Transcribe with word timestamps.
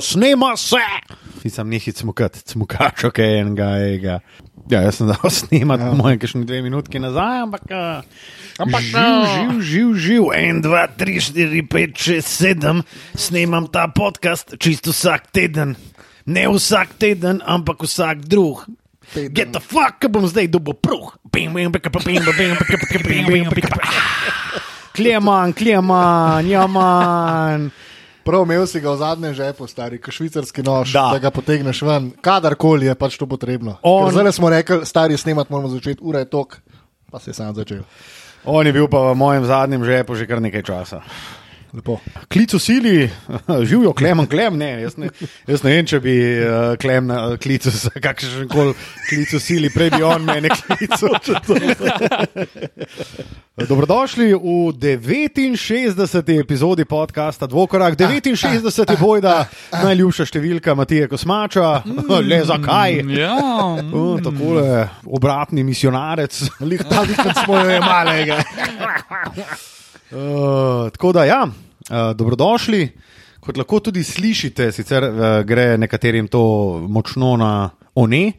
Snema 0.00 0.56
se! 0.56 0.80
Nisem 1.44 1.68
nekaj 1.68 1.92
cmukat, 1.98 2.38
cmukač, 2.46 3.04
ok, 3.04 3.18
enega, 3.18 3.68
enega. 3.82 4.20
Ja, 4.70 4.80
jaz 4.86 5.00
sem 5.00 5.08
dal 5.10 5.30
snemati, 5.30 5.84
ja. 5.84 5.94
moje, 5.98 6.20
kakšne 6.22 6.46
dve 6.46 6.60
minutki 6.62 7.02
nazaj, 7.02 7.42
ampak. 7.48 7.66
Ampak 8.62 8.84
živ, 8.86 9.16
živ, 9.26 9.58
živ, 9.60 9.88
živ, 10.04 10.28
en, 10.38 10.60
dva, 10.62 10.86
tri, 10.86 11.18
štiri, 11.20 11.64
pet, 11.66 11.96
šest, 11.98 12.30
sedem, 12.30 12.84
snemam 13.18 13.66
ta 13.66 13.88
podcast 13.90 14.54
čisto 14.62 14.94
vsak 14.94 15.32
teden. 15.34 15.74
Ne 16.30 16.46
vsak 16.46 16.94
teden, 17.02 17.42
ampak 17.42 17.82
vsak 17.82 18.22
drug. 18.30 18.62
Get 19.12 19.50
the 19.52 19.60
fuck, 19.60 19.98
bom 20.08 20.24
zdaj 20.30 20.46
dobil 20.48 20.78
pruh. 20.78 21.10
Kleman, 24.92 25.52
kleman, 25.56 26.46
jaman. 26.46 27.72
Prav 28.24 28.44
imel 28.46 28.66
si 28.70 28.80
ga 28.80 28.92
v 28.94 29.00
zadnjem 29.02 29.34
žepu, 29.34 29.66
stari, 29.66 29.98
kot 29.98 30.14
švicarski 30.14 30.62
nož, 30.62 30.92
da. 30.94 31.08
da 31.16 31.18
ga 31.18 31.30
potegneš 31.34 31.82
ven, 31.82 32.10
kadarkoli 32.22 32.86
je 32.86 32.94
pač 32.94 33.18
to 33.18 33.26
potrebno. 33.26 33.76
On... 33.82 34.10
Zdaj 34.14 34.32
smo 34.38 34.50
rekli, 34.50 34.86
stari 34.86 35.18
snemat 35.18 35.50
moramo 35.50 35.72
začeti, 35.72 35.98
ura 36.02 36.22
je 36.22 36.30
tok, 36.30 36.60
pa 37.10 37.18
se 37.18 37.30
je 37.30 37.34
sam 37.34 37.54
začel. 37.54 37.82
On 38.44 38.66
je 38.66 38.72
bil 38.74 38.86
pa 38.90 39.10
v 39.10 39.18
mojem 39.18 39.46
zadnjem 39.46 39.84
žepu 39.86 40.14
že 40.18 40.26
kar 40.26 40.42
nekaj 40.42 40.62
časa. 40.62 41.02
Klic 42.28 42.52
v 42.52 42.58
sili, 42.60 43.10
živijo 43.68 43.92
klemen, 43.92 44.26
klem, 44.26 44.58
ne. 44.58 44.82
Jaz 44.82 44.96
ne, 45.00 45.08
jaz 45.48 45.62
ne 45.64 45.70
vem, 45.72 45.86
če 45.88 46.00
bi 46.04 46.16
uh, 46.44 46.74
klem 46.80 47.06
na 47.08 47.22
uh, 47.30 47.36
klicu, 47.40 47.72
kakšen 47.96 48.48
koli 48.52 48.74
klic 49.08 49.32
v 49.32 49.40
sili, 49.40 49.70
prej 49.72 49.94
bi 49.96 50.02
on 50.04 50.26
mene 50.26 50.52
klical. 50.52 51.16
Dobrodošli 53.68 54.34
v 54.34 54.96
69. 55.56 56.40
epizodi 56.40 56.84
podcasta 56.84 57.46
Dvokorak. 57.46 57.96
69 57.96 58.90
je 58.90 58.96
bojda 59.00 59.48
najljubša 59.72 60.28
številka 60.28 60.74
Matije 60.76 61.08
Kosmača, 61.08 61.82
mm, 61.84 62.16
le 62.30 62.40
zakaj. 62.48 63.00
Ja, 63.16 63.36
mm. 63.80 64.24
Tako 64.28 64.58
je 64.60 64.88
obratni 65.08 65.64
misionarec, 65.64 66.36
lihta, 66.60 67.04
lihta 67.08 67.32
smo 67.44 67.60
jo 67.64 67.80
imeli. 67.80 68.28
Uh, 70.12 70.90
tako 70.92 71.12
da, 71.12 71.24
ja, 71.24 71.46
uh, 71.46 72.16
dobrodošli. 72.16 72.88
Kot 73.40 73.56
lahko 73.56 73.80
tudi 73.80 74.04
slišite, 74.04 74.72
sicer 74.72 75.04
uh, 75.04 75.20
gre 75.46 75.76
nekaterim 75.78 76.28
to 76.28 76.42
močno 76.88 77.36
na 77.36 77.70
one. 77.94 78.32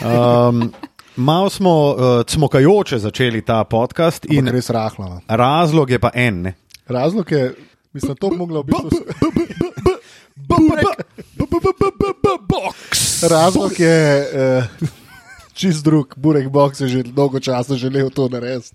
Um, 0.00 0.72
Malo 1.16 1.50
smo 1.50 1.90
uh, 1.90 2.22
cmokajoče 2.26 2.98
začeli 2.98 3.42
ta 3.42 3.64
podcast. 3.64 4.26
Res 4.52 4.70
rahlo. 4.70 5.08
No. 5.08 5.20
Razlog 5.28 5.90
je 5.90 5.98
pa 5.98 6.10
en. 6.14 6.42
Ne? 6.42 6.54
Razlog 6.88 7.32
je, 7.32 7.54
mislim, 7.92 8.16
to 8.16 8.30
bi 8.30 8.36
moglo 8.36 8.62
biti. 8.62 8.96
Razlog 13.28 13.80
je 13.80 14.26
uh, 14.80 14.88
čist 15.60 15.84
drug, 15.84 16.16
Burek 16.16 16.48
Box 16.48 16.80
je 16.80 16.88
že 16.88 17.00
dolgo 17.12 17.40
časa 17.40 17.76
želel 17.76 18.08
to 18.08 18.28
narediti. 18.32 18.72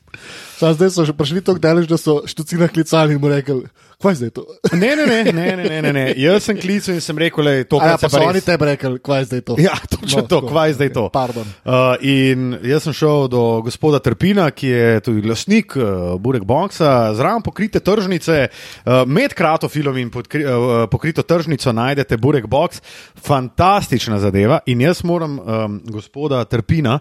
Zdaj 0.61 0.93
so 0.93 1.05
že 1.05 1.17
prišli 1.17 1.41
tako 1.41 1.59
daleč, 1.59 1.89
da 1.89 1.97
so 1.97 2.21
štucina 2.29 2.69
klicali 2.69 3.17
in 3.17 3.21
mu 3.21 3.33
rekli. 3.33 3.65
Kaj 4.01 4.11
je 4.11 4.15
zdaj 4.15 4.29
to? 4.29 4.45
Ne, 4.81 4.95
ne, 4.95 5.05
ne, 5.05 5.23
ne, 5.33 5.55
ne, 5.55 5.81
ne, 5.81 5.93
ne. 5.93 6.05
Jaz 6.17 6.43
sem 6.43 6.57
klical 6.59 6.95
in 6.95 7.01
sem 7.01 7.17
rekel, 7.17 7.47
da 7.47 7.51
je 7.55 7.63
to. 7.69 7.79
Ja, 7.79 7.95
pa 8.01 8.09
so 8.11 8.19
oni 8.27 8.41
tebi 8.43 8.67
rekli, 8.67 8.99
kaj 8.99 9.21
je 9.21 9.25
zdaj 9.25 9.41
to. 9.47 9.55
Ja, 9.59 9.75
točno 9.89 10.21
no, 10.21 10.27
to, 10.27 10.41
kaj 10.47 10.69
je 10.69 10.73
zdaj 10.73 10.91
to. 10.97 11.05
Uh, 11.15 11.73
in 12.03 12.57
jaz 12.63 12.83
sem 12.87 12.95
šel 12.95 13.29
do 13.31 13.43
gospoda 13.65 13.99
Trpina, 14.03 14.49
ki 14.51 14.67
je 14.67 14.99
tudi 15.05 15.23
glasnik 15.23 15.77
uh, 15.79 16.15
Burek 16.19 16.43
Boxa, 16.43 17.13
zraven 17.15 17.43
pokrite 17.45 17.79
tržnice, 17.79 18.47
uh, 18.49 19.03
med 19.07 19.33
kratofilom 19.37 19.97
in 20.03 20.11
podkri, 20.11 20.43
uh, 20.43 20.73
pokrito 20.91 21.23
tržnico 21.23 21.71
najdete 21.71 22.17
Burek 22.17 22.49
Box, 22.51 22.81
fantastična 23.15 24.19
zadeva. 24.19 24.59
In 24.65 24.83
jaz 24.83 25.03
moram 25.03 25.39
um, 25.39 25.79
gospoda 25.87 26.43
Trpina. 26.45 26.99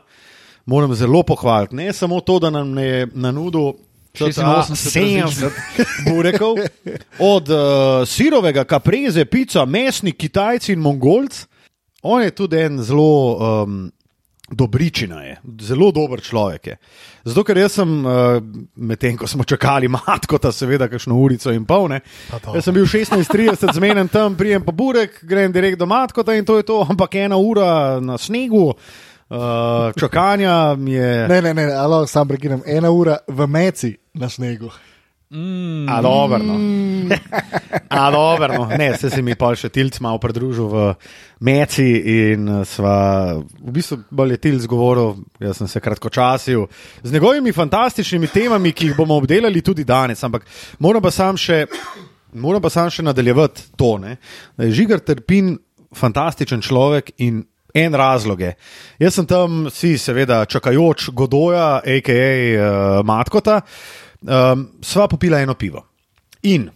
Moram 0.66 0.94
zelo 0.96 1.20
pohvaliti. 1.22 1.76
Ne 1.76 1.92
samo 1.92 2.20
to, 2.24 2.38
da 2.40 2.50
nam 2.50 2.78
je 2.78 3.08
na 3.12 3.32
nudu 3.32 3.74
86 4.14 5.50
burekov, 6.06 6.56
od 7.18 7.48
uh, 7.48 7.58
sirovega 8.06 8.64
kapreze, 8.64 9.24
pica, 9.24 9.64
mesni, 9.66 10.12
kitajci 10.12 10.72
in 10.72 10.80
mongolci. 10.80 11.46
On 12.02 12.22
je 12.22 12.30
tudi 12.30 12.60
en 12.60 12.82
zelo 12.82 13.36
um, 13.64 13.92
dobričina, 14.50 15.22
je. 15.24 15.36
zelo 15.60 15.90
dober 15.92 16.20
človek. 16.20 16.66
Je. 16.66 16.76
Zato, 17.24 17.44
ker 17.44 17.58
jaz 17.58 17.78
sem, 17.80 17.94
uh, 18.04 18.36
medtem 18.76 19.16
ko 19.16 19.26
smo 19.26 19.44
čakali 19.44 19.88
matko, 19.88 20.38
ta 20.38 20.52
seveda, 20.52 20.88
kakšno 20.92 21.16
urico 21.16 21.52
in 21.52 21.64
pol, 21.64 21.88
ne, 21.88 22.02
jaz 22.30 22.68
sem 22.68 22.76
bil 22.76 22.84
16:30 22.84 23.72
zmeden 23.74 24.08
tam, 24.12 24.36
prijem 24.36 24.62
pa 24.64 24.72
burek, 24.72 25.22
grem 25.24 25.52
direkt 25.52 25.80
do 25.80 25.88
matko 25.88 26.22
in 26.32 26.44
to 26.44 26.60
je 26.60 26.68
to, 26.68 26.84
ampak 26.90 27.14
ena 27.14 27.40
ura 27.40 28.00
na 28.00 28.18
snegu. 28.18 28.74
Uh, 29.28 29.92
čakanja 30.00 30.76
je. 30.86 31.28
Ne, 31.28 31.42
ne, 31.42 31.54
ne, 31.54 31.64
alo, 31.72 32.06
sam 32.06 32.28
prekinem. 32.28 32.62
Ena 32.66 32.90
ura 32.90 33.16
v 33.28 33.46
meci 33.46 33.96
na 34.14 34.28
snegu. 34.28 34.70
Mm. 35.34 35.88
A 35.88 36.02
dobro. 36.02 36.38
No. 36.38 36.54
A 37.88 38.10
dobro. 38.10 38.54
No. 38.54 38.66
Ne, 38.66 38.96
se 38.96 39.10
si 39.10 39.22
mi 39.22 39.34
pa 39.34 39.50
še 39.56 39.70
tilc 39.72 39.96
malo 40.04 40.20
pridružil 40.22 40.68
v 40.70 40.84
meci 41.42 41.86
in 42.12 42.46
sva, 42.68 43.34
v 43.40 43.74
bistvu 43.74 43.98
bolj 44.14 44.36
je 44.36 44.40
tilc 44.46 44.68
govoril, 44.70 45.16
jaz 45.42 45.58
sem 45.58 45.70
se 45.70 45.82
kratko 45.82 46.12
časil 46.12 46.66
z 47.02 47.12
njegovimi 47.12 47.52
fantastičnimi 47.52 48.30
temami, 48.30 48.72
ki 48.72 48.92
jih 48.92 48.98
bomo 48.98 49.18
obdelali 49.18 49.64
tudi 49.64 49.86
danes. 49.88 50.22
Ampak 50.22 50.46
moram 50.78 51.02
pa 51.02 51.10
sam 51.10 51.40
še, 51.40 51.64
moram 52.38 52.62
pa 52.62 52.70
sam 52.70 52.92
še 52.92 53.02
nadaljevati 53.02 53.72
to, 53.80 53.96
ne, 54.04 54.18
da 54.54 54.68
je 54.68 54.76
Žigar 54.78 55.02
Trpin 55.02 55.56
fantastičen 55.94 56.62
človek 56.62 57.14
in 57.24 57.42
en 57.74 57.94
razlog 57.94 58.40
je. 58.40 58.54
Jaz 58.98 59.14
sem 59.14 59.26
tam, 59.26 59.66
si 59.70 59.96
seveda, 59.98 60.44
čakajoč 60.46 61.08
Godoja, 61.12 61.80
a.k.a. 61.82 62.14
Uh, 62.14 62.60
eh, 62.60 63.02
Matkota, 63.04 63.60
um, 64.22 64.68
sva 64.82 65.08
popila 65.10 65.40
eno 65.42 65.54
pivo. 65.58 65.82
In 66.42 66.68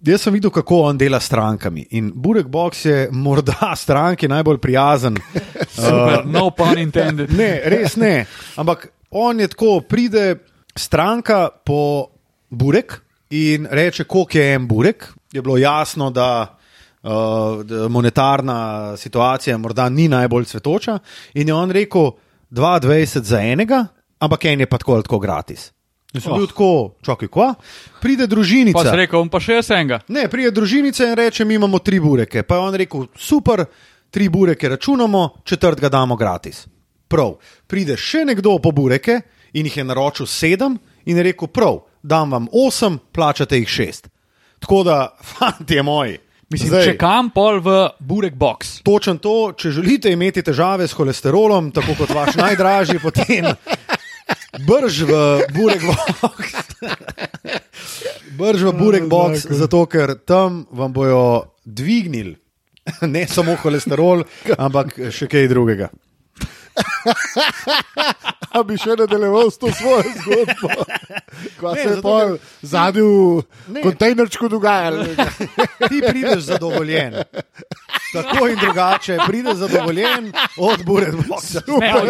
jaz 0.00 0.24
sem 0.24 0.32
videl, 0.32 0.50
kako 0.54 0.82
on 0.88 0.98
dela 0.98 1.20
s 1.20 1.28
strankami. 1.28 1.86
In 1.90 2.12
Burek 2.14 2.46
Box 2.46 2.84
je 2.84 3.08
morda 3.12 3.74
stranki 3.84 4.28
najbolj 4.28 4.58
prijazen. 4.58 5.18
Super, 5.76 6.22
uh, 6.24 6.30
no 6.32 6.50
pun 6.50 6.78
intended. 6.78 7.34
Ne, 7.36 7.60
res 7.64 7.96
ne. 8.00 8.24
Ampak 8.56 8.88
on 9.10 9.40
je 9.40 9.48
tako, 9.52 9.80
pride 9.80 10.38
stranka 10.76 11.48
po 11.64 12.08
Burek 12.50 13.02
in 13.30 13.68
reče, 13.70 14.04
koliko 14.04 14.38
je 14.38 14.54
en 14.54 14.68
Burek. 14.68 15.12
Je 15.32 15.42
bilo 15.42 15.58
jasno, 15.58 16.10
da 16.10 16.57
uh, 17.02 17.90
monetarna 17.90 18.96
situacija 18.96 19.58
morda 19.58 19.88
ni 19.88 20.08
najbolj 20.08 20.44
cvetoča. 20.44 20.98
In 21.34 21.48
je 21.48 21.54
on 21.54 21.70
rekel, 21.70 22.10
22 22.50 23.22
za 23.22 23.40
enega, 23.40 23.86
ampak 24.18 24.44
en 24.44 24.60
je 24.60 24.66
pa 24.66 24.78
tako 24.78 24.94
ali 24.94 25.02
tako 25.02 25.18
gratis. 25.18 25.72
Oh. 26.14 26.38
Bil 26.38 26.46
tako, 26.48 26.96
čakaj, 27.04 27.28
kva? 27.28 27.54
Pride 28.00 28.26
družinica. 28.26 28.78
Pa 28.78 28.90
si 28.90 28.96
rekel, 28.96 29.26
pa 29.28 29.40
še 29.44 29.58
jaz 29.58 29.68
enega. 29.76 30.00
Ne, 30.08 30.24
pride 30.32 30.54
družinica 30.56 31.04
in 31.04 31.16
reče, 31.18 31.44
mi 31.44 31.58
imamo 31.60 31.82
tri 31.84 32.00
bureke. 32.00 32.42
Pa 32.48 32.56
je 32.56 32.64
on 32.64 32.78
rekel, 32.80 33.06
super, 33.12 33.66
tri 34.10 34.28
bureke 34.32 34.68
računamo, 34.72 35.44
četrt 35.44 35.80
ga 35.80 35.90
damo 35.92 36.16
gratis. 36.16 36.64
Prav, 37.08 37.36
pride 37.68 37.96
še 38.00 38.24
nekdo 38.24 38.56
po 38.60 38.72
bureke 38.72 39.20
in 39.52 39.68
jih 39.68 39.76
je 39.80 39.84
naročil 39.84 40.28
sedem 40.28 40.78
in 41.04 41.20
je 41.20 41.26
rekel, 41.28 41.52
prav, 41.52 41.82
dam 42.02 42.32
vam 42.32 42.48
osem, 42.56 42.98
plačate 43.12 43.60
jih 43.60 43.68
šest. 43.68 44.08
Tako 44.64 44.82
da, 44.88 44.98
fanti 45.34 45.82
moji. 45.84 46.16
Mislim, 46.48 46.70
Zdaj, 46.72 46.86
če 46.86 46.96
kam 46.96 47.28
pol 47.28 47.60
v 47.60 47.76
burek 48.00 48.36
box. 48.40 48.78
Točno 48.84 49.18
to, 49.20 49.52
če 49.52 49.72
želite 49.80 50.12
imeti 50.12 50.40
težave 50.42 50.88
s 50.88 50.96
holesterolom, 50.96 51.68
tako 51.76 51.96
kot 51.98 52.14
vaš 52.16 52.38
najdražji, 52.40 53.02
potem 53.04 53.50
brž 54.64 55.02
v 55.08 55.20
burek 55.52 55.84
box. 55.84 56.56
brž 58.40 58.64
v 58.70 58.74
burek 58.80 59.08
box, 59.12 59.44
zato 59.60 59.84
ker 59.86 60.16
tam 60.24 60.64
vam 60.72 60.92
bojo 60.96 61.52
dvignili 61.68 62.38
ne 63.02 63.26
samo 63.28 63.56
holesterol, 63.62 64.24
ampak 64.64 64.96
še 65.12 65.28
kaj 65.30 65.48
drugega. 65.52 65.90
A 68.56 68.62
bi 68.64 68.78
še 68.80 68.96
nadaljeval 68.96 69.50
s 69.52 69.60
to 69.60 69.70
svojo 69.76 70.12
zgodbo? 70.22 70.68
Kaj 71.60 71.74
se 71.76 71.88
je 71.88 71.96
pa 72.02 72.16
zadnji 72.62 73.02
v 73.02 73.82
kontejnerčku 73.82 74.48
dogajalo? 74.48 75.04
Ti 75.84 76.00
prideš 76.08 76.48
zadovoljen. 76.48 77.20
Tako 78.12 78.48
in 78.48 78.56
drugače, 78.60 79.18
prideš 79.26 79.54
zadovoljen 79.54 80.32
od 80.56 80.84
Burek 80.84 81.14
Boxa. 81.14 81.60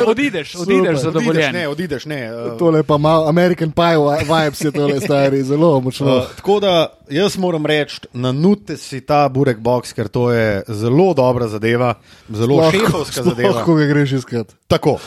Odideš, 0.06 0.54
odideš 0.54 0.98
zadovoljen. 0.98 1.52
Ne, 1.52 1.68
odideš, 1.68 2.04
ne. 2.04 2.32
Uh, 2.34 2.58
tole 2.58 2.82
pa 2.82 2.98
malo 2.98 3.28
American 3.28 3.70
Pie 3.70 3.98
vibes 4.28 4.60
je 4.60 4.70
tole 4.72 5.00
stari, 5.00 5.42
zelo 5.42 5.80
močno. 5.80 6.16
Uh, 6.16 6.22
tako 6.36 6.60
da 6.60 6.98
jaz 7.10 7.38
moram 7.38 7.66
reči, 7.66 8.00
nanute 8.12 8.76
si 8.76 9.00
ta 9.00 9.28
burek 9.28 9.58
box, 9.58 9.92
ker 9.92 10.08
to 10.08 10.30
je 10.32 10.62
zelo 10.68 11.14
dobra 11.14 11.48
zadeva, 11.48 11.94
zelo 12.28 12.70
šefovska 12.70 13.22
zadeva. 13.22 13.54
Lahko 13.54 13.74
ga 13.74 13.86
greš 13.86 14.12
iskat. 14.12 14.54
Tako. 14.68 14.98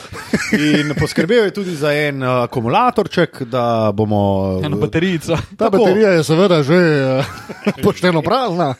In 0.57 0.95
poskrbel 0.99 1.45
je 1.45 1.53
tudi 1.53 1.75
za 1.75 1.93
en 1.93 2.23
uh, 2.23 2.29
akumulatorček, 2.43 3.43
da 3.43 3.91
bomo. 3.93 4.59
Eno 4.63 4.77
baterijo. 4.77 5.19
Ta 5.21 5.37
Tako. 5.57 5.77
baterija 5.77 6.09
je 6.09 6.23
seveda 6.23 6.63
že 6.63 6.75
uh, 6.75 7.25
pošteno 7.83 8.21
prazna. 8.21 8.73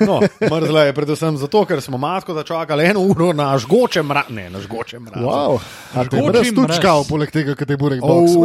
No, 0.00 0.20
mrzla 0.56 0.82
je 0.82 0.92
predvsem 0.92 1.36
zato, 1.36 1.47
ker 1.48 1.80
smo 1.80 1.96
matko 1.96 2.34
začakali 2.34 2.84
eno 2.84 3.00
uro 3.02 3.32
na 3.32 3.58
žgočem 3.58 4.06
mrazu. 4.06 4.30
Ne, 4.30 4.50
na 4.50 4.60
žgočem 4.60 5.02
mrazu. 5.02 5.24
Wow. 5.24 5.58
A 5.94 6.04
te 6.04 6.22
brez 6.22 6.52
tučkal, 6.52 7.04
poleg 7.04 7.30
tega, 7.30 7.54
kaj 7.54 7.66
te 7.66 7.76
burek 7.76 8.00
Oh, 8.02 8.20
box. 8.20 8.36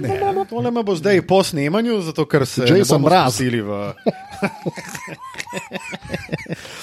ne. 0.00 0.20
Tole 0.44 0.70
me 0.70 0.82
bo 0.82 0.94
zdaj 0.94 1.22
po 1.22 1.42
snemanju, 1.42 2.00
zato 2.02 2.26
ker 2.26 2.46
se 2.46 2.62
ne 2.62 2.78
Jason 2.78 2.98
bomo 2.98 3.08
Mraz. 3.08 3.32
spustili 3.32 3.60
v. 3.60 3.92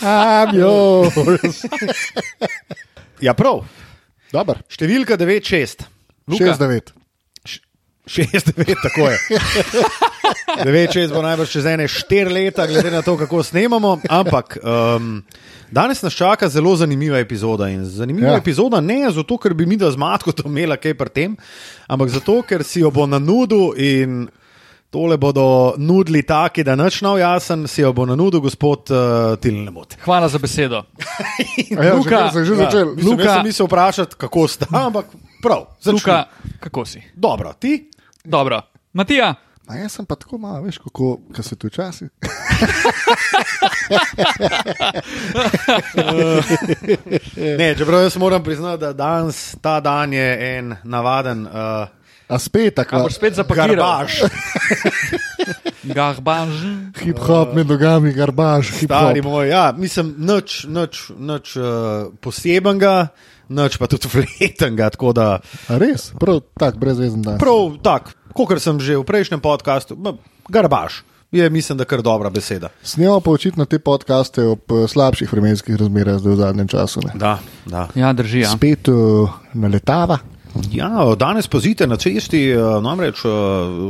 I'm 0.02 0.56
yours. 0.56 1.64
Ja, 3.20 3.34
prav. 3.34 3.66
Dobar. 4.32 4.62
Številka 4.70 5.18
9-6. 5.18 5.84
6-9. 6.30 6.94
6-9, 8.10 8.54
tako 8.82 9.02
je. 9.04 9.18
9-6 10.60 11.10
bo 11.10 11.22
najbrž 11.22 11.50
čez 11.50 11.66
ene 11.68 11.86
4 11.86 12.02
leta, 12.30 12.66
glede 12.66 12.92
na 12.92 13.02
to, 13.02 13.14
kako 13.16 13.44
snemamo. 13.44 14.00
Ampak 14.10 14.58
um, 14.58 15.22
danes 15.70 16.02
nas 16.02 16.14
čaka 16.14 16.50
zelo 16.50 16.76
zanimiva 16.76 17.20
epizoda. 17.20 17.70
In 17.70 17.86
zanimiva 17.86 18.28
Ja. 18.28 18.34
ja. 18.34 18.38
epizoda 18.38 18.82
ne 18.82 19.12
zato, 19.12 19.38
ker 19.38 19.54
bi 19.54 19.66
mi 19.66 19.78
da 19.78 19.92
z 19.92 19.98
matko 19.98 20.32
to 20.32 20.44
imela 20.46 20.78
kaj 20.78 20.94
pri 20.96 21.10
tem, 21.12 21.38
ampak 21.88 22.10
zato, 22.10 22.42
ker 22.42 22.64
si 22.64 22.80
jo 22.80 22.92
bo 22.92 23.06
na 23.06 23.20
nudu 23.20 23.74
in 23.78 24.28
tole 24.90 25.18
bodo 25.18 25.44
nudili 25.78 26.24
taki, 26.24 26.64
da 26.64 26.74
nič 26.76 27.02
nov 27.02 27.20
jasen, 27.20 27.68
si 27.68 27.82
jo 27.82 27.94
bo 27.94 28.06
na 28.06 28.16
nudu 28.16 28.42
gospod 28.42 28.90
uh, 28.90 28.98
Tilnemot. 29.38 29.94
Hvala 30.02 30.26
za 30.28 30.40
besedo. 30.40 30.82
A 31.72 31.84
Ja, 31.84 31.94
Luka, 31.94 32.32
že, 32.34 32.42
že 32.44 32.54
Ja, 32.54 32.58
začel. 32.60 32.86
mislim, 32.96 33.06
Luka- 33.08 33.24
jaz 33.24 33.34
sem 33.34 33.46
mislil 33.46 33.68
vprašati, 33.68 34.16
kako 34.18 34.48
sta, 34.48 34.66
ampak 34.72 35.06
prav. 35.40 35.70
začni. 35.78 35.94
Luka, 35.94 36.26
kako 36.60 36.86
si? 36.86 37.02
Dobro, 37.14 37.54
ti? 37.54 37.86
Dobro. 38.24 38.62
Matija, 38.94 39.36
A 39.70 39.76
jaz 39.78 39.92
sem 39.92 40.06
pa 40.06 40.16
tako 40.18 40.38
malo, 40.42 40.64
veš, 40.66 40.78
kako 40.82 41.20
ko 41.36 41.44
se 41.44 41.56
tu 41.56 41.70
časi. 41.70 42.08
Ne, 47.58 47.76
čeprav 47.78 48.02
jaz 48.02 48.18
moram 48.18 48.44
priznati, 48.44 48.82
da 48.82 48.94
danes, 48.94 49.56
ta 49.62 49.80
dan 49.80 50.14
je 50.14 50.58
en 50.58 50.76
navaden 50.84 51.48
uh, 51.48 51.54
A 52.30 52.40
spet 52.40 52.80
a 52.80 52.84
tako. 52.84 53.04
boš 53.04 53.16
spet 53.16 53.34
zapakiral? 53.36 53.76
garbaž. 53.76 54.14
Garbaž. 55.98 56.54
Hip-hop 57.02 57.54
med 57.56 57.68
nogami, 57.68 58.14
garbaž, 58.14 58.70
Stari 58.84 59.22
moj, 59.22 59.50
ja, 59.50 59.74
mislim, 59.78 60.16
nič, 60.18 60.66
nič, 60.70 61.10
nič 61.18 61.56
uh, 61.58 61.66
posebenega, 62.22 63.08
nič 63.50 63.78
pa 63.78 63.90
tudi 63.90 64.10
fletenga. 64.10 64.90
Tako 64.94 65.14
da, 65.14 65.28
A 65.68 65.78
res, 65.82 66.12
prav 66.20 66.42
tak, 66.58 66.78
brezvezen 66.78 67.22
dan. 67.26 67.38
prav 67.42 67.78
tak, 67.84 68.14
kot 68.34 68.58
sem 68.62 68.80
že 68.80 68.98
v 68.98 69.06
prejšnjem 69.06 69.42
podkastu, 69.42 69.98
ma, 69.98 70.16
garbaž 70.50 71.04
je, 71.32 71.50
mislim, 71.50 71.78
da 71.78 71.86
kar 71.86 72.02
dobra 72.02 72.30
beseda. 72.30 72.70
Snemo 72.84 73.20
pa 73.22 73.32
očitno 73.32 73.66
te 73.66 73.80
podkaste 73.80 74.46
ob 74.48 74.72
eh, 74.72 74.88
slabših 74.88 75.30
vremenskih 75.34 75.76
razmerah 75.78 76.18
zdaj 76.18 76.34
v 76.34 76.38
zadnjem 76.38 76.68
času. 76.68 77.06
Ne. 77.06 77.14
Da, 77.14 77.38
da. 77.66 77.88
Ja, 77.96 78.14
drži. 78.14 78.40
Ja. 78.48 78.50
Spet 78.58 78.90
uh, 78.90 79.30
naletava, 79.54 80.18
Ja, 80.72 80.90
danes 81.14 81.48
pozite 81.48 81.88
na 81.88 81.98
cesti, 81.98 82.50
uh, 82.58 82.82
namreč. 82.84 83.22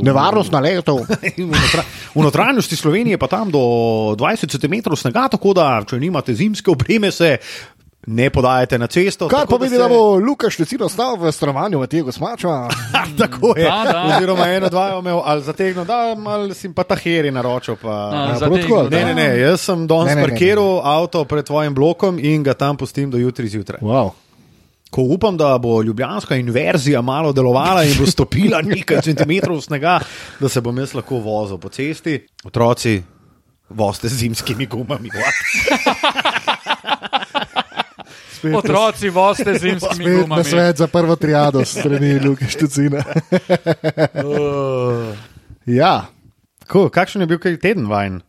Nevarnost. 0.03 0.51
V 1.39 1.47
notra- 1.47 1.85
v 2.15 2.21
notranjosti 2.21 2.75
Slovenije 2.75 3.17
pa 3.17 3.27
tam 3.27 3.51
do 3.51 3.59
20 4.19 4.59
cm 4.59 4.95
snega, 4.95 5.27
tako 5.31 5.53
da, 5.53 5.79
če 5.88 6.00
nimate 6.00 6.35
zimske 6.35 6.71
opreme, 6.71 7.11
se 7.11 7.38
ne 8.09 8.29
podajate 8.29 8.77
na 8.77 8.88
cesto. 8.88 9.27
Kar 9.27 9.45
pomeni, 9.45 9.69
se- 9.69 9.77
da 9.77 9.88
bo 9.88 10.17
Lukaš 10.17 10.57
recimo 10.57 10.89
stal 10.89 11.13
v 11.15 11.29
strovanju 11.29 11.79
Matija 11.79 12.03
Gosmača. 12.03 12.47
tako 13.19 13.53
je. 13.53 13.63
Da, 13.63 13.83
da. 13.85 14.00
Oziroma, 14.09 14.47
eno, 14.47 14.69
dva 14.69 14.88
je 14.88 15.00
imel 15.00 15.21
ali 15.23 15.44
zategnil, 15.44 15.85
da 15.85 15.97
ali 16.17 16.53
si 16.53 16.73
pa 16.73 16.83
ta 16.83 16.95
heri 16.95 17.31
naročil. 17.31 17.75
Pa... 17.75 17.89
A, 17.89 18.25
Ja, 18.27 18.38
zategnil, 18.39 18.83
da. 18.83 18.89
Ne, 18.89 19.06
ne, 19.06 19.13
ne, 19.15 19.39
jaz 19.39 19.61
sem 19.61 19.85
danes 19.85 20.06
Ne, 20.07 20.15
ne, 20.15 20.21
ne, 20.21 20.21
ne. 20.21 20.27
parkiral 20.27 20.81
avto 20.83 21.21
pred 21.23 21.45
tvojim 21.45 21.73
blokom 21.73 22.19
in 22.19 22.44
ga 22.44 22.53
tam 22.53 22.77
pustim 22.77 23.09
do 23.09 23.17
jutri 23.17 23.47
zjutraj. 23.47 23.79
Wow. 23.81 24.11
Ko 24.89 25.01
upam, 25.03 25.38
da 25.38 25.57
bo 25.57 25.81
ljubljanska 25.81 26.35
inverzija 26.35 27.01
malo 27.01 27.29
delovala 27.31 27.83
in 27.83 27.94
bo 27.94 28.06
stopila 28.06 28.61
nekaj 28.65 29.01
centimetrov 29.03 29.61
snega, 29.61 30.00
da 30.39 30.50
se 30.50 30.61
bom 30.61 30.73
jaz 30.75 30.94
lahko 30.94 31.19
vozil 31.19 31.57
po 31.57 31.69
cesti, 31.69 32.15
otroci, 32.44 33.03
voste 33.69 34.09
z 34.09 34.15
zimskimi 34.15 34.65
gumami. 34.65 35.09
Spet 38.39 38.56
Otroci, 38.56 39.09
voste 39.12 39.51
z 39.57 39.62
zimskimi 39.62 40.03
Spet 40.06 40.15
na 40.15 40.21
gumami. 40.24 40.44
svet 40.44 40.77
za 40.80 40.88
prvo 40.88 41.15
triado 41.15 41.65
strani 41.65 42.19
Luke 42.24 42.47
Štucina. 42.47 43.03
Uh, 44.24 45.12
ja, 45.80 46.07
Ko, 46.69 46.86
kakšen 46.89 47.25
je 47.25 47.27
bil 47.27 47.39
kaj 47.41 47.57
teden 47.59 47.88
vajen? 47.89 48.21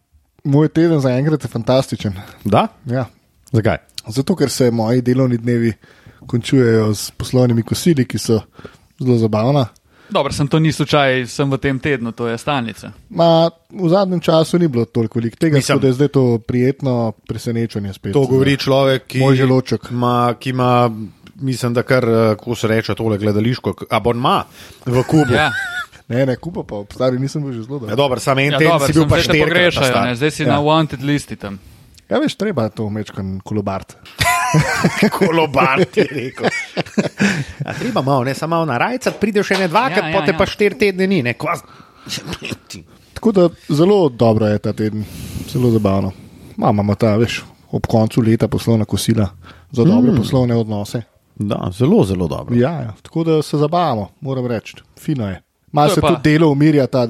moj 0.44 0.70
teden 0.72 1.00
zaenkrat 1.00 1.44
je 1.44 1.48
fantastičen. 1.52 2.14
Da? 2.44 2.68
Ja. 2.88 3.04
Zakaj? 3.52 3.76
Zato, 4.08 4.32
ker 4.36 4.48
se 4.50 4.70
moji 4.70 5.02
delovni 5.04 5.36
dnevi 5.36 5.74
končujejo 6.26 6.94
s 6.94 7.10
poslovnimi 7.10 7.62
kosili, 7.62 8.06
ki 8.08 8.18
so 8.18 8.40
zelo 9.00 9.18
zabavna. 9.20 9.66
Dobro, 10.10 10.32
sem 10.32 10.48
to 10.48 10.58
ni 10.58 10.72
slučaj, 10.72 11.26
sem 11.26 11.46
v 11.46 11.56
tem 11.56 11.78
tednu, 11.78 12.12
to 12.12 12.26
je 12.26 12.34
stalnica. 12.34 12.90
Ma, 13.08 13.46
v 13.70 13.88
zadnjem 13.88 14.20
času 14.20 14.58
ni 14.58 14.68
bilo 14.68 14.84
toliko 14.84 15.18
velik 15.18 15.36
tega, 15.36 15.54
Mislim- 15.54 15.66
tako 15.68 15.80
da 15.80 15.86
je 15.86 15.92
zdaj 15.94 16.08
to 16.08 16.38
prijetno 16.38 16.94
presenečenje 17.28 17.92
spet. 17.92 18.12
To 18.12 18.26
govori 18.26 18.56
človek, 18.56 19.06
ki, 19.06 19.18
Moj 19.18 19.36
želodček. 19.36 19.80
ima, 19.90 20.34
ki 20.34 20.50
ima, 20.50 20.90
mislim, 21.36 21.74
da 21.74 21.82
kar, 21.82 22.04
eh, 22.04 22.34
ko 22.36 22.54
se 22.54 22.68
reče, 22.68 22.94
tole 22.94 23.18
gledališko 23.18 23.74
abonma 23.90 24.44
v 24.86 25.02
Kubu. 25.04 25.32
Ja, 25.32 25.50
Ne, 26.08 26.26
ne, 26.26 26.36
kupa 26.36 26.64
pa, 26.64 26.82
stari 26.90 27.18
nisem 27.18 27.42
bil 27.42 27.52
že 27.52 27.62
zelo 27.62 27.76
Ja, 27.76 27.80
dobro. 27.80 27.96
dobro, 27.96 28.20
sam 28.20 28.38
en 28.38 28.50
ja 28.50 28.58
teden 28.58 28.72
dobro, 28.72 28.86
si 28.86 28.92
bil 28.92 29.02
pa 29.04 29.16
pogrešajo, 29.38 29.94
na 29.94 30.04
ne, 30.04 30.14
zdaj 30.16 30.30
si 30.30 30.42
Ja. 30.42 30.48
na 30.48 30.58
wanted 30.58 31.02
listi 31.02 31.36
tam. 31.36 31.58
Ja, 32.10 32.18
veš, 32.18 32.34
treba 32.34 32.64
je 32.64 32.70
to 32.70 32.90
mečkan 32.90 33.40
kolobart. 33.40 33.94
Kolobar 35.12 35.84
ti 35.84 36.00
je 36.00 36.06
rekel. 36.10 36.50
A, 37.64 37.74
treba 37.74 38.02
malo, 38.02 38.24
ne 38.24 38.34
samo 38.34 38.56
malo 38.56 38.64
narajcati, 38.64 39.18
prideš 39.20 39.46
še 39.46 39.58
ne 39.58 39.68
dvakrat, 39.68 40.04
Ja, 40.04 40.08
ja, 40.10 40.18
potem 40.20 40.34
ja. 40.34 40.38
pa 40.38 40.46
štiri 40.46 40.78
tedne 40.78 41.06
ni. 41.06 41.22
Ne, 41.22 41.34
Kva... 41.34 41.56
Tako 43.14 43.32
da 43.32 43.48
zelo 43.68 44.08
dobro 44.08 44.46
je 44.46 44.58
ta 44.58 44.72
teden, 44.72 45.04
zelo 45.52 45.70
zabavno. 45.70 46.12
Ma, 46.56 46.70
Imamo 46.70 46.94
ta, 46.94 47.16
veš, 47.16 47.44
ob 47.70 47.86
koncu 47.86 48.22
leta 48.22 48.48
poslovna 48.48 48.84
kosila 48.84 49.28
za 49.70 49.84
dobre 49.84 50.12
mm. 50.12 50.16
poslovne 50.16 50.56
odnose. 50.56 51.02
Da, 51.34 51.70
zelo, 51.72 52.04
zelo 52.04 52.28
dobro. 52.28 52.56
Ja, 52.56 52.70
ja, 52.70 52.94
tako 53.02 53.24
da 53.24 53.42
se 53.42 53.56
zabavamo, 53.56 54.08
moram 54.20 54.46
reči, 54.46 54.76
fino 54.98 55.28
je. 55.28 55.42
Malo 55.72 55.94
se 55.94 56.00
pa- 56.00 56.08
tudi 56.08 56.32
delo 56.32 56.48
umirja 56.50 56.86
ta 56.86 57.06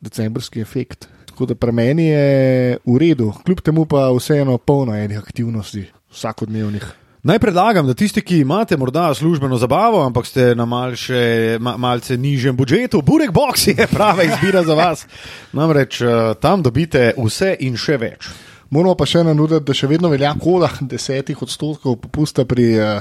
decembrski 0.00 0.60
efekt. 0.60 1.08
Tako 1.26 1.46
da 1.46 1.54
pri 1.54 1.72
meni 1.72 2.06
je 2.06 2.78
v 2.86 2.98
redu, 2.98 3.32
kljub 3.44 3.60
temu 3.60 3.84
pa 3.86 4.08
vseeno 4.10 4.58
polno 4.58 4.94
enih 4.96 5.18
aktivnosti, 5.18 5.84
vsakodnevnih. 6.10 6.86
Naj 7.22 7.38
predlagam, 7.38 7.86
da 7.86 7.94
tisti, 7.94 8.22
ki 8.22 8.38
imate 8.38 8.76
morda 8.76 9.14
službeno 9.14 9.56
zabavo, 9.58 10.02
ampak 10.06 10.26
ste 10.26 10.54
na 10.54 10.64
malce, 10.64 11.58
ma, 11.60 11.76
malce 11.76 12.16
nižjem 12.16 12.56
budžetu, 12.56 13.02
Burek 13.02 13.32
Box 13.32 13.66
je 13.66 13.86
prava 13.86 14.22
izbira 14.22 14.62
za 14.62 14.74
vas. 14.74 15.06
Namreč 15.52 16.00
eh, 16.00 16.34
tam 16.40 16.62
dobite 16.62 17.12
vse 17.18 17.56
in 17.60 17.74
še 17.76 17.96
več. 17.98 18.28
Moramo 18.70 18.94
pa 18.94 19.06
še 19.08 19.24
nanuditi, 19.26 19.64
da 19.66 19.74
še 19.74 19.88
vedno 19.90 20.12
velja 20.12 20.30
koda 20.38 20.68
desetih 20.80 21.42
odstotkov 21.42 21.96
popusta 22.04 22.44
pri 22.44 22.66
uh, 22.76 23.00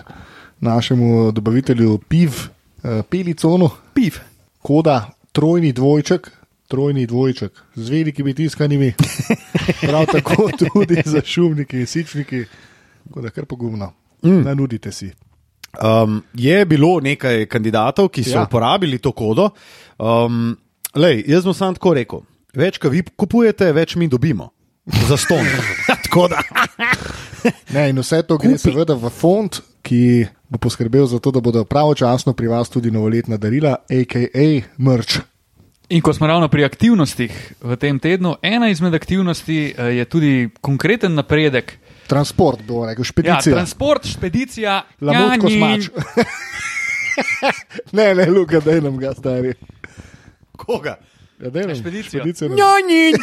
našemu 0.64 1.34
dobavitelju 1.36 2.00
piv, 2.08 2.40
uh, 2.82 3.04
Peliconu. 3.10 3.70
Piv. 3.94 4.18
Koda 4.64 5.12
trojni 5.36 5.74
dvojček, 5.76 6.32
trojni 6.72 7.06
dvojček 7.06 7.62
z 7.76 7.90
velikimi 7.92 8.34
tiskanimi, 8.34 8.94
prav 9.90 10.08
tako 10.08 10.50
tudi 10.56 11.04
za 11.06 11.22
šumniki 11.22 11.84
in 11.84 11.88
sičniki. 11.88 12.46
Tako 13.04 13.28
da 13.28 13.36
kar 13.36 13.46
pogumno. 13.46 13.92
Mm. 14.28 14.44
Nanudite 14.46 14.92
si. 14.92 15.12
Um, 15.78 16.22
je 16.34 16.66
bilo 16.66 17.00
nekaj 17.00 17.46
kandidatov, 17.46 18.10
ki 18.10 18.24
so 18.24 18.38
Ja. 18.38 18.44
uporabili 18.44 18.98
to 19.00 19.12
kodo. 19.12 19.50
Um, 20.00 20.58
lej, 20.96 21.24
jaz 21.28 21.46
bom 21.46 21.54
sam 21.54 21.76
tako 21.78 21.94
rekel. 21.94 22.24
Več, 22.58 22.80
kar 22.82 22.92
vi 22.92 23.04
kupujete, 23.04 23.72
več 23.74 23.96
mi 23.96 24.08
dobimo. 24.08 24.50
Za 25.08 25.18
ston. 25.18 25.46
Ne, 27.74 27.90
in 27.90 28.00
vse 28.00 28.24
to 28.28 28.38
gre 28.38 28.58
seveda 28.60 28.96
v 28.98 29.10
fond, 29.14 29.60
ki 29.86 30.26
bo 30.50 30.60
poskrbel 30.60 31.06
za 31.08 31.20
to, 31.20 31.32
da 31.32 31.40
bodo 31.40 31.64
pravočasno 31.64 32.34
pri 32.34 32.48
vas 32.48 32.70
tudi 32.70 32.92
novoletna 32.92 33.38
darila, 33.38 33.78
a.k.a. 33.88 34.48
mrč. 34.78 35.20
In 35.90 36.02
ko 36.02 36.12
smo 36.14 36.28
ravno 36.28 36.50
pri 36.52 36.66
aktivnostih 36.68 37.32
v 37.62 37.78
tem 37.80 38.00
tednu, 38.00 38.36
ena 38.44 38.68
izmed 38.70 38.92
aktivnosti 38.94 39.60
eh, 39.72 39.84
je 40.02 40.06
tudi 40.06 40.32
konkreten 40.62 41.16
napredek. 41.16 41.78
Transport, 42.08 42.62
bo 42.62 42.86
rekel, 42.86 43.02
Ja, 43.02 43.06
špedicija. 43.06 43.54
transport, 43.54 44.08
špedicija, 44.08 44.84
njanji. 45.02 45.40
kosmač. 45.40 45.90
ne, 47.92 48.16
ne, 48.16 48.26
Luka, 48.28 48.60
daj 48.60 48.82
nam 48.82 48.98
ga, 48.98 49.14
stari. 49.14 49.54
Koga? 50.54 50.98
Ja, 51.38 51.50
delam. 51.50 51.70
Ekspedicijo. 51.70 52.20
Ekspedicija, 52.20 52.50
Njani! 52.50 53.14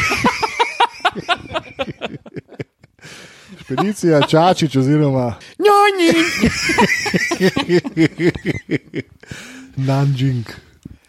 ekspedicija 3.54 4.20
Čačič 4.28 4.76
oziroma 4.76 5.34
Njani! 5.58 6.12
Nanjing. 9.78 10.44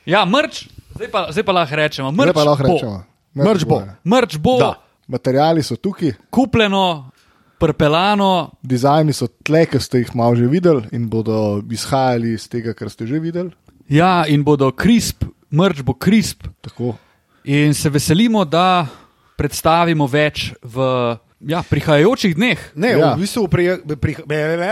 Ja, 0.06 0.26
mrč, 0.26 0.68
zdaj 0.96 1.08
pa, 1.08 1.28
zdaj 1.32 1.44
pa 1.44 1.54
lahko 1.54 1.76
rečemo. 1.76 2.12
Mrč 2.12 2.24
Zdaj 2.24 2.34
pa 2.36 2.44
lahko 2.44 2.64
bo. 2.64 2.74
rečemo. 2.74 3.04
Mrč 3.36 3.64
bo. 3.64 3.78
ja. 3.78 3.96
Mrč 4.06 4.38
bo 4.38 4.60
Da. 4.60 4.74
Materiali 5.08 5.62
so 5.62 5.76
tukaj, 5.76 6.14
kupljeno, 6.30 7.12
prpelano, 7.60 8.52
dizajni 8.62 9.14
so 9.14 9.28
tle, 9.44 9.66
ki 9.70 9.80
ste 9.80 10.04
jih 10.04 10.16
malo 10.16 10.36
že 10.36 10.48
videli 10.52 10.90
in 10.92 11.08
bodo 11.10 11.62
izhajali 11.72 12.36
iz 12.36 12.48
tega, 12.52 12.74
kar 12.74 12.90
ste 12.90 13.08
že 13.08 13.20
videli. 13.20 13.52
ja, 13.90 14.26
in 14.28 14.44
bodo 14.44 14.72
krisp, 14.72 15.24
mrč 15.52 15.82
bo 15.82 15.94
krisp. 15.94 16.48
Tako. 16.62 16.96
In 17.46 17.74
se 17.74 17.90
veselimo, 17.90 18.46
da 18.46 18.88
predstavimo 19.38 20.08
več 20.08 20.54
v 20.64 21.18
ja, 21.46 21.62
prihajajočih 21.62 22.36
dneh. 22.36 22.60
Ne, 22.76 22.90
Ja. 22.90 23.14
v 23.14 23.20
bistvu 23.20 23.48
prije, 23.48 23.78
prih, 23.96 24.20
be, 24.26 24.36
be, 24.38 24.58
be. 24.58 24.70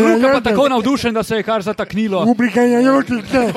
Luka 0.00 0.28
pa 0.32 0.40
tako 0.40 0.68
navdušen, 0.68 1.14
da 1.14 1.22
se 1.22 1.36
je 1.36 1.42
kar 1.42 1.62
zataknilo. 1.62 2.24
Ubrigajajoči 2.24 3.14
se, 3.30 3.42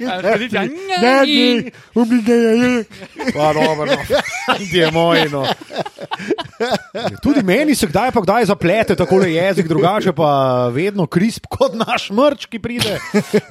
Ekspedicija. 0.00 0.62
dadni, 1.00 1.70
ubrigajajoči. 1.94 2.88
Pa 3.34 3.52
dobro, 3.52 3.86
no. 3.86 3.96
je 4.72 4.90
moj. 4.90 5.28
No. 5.28 5.46
Tudi 7.22 7.42
meni 7.42 7.74
se 7.74 7.86
kdaj 7.86 8.10
pa 8.10 8.20
kdaj 8.20 8.44
zaplete 8.44 8.96
tako 8.96 9.22
jezik, 9.22 9.68
drugače 9.68 10.12
pa 10.12 10.30
vedno 10.68 11.06
krisp 11.06 11.46
kot 11.48 11.72
naš 11.76 12.10
mrč, 12.10 12.46
ki 12.46 12.58
pride. 12.58 12.98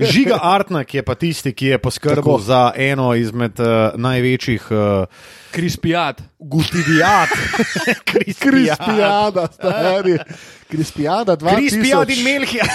Žiga 0.02 0.40
Artnak 0.42 0.94
je 0.94 1.04
pa 1.04 1.16
tisti, 1.16 1.54
ki 1.54 1.66
je 1.66 1.78
poskrbel 1.78 2.38
za 2.40 2.72
eno 2.76 3.16
izmed 3.16 3.60
uh, 3.60 3.68
največjih 3.96 4.68
uh, 4.72 5.08
Krispijat. 5.54 6.22
gustidijat. 6.40 7.30
Krispijada, 8.44 9.48
stari. 9.54 10.18
Krispijada, 10.72 11.36
dva. 11.36 11.56
Krispijat 11.56 12.10
in 12.10 12.24
Melhija. 12.24 12.66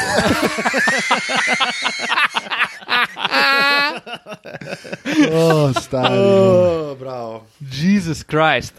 Oh, 5.33 5.73
stari. 5.83 6.19
Oh, 6.19 6.99
bravo. 6.99 7.47
Jesus 7.61 8.23
Christ. 8.23 8.75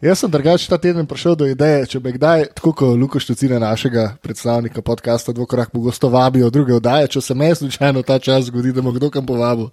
Jaz 0.00 0.18
sem 0.18 0.30
drugače 0.30 0.68
ta 0.68 0.78
teden 0.78 1.06
prišel 1.06 1.34
do 1.34 1.46
ideje, 1.46 1.86
če 1.86 2.00
bi 2.00 2.12
kdaj, 2.12 2.46
tako 2.54 2.72
kot 2.72 2.96
Luko 2.98 3.20
Štucina, 3.20 3.58
našega 3.58 4.12
predstavnika 4.22 4.82
podcasta, 4.82 5.32
dvokrat 5.32 5.72
pogosto 5.72 6.08
vabijo 6.08 6.50
druge 6.50 6.74
oddaje, 6.74 7.08
če 7.08 7.20
se 7.20 7.34
meni 7.34 7.54
slučajno 7.54 8.02
ta 8.02 8.18
čas 8.18 8.44
zgodi, 8.44 8.72
da 8.72 8.82
me 8.82 8.94
kdo 8.94 9.10
kam 9.10 9.26
povabi. 9.26 9.66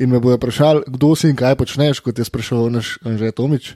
In 0.00 0.08
me 0.10 0.20
bojo 0.20 0.36
vprašali, 0.36 0.82
kdo 0.86 1.12
si 1.16 1.28
in 1.28 1.36
kaj 1.36 1.54
počneš, 1.60 2.00
kot 2.00 2.18
je 2.18 2.24
spraševal 2.24 2.70
naš 2.72 2.96
Anže 3.04 3.32
Tomič. 3.36 3.74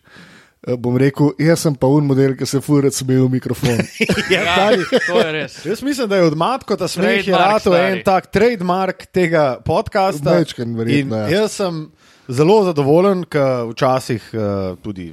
Eh, 0.66 0.76
Bom 0.80 0.96
rekel, 0.96 1.34
jaz 1.38 1.60
sem 1.66 1.74
pa 1.76 1.86
un 1.86 2.06
model, 2.08 2.32
ki 2.38 2.46
se 2.48 2.60
fura 2.64 2.90
smeji 2.90 3.20
v 3.20 3.28
mikrofon. 3.36 3.76
Ja, 4.32 4.70
to 5.06 5.20
je 5.20 5.32
res. 5.32 5.58
Jaz 5.64 5.82
mislim, 5.84 6.08
da 6.08 6.16
je 6.16 6.30
od 6.30 6.36
Matka 6.36 6.76
ta 6.76 6.88
smeh 6.88 7.20
je 7.20 7.30
Trademark, 7.30 7.52
rato 7.52 7.70
stari. 7.70 7.92
en 7.92 8.02
tak 8.04 8.30
trademark 8.32 9.06
tega 9.12 9.60
podcasta. 9.64 10.34
Majčken 10.40 10.72
verjetno, 10.76 11.16
In 11.16 11.22
ja. 11.30 11.42
Jaz 11.42 11.60
sem 11.60 11.84
zelo 12.28 12.64
zadovoljen, 12.64 13.22
ker 13.30 13.68
včasih 13.70 14.24
uh, 14.34 14.74
tudi 14.82 15.12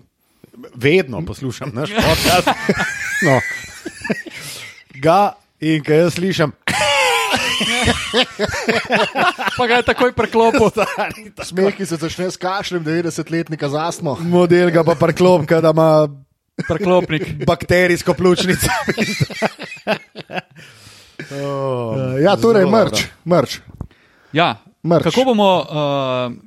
vedno 0.73 1.21
poslušam 1.25 1.71
naš 1.75 1.91
podcast. 1.93 2.49
No. 3.27 3.37
Ga 4.99 5.33
in 5.63 5.83
ker 5.83 6.01
jaz 6.03 6.17
slišim, 6.17 6.51
Pa 9.57 9.67
ga 9.67 9.75
je 9.79 9.83
takoj 9.83 10.11
preklopil. 10.13 10.69
Smeh, 11.49 11.75
ki 11.75 11.85
se 11.85 11.95
začne 11.95 12.31
s 12.31 12.37
kašljem 12.37 12.83
90-letnika 12.83 13.69
z 13.69 13.75
astmo. 13.75 14.17
model 14.21 14.71
ga 14.71 14.83
pa 14.83 14.95
preklopka, 14.95 15.61
da 15.61 15.69
ima 15.69 16.07
Preklopnik. 16.67 17.33
bakterijsko 17.49 18.13
pljučnico. 18.13 18.67
oh, 21.31 21.93
Uh, 21.93 22.21
ja, 22.21 22.35
torej 22.35 22.65
mrč, 22.65 23.05
mrč. 23.25 23.59
Ja. 24.33 24.55
Mrč. 24.83 25.03
Kako 25.03 25.23
bomo 25.25 25.59
uh, 25.59 25.67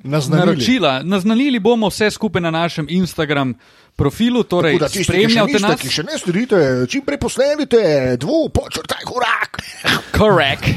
Naznanili. 0.03 0.45
naročila? 0.45 1.01
Naznanili 1.03 1.59
bomo 1.59 1.87
vse 1.89 2.11
skupaj 2.11 2.41
na 2.41 2.51
našem 2.51 2.85
Instagram 2.89 3.53
profilu, 3.97 4.43
torej 4.43 4.77
spremljate 4.93 5.59
nas. 5.59 5.81
še 5.89 6.05
ne 6.05 6.17
storite, 6.21 6.59
čim 6.89 7.01
prej 7.05 7.17
posnelite, 7.17 7.81
dvo, 8.21 8.45
počrtaj 8.53 9.01
korak. 9.09 9.57
Correct. 10.17 10.69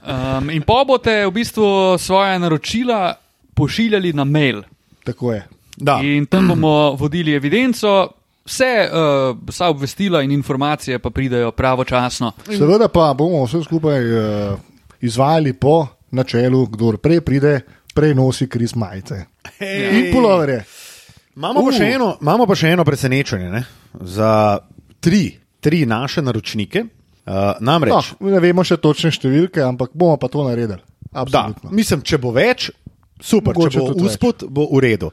Um, 0.00 0.48
in 0.50 0.64
pa 0.64 0.80
boste 0.88 1.20
v 1.28 1.32
bistvu 1.36 1.98
svoje 2.00 2.38
naročila 2.40 3.12
pošiljali 3.54 4.12
na 4.16 4.24
mail. 4.24 4.62
Tako 5.04 5.32
je. 5.36 5.42
Da. 5.76 6.00
In 6.02 6.26
tam 6.26 6.48
bomo 6.48 6.96
vodili 6.98 7.36
evidenco, 7.36 8.08
vse, 8.48 8.72
uh, 8.88 9.36
vsa 9.48 9.68
obvestila 9.68 10.22
in 10.22 10.32
informacije 10.32 10.98
pa 10.98 11.10
pridejo 11.10 11.52
pravočasno. 11.52 12.32
Seveda 12.48 12.88
pa 12.88 13.12
bomo 13.14 13.44
vse 13.44 13.62
skupaj 13.64 14.00
uh, 14.08 14.58
izvajali 15.00 15.52
po 15.52 15.86
načelu, 16.10 16.66
kdo 16.66 16.96
prej 16.96 17.20
pride, 17.20 17.60
prej 17.94 18.14
nosi 18.14 18.48
kriz 18.48 18.74
majice. 18.74 19.24
In 19.60 20.12
puloverje. 20.12 20.64
Imamo, 21.38 21.62
pa 21.62 21.70
Uh. 21.70 21.76
še 21.78 21.86
eno, 21.94 22.08
imamo 22.20 22.46
pa 22.50 22.54
še 22.58 22.72
eno 22.74 22.84
presenečenje 22.84 23.50
ne? 23.52 23.62
za 24.02 24.58
tri, 25.00 25.38
tri 25.62 25.86
naše 25.86 26.22
naročnike. 26.22 26.82
Uh, 27.28 27.60
namreč, 27.60 27.92
No, 28.18 28.30
ne 28.32 28.40
vemo 28.40 28.64
še 28.64 28.78
točne 28.80 29.12
številke, 29.12 29.60
ampak 29.62 29.92
bomo 29.94 30.16
pa 30.16 30.30
to 30.32 30.42
naredili. 30.46 30.80
Da, 31.12 31.22
Absolutno. 31.22 31.70
mislim, 31.76 32.00
če 32.02 32.18
bo 32.18 32.32
več, 32.32 32.70
super, 33.20 33.52
Mogoče 33.54 33.76
če 33.76 33.84
bo 33.84 34.06
uspod, 34.08 34.46
bo 34.48 34.64
v 34.72 34.80
redu. 34.82 35.10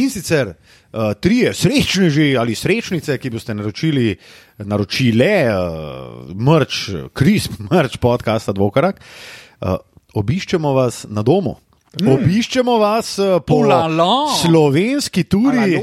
In 0.00 0.08
sicer 0.10 0.54
uh, 0.54 1.12
trije 1.20 1.52
srečneži 1.54 2.32
ali 2.40 2.56
srečnice, 2.58 3.18
ki 3.20 3.30
boste 3.30 3.54
naročili, 3.54 4.16
naročile 4.64 5.30
uh, 5.52 6.32
mrč, 6.34 6.80
krisp, 7.12 7.60
mrč 7.70 8.00
podcasta 8.02 8.56
Dvokarak, 8.56 8.98
uh, 8.98 9.76
obiščemo 10.18 10.72
vas 10.74 11.04
na 11.08 11.22
domu. 11.22 11.58
Mm. 11.98 12.14
Obiščemo 12.14 12.78
vas 12.78 13.16
uh, 13.18 13.38
po 13.46 13.62
Ulala. 13.64 14.28
slovenski 14.42 15.24
turi. 15.24 15.80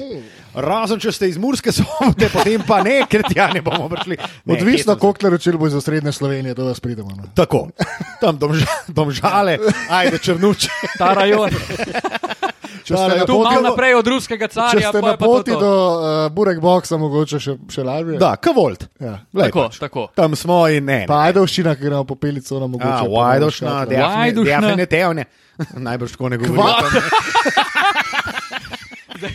Razen 0.55 1.01
če 1.03 1.11
ste 1.11 1.27
iz 1.27 1.37
Murske 1.41 1.73
sobote, 1.75 2.29
potem 2.35 2.63
pa 2.63 2.79
ne, 2.85 3.01
ker 3.11 3.25
tja 3.27 3.49
ne 3.51 3.59
bomo 3.65 3.89
prišli. 3.91 4.15
Ne, 4.17 4.55
Odvisno, 4.55 4.95
koliko 4.95 5.27
naročil 5.27 5.57
bo 5.59 5.67
iz 5.67 5.75
osrednje 5.75 6.13
Slovenije, 6.15 6.55
da 6.55 6.69
vas 6.69 6.79
pridemo. 6.79 7.11
No. 7.11 7.27
Tako, 7.35 7.67
tam 8.21 8.39
domža, 8.39 8.69
domžale, 8.87 9.57
ajde 9.89 10.23
črnuče. 10.23 10.71
Ta 10.97 11.11
rajon. 11.13 11.51
Če 12.85 12.93
ste 12.93 13.07
na 13.09 13.15
malo 13.17 13.25
poti, 13.25 13.63
naprej 13.63 13.93
od 13.95 14.07
ruskega 14.07 14.47
če 14.47 14.53
carja, 14.53 14.89
ste 14.89 14.99
pa 14.99 15.01
na 15.01 15.11
je 15.11 15.17
pa 15.17 15.25
to 15.25 15.31
poti 15.31 15.51
to. 15.51 15.59
do 15.59 15.71
uh, 15.73 16.03
Burek 16.29 16.59
Boxa, 16.61 16.97
mogoče 16.97 17.39
še, 17.39 17.55
še 17.67 17.81
lažje. 17.81 18.17
Da, 18.17 18.35
kavolt. 18.37 18.85
Ja. 18.99 19.15
Lej, 19.33 19.49
Tako, 19.49 19.63
pač. 19.65 19.79
tako. 19.79 20.03
Tam 20.13 20.35
smo 20.35 20.59
in 20.69 20.85
ne. 20.85 20.99
Pa 21.05 21.23
Ajdovščina, 21.25 21.73
ki 21.73 21.81
gremo 21.81 22.05
po 22.05 22.15
pelico, 22.15 22.59
nam 22.59 22.71
mogoče. 22.71 22.91
A, 22.91 23.01
pa 23.01 23.09
Vajdošna, 23.09 23.67
malo 23.67 23.89
škatla. 23.89 24.13
Vajdošna. 24.15 24.61
definitivno. 24.61 25.25
Najbrž 25.87 26.11
tako 26.11 26.29
ne 26.29 26.37
govorim. 26.37 26.65
Zdaj, 29.15 29.31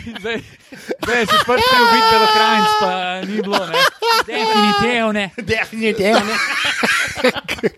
zdaj 1.03 1.23
si 1.23 1.37
prišel 1.41 1.55
biti 1.87 2.09
belokrajnc, 2.13 2.67
pa 2.81 2.91
ni 3.23 3.37
bilo. 3.37 3.67
Ne? 3.67 3.79
Definitivno. 4.27 5.29
Definitivno. 5.39 6.35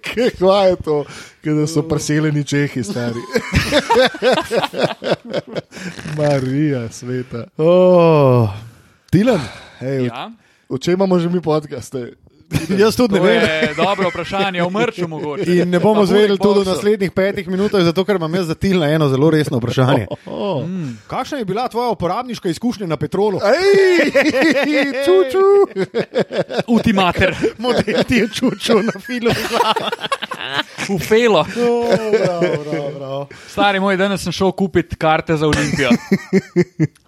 Kaj 0.04 0.25
je 0.68 0.76
to, 0.76 1.04
da 1.44 1.66
so 1.66 1.82
preseljeni 1.82 2.44
Čehi, 2.44 2.85
stari? 2.85 3.14
Marija, 6.18 6.88
sveta. 6.88 7.44
Oh, 7.56 8.49
Tilan, 9.11 9.40
hej, 9.78 10.06
Ja. 10.06 10.30
o 10.68 10.78
čem 10.78 10.94
imamo 10.94 11.18
že 11.18 11.28
mi 11.28 11.40
podcaste? 11.40 12.12
jaz 12.82 12.97
tudi 12.97 13.14
ne 13.14 13.21
To 13.21 13.25
vem. 13.25 13.42
je 13.42 13.75
dobro 13.76 14.09
vprašanje, 14.09 14.62
o 14.62 14.71
mrču 14.71 15.09
mogoče. 15.09 15.44
In 15.52 15.71
ne 15.71 15.80
bomo 15.80 16.06
zvedeli 16.11 16.38
tudi 16.38 16.61
v 16.61 16.66
naslednjih 16.66 17.11
petih 17.11 17.49
minutah, 17.49 17.82
zato 17.82 18.04
ker 18.04 18.16
imam 18.16 18.35
jaz 18.35 18.47
za 18.47 18.54
Tilna 18.54 18.87
eno 18.88 19.09
zelo 19.09 19.30
resno 19.30 19.59
vprašanje. 19.59 20.06
Oh. 20.26 20.64
Mm. 20.66 20.97
Kakšna 21.06 21.38
je 21.38 21.44
bila 21.44 21.68
tvoja 21.68 21.90
uporabniška 21.90 22.49
izkušnja 22.49 22.87
na 22.87 22.97
petrolu? 22.97 23.38
Čuču. 25.04 25.44
Ultimater, 26.66 27.37
Model 27.59 28.04
ti 28.04 28.16
je 28.16 28.28
čučil 28.28 28.82
na 28.82 28.92
filu. 29.00 29.30
ufelo. 30.88 31.40
Oh, 31.40 31.47
bravo, 32.12 32.64
bravo, 32.71 32.90
bravo. 32.99 33.28
Stari 33.49 33.80
moj, 33.80 33.97
danes 33.97 34.23
sem 34.23 34.32
šel 34.32 34.52
kupiti 34.52 34.97
karte 34.97 35.37
za 35.37 35.47
Olimpijo. 35.47 35.90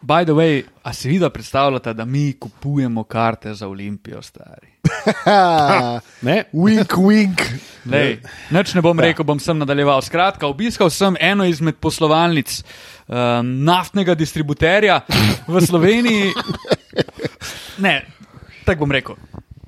By 0.04 0.24
the 0.24 0.32
way, 0.32 0.64
a 0.84 0.92
si 0.92 1.08
videl, 1.08 1.30
predstavljate, 1.30 1.94
da 1.94 2.04
mi 2.04 2.32
kupujemo 2.32 3.04
karte 3.04 3.54
za 3.54 3.68
Olimpijo, 3.68 4.22
stari. 4.22 4.68
Ne? 6.22 6.44
Wink, 6.52 6.92
wink. 6.96 7.40
Lej, 7.88 8.18
nič 8.50 8.74
ne 8.74 8.82
bom 8.84 9.00
rekel, 9.00 9.24
bom 9.24 9.40
sem 9.40 9.56
nadaljeval. 9.58 10.02
Skratka, 10.04 10.46
obiskal 10.46 10.90
sem 10.92 11.16
eno 11.20 11.44
izmed 11.44 11.76
poslovalnic 11.80 12.60
um, 12.60 13.64
naftnega 13.64 14.14
distributerja 14.14 15.00
v 15.48 15.60
Sloveniji. 15.60 16.32
Ne, 17.80 18.02
tako 18.64 18.84
bom 18.84 18.92
rekel. 18.92 19.16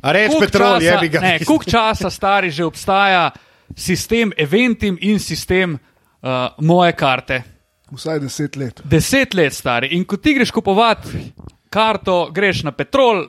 A 0.02 0.12
reč 0.12 0.30
Koliko 0.36 0.44
petrol, 0.44 0.76
je 0.82 0.92
časa- 0.92 1.00
bi 1.00 1.08
ga. 1.08 1.20
Ne, 1.20 1.34
koliko 1.44 1.64
časa 1.64 2.10
stari 2.10 2.50
že 2.50 2.64
obstaja 2.64 3.30
sistem 3.76 4.32
Eventim 4.36 4.98
in 5.00 5.18
sistem 5.18 5.74
uh, 5.76 6.52
moje 6.60 6.92
karte. 6.92 7.55
Vsaj 7.92 8.20
deset 8.20 8.56
let. 8.56 8.80
Deset 8.84 9.34
let 9.34 9.54
stari. 9.54 9.88
In 9.94 10.04
ko 10.04 10.16
ti 10.16 10.34
greš 10.34 10.50
kupovati 10.50 11.32
karto, 11.70 12.30
greš 12.34 12.62
na 12.62 12.72
Petrol, 12.72 13.26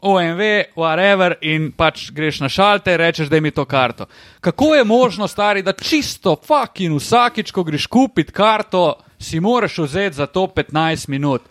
OMV, 0.00 0.40
whatever, 0.76 1.34
in 1.44 1.70
pač 1.76 2.08
greš 2.16 2.40
na 2.40 2.48
šalte, 2.48 2.96
rečeš, 2.96 3.28
da 3.28 3.40
mi 3.40 3.50
to 3.50 3.64
karto. 3.64 4.06
Kako 4.40 4.74
je 4.74 4.84
možno, 4.84 5.28
stari, 5.28 5.62
da 5.62 5.72
čisto 5.72 6.36
fucking 6.46 6.96
vsakič, 6.96 7.52
ko 7.52 7.64
greš 7.64 7.86
kupiti 7.86 8.32
karto, 8.32 8.94
si 9.18 9.40
moraš 9.40 9.78
vzeti 9.78 10.16
za 10.16 10.26
to 10.26 10.46
15 10.56 11.08
minut. 11.08 11.42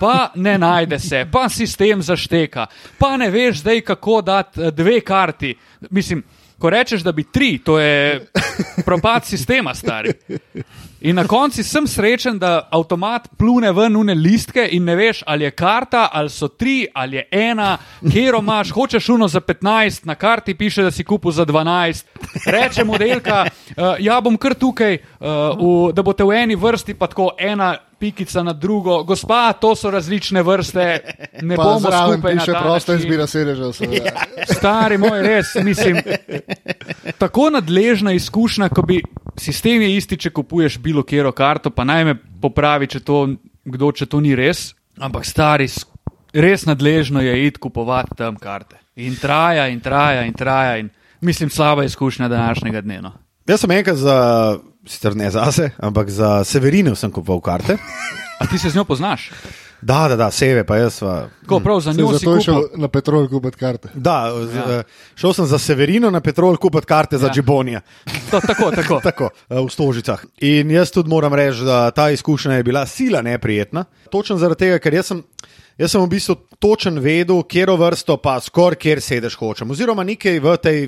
Pa 0.00 0.30
ne 0.34 0.58
najde 0.58 0.98
se, 0.98 1.26
pa 1.32 1.48
sistem 1.48 2.02
zašteka, 2.02 2.66
pa 2.98 3.16
ne 3.16 3.30
veš 3.30 3.62
zdaj, 3.62 3.80
kako 3.80 4.20
dati 4.22 4.60
eh, 4.60 4.70
dve 4.70 5.00
karti. 5.00 5.54
Mislim, 5.90 6.22
ko 6.58 6.70
rečeš, 6.70 7.02
da 7.02 7.12
bi 7.12 7.24
tri, 7.24 7.58
to 7.58 7.78
je 7.78 8.26
propad 8.86 9.24
sistema, 9.24 9.74
stari. 9.74 10.12
In 11.04 11.16
na 11.16 11.26
koncu 11.28 11.60
sem 11.60 11.84
srečen, 11.86 12.38
da 12.40 12.62
avtomat 12.72 13.26
plune 13.36 13.68
ven 13.76 13.96
une 14.00 14.14
listke 14.16 14.62
in 14.72 14.86
ne 14.88 14.94
veš, 14.96 15.20
ali 15.28 15.44
je 15.44 15.50
karta, 15.52 16.06
ali 16.12 16.30
so 16.32 16.48
tri, 16.48 16.86
ali 16.94 17.18
je 17.18 17.26
ena, 17.30 17.76
kjer 18.00 18.38
imaš, 18.38 18.70
hočeš 18.72 19.08
uno 19.12 19.28
za 19.28 19.40
15, 19.40 20.06
na 20.08 20.14
karti 20.14 20.54
piše, 20.54 20.82
da 20.82 20.90
si 20.90 21.04
kupil 21.04 21.30
za 21.30 21.44
12. 21.44 22.04
Reče 22.46 22.84
modelka, 22.84 23.44
uh, 23.44 23.84
ja 23.98 24.20
bom 24.20 24.38
kar 24.40 24.54
tukaj, 24.54 24.96
uh, 24.96 25.26
v, 25.60 25.92
da 25.92 26.02
boste 26.02 26.24
v 26.24 26.38
eni 26.38 26.56
vrsti, 26.56 26.94
pa 26.96 27.06
tako 27.12 27.34
ena 27.38 27.74
pikica 28.00 28.42
na 28.42 28.52
drugo. 28.52 29.02
Gospa, 29.04 29.52
to 29.60 29.74
so 29.76 29.90
različne 29.90 30.42
vrste, 30.42 30.86
ne 31.42 31.56
Pa 31.56 31.62
bomo 31.62 31.80
zraven 31.80 32.18
skupaj 32.18 32.40
ta 32.46 32.62
prosta 32.62 32.94
izbira 32.94 33.26
sedežev. 33.26 33.72
seveda. 33.72 34.24
Stari 34.56 34.98
moj, 34.98 35.22
res, 35.22 35.54
mislim. 35.54 36.00
Tako 37.18 37.50
nadležna 37.50 38.12
izkušnja, 38.12 38.68
ko 38.68 38.82
bi 38.82 39.02
sistem 39.36 39.82
je 39.82 39.96
isti, 39.96 40.16
če 40.16 40.30
kupuješ 40.30 40.78
bilo 40.94 41.04
kjero 41.06 41.32
karto, 41.32 41.70
pa 41.70 41.84
naj 41.84 42.04
me 42.04 42.14
popravi, 42.40 42.88
če 42.90 43.00
to, 43.04 43.26
kdo, 43.64 43.90
če 43.92 44.06
to 44.06 44.20
ni 44.24 44.34
res. 44.38 44.72
Ampak 45.02 45.26
stari, 45.26 45.66
res 46.34 46.66
nadležno 46.66 47.22
je 47.24 47.34
iti 47.46 47.60
kupovati 47.60 48.16
tam 48.18 48.38
karte. 48.40 48.78
In 48.96 49.16
traja, 49.18 49.66
in 49.68 49.80
traja, 49.82 50.22
in 50.28 50.34
traja. 50.38 50.78
In, 50.78 50.90
mislim, 51.20 51.50
slaba 51.50 51.84
izkušnja 51.84 52.28
današnjega 52.28 52.80
dne. 52.80 53.00
No. 53.02 53.12
Jaz 53.46 53.64
sem 53.64 53.74
enkrat 53.74 53.98
za, 53.98 54.18
sicer 54.86 55.16
ne 55.16 55.30
zase, 55.30 55.70
ampak 55.78 56.10
za 56.10 56.44
Severino 56.44 56.94
sem 56.94 57.10
kupoval 57.10 57.42
karte. 57.44 57.76
A 58.38 58.46
ti 58.46 58.58
se 58.58 58.70
z 58.70 58.76
njo 58.76 58.84
poznaš? 58.84 59.30
Da, 59.84 60.08
da, 60.08 60.16
da, 60.16 60.30
seve, 60.30 60.64
pa 60.64 60.76
jaz. 60.76 60.94
sva- 60.96 61.28
Tako 61.40 61.60
prav 61.60 61.80
za 61.80 61.92
njo 61.92 62.18
si 62.18 62.26
je 62.26 62.40
šel 62.40 62.62
na 62.76 62.88
petrol 62.88 63.28
kupiti 63.28 63.56
karte. 63.56 63.88
Da, 63.94 64.32
ja. 64.54 64.82
šel 65.14 65.32
sem 65.32 65.46
za 65.46 65.58
Severino 65.58 66.10
na 66.10 66.20
Petrol 66.20 66.56
kupiti 66.56 66.86
karte 66.86 67.18
za 67.18 67.26
Ja. 67.26 67.32
Džibonija. 67.32 67.80
To, 68.30 68.40
tako, 68.40 68.70
tako. 68.70 69.00
Tako, 69.04 69.28
eh, 69.50 69.60
v 69.60 69.68
Stožicah. 69.68 70.24
In 70.40 70.70
jaz 70.70 70.90
tudi 70.90 71.08
moram 71.08 71.34
reči, 71.34 71.60
da 71.60 71.90
ta 71.90 72.10
izkušnja 72.10 72.52
je 72.54 72.62
bila 72.62 72.86
sila 72.86 73.22
neprijetna. 73.22 73.84
Točno 74.10 74.36
zaradi 74.36 74.58
tega, 74.58 74.78
ker 74.78 74.94
jaz 74.94 75.06
sem, 75.06 75.22
jaz 75.78 75.90
sem 75.90 76.00
v 76.00 76.08
bistvu 76.08 76.34
točen 76.58 76.98
vedel, 76.98 77.42
kjer 77.42 77.70
vrsto 77.70 78.16
pa 78.16 78.40
skoraj 78.40 78.76
kjer 78.76 79.00
sedeš 79.00 79.36
hočem. 79.36 79.70
Oziroma 79.70 80.04
nekaj 80.04 80.40
v 80.40 80.56
tej 80.56 80.78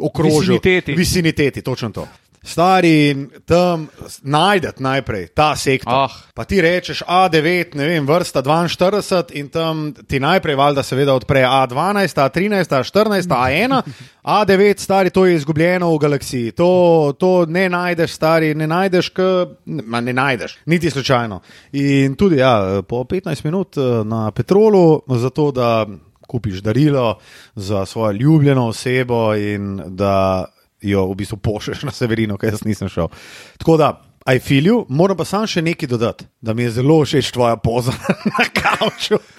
okrožju. 0.00 0.58
Viciniteti. 0.58 0.92
Viciniteti, 0.94 1.62
točno 1.62 1.90
to. 1.90 2.08
Stari 2.46 3.10
in 3.10 3.26
tam 3.44 3.88
najdete 4.22 4.82
najprej 4.82 5.26
ta 5.34 5.56
sektor. 5.56 6.06
Ah. 6.06 6.12
Pa 6.34 6.44
ti 6.44 6.60
rečeš 6.62 7.02
A9, 7.02 7.74
ne 7.74 7.88
vem, 7.88 8.06
vrsta 8.06 8.42
42 8.42 9.34
in 9.34 9.48
tam 9.50 9.90
ti 10.06 10.20
najprej 10.20 10.54
valjda 10.54 10.82
seveda 10.86 11.14
odpre 11.14 11.42
A12, 11.42 12.22
A13, 12.22 12.70
A14, 12.78 13.34
A1, 13.34 13.82
A9, 14.22 14.78
stari, 14.78 15.10
to 15.10 15.26
je 15.26 15.34
izgubljeno 15.34 15.90
v 15.94 15.98
galaksiji. 15.98 16.52
To, 16.52 17.12
to 17.18 17.46
ne 17.46 17.68
najdeš, 17.68 18.14
stari, 18.14 18.54
ne 18.54 18.66
najdeš, 18.66 19.08
k, 19.08 19.20
ma, 19.66 20.00
ne 20.00 20.12
najdeš, 20.12 20.58
niti 20.66 20.90
slučajno. 20.90 21.40
In 21.72 22.14
tudi 22.14 22.36
ja, 22.36 22.82
po 22.88 23.04
15 23.04 23.44
minut 23.44 23.76
eh, 23.76 24.04
na 24.04 24.30
petrolu, 24.30 25.02
zato 25.08 25.50
da 25.50 25.86
kupiš 26.26 26.58
darilo 26.58 27.18
za 27.54 27.86
svojo 27.86 28.12
ljubljeno 28.12 28.68
osebo 28.68 29.34
in 29.34 29.82
da 29.86 30.44
jo 30.90 31.06
v 31.10 31.16
bistvu 31.22 31.38
pošleš 31.42 31.86
na 31.88 31.94
Severino, 31.94 32.38
ker 32.38 32.54
jaz 32.54 32.64
nisem 32.66 32.90
šel. 32.92 33.10
Tako 33.58 33.76
da, 33.80 33.90
I 34.26 34.40
feel 34.42 34.66
you, 34.66 34.84
moram 34.88 35.16
pa 35.16 35.24
sam 35.24 35.46
še 35.46 35.62
nekaj 35.62 35.88
dodati, 35.88 36.26
da 36.42 36.54
mi 36.54 36.66
je 36.66 36.78
zelo 36.80 36.98
všeč 37.04 37.30
tvoja 37.30 37.56
poza 37.62 37.94
na 38.32 38.46
kavču. 38.50 39.20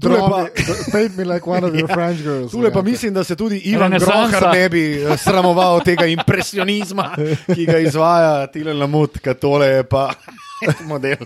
Tule 0.00 0.18
pa, 0.18 0.46
me 1.16 1.24
like 1.24 1.46
one 1.46 1.64
of 1.64 1.74
your 1.74 1.88
French 1.88 2.22
girls. 2.22 2.52
tule 2.52 2.70
pa 2.72 2.82
mislim, 2.82 3.14
da 3.14 3.24
se 3.24 3.36
tudi 3.36 3.58
Ivan. 3.58 3.98
Grohar 3.98 4.54
ne 4.54 4.68
bi 4.68 5.02
eh, 5.02 5.16
sramoval 5.16 5.80
tega 5.84 6.06
impresionizma, 6.06 7.16
ki 7.54 7.66
ga 7.66 7.78
izvaja 7.78 8.46
Tilen 8.46 8.78
Lamut, 8.78 9.18
ker 9.18 9.34
tole 9.34 9.66
je 9.66 9.82
pa 9.84 10.12
model. 10.86 11.16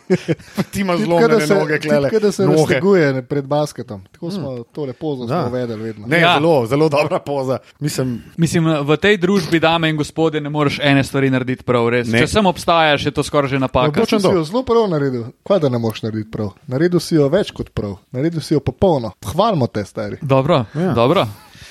Ti 0.71 0.81
imaš 0.81 0.99
da 0.99 1.05
zlomljene 1.05 1.47
se, 1.47 1.55
noge, 1.55 1.79
klele. 1.79 2.09
tipka, 2.09 2.21
da 2.21 2.33
se 2.33 2.47
razteguje 2.47 3.23
pred 3.23 3.45
basketom. 3.45 4.03
Tako 4.13 4.31
smo 4.31 4.63
to 4.65 4.85
lepo 4.85 5.17
Da. 5.17 5.27
smo 5.41 5.51
vedeli 5.51 5.83
vedno. 5.83 6.07
Ne, 6.07 6.17
Ja. 6.17 6.23
ja. 6.23 6.35
zelo, 6.35 6.67
zelo 6.67 6.89
dobra 6.89 7.19
poza. 7.19 7.59
Mislim, 7.81 8.23
Mislim, 8.37 8.65
v 8.83 8.97
tej 8.97 9.17
družbi, 9.17 9.61
dame 9.61 9.91
in 9.91 9.97
gospodje, 9.97 10.41
ne 10.41 10.51
moreš 10.51 10.79
ene 10.83 11.05
stvari 11.05 11.31
narediti 11.31 11.63
prav. 11.63 11.89
Res. 11.89 12.09
Ne. 12.09 12.19
Če 12.19 12.27
sem 12.29 12.47
obstajaš, 12.47 13.07
je 13.07 13.11
to 13.11 13.23
skoraj 13.23 13.49
že 13.49 13.57
No, 13.57 13.61
napaka. 13.63 14.01
točno 14.01 14.21
si 14.21 14.27
jo 14.27 14.45
zelo 14.45 14.63
prav 14.63 14.89
naredil. 14.89 15.25
Kaj 15.43 15.59
da 15.59 15.69
ne 15.69 15.79
moš 15.79 16.03
narediti 16.03 16.31
prav? 16.31 16.51
Naredil 16.67 17.01
si 17.01 17.15
jo 17.15 17.29
več 17.29 17.51
kot 17.51 17.71
prav, 17.71 17.97
naredil 18.11 18.41
si 18.41 18.55
jo 18.55 18.61
popolno. 18.61 19.13
Hvalimo 19.25 19.67
te, 19.67 19.85
stari. 19.85 20.17
Dobro. 20.23 20.65
Ja. 20.75 20.93
dobro. 20.93 21.27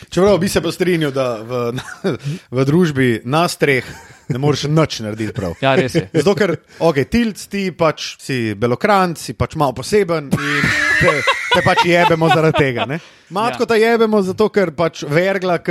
čeprav 0.10 0.38
bi 0.38 0.50
se 0.50 0.62
pa 0.62 0.72
strinjal, 0.72 1.12
da 1.12 1.38
v, 1.38 1.74
v 2.52 2.66
družbi 2.66 3.22
nas 3.24 3.58
treh 3.58 3.86
ne 4.34 4.40
moreš 4.42 4.64
nič 4.72 5.00
narediti 5.06 5.34
prav. 5.36 5.52
Ja, 5.64 5.76
res 5.78 5.96
je. 5.96 6.04
Zato, 6.14 6.34
ker 6.40 6.50
okay, 6.80 7.06
tilc, 7.12 7.38
ti 7.52 7.72
pač 7.76 8.00
si 8.22 8.38
belokranc, 8.58 9.18
si 9.22 9.34
pač 9.38 9.56
malo 9.60 9.74
poseben 9.78 10.30
in 10.32 10.62
te, 11.00 11.12
te 11.56 11.62
pač 11.66 11.78
jebemo 11.90 12.30
zaradi 12.32 12.58
tega. 12.60 12.86
Ne? 12.90 12.98
Matko 13.32 13.64
Ja. 13.64 13.68
ta 13.74 13.78
jebemo 13.80 14.22
zato, 14.26 14.50
ker 14.54 14.72
pač 14.76 15.04
vergla 15.08 15.58
k 15.64 15.70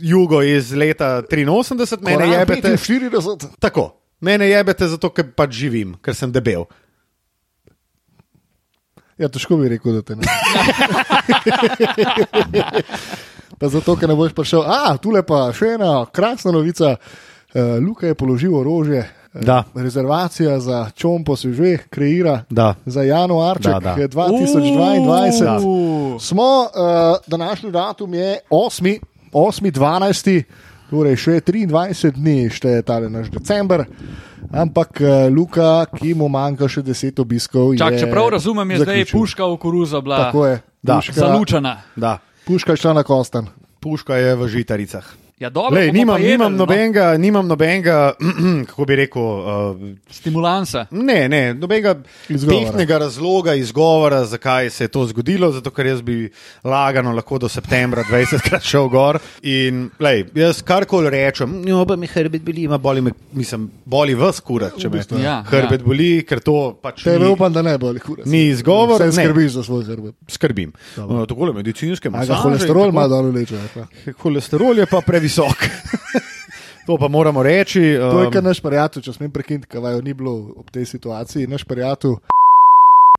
jugo 0.00 0.42
iz 0.42 0.72
leta 0.72 1.22
83, 1.22 2.02
mene 2.04 2.16
Koran 2.16 2.32
jebete. 2.38 2.76
45. 2.76 3.46
Tako, 3.60 3.90
mene 4.20 4.48
jebete 4.48 4.88
zato, 4.88 5.10
ker 5.14 5.24
pač 5.36 5.50
živim, 5.62 5.94
ker 6.02 6.14
sem 6.16 6.32
debel. 6.32 6.64
Ja, 9.18 9.26
težko 9.26 9.56
bi 9.58 9.66
rekel, 9.72 9.96
da 9.98 10.02
te 10.06 10.14
ne. 10.14 10.22
pa 13.58 13.66
zato, 13.68 13.96
ker 13.98 14.08
ne 14.10 14.14
boš 14.14 14.32
prišel. 14.36 14.62
A, 14.62 14.94
tule 15.02 15.22
pa 15.26 15.48
še 15.56 15.72
ena 15.74 16.04
krasna 16.14 16.52
novica. 16.54 16.94
Uh, 17.50 17.60
Luka 17.80 18.06
je 18.06 18.14
položil 18.14 18.54
orožje. 18.54 18.98
Eh, 19.30 19.38
Da. 19.40 19.64
Rezervacija 19.74 20.58
za 20.58 20.90
čompo 20.90 21.36
se 21.36 21.52
že 21.52 21.76
kreira 21.86 22.44
Da. 22.50 22.74
za 22.86 23.02
januarček 23.02 23.72
Da, 23.72 23.80
da. 23.80 23.94
eh, 23.94 24.08
2022. 24.08 25.60
Uuu. 25.60 26.18
Smo, 26.18 26.42
uh, 26.64 26.68
današnji 27.26 27.70
datum 27.70 28.14
je 28.14 28.38
8. 28.50 28.98
8.12. 29.32 30.42
Torej, 30.90 31.16
še 31.16 31.30
23 31.42 32.10
dni 32.12 32.48
šteje 32.48 32.82
ta 32.82 33.00
naš 33.00 33.28
december. 33.28 33.84
Ampak 34.50 34.88
uh, 34.96 35.08
Luka, 35.28 35.84
ki 35.92 36.14
mu 36.14 36.28
manjka 36.28 36.64
še 36.66 36.80
10 36.82 37.12
obiskov, 37.18 37.76
Čak, 37.76 37.92
je. 37.92 37.98
če 37.98 38.06
prav 38.08 38.28
razumem, 38.30 38.70
je 38.70 38.76
zdaj 38.78 38.86
zaključil. 38.96 39.20
puška 39.20 39.44
v 39.44 39.56
koruzo 39.58 40.00
bila 40.00 40.16
Tako 40.22 40.46
je. 40.46 40.56
Da. 40.82 40.96
Puška, 40.96 41.12
zalučena. 41.14 41.76
Da. 41.96 42.18
puška 42.46 42.72
je 42.72 42.76
šla 42.78 42.92
na 42.92 43.02
kostan. 43.02 43.46
Puška 43.78 44.16
je 44.16 44.34
v 44.34 44.48
žitaricah. 44.48 45.04
Ja, 45.38 45.50
dobro, 45.50 45.78
Lej, 45.78 45.92
nimam, 45.92 46.16
jedli, 46.18 46.32
nimam, 46.32 46.52
no. 46.52 46.58
nobenega, 46.58 47.16
nimam 47.16 47.46
nobenega, 47.46 48.12
kako 48.68 48.84
bi 48.84 48.96
rekel, 48.96 49.22
uh, 49.22 49.76
Stimulansa. 50.10 50.86
ne, 50.90 51.28
ne, 51.28 51.54
nobenega 51.54 51.94
Izgovora. 52.28 52.64
tehnega 52.72 52.98
razloga, 52.98 53.54
izgovora, 53.54 54.24
zakaj 54.24 54.70
se 54.70 54.84
je 54.84 54.88
to 54.88 55.06
zgodilo. 55.06 55.52
Zato, 55.52 55.70
ker 55.70 55.86
jaz 55.86 56.02
bi 56.02 56.30
lagano 56.64 57.12
lahko 57.14 57.38
do 57.38 57.48
septembra 57.48 58.02
20krat 58.10 58.66
šel 58.66 58.88
gor. 58.88 59.18
In 59.42 59.90
lej, 60.00 60.24
jaz 60.34 60.58
karkoli 60.62 61.10
rečem, 61.10 61.62
jo, 61.68 61.84
pa 61.86 61.96
mi 61.96 62.10
hrbet 62.10 62.42
boli, 62.42 62.62
ima 62.66 62.78
boli, 62.78 63.00
me, 63.00 63.14
mislim, 63.32 63.70
boli 63.84 64.18
vas 64.18 64.40
kurat, 64.40 64.74
če 64.74 64.90
me 64.90 64.96
bistvu, 64.98 65.22
ja. 65.22 65.38
hrbet 65.46 65.86
boli, 65.86 66.24
ker 66.26 66.42
to 66.42 66.74
pač 66.82 67.04
Tebe 67.06 67.28
ni, 67.28 67.30
upam, 67.30 67.52
da 67.54 67.62
ne 67.62 67.76
bo 67.78 67.92
ali 67.94 68.02
hura. 68.02 68.26
ni 68.26 68.48
izgovor. 68.48 69.06
Ne, 69.06 69.12
skrbiš 69.12 69.52
za 69.52 69.62
svoj 69.62 69.84
hrbet. 69.86 70.18
Skrbim. 70.26 70.74
Uh, 70.96 71.22
Tako 71.30 71.46
je 71.46 71.58
medicinske 71.62 72.08
A 72.08 72.10
ga 72.10 72.18
masaže. 72.18 72.42
holesterol 72.42 72.90
ima 72.90 73.06
dol 73.06 73.30
leče. 73.30 73.62
Holesterol 74.18 74.82
je 74.82 74.86
pa 74.90 74.98
previsok. 75.00 75.27
to 76.86 76.96
pa 76.96 77.08
moramo 77.08 77.42
reči. 77.42 77.80
je 77.80 78.02
Um, 78.02 78.32
kar 78.32 78.44
naš 78.44 78.60
prijatelj, 78.60 79.02
če 79.02 79.12
smem 79.12 79.30
prekiniti, 79.30 79.68
kaj 79.70 80.02
ni 80.02 80.14
bilo 80.14 80.34
ob 80.56 80.70
tej 80.70 80.86
situaciji. 80.86 81.46
Naš 81.46 81.64
prijatelj, 81.68 82.18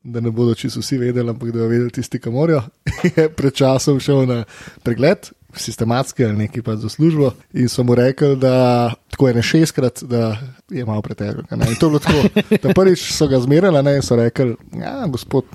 da 0.04 0.19
ne 0.19 0.32
bodo 0.32 0.56
čisto 0.56 0.80
vsi 0.80 0.98
vedeli, 0.98 1.30
ampak 1.30 1.52
da 1.52 1.67
vedeli 1.67 1.91
tisti, 1.91 2.19
ki 2.19 2.32
morajo, 2.32 2.63
je 3.15 3.30
pred 3.30 3.54
časom 3.54 4.00
šel 4.00 4.26
na 4.28 4.43
pregled. 4.84 5.32
Sistematski 5.50 6.26
ali 6.26 6.38
neki 6.38 6.62
pa 6.62 6.76
za 6.78 6.89
službo, 6.89 7.32
in 7.58 7.69
so 7.69 7.84
mu 7.84 7.95
rekli, 7.98 8.36
da 8.38 8.93
tako 9.10 9.28
je 9.28 9.34
ne 9.34 9.41
šestkrat, 9.41 10.04
da 10.06 10.38
je 10.69 10.86
malo 10.86 11.02
pretežek. 11.02 11.50
In 11.52 11.76
to 11.80 11.86
je 11.86 11.89
bilo 11.89 12.00
tako. 12.00 12.43
Ta 12.62 12.74
prvič 12.76 13.08
so 13.13 13.28
ga 13.28 13.39
zmerjali 13.41 13.95
in 13.95 14.06
so 14.06 14.15
rekli, 14.15 14.54
ja, 14.78 15.08
gospod, 15.08 15.50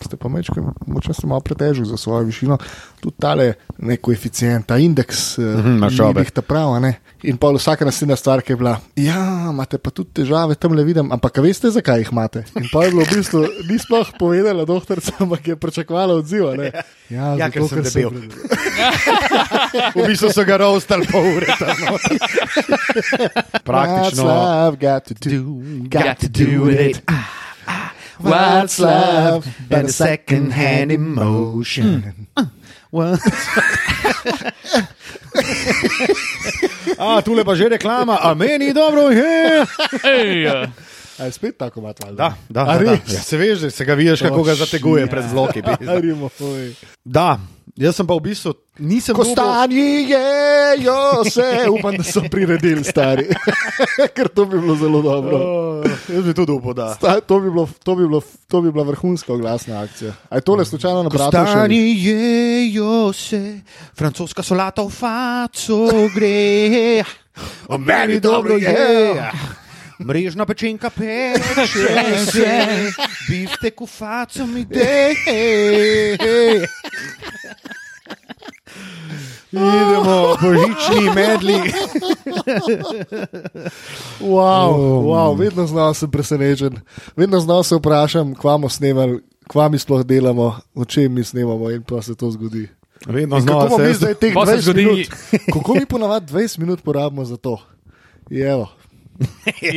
ste 0.00 0.16
pa 0.16 0.28
mečki, 0.28 0.58
moče 0.86 1.12
ste 1.12 1.26
malo 1.26 1.40
pretežek 1.40 1.84
za 1.84 1.96
svojo 1.96 2.24
višino. 2.24 2.58
Tudi 2.98 3.16
tale 3.16 3.46
nek 3.78 4.00
koeficient, 4.00 4.66
ta 4.66 4.76
indeks, 4.76 5.38
Mhm, 5.38 5.76
imaš 5.76 6.00
obe. 6.00 6.20
jih 6.20 6.30
ta 6.30 6.42
prav, 6.42 6.78
ne. 6.78 6.94
In 7.22 7.36
pa 7.36 7.48
vsaka 7.48 7.84
naslednja 7.84 8.16
stvar, 8.16 8.40
ki 8.40 8.52
je 8.52 8.56
bila, 8.56 8.74
ja, 8.94 9.20
imate 9.48 9.78
pa 9.78 9.90
tudi 9.90 10.10
težave, 10.14 10.54
tam 10.54 10.72
le 10.72 10.84
vidim, 10.84 11.08
ampak 11.08 11.38
veste, 11.38 11.70
zakaj 11.70 11.98
jih 11.98 12.10
imate. 12.10 12.44
In 12.54 12.68
pa 12.68 12.84
je 12.84 12.90
bilo 12.90 13.02
v 13.02 13.10
bistvu, 13.12 13.40
ni 13.64 13.76
sploh 13.76 14.08
povedala 14.14 14.64
doktorica, 14.64 15.12
ampak 15.18 15.46
je 15.46 15.56
pričakovala 15.56 16.14
odziv. 16.14 16.44
ne. 16.54 16.70
Ja, 17.06 17.34
Ja, 17.34 17.48
ker 17.48 17.62
zato, 17.62 17.80
sem 17.84 18.02
debel. 18.02 18.10
predebel. 18.10 18.36
V 19.94 20.06
bistvu 20.06 20.28
so 20.30 20.42
ga 20.42 20.56
roastali 20.58 21.06
pol 21.06 21.24
ure. 21.32 21.48
What's 22.64 23.62
Praktično. 23.62 24.24
love 24.24 24.76
got 24.76 25.04
to 25.04 25.14
do? 25.16 25.40
Got 25.88 26.18
to 26.18 26.28
do 26.28 26.64
with 26.64 26.80
it. 26.80 27.00
What's 28.18 28.78
love 28.78 29.46
but 29.68 29.84
a 29.84 29.88
second-hand 29.88 30.92
emotion? 30.92 32.26
What? 32.90 33.20
A, 36.98 37.18
tule 37.26 37.42
pa 37.44 37.54
že 37.58 37.68
reklama, 37.68 38.22
a 38.22 38.34
meni 38.38 38.70
dobro 38.72 39.10
je. 39.10 39.66
Ej, 40.04 40.42
ja. 40.46 40.70
A 41.18 41.24
je 41.24 41.32
spet 41.32 41.58
tako 41.58 41.80
mat 41.80 41.98
valjda? 42.02 42.16
Da, 42.48 42.64
da, 42.64 42.64
da, 42.64 42.84
da. 42.84 42.92
Ja, 42.92 43.20
se 43.22 43.36
veš, 43.36 43.58
se 43.74 43.84
ga 43.84 43.94
vidiš, 43.94 44.22
kako 44.22 44.42
ga 44.42 44.54
zateguje 44.54 45.06
pred 45.06 45.24
zloki. 45.30 45.62
Da, 47.04 47.38
jaz 47.76 47.96
sem 47.96 48.06
pa 48.06 48.14
v 48.14 48.20
bistvu 48.30 48.54
nisem 48.78 49.14
Kostanji 49.14 50.06
jejo 50.10 51.24
se, 51.30 51.68
upam, 51.70 51.96
da 51.96 52.02
so 52.02 52.22
priredili 52.30 52.84
stari. 52.84 53.26
Ker 54.14 54.28
to 54.28 54.44
bi 54.44 54.60
bilo 54.60 54.76
zelo 54.76 55.02
dobro. 55.02 55.36
Oh, 55.36 55.84
jaz 56.08 56.24
bi 56.24 56.34
tudi 56.34 56.52
upal, 56.52 56.74
da. 56.74 56.94
Sta, 56.94 57.20
to, 57.20 57.40
bi 57.40 57.50
bilo, 57.50 57.68
to, 57.82 57.94
bi 57.94 58.06
bilo, 58.06 58.22
to 58.48 58.62
bi 58.62 58.72
bila 58.72 58.84
vrhunska 58.84 59.32
oglasna 59.32 59.82
akcija. 59.82 60.12
A 60.28 60.36
je 60.36 60.40
tole 60.40 60.64
slučajno 60.64 61.02
na 61.02 61.08
bratu? 61.08 61.30
Stani 61.30 62.04
jejo 62.04 63.12
se, 63.12 63.60
francoska 63.96 64.42
solata 64.42 64.82
v 64.82 64.90
faco 64.90 65.88
gre. 66.14 67.04
O 67.68 67.78
meni 67.78 68.20
dobro 68.20 68.56
je. 68.56 69.32
Mrežna 69.98 70.46
pečenka 70.46 70.90
peče 70.90 71.66
se, 72.32 72.66
biftek 73.28 73.80
v 73.80 73.86
faco 73.86 74.46
mi 74.46 74.64
de. 74.64 75.14
Idemo, 79.52 80.36
božični 80.36 81.10
medli. 81.14 81.54
Wow, 84.20 84.72
wow, 85.02 85.38
vedno 85.38 85.66
znova 85.66 85.94
sem 85.94 86.10
presenečen. 86.10 86.78
Vedno 87.16 87.40
znova 87.40 87.62
se 87.62 87.76
vprašam, 87.76 88.34
kva 88.34 88.52
bomo 88.52 88.68
snemali, 88.68 89.20
kva 89.46 89.68
mi 89.68 89.78
sploh 89.78 90.02
delamo, 90.02 90.44
o 90.74 90.84
čem 90.84 91.12
mi 91.12 91.24
snemamo 91.24 91.70
in 91.70 91.82
pa 91.82 92.02
se 92.02 92.14
to 92.14 92.30
zgodi. 92.30 92.68
Vedno 93.06 93.40
znova 93.40 93.64
bomo 93.66 93.78
mi 93.78 93.86
se 93.86 93.94
zdaj 93.94 94.14
teh 94.14 94.34
Pa 94.34 94.46
se 94.46 94.52
20 94.52 94.60
zgodi- 94.62 94.84
minut, 94.86 95.06
kako 95.52 95.74
mi 95.74 95.86
ponavadi 95.86 96.32
20 96.32 96.58
minut 96.58 96.82
porabimo 96.82 97.24
za 97.24 97.36
to? 97.36 97.58
Jevo. 98.30 98.68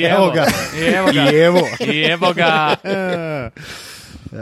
Evo 0.08 0.32
ga. 0.32 0.46
Evo 0.88 1.12
ga. 1.14 1.32
Evo. 1.36 1.62
Evo 2.06 2.34
ga. 2.34 2.76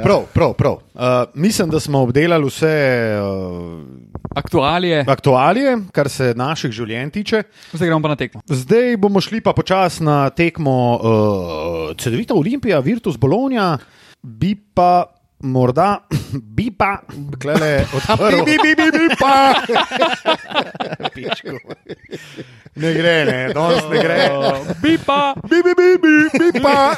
Prav, 0.03 0.21
prav, 0.33 0.53
prav. 0.53 0.73
Uh, 0.93 1.01
mislim, 1.33 1.69
da 1.69 1.79
smo 1.79 1.99
obdelali 1.99 2.47
vse 2.47 2.67
uh, 3.17 3.83
Aktualije. 4.35 5.05
aktualije, 5.07 5.77
kar 5.91 6.09
se 6.09 6.33
naših 6.35 6.71
življenj 6.71 7.11
tiče. 7.11 7.43
Zdaj 7.73 7.87
gremo 7.87 8.01
pa 8.01 8.13
na 8.13 8.15
tekmo. 8.15 8.41
Zdaj 8.49 8.97
bomo 8.97 9.21
šli 9.21 9.41
pa 9.41 9.53
počasi 9.53 10.03
na 10.03 10.29
tekmo 10.29 10.77
uh, 10.95 11.97
Cedevita 11.97 12.33
Olimpija, 12.33 12.79
Virtus 12.79 13.17
Bologna, 13.17 13.77
bi 14.21 14.55
pa 14.55 15.05
morda, 15.39 15.99
bi 16.57 16.71
pa, 16.71 16.99
klele, 17.41 17.85
odprl. 17.97 18.43
Bi, 18.45 18.57
bi, 18.63 18.75
bi, 18.75 18.87
bi 18.91 19.15
pa. 19.19 19.53
Pičku. 21.15 21.57
Ne 22.75 22.93
gre, 22.93 23.15
ne, 23.25 23.37
danes 23.53 23.83
ne 23.91 24.01
gre. 24.03 24.17
Bi 24.83 24.97
pa. 25.05 25.33
Bi, 25.49 25.61
bi, 25.63 25.73
bi, 25.77 25.89
bi, 26.03 26.15
bi 26.39 26.59
pa. 26.59 26.91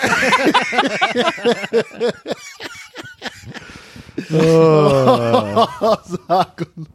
Zakon. 6.27 6.87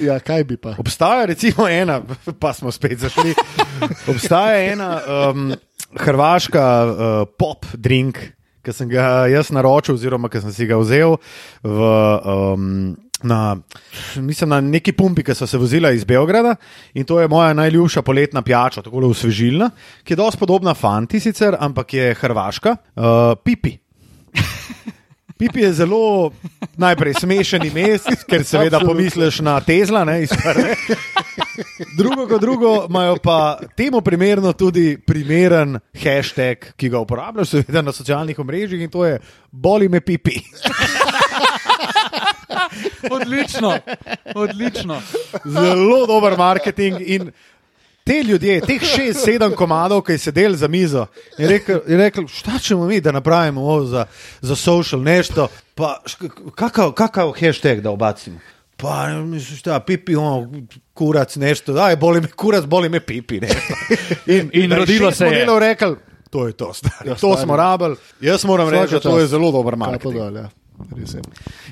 Ja, 0.00 0.18
kaj 0.20 0.44
bi 0.44 0.56
pa? 0.60 0.74
Obstaja 0.78 1.24
recimo 1.26 1.68
ena, 1.68 2.00
pa 2.42 2.52
smo 2.52 2.72
spet 2.72 2.98
zašli. 3.00 3.34
Obstaja 4.08 4.72
ena 4.72 4.90
um, 5.00 5.54
hrvaška 5.96 6.66
uh, 6.84 7.16
pop 7.38 7.66
drink, 7.72 8.20
ki 8.66 8.74
sem 8.74 8.90
ga 8.90 9.26
jaz 9.30 9.52
naročil, 9.54 9.96
oziroma 9.96 10.28
ki 10.28 10.42
sem 10.44 10.52
si 10.52 10.68
ga 10.68 10.78
vzel 10.82 11.18
v. 11.64 11.90
Um, 12.36 12.70
Na, 13.24 13.56
mislim, 14.20 14.50
na 14.52 14.58
neki 14.60 14.92
pumpi, 14.92 15.22
ki 15.24 15.32
so 15.34 15.46
se 15.48 15.56
vozila 15.56 15.88
iz 15.90 16.02
Beograda 16.04 16.52
in 16.94 17.06
to 17.08 17.16
je 17.16 17.28
moja 17.32 17.54
najljubša 17.56 18.02
poletna 18.04 18.42
pijača, 18.44 18.82
tako 18.84 19.00
da 19.00 19.08
usvežilna, 19.08 19.70
ki 20.04 20.12
je 20.12 20.18
dosti 20.20 20.38
podobna 20.38 20.74
Fanti, 20.76 21.20
sicer, 21.20 21.56
ampak 21.58 21.94
je 21.96 22.12
hrvaška, 22.14 22.76
uh, 22.76 23.32
pipi. 23.40 23.72
Pipi 25.38 25.60
je 25.60 25.72
zelo 25.72 26.30
najprej 26.76 27.14
smešen 27.20 27.66
ime, 27.66 27.98
ker 28.28 28.44
seveda 28.44 28.76
Absolutno. 28.76 28.88
pomisliš 28.88 29.40
na 29.40 29.60
Tesla, 29.60 30.04
ne, 30.04 30.22
iz 30.22 30.32
prve. 30.32 30.76
Drugo 31.96 32.26
kot 32.28 32.40
drugo, 32.40 32.86
imajo 32.88 33.16
pa 33.22 33.58
temu 33.76 34.00
primerno 34.00 34.52
tudi 34.52 34.96
primeren 35.06 35.78
hashtag, 35.92 36.72
ki 36.76 36.88
ga 36.88 36.98
uporabljajo, 37.04 37.44
seveda 37.44 37.82
na 37.82 37.92
socialnih 37.92 38.38
omrežjih 38.38 38.80
in 38.80 38.90
to 38.90 39.04
je 39.04 39.18
boli 39.50 39.88
me 39.88 40.00
pipi. 40.00 40.40
Odlično. 43.10 43.78
Odlično. 44.34 45.02
Zelo 45.44 46.06
dober 46.06 46.38
marketing 46.38 46.96
in 47.00 47.30
te 48.06 48.22
ljudje, 48.22 48.60
teh 48.60 48.82
šest, 48.82 49.24
sedem 49.24 49.52
komadov, 49.58 50.04
ki 50.06 50.14
je 50.14 50.18
sedel 50.18 50.54
za 50.54 50.68
mizo, 50.68 51.06
je 51.38 51.48
rekel, 51.48 51.80
je 51.88 51.96
rekel 51.96 52.26
šta 52.26 52.58
ćemo 52.58 52.86
mi 52.86 53.00
da 53.00 53.12
napravimo 53.12 53.60
ovo 53.60 53.84
za, 53.84 54.06
za 54.40 54.56
social 54.56 55.00
nešto, 55.02 55.48
pa 55.74 56.02
kakav, 56.54 56.92
kakav 56.92 57.32
hashtag 57.40 57.80
da 57.80 57.90
ubacimo. 57.90 58.38
Pa, 58.76 59.06
misliš, 59.08 59.58
šta, 59.60 59.80
pipi, 59.80 60.16
ono, 60.16 60.52
kurac, 60.94 61.36
nešto, 61.36 61.72
daj, 61.72 61.96
boli 61.96 62.20
me 62.20 62.28
kurac, 62.28 62.64
boli 62.64 62.88
me 62.88 63.00
pipi. 63.00 63.40
nešto. 63.40 63.74
In, 64.34 64.50
In 64.52 64.70
da 64.70 64.76
rodilo 64.76 65.12
se 65.12 65.24
je. 65.24 65.30
modelov 65.30 65.58
Rekel, 65.58 65.96
to 66.30 66.46
je 66.46 66.52
to, 66.52 66.74
stari. 66.74 67.08
Ja, 67.08 67.14
to 67.14 67.32
stari. 67.32 67.42
smo 67.46 67.56
rabili. 67.56 67.96
Jaz 68.20 68.44
moram 68.44 68.68
reči, 68.68 68.92
da 68.94 69.00
to 69.00 69.18
je 69.18 69.26
zelo 69.26 69.52
dober 69.52 69.76
marketing. 69.76 70.14
dol, 70.14 70.36
ja. 70.36 70.48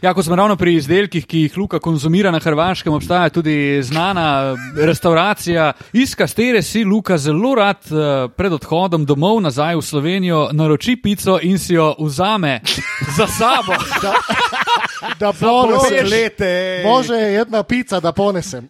Ja, 0.03 0.15
ko 0.15 0.23
smo 0.23 0.37
ravno 0.37 0.57
pri 0.57 0.75
izdelkih, 0.75 1.27
ki 1.27 1.41
jih 1.41 1.57
Luka 1.59 1.79
konzumira 1.79 2.31
na 2.31 2.39
Hrvaškem, 2.39 2.93
obstaja 2.93 3.29
tudi 3.29 3.83
znana 3.83 4.57
restauracija, 4.77 5.73
iz 5.93 6.15
katere 6.15 6.63
si 6.63 6.85
Luka 6.85 7.19
zelo 7.19 7.55
rad 7.55 7.79
eh, 7.91 8.29
pred 8.37 8.53
odhodom 8.53 9.05
domov 9.07 9.41
nazaj 9.41 9.77
v 9.77 9.83
Slovenijo 9.83 10.49
naroči 10.53 10.97
pico 10.97 11.39
in 11.43 11.59
si 11.59 11.75
jo 11.75 11.95
vzame 11.99 12.61
za 13.17 13.27
sabo. 13.27 13.73
Da 15.19 15.33
Zapropeš. 15.33 15.77
ponesem. 15.77 16.07
Lete. 16.11 16.83
Može 16.85 17.15
jedna 17.15 17.63
pica, 17.63 18.01
da 18.01 18.13
ponesem. 18.13 18.69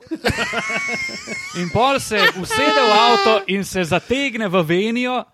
In 1.59 1.71
pol 1.73 2.01
se 2.01 2.19
usede 2.41 2.81
v 2.89 2.93
avto 3.11 3.45
in 3.47 3.65
se 3.65 3.85
zategne 3.85 4.49
v 4.49 4.63
Venijo, 4.63 5.25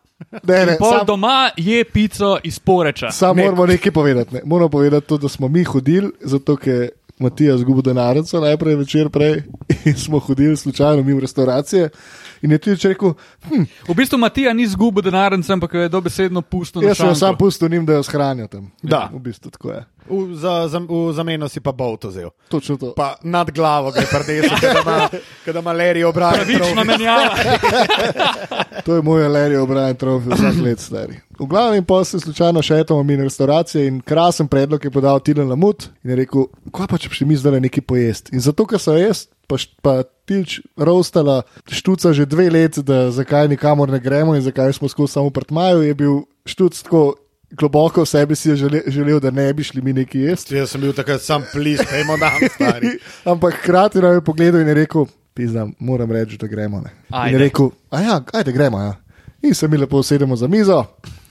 Ne, 0.42 0.66
ne, 0.66 0.76
pol 0.78 0.92
sam, 0.98 1.06
doma 1.06 1.50
je 1.56 1.84
pico 1.84 2.38
iz 2.44 2.58
poreča. 2.58 3.10
sam 3.10 3.36
moramo 3.36 3.66
nekaj 3.66 3.92
povedati. 3.92 4.34
Ne. 4.34 4.40
Moramo 4.44 4.68
povedati 4.68 5.06
to, 5.06 5.18
da 5.18 5.28
smo 5.28 5.48
mi 5.48 5.64
hodili, 5.64 6.10
zato 6.20 6.56
ker 6.56 6.88
Matija 7.18 7.58
zgubil 7.58 7.82
denarnico 7.82 8.40
najprej 8.40 8.74
večer 8.74 9.08
prej 9.08 9.42
in 9.88 9.94
smo 9.94 10.18
hodili 10.18 10.56
slučajno 10.56 11.02
mimo 11.02 11.20
restauracije. 11.20 11.88
In 12.42 12.50
je 12.50 12.58
tudi 12.58 12.88
rekel, 12.88 13.14
hm, 13.48 13.64
V 13.88 13.94
bistvu 13.94 14.18
Matija 14.18 14.52
ni 14.52 14.66
zgubil 14.66 15.02
denarnice, 15.02 15.52
ampak 15.52 15.74
je 15.74 15.88
dobesedno 15.88 16.42
pustil 16.42 16.82
jaz 16.82 16.96
sem 16.96 17.14
sam 17.14 17.36
pustil 17.36 17.68
njim, 17.68 17.86
da 17.86 17.98
jo 17.98 18.02
shranijo 18.02 18.48
tam. 18.48 18.70
Da. 18.82 19.10
V 19.12 19.18
bistvu 19.18 19.50
tako 19.50 19.70
je. 19.70 19.84
V, 20.10 20.34
za, 20.34 20.68
za, 20.68 20.78
v 20.78 21.12
zameno 21.12 21.48
si 21.48 21.60
pa 21.60 21.72
bol 21.72 21.96
to 21.96 22.08
vzel. 22.08 22.30
Točno 22.48 22.76
to. 22.76 22.92
Pa 22.96 23.14
nad 23.22 23.50
glavo 23.50 23.92
gre 23.92 24.06
prdeš, 24.10 24.50
da 25.46 25.58
ima 25.58 25.72
Larry 25.72 26.02
obraj. 26.08 26.32
Pravična 26.40 26.84
menjava. 26.84 27.30
To 28.84 28.94
je 28.96 29.02
moj 29.02 29.28
Larry 29.28 29.58
O'Brien 29.60 29.96
trofej 29.96 30.32
vsak 30.34 30.56
let 30.64 30.80
stari. 30.80 31.20
V 31.38 31.46
glavnem 31.46 31.84
pa 31.84 32.04
se 32.04 32.20
slučajno 32.20 32.62
šetamo 32.62 33.02
mi 33.02 33.16
na 33.16 33.24
restauracije 33.24 33.86
in 33.86 34.00
krasen 34.00 34.48
predlog 34.48 34.84
je 34.84 34.90
podal 34.90 35.20
Tilan 35.20 35.48
Lamut 35.48 35.84
in 36.04 36.10
je 36.10 36.16
rekel, 36.16 36.46
kva 36.72 36.86
pa 36.86 36.98
če 36.98 37.08
bi 37.12 37.28
mi 37.28 37.36
zdaj 37.36 37.60
nekaj 37.60 37.82
pojesti. 37.82 38.34
In 38.34 38.40
zato, 38.40 38.66
ker 38.66 38.80
so 38.80 38.96
jaz 38.96 39.26
pa, 39.50 39.58
pa 39.82 39.94
Tilč 40.30 40.60
roustala 40.78 41.42
štuca 41.66 42.14
že 42.14 42.22
dve 42.30 42.46
leti, 42.54 42.84
da 42.86 43.10
zakaj 43.10 43.50
nikamor 43.50 43.90
ne 43.90 43.98
gremo 43.98 44.36
in 44.38 44.44
zakaj 44.46 44.78
smo 44.78 44.86
skozi 44.88 45.18
samo 45.18 45.30
prtmaju, 45.34 45.82
je 45.82 45.94
bil 45.94 46.22
štuc 46.46 46.78
tako 46.86 47.18
globoko 47.50 48.02
v 48.02 48.06
sebi 48.06 48.36
si 48.36 48.50
je 48.50 48.56
želel, 48.56 48.82
želel, 48.86 49.20
da 49.20 49.30
ne 49.30 49.52
bi 49.52 49.64
šli 49.66 49.82
mi 49.82 49.92
nekaj 49.92 50.22
jesti. 50.22 50.54
Jaz 50.54 50.70
sem 50.70 50.80
bil 50.80 50.92
takrat 50.94 51.22
sam 51.22 51.42
plis, 51.52 51.82
pejmo 51.90 52.16
dan, 52.16 52.38
stari. 52.54 52.94
Ampak 53.32 53.58
hkrati 53.62 53.98
nam 53.98 54.14
je 54.14 54.24
pogledal 54.24 54.60
in 54.60 54.68
je 54.68 54.74
rekel, 54.74 55.06
pizda, 55.34 55.66
moram 55.78 56.12
reči, 56.12 56.38
da 56.38 56.46
gremo. 56.46 56.80
Ne. 56.80 56.90
In 57.08 57.14
Ajde. 57.14 57.34
je 57.34 57.38
rekel, 57.38 57.70
a 57.90 58.00
ja, 58.00 58.20
ajde 58.32 58.52
gremo. 58.52 58.80
Ja. 58.80 58.94
In 59.42 59.54
se 59.54 59.68
mi 59.68 59.76
lepo 59.76 59.98
usedemo 59.98 60.36
za 60.36 60.48
mizo, 60.48 60.84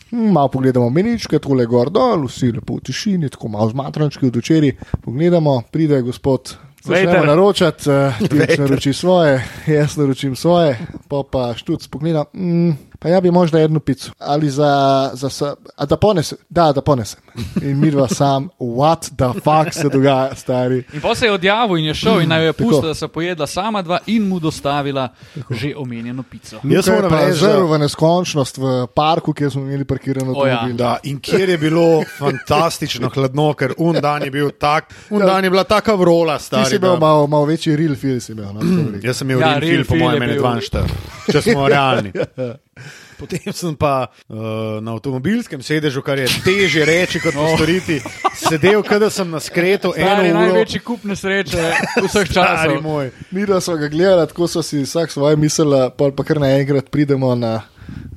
hm, 0.10 0.32
malo 0.32 0.48
pogledamo 0.48 0.90
meničke, 0.90 1.40
tole 1.40 1.66
gor 1.66 1.90
dol, 1.90 2.28
vsi 2.28 2.52
lepo 2.52 2.76
v 2.76 2.84
tišini, 2.84 3.30
tako 3.30 3.48
malo 3.48 3.70
zmatrančki 3.70 4.28
od 4.28 4.36
včeraj. 4.36 4.76
Pogledamo, 5.02 5.62
pride 5.72 6.02
gospod. 6.02 6.58
Začnemo 6.84 7.12
Vejter. 7.12 7.28
naročati, 7.28 7.90
uh, 7.90 8.30
ti 8.30 8.62
naroči 8.62 8.94
svoje, 8.94 9.44
jaz 9.68 9.98
naročim 9.98 10.36
svoje, 10.36 10.80
pa 11.08 11.24
pa 11.32 11.54
štuc 11.58 11.88
pogleda. 11.88 12.26
Mm, 12.34 12.72
pa 13.00 13.10
ja 13.10 13.22
bi 13.22 13.32
možda 13.32 13.60
eno 13.60 13.80
pico. 13.80 14.12
Ali 14.20 14.50
za, 14.50 14.72
za, 15.14 15.30
za 15.30 15.56
a 15.76 15.86
da 15.86 15.98
ponesem, 15.98 16.38
da, 16.50 16.72
da 16.72 16.82
ponesem. 16.82 17.20
In 17.62 17.80
mi 17.80 17.92
dva 17.92 18.08
sam, 18.10 18.50
what 18.60 19.10
the 19.12 19.34
fuck 19.36 19.74
se 19.74 19.90
dogaja, 19.90 20.36
stari. 20.36 20.84
In 20.94 21.02
pa 21.02 21.16
se 21.16 21.26
je 21.26 21.32
odjavil 21.32 21.78
in 21.78 21.86
je 21.86 21.94
šel 21.94 22.22
in 22.22 22.30
naj 22.30 22.40
jo 22.40 22.46
je 22.46 22.54
Tako. 22.54 22.64
pustil, 22.64 22.88
da 22.88 22.94
so 22.94 23.08
pojedla 23.08 23.48
sama 23.48 23.82
dva 23.82 24.00
in 24.08 24.24
mu 24.24 24.40
dostavila 24.40 25.10
že 25.50 25.74
omenjeno 25.78 26.24
pico. 26.24 26.60
Jaz 26.64 26.86
da- 26.86 27.34
zrl 27.34 27.66
v 27.66 27.80
neskončnost 27.80 28.58
v 28.58 28.64
parku, 28.90 29.34
kjer 29.34 29.52
smo 29.52 29.62
imeli 29.62 29.86
parkiran 29.86 30.28
O 30.30 30.46
ja. 30.46 30.54
avtomobil. 30.54 30.78
Da, 30.78 30.98
in 31.04 31.20
kjer 31.20 31.50
je 31.50 31.58
bilo 31.58 32.04
fantastično 32.20 33.10
hladno, 33.10 33.54
ker 33.54 33.74
un 33.78 33.96
dan 33.96 34.24
je 34.24 34.32
bil 34.32 34.52
tak, 34.52 34.94
un 35.10 35.20
dan 35.20 35.44
je 35.44 35.50
bila 35.50 35.64
taka 35.64 35.94
vrola, 35.94 36.38
Ti 36.38 36.44
stari. 36.44 36.66
si 36.66 36.76
imel 36.76 36.98
malo, 36.98 37.28
malo 37.28 37.46
večji 37.46 37.76
real 37.76 37.96
feel, 37.96 38.20
si 38.20 38.32
imel. 38.32 38.46
No, 38.46 38.60
tako. 38.60 38.98
Jaz 39.08 39.18
sem 39.18 39.30
imel 39.30 39.42
Ja, 39.42 39.48
ja, 39.48 39.60
real 39.60 39.72
real 39.72 39.84
po 39.84 39.94
feel 39.94 40.00
mojem 40.00 40.14
je 40.14 40.28
meni 40.28 40.34
bil. 40.34 40.44
42, 40.44 40.84
če 41.32 41.42
smo 41.44 41.68
realni. 41.74 42.12
Potem 43.20 43.54
sem 43.54 43.76
pa 43.76 44.08
uh, 44.08 44.80
na 44.82 44.96
avtomobilskem 44.96 45.64
sedežu, 45.64 46.02
kar 46.06 46.20
je 46.22 46.28
teže 46.46 46.86
reči 46.88 47.20
kot 47.20 47.36
postoriti, 47.40 48.00
sedel, 48.40 48.84
kot 48.88 49.04
da 49.04 49.10
sem 49.12 49.28
na 49.30 49.42
skretu 49.44 49.92
eno 49.96 50.16
Stari 50.16 50.30
uro. 50.32 50.40
največji 50.40 50.80
kup 50.86 51.04
nesreče 51.04 51.66
vseh 52.06 52.32
časov. 52.32 52.80
moj. 52.84 53.12
Mi 53.32 53.46
da 53.46 53.60
smo 53.62 53.76
ga 53.76 53.92
gledali, 53.92 54.28
tako 54.28 54.48
so 54.48 54.64
si 54.64 54.86
vsak 54.86 55.12
svoje 55.12 55.36
mislili, 55.36 55.90
pol 55.98 56.16
pa 56.16 56.24
kar 56.24 56.40
naenkrat 56.40 56.90
pridemo 56.90 57.36
na 57.36 57.60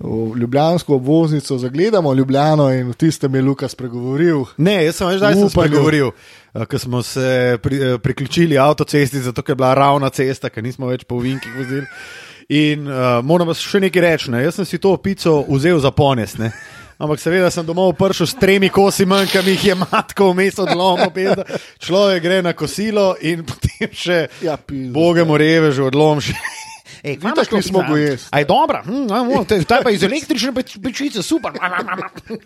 v 0.01 0.37
Ljubljansko 0.37 0.95
obvoznico, 0.95 1.59
zagledamo 1.59 2.15
Ljubljano 2.15 2.71
in 2.75 2.91
v 2.91 2.95
tistem 2.95 3.35
je 3.35 3.43
Lukas 3.43 3.75
pregovoril. 3.75 4.45
Ne, 4.57 4.85
jaz 4.85 4.99
sem 4.99 5.09
več 5.09 5.23
zdaj 5.23 5.39
spregovoril, 5.51 6.11
uh, 6.11 6.67
ko 6.67 6.79
smo 6.79 7.03
se 7.07 7.59
pri, 7.63 7.79
uh, 7.79 8.01
priključili 8.03 8.59
avtocesti, 8.59 9.23
zato 9.23 9.43
ker 9.43 9.55
je 9.55 9.63
bila 9.63 9.75
ravna 9.75 10.11
cesta, 10.11 10.51
ker 10.51 10.65
nismo 10.65 10.91
več 10.91 11.07
po 11.09 11.21
vinkih 11.23 11.55
vozili. 11.57 11.87
In 12.49 12.89
uh, 12.89 13.21
moram 13.25 13.51
vas 13.53 13.61
še 13.63 13.81
nekaj 13.83 14.03
reči, 14.03 14.31
ne? 14.35 14.43
jaz 14.45 14.59
sem 14.59 14.69
si 14.69 14.81
to 14.83 14.95
pico 15.03 15.43
vzel 15.49 15.79
za 15.83 15.93
pones. 15.95 16.37
Ne? 16.41 16.53
Ampak 17.03 17.19
seveda 17.19 17.51
sem 17.51 17.67
domov 17.67 17.97
prišel 17.99 18.29
s 18.31 18.39
tremi 18.39 18.69
kosi 18.71 19.07
manj, 19.11 19.27
ki 19.33 19.41
mi 19.43 19.57
jih 19.57 19.65
je 19.73 19.75
matka 19.81 20.23
vmes 20.23 20.59
odlomil. 20.63 21.11
peda. 21.11 21.43
Človek 21.83 22.23
gre 22.23 22.43
na 22.47 22.53
kosilo 22.55 23.17
in 23.21 23.43
potem 23.49 23.91
še 23.91 24.29
Ja. 24.43 24.59
Bogemu 24.69 25.39
revežu 25.39 25.91
odlom 25.91 26.23
še. 26.23 26.37
Ej, 27.03 27.17
kva 27.19 27.33
imaš 27.35 27.51
nismo 27.51 27.79
klopi, 27.79 27.91
go 27.91 27.95
a? 27.95 27.99
jest. 27.99 28.29
Aj, 28.31 28.45
dobro, 28.45 28.79
hm, 28.87 29.07
a, 29.11 29.41
o, 29.41 29.45
te- 29.45 29.65
ta 29.65 29.81
pa 29.83 29.91
iz 29.91 30.03
električne 30.03 30.53
peč- 30.55 30.79
pečice, 30.79 31.23
super. 31.23 31.51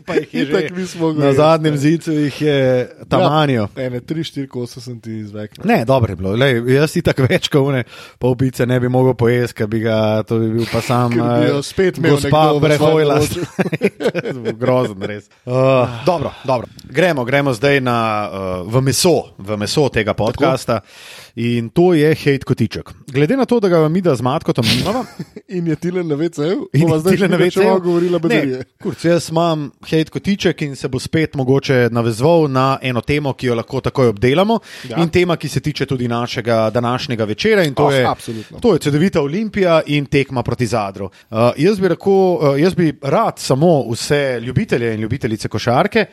Pa 0.07 0.14
jih 0.14 0.35
je 0.35 0.45
že 0.47 0.69
na 1.16 1.33
zadnjem 1.33 1.75
ne. 1.75 1.79
zidu 1.79 2.12
jih 2.12 2.40
je 2.40 2.88
tamanijo. 3.09 3.69
Ja, 3.77 3.85
ene, 3.85 4.01
tri, 4.01 4.25
štiri 4.25 4.49
kose 4.49 4.81
sem 4.81 4.97
ti 5.01 5.12
izvekal. 5.21 5.61
Ne, 5.69 5.85
dobro 5.85 6.12
je 6.12 6.16
bilo. 6.16 6.33
Lej, 6.33 6.62
jaz 6.73 6.90
si 6.90 7.03
tako 7.05 7.29
več 7.29 7.49
kot 7.53 7.69
une 7.69 7.85
pol 8.19 8.33
pice 8.37 8.64
ne 8.66 8.81
bi 8.81 8.88
mogel 8.88 9.12
pojesti, 9.14 9.55
ker 9.61 9.69
bi 9.69 9.81
ga, 9.85 10.23
to 10.23 10.38
bi 10.40 10.49
bil 10.49 10.64
pa 10.73 10.81
sam. 10.81 11.12
Eh, 11.12 11.61
spet 11.62 12.01
imel 12.01 12.16
gospa 12.16 12.57
Brehojla. 12.61 13.21
Grozen, 14.62 15.03
res. 15.03 15.29
Uh, 15.45 15.53
dobro, 16.07 16.33
dobro. 16.45 16.66
Gremo, 16.85 17.25
gremo 17.25 17.53
zdaj 17.53 17.81
na, 17.81 17.99
uh, 18.64 18.73
v, 18.73 18.81
meso, 18.81 19.37
v 19.38 19.57
meso 19.61 19.88
tega 19.92 20.14
podcasta. 20.16 20.81
In 21.37 21.68
to 21.68 21.94
je 21.94 22.14
hate 22.14 22.38
kotiček. 22.38 22.90
Glede 23.12 23.37
na 23.37 23.44
to, 23.44 23.61
da 23.61 23.68
ga 23.68 23.88
mi 23.88 24.01
da 24.01 24.14
z 24.16 24.22
matko 24.22 24.53
tam 24.53 24.64
nimamo, 24.77 25.05
In 25.57 25.66
je 25.66 25.77
tile 25.77 26.05
na 26.05 26.14
VC-ju, 26.14 26.68
In 26.72 26.88
zdaj 27.01 27.16
tile 27.16 27.29
na 27.29 27.37
vedno 27.37 27.79
govorila 27.81 28.18
baterije. 28.18 28.57
Ne, 28.59 28.64
Kurc, 28.83 29.05
jaz 29.05 29.29
imam 29.31 29.70
hate 29.81 30.05
kotiček 30.05 30.62
in 30.62 30.77
se 30.77 30.88
bo 30.88 30.99
spet 30.99 31.35
mogoče 31.35 31.88
navezval 31.92 32.49
na 32.49 32.79
eno 32.83 33.01
temo, 33.01 33.33
ki 33.33 33.46
jo 33.46 33.55
lahko 33.55 33.81
takoj 33.81 34.09
obdelamo. 34.09 34.59
Ja. 34.88 34.96
In 34.96 35.09
tema, 35.09 35.37
ki 35.37 35.49
se 35.49 35.61
tiče 35.61 35.87
tudi 35.87 36.09
našega 36.09 36.70
današnjega 36.70 37.25
večera. 37.25 37.64
In 37.64 37.75
to, 37.75 37.85
Oh, 37.85 37.94
je, 37.94 38.05
absolutno. 38.05 38.59
to 38.61 38.72
je 38.72 38.79
CD-vita 38.79 39.20
Olimpija 39.20 39.83
in 39.87 40.07
tekma 40.07 40.42
proti 40.42 40.66
Zadru. 40.66 41.05
Uh, 41.31 41.38
jaz, 41.57 41.81
bi 41.81 41.88
rekel, 41.88 42.12
uh, 42.12 42.61
jaz 42.61 42.75
bi 42.75 42.99
rad 43.03 43.38
samo 43.38 43.85
vse 43.92 44.40
ljubitelje 44.40 44.94
in 44.94 45.01
ljubitelice 45.01 45.49
košarke. 45.49 46.07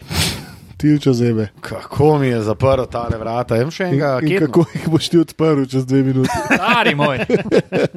Tilča 0.83 1.13
zebe. 1.15 1.47
Kako 1.61 2.17
mi 2.17 2.27
je 2.27 2.41
zaprl 2.43 2.83
tale 2.91 3.15
vrata, 3.17 3.55
jim 3.55 3.69
še 3.71 3.83
In, 3.83 3.89
enega 3.89 4.17
in 4.19 4.27
ketno. 4.27 4.47
kako 4.47 4.65
jih 4.73 4.87
boš 4.89 5.09
ti 5.09 5.19
odprl 5.19 5.63
čez 5.65 5.85
dve 5.87 6.01
minuti? 6.03 6.29
Stari 6.57 6.91
moj. 6.95 7.21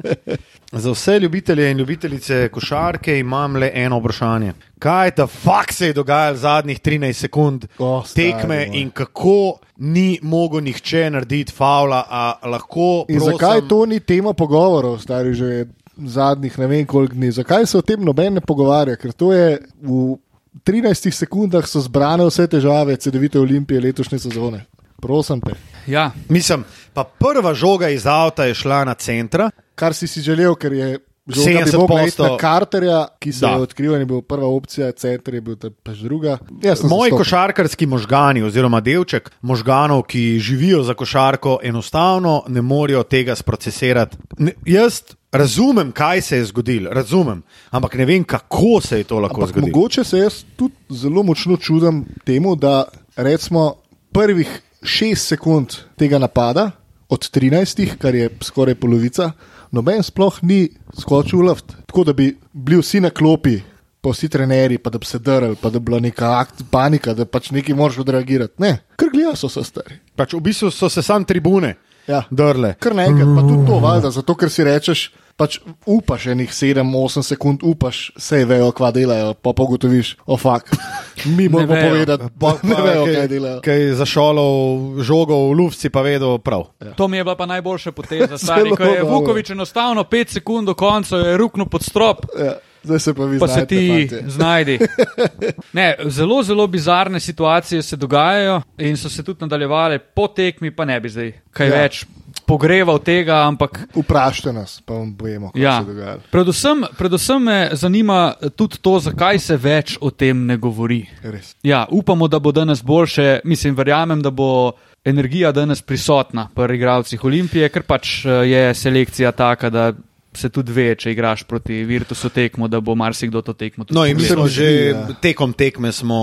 Za 0.83 0.91
vse 0.91 1.19
ljubitelje 1.19 1.71
in 1.71 1.77
ljubitelice 1.77 2.49
košarke 2.49 3.19
imam 3.19 3.55
le 3.55 3.71
eno 3.73 3.99
vprašanje. 3.99 4.53
Kaj 4.79 5.11
ta 5.11 5.27
fakt 5.27 5.73
se 5.73 5.87
je 5.87 5.93
dogajalo 5.93 6.37
zadnjih 6.37 6.79
13 6.81 7.13
sekund 7.13 7.65
O, 7.77 8.03
stari 8.05 8.31
tekme 8.31 8.55
moj. 8.67 8.79
in 8.81 8.89
kako 8.89 9.57
ni 9.77 10.19
mogel 10.21 10.63
nihče 10.63 11.09
narediti 11.09 11.53
faula, 11.53 12.05
a 12.09 12.33
lahko. 12.43 13.05
In 13.09 13.19
prosim, 13.19 13.31
zakaj 13.33 13.67
to 13.67 13.85
ni 13.85 13.99
tema 13.99 14.33
pogovorov, 14.33 14.99
stari 14.99 15.33
že 15.33 15.65
zadnjih 15.97 16.59
ne 16.59 16.67
vem 16.67 16.85
koliko 16.85 17.13
dni? 17.13 17.31
Zakaj 17.31 17.65
se 17.65 17.77
o 17.77 17.81
tem 17.81 18.03
noben 18.03 18.33
ne 18.33 18.41
pogovarja? 18.41 18.95
Ker 18.95 19.11
to 19.11 19.33
je 19.33 19.59
v 19.81 20.15
13 20.63 21.13
sekundah 21.13 21.67
so 21.67 21.81
zbrane 21.81 22.25
vse 22.25 22.47
težave 22.47 22.95
CD-vite 22.95 23.39
Olimpije 23.39 23.81
letošnje 23.81 24.19
sezone. 24.19 24.65
Prosim 25.01 25.41
te. 25.41 25.53
Ja, 25.87 26.11
Mislim, 26.29 26.63
pa 26.93 27.03
prva 27.03 27.53
žoga 27.53 27.89
iz 27.89 28.05
avta 28.05 28.45
je 28.45 28.53
šla 28.53 28.83
na 28.85 28.93
centra. 28.93 29.49
Kar 29.75 29.93
si 29.93 30.07
si 30.07 30.21
želel, 30.21 30.55
ker 30.55 30.73
je 30.73 30.99
žoga 31.27 31.49
bi 31.49 31.69
70 31.71 31.77
mogla 31.77 32.01
iti 32.03 32.21
na 32.21 32.37
Carterja, 32.41 33.07
ki 33.19 33.33
se 33.33 33.39
Da. 33.39 33.47
je 33.51 33.61
odkril 33.61 33.93
in 33.93 33.99
je 33.99 34.05
bil 34.05 34.21
prva 34.21 34.47
opcija, 34.47 34.91
center 34.91 35.33
je 35.33 35.41
bil 35.41 35.55
pač 35.83 35.97
druga. 35.97 36.37
Sem 36.63 36.89
Moji 36.89 37.11
košarkarski 37.11 37.85
možgani, 37.85 38.41
oziroma 38.43 38.79
delček 38.79 39.31
možganov, 39.41 40.03
ki 40.03 40.39
živijo 40.39 40.83
za 40.83 40.93
košarko, 40.93 41.59
enostavno 41.63 42.43
ne 42.47 42.61
morejo 42.61 43.03
tega 43.03 43.35
sprocesirati. 43.35 44.17
Ne, 44.37 44.51
jaz 44.65 45.01
razumem, 45.31 45.91
kaj 45.91 46.21
se 46.21 46.37
je 46.37 46.45
zgodilo, 46.45 46.89
razumem, 46.93 47.43
ampak 47.71 47.93
ne 47.95 48.05
vem, 48.05 48.23
kako 48.23 48.81
se 48.81 48.97
je 48.97 49.03
to 49.03 49.19
lahko 49.19 49.41
Ampak 49.41 49.49
zgodilo. 49.49 49.67
mogoče 49.77 50.03
se 50.03 50.17
jaz 50.17 50.43
tudi 50.55 50.73
zelo 50.89 51.23
močno 51.23 51.57
čudim 51.57 52.05
temu, 52.25 52.55
da 52.55 52.83
recimo 53.15 53.75
prvih 54.11 54.61
6 54.81 55.15
sekund 55.15 55.67
tega 55.97 56.17
napada, 56.17 56.71
od 57.09 57.19
13, 57.31 57.97
kar 57.97 58.15
je 58.15 58.29
skoraj 58.41 58.75
polovica, 58.75 59.31
noben 59.71 60.03
sploh 60.03 60.39
ni 60.41 60.69
skočil 60.99 61.39
v 61.39 61.47
luft. 61.49 61.73
Tako 61.85 62.03
da 62.03 62.13
bi 62.13 62.31
bili 62.53 62.79
vsi 62.81 62.99
na 62.99 63.09
klopi, 63.09 63.57
pa 64.01 64.09
vsi 64.09 64.29
trenerji, 64.29 64.77
pa 64.77 64.89
da 64.89 64.97
bi 64.97 65.05
se 65.05 65.19
drl, 65.19 65.55
pa 65.61 65.69
da 65.69 65.79
bi 65.79 65.85
bila 65.85 65.99
neka 65.99 66.39
akt, 66.39 66.63
panika, 66.71 67.13
da 67.13 67.25
pač 67.25 67.51
neki 67.51 67.73
moraš 67.73 67.99
odreagirati. 67.99 68.53
Ne, 68.59 68.77
ker 68.95 69.09
gledajo 69.11 69.35
so 69.35 69.49
se 69.49 69.63
stari. 69.63 69.99
Pač 70.15 70.33
v 70.33 70.41
bistvu 70.41 70.71
so 70.71 70.89
se 70.89 71.01
sam 71.01 71.25
tribune 71.25 71.75
Ja. 72.07 72.23
drle. 72.31 72.75
Kar 72.79 72.95
naenkrat, 72.95 73.27
pa 73.35 73.41
tudi 73.43 73.65
to, 73.67 73.79
valjda, 73.83 74.11
zato 74.11 74.35
ker 74.35 74.49
si 74.49 74.63
rečeš, 74.63 75.01
pač 75.37 75.59
upaš 75.85 76.25
enih 76.27 76.49
7-8 76.49 77.21
sekund, 77.23 77.61
upaš, 77.63 78.11
vse 78.17 78.39
vejo, 78.45 78.71
kva 78.71 78.89
delajo, 78.91 79.33
pa 79.33 79.53
pogotoviš, 79.53 80.15
ofak. 80.25 80.71
Mi 81.37 81.45
moramo 81.47 81.73
vejo. 81.73 81.89
povedati, 81.89 82.23
pa 82.39 82.55
ne 82.63 82.81
vejo, 82.81 83.05
kaj 83.05 83.27
delajo. 83.27 83.59
Kaj 83.61 83.77
je 83.79 83.95
zašolal 83.95 84.53
žogo 84.99 85.37
v 85.47 85.53
lufci, 85.53 85.89
pa 85.89 86.01
vedo 86.01 86.37
prav. 86.37 86.67
to 86.95 87.07
mi 87.07 87.17
je 87.17 87.23
bila 87.23 87.35
pa 87.35 87.45
najboljša 87.47 87.91
poteza. 87.91 88.37
Stari, 88.43 88.69
ko 88.71 88.83
je 88.83 88.99
dobro. 88.99 89.13
Vukovič 89.15 89.49
enostavno 89.49 90.03
5 90.03 90.29
sekund 90.31 90.65
do 90.65 90.73
konca 90.73 91.17
je 91.17 91.37
ruknil 91.37 91.65
pod 91.65 91.83
strop. 91.83 92.25
Ja, 92.35 92.53
zdaj 92.83 92.99
se 92.99 93.13
pa 93.13 93.25
vi 93.25 93.39
Pa 93.39 93.47
se 93.47 93.53
znajdete, 93.53 93.67
ti 93.69 94.07
fantje. 94.09 94.29
znajdi. 94.29 94.79
Ne, 95.73 95.95
zelo, 96.05 96.43
zelo 96.43 96.67
bizarne 96.67 97.19
situacije 97.19 97.81
se 97.81 97.95
dogajajo 97.95 98.61
in 98.79 98.97
so 98.97 99.09
se 99.09 99.23
tudi 99.23 99.41
nadaljevale 99.41 99.99
po 99.99 100.27
tekmi, 100.27 100.71
pa 100.71 100.85
ne 100.85 100.99
bi 100.99 101.09
zdaj 101.09 101.31
kaj 101.51 101.67
Ja. 101.67 101.75
ja. 101.75 101.81
več 101.81 102.05
pogreval 102.47 102.99
tega, 103.03 103.41
ampak 103.47 103.81
Vprašajte 103.95 104.53
nas, 104.55 104.77
pa 104.85 104.93
vam 104.93 105.11
povemo, 105.17 105.51
kaj 105.51 105.61
Ja. 105.61 105.75
se 105.83 105.91
dogaja. 105.91 106.17
Predvsem, 106.31 106.83
predvsem 106.97 107.43
me 107.43 107.69
zanima 107.73 108.19
tudi 108.55 108.79
to, 108.81 108.99
zakaj 108.99 109.39
se 109.39 109.57
več 109.57 109.97
o 110.01 110.09
tem 110.09 110.45
ne 110.47 110.57
govori. 110.57 111.01
Res. 111.23 111.55
Ja, 111.63 111.85
upamo, 111.91 112.27
da 112.27 112.39
bo 112.39 112.51
danes 112.51 112.83
boljše. 112.83 113.39
Mislim, 113.43 113.75
verjamem, 113.75 114.21
da 114.21 114.31
bo 114.31 114.71
energija 115.05 115.51
danes 115.51 115.81
prisotna 115.81 116.49
pri 116.55 116.75
igralcih 116.75 117.23
Olimpije, 117.23 117.69
ker 117.69 117.83
pač 117.83 118.25
eh, 118.25 118.29
je 118.49 118.63
selekcija 118.75 119.31
taka, 119.31 119.69
da 119.69 119.91
se 120.37 120.49
tudi 120.53 120.71
ve, 120.71 120.91
če 120.95 121.11
igraš 121.11 121.43
proti 121.49 121.81
Virtusu 121.87 122.29
tekmo, 122.29 122.67
da 122.69 122.79
bo 122.79 122.95
marsikdo 122.95 123.41
to 123.41 123.53
tekmo 123.57 123.85
tudi 123.85 123.97
No, 123.97 124.05
in 124.05 124.17
mi 124.17 124.25
smo 124.25 124.47
že 124.47 124.93
tekom 125.21 125.53
tekme 125.57 125.91
smo 125.91 126.19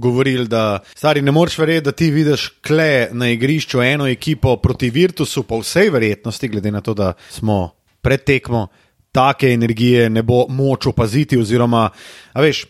govorili, 0.00 0.48
da 0.48 0.80
stari 0.96 1.22
ne 1.22 1.32
moreš 1.32 1.58
verjeti, 1.58 1.84
da 1.84 1.92
ti 1.92 2.10
vidiš 2.10 2.48
kle 2.64 3.08
na 3.12 3.30
igrišču 3.30 3.82
eno 3.82 4.08
ekipo 4.08 4.56
proti 4.56 4.90
Virtusu, 4.90 5.42
po 5.42 5.60
vsej 5.60 5.90
verjetnosti, 5.90 6.48
glede 6.48 6.72
na 6.72 6.80
to, 6.80 6.94
da 6.94 7.12
smo 7.30 7.70
pred 8.00 8.24
tekmo, 8.24 8.68
take 9.12 9.52
energije 9.52 10.08
ne 10.10 10.22
bo 10.22 10.46
moč 10.48 10.86
opaziti. 10.86 11.38
Oziroma, 11.38 11.88
veš, 12.34 12.64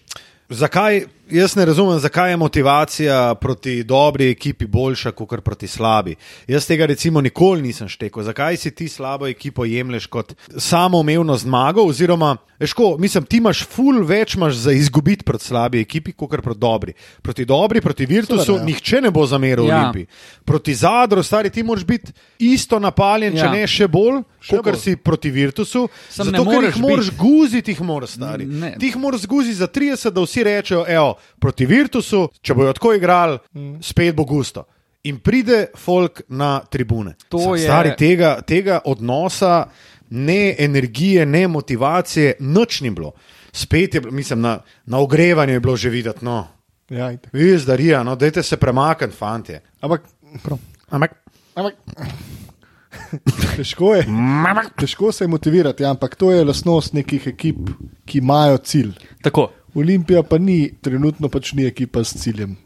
zakaj 0.49 1.05
jaz 1.31 1.57
ne 1.57 1.65
razumem, 1.65 1.99
zakaj 1.99 2.31
je 2.31 2.37
motivacija 2.37 3.35
proti 3.35 3.85
dobri 3.85 4.31
ekipi 4.31 4.67
boljša 4.67 5.11
kot 5.11 5.41
proti 5.41 5.69
slabi. 5.69 6.17
Jaz 6.47 6.67
tega 6.67 6.87
recimo 6.87 7.21
nikoli 7.21 7.63
nisem 7.63 7.89
štekel. 7.89 8.23
Zakaj 8.23 8.57
si 8.57 8.71
ti 8.71 8.89
slabo 8.89 9.27
ekipo 9.27 9.65
jemliš 9.65 10.07
kot 10.07 10.35
samoumevno 10.57 11.37
zmago? 11.37 11.83
Oziroma, 11.83 12.37
veško, 12.59 12.97
mislim, 12.99 13.25
ti 13.25 13.37
imaš 13.37 13.65
ful 13.65 14.03
več 14.05 14.35
imaš 14.35 14.55
za 14.55 14.73
izgubiti 14.73 15.25
proti 15.25 15.45
slabi 15.45 15.81
ekipi, 15.81 16.13
kot 16.13 16.43
proti 16.43 16.61
dobri. 16.61 16.93
Proti 17.23 17.45
dobri, 17.45 17.81
proti 17.81 18.07
Virtusu, 18.07 18.45
Seveda, 18.45 18.61
ja. 18.61 18.67
nihče 18.67 19.01
ne 19.01 19.11
bo 19.11 19.27
zameril 19.27 19.67
Ja. 19.67 19.79
Olimpiji. 19.79 20.07
Proti 20.45 20.75
Zadru, 20.75 21.23
stari, 21.23 21.51
ti 21.51 21.63
moraš 21.63 21.85
biti 21.85 22.13
isto 22.39 22.79
napaljen, 22.79 23.33
če 23.33 23.39
Ja. 23.39 23.53
ne 23.53 23.67
še 23.67 23.89
bolj, 23.89 24.23
kot 24.51 24.81
si 24.81 24.97
proti 24.97 25.31
Virtusu. 25.31 25.89
Sam 26.09 26.27
zato, 26.27 26.37
ker 26.39 26.45
moreš 26.47 26.75
jih 26.75 26.83
moraš 26.83 27.11
biti. 27.11 27.17
guziti, 27.19 27.71
jih 27.71 27.81
moraš 27.83 28.11
stari. 28.11 28.47
Ne. 28.47 28.77
Ti 28.81 28.87
jih 28.87 28.97
moraš 28.97 29.21
zguziti 29.21 29.55
za 29.55 29.67
30, 29.69 30.11
da 30.11 30.21
vsi 30.21 30.45
rečejo, 30.45 30.85
evo, 30.89 31.18
proti 31.39 31.67
Virtusu, 31.67 32.29
če 32.41 32.55
bojo 32.55 32.73
tako 32.73 32.93
igrali, 32.93 33.39
spet 33.81 34.15
bo 34.15 34.25
gusto. 34.25 34.65
In 35.05 35.19
pride 35.19 35.67
folk 35.77 36.21
na 36.29 36.61
tribune. 36.61 37.15
To 37.29 37.39
Sam, 37.39 37.55
je- 37.55 37.59
Stari, 37.61 37.93
tega, 37.97 38.41
tega 38.43 38.81
odnosa, 38.85 39.67
ne 40.11 40.55
energije, 40.59 41.27
ne 41.27 41.49
motivacije, 41.49 42.35
nič 42.41 42.81
ni 42.81 42.91
bilo. 42.91 43.13
Spet 43.53 43.95
je, 43.95 44.01
bilo- 44.01 44.13
mislim, 44.13 44.41
na, 44.41 44.57
na 44.87 44.99
ogrevanju 44.99 45.53
je 45.53 45.61
bilo 45.61 45.77
že 45.77 45.89
videti, 45.91 46.25
no, 46.25 46.47
Ja, 46.89 47.13
itak. 47.13 47.33
vi 47.33 47.59
zdarija, 47.59 48.03
no, 48.03 48.17
dajte 48.17 48.43
se 48.43 48.57
premakniti, 48.57 49.15
fantje. 49.15 49.61
ampak, 49.81 50.03
Ampak, 50.91 51.13
ampak 51.55 51.75
težko 53.57 53.95
je. 53.95 54.05
Težko 54.77 55.13
se 55.13 55.25
je 55.25 55.29
motivirati, 55.29 55.83
ja, 55.83 55.91
ampak 55.91 56.15
to 56.15 56.31
je 56.33 56.45
lasnost 56.45 56.93
nekih 56.93 57.27
ekip, 57.27 57.57
ki 58.05 58.19
imajo 58.19 58.59
cilj. 58.59 58.93
Tako. 59.23 59.49
Olimpija 59.79 60.23
pa 60.23 60.39
ni, 60.39 60.73
trenutno 60.81 61.29
pač 61.29 61.53
ni 61.53 61.67
ekipa 61.67 62.05
s 62.05 62.17
ciljem. 62.23 62.57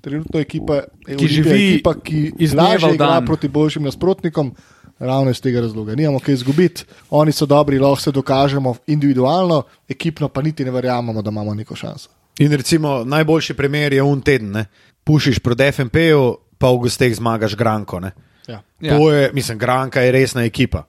Trenutno 0.00 0.40
je 0.40 0.42
ekipa, 0.42 0.74
je 0.74 1.16
Ki 1.16 1.24
Olimpija 1.24 1.28
živi 1.28 1.74
ekipa, 1.74 1.94
ki 2.04 2.32
lažje 2.56 2.94
igra 2.94 3.20
proti 3.26 3.48
boljšim 3.48 3.82
nasprotnikom. 3.82 4.54
Ravno 5.00 5.30
iz 5.30 5.40
tega 5.40 5.62
razloga. 5.64 5.94
Nimamo 5.96 6.18
kaj 6.20 6.34
izgubiti, 6.34 6.84
oni 7.10 7.32
so 7.32 7.46
dobri, 7.48 7.78
lahko 7.80 8.02
se 8.02 8.12
dokažemo 8.12 8.74
individualno, 8.86 9.62
ekipno 9.88 10.28
pa 10.28 10.42
niti 10.42 10.64
ne 10.64 10.70
verjamemo, 10.70 11.22
da 11.22 11.30
imamo 11.30 11.54
neko 11.54 11.76
šanso. 11.76 12.10
In 12.38 12.52
recimo 12.52 13.04
najboljši 13.04 13.54
primer 13.54 13.92
je 13.92 14.02
un 14.02 14.20
teden, 14.20 14.50
ne? 14.52 14.66
pušiš 15.04 15.38
proti 15.38 15.72
FMP-ju, 15.72 16.36
pa 16.58 16.68
v 16.68 16.84
gosteh 16.84 17.14
zmagaš 17.16 17.56
Granko. 17.56 18.00
Ne? 18.00 18.12
Ja, 18.48 18.60
Ja. 18.80 18.96
To 18.96 19.12
je, 19.12 19.30
mislim, 19.32 19.58
Granka 19.58 20.00
je 20.00 20.12
resna 20.12 20.44
ekipa. 20.44 20.82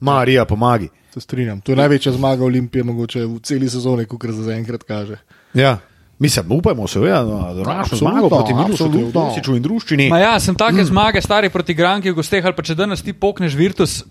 Marija, 0.00 0.44
pomagi. 0.44 0.88
Se 1.14 1.20
strinjam. 1.20 1.60
To 1.60 1.72
je 1.72 1.76
največja 1.76 2.12
zmaga 2.12 2.44
Olimpije, 2.44 2.84
mogoče 2.84 3.24
v 3.24 3.40
celi 3.42 3.68
sezoni, 3.70 4.06
kot 4.10 4.26
se 4.26 4.42
zaenkrat 4.50 4.82
kaže. 4.82 5.16
Ja. 5.54 5.78
Upajmo 6.50 6.86
se, 6.88 7.00
ja, 7.00 7.22
da 7.24 7.52
našo 7.52 7.80
Absolutno, 7.80 7.96
zmago 7.96 8.28
proti. 8.28 8.52
Teodosiču 8.98 9.56
in 9.56 9.62
druščini. 9.62 10.08
Ma 10.10 10.18
ja, 10.18 10.34
sem 10.40 10.54
take 10.54 10.82
mm. 10.82 10.88
zmage, 10.90 11.20
stari 11.20 11.50
proti 11.50 11.74
Granki 11.74 12.10
v 12.10 12.18
gosteh, 12.18 12.44
ali 12.44 12.54
pa 12.54 12.62
če 12.62 12.76
danes 12.78 13.02
ti 13.02 13.12
pokneš 13.12 13.56
Virtus, 13.58 14.04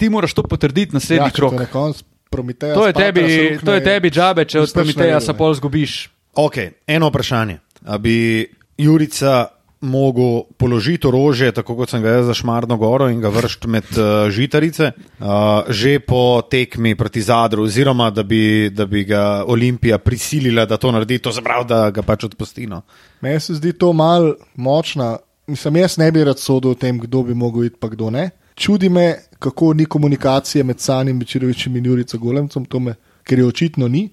ti 0.00 0.08
moraš 0.08 0.34
to 0.34 0.42
potrditi 0.42 0.96
naslednji 0.96 1.28
Ja, 1.28 1.28
ja, 1.28 1.36
krok. 1.36 1.54
na 1.60 1.92
Prometeja. 2.30 2.74
To 2.74 2.86
je, 2.86 2.92
Spatra 2.92 3.06
tebi, 3.06 3.20
se 3.20 3.42
rukne, 3.42 3.66
to 3.66 3.74
je 3.74 3.84
tebi 3.84 4.10
džabe, 4.10 4.44
če 4.44 4.60
od 4.60 4.70
na 4.76 5.20
sa 5.20 5.32
ne. 5.32 5.38
pol 5.38 5.54
zgubiš. 5.54 5.94
Ok, 6.38 6.56
eno 6.86 7.08
vprašanje. 7.10 7.58
A 7.86 7.98
bi 7.98 8.46
Jurica 8.78 9.48
mogel 9.80 10.42
položiti 10.56 11.06
orožje, 11.06 11.52
tako 11.52 11.76
kot 11.76 11.90
sem 11.90 12.02
ga 12.02 12.18
jaz 12.18 12.26
za 12.26 12.34
Šmarno 12.34 12.76
goro 12.76 13.08
in 13.08 13.20
ga 13.20 13.28
vršiti 13.32 13.68
med 13.68 13.88
uh, 13.96 14.28
žitarice, 14.30 14.92
uh, 14.92 15.26
že 15.68 15.98
po 16.04 16.42
tekmi 16.50 16.94
proti 16.94 17.22
Zadru, 17.22 17.64
oziroma 17.64 18.10
da 18.10 18.22
bi, 18.22 18.70
da 18.72 18.86
bi 18.86 19.04
ga 19.04 19.44
Olimpija 19.46 19.98
prisilila, 19.98 20.66
da 20.66 20.76
to 20.76 20.92
naredi, 20.92 21.18
to 21.18 21.32
se 21.32 21.42
pravi, 21.42 21.64
da 21.68 21.90
ga 21.90 22.02
pač 22.02 22.28
odpusti. 22.28 22.66
No. 22.66 22.82
Meni 23.20 23.40
se 23.40 23.56
zdi 23.56 23.72
to 23.72 23.92
mal 23.92 24.34
močna. 24.54 25.16
Mislim, 25.46 25.76
jaz 25.76 25.96
ne 25.98 26.12
bi 26.12 26.24
rad 26.24 26.38
sodel 26.38 26.76
o 26.76 26.78
tem, 26.78 27.00
kdo 27.00 27.22
bi 27.22 27.34
mogel 27.34 27.64
iti, 27.64 27.76
pa 27.80 27.88
kdo 27.88 28.10
ne. 28.10 28.30
Čudi 28.54 28.88
me, 28.88 29.14
kako 29.38 29.72
ni 29.74 29.86
komunikacije 29.86 30.64
med 30.64 30.80
Sanjem 30.80 31.18
Večerovičem 31.18 31.76
in 31.76 31.86
Jurico 31.86 32.18
Golemcem, 32.18 32.66
me, 32.78 32.94
ker 33.24 33.38
je 33.38 33.46
očitno 33.46 33.88
ni, 33.88 34.10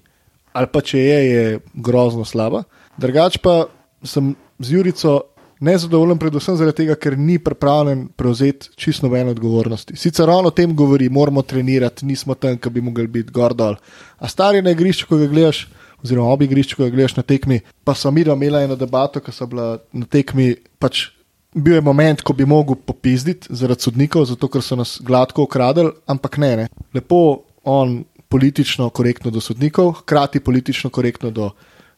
ali 0.52 0.66
pa 0.72 0.80
če 0.80 0.98
je, 0.98 1.18
je 1.30 1.58
grozno 1.74 2.24
slaba. 2.24 2.62
Drugač 2.96 3.36
pa 3.38 3.66
sem 4.02 4.34
z 4.58 4.72
Jurico 4.72 5.20
nezadovoljen, 5.60 6.18
predvsem 6.18 6.56
zaradi 6.56 6.82
tega, 6.82 6.96
ker 7.00 7.16
ni 7.18 7.38
pripravljen 7.42 8.06
prevzeti 8.16 8.70
čisto 8.76 9.06
nobene 9.06 9.34
odgovornosti. 9.34 9.96
Sicer 9.96 10.30
on 10.30 10.46
o 10.46 10.54
tem 10.54 10.76
govori, 10.76 11.08
moramo 11.08 11.42
trenirati, 11.42 12.06
nismo 12.06 12.34
tam, 12.34 12.58
ki 12.58 12.70
bi 12.70 12.84
mogli 12.84 13.06
biti 13.06 13.34
gor 13.34 13.54
dol. 13.54 13.76
A 14.18 14.28
stari 14.28 14.62
na 14.62 14.74
igrišču, 14.74 15.08
ko 15.10 15.18
ga 15.18 15.28
gledaš, 15.30 15.66
oziroma 16.04 16.30
ob 16.32 16.42
igrišču, 16.46 16.78
ko 16.78 16.86
ga 16.86 16.94
gledaš 16.94 17.16
na 17.18 17.26
tekmi, 17.26 17.60
pa 17.84 17.94
so 17.94 18.10
mi 18.10 18.22
imeli 18.22 18.64
eno 18.64 18.76
debato, 18.76 19.20
ko 19.20 19.32
so 19.32 19.46
bila 19.46 19.78
na 19.92 20.06
tekmi. 20.06 20.54
Pač 20.78 21.08
Bil 21.54 21.78
je 21.78 21.80
moment, 21.80 22.20
ko 22.22 22.34
bi 22.36 22.44
mogel 22.44 22.76
popizditi 22.76 23.48
zaradi 23.56 23.86
sodnikov, 23.86 24.26
zato 24.28 24.50
ker 24.52 24.62
so 24.62 24.76
nas 24.76 24.98
gladko 25.00 25.46
ukradili, 25.46 25.94
ampak 26.06 26.36
ne, 26.38 26.50
ne. 26.56 26.66
Lepo 26.94 27.40
on 27.64 28.02
politično 28.28 28.90
korektno 28.90 29.30
do 29.30 29.40
sodnikov, 29.40 29.92
hkrati 30.02 30.40
politično 30.44 30.90
korektno 30.90 31.30
do 31.30 31.50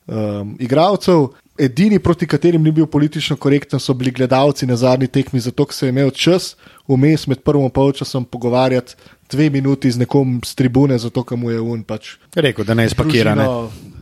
um, 0.07 0.57
igralcev. 0.59 1.27
Edini, 1.61 1.99
proti 1.99 2.27
katerim 2.27 2.63
ni 2.63 2.73
bil 2.73 2.87
politično 2.87 3.37
korekten, 3.37 3.81
so 3.81 3.95
bili 3.95 4.11
gledalci 4.11 4.67
na 4.67 4.77
zadnji 4.77 5.07
tekmi, 5.09 5.41
zato 5.41 5.65
ker 5.65 5.75
se 5.75 5.87
je 5.87 5.91
imel 5.91 6.11
čas 6.11 6.55
vmes 6.89 7.27
med 7.27 7.41
prvim 7.41 7.71
polčasom 7.71 8.25
pogovarjati 8.25 8.95
dve 9.31 9.51
minuti 9.51 9.91
z 9.91 9.99
nekom 9.99 10.41
z 10.41 10.55
tribune, 10.55 10.99
zato 10.99 11.23
ker 11.23 11.37
mu 11.37 11.51
je 11.51 11.61
un 11.61 11.83
pač 11.83 12.15
Rekel, 12.35 12.65
da 12.65 12.75
ne 12.75 12.87
izpakira. 12.87 13.35
Ne? 13.35 13.47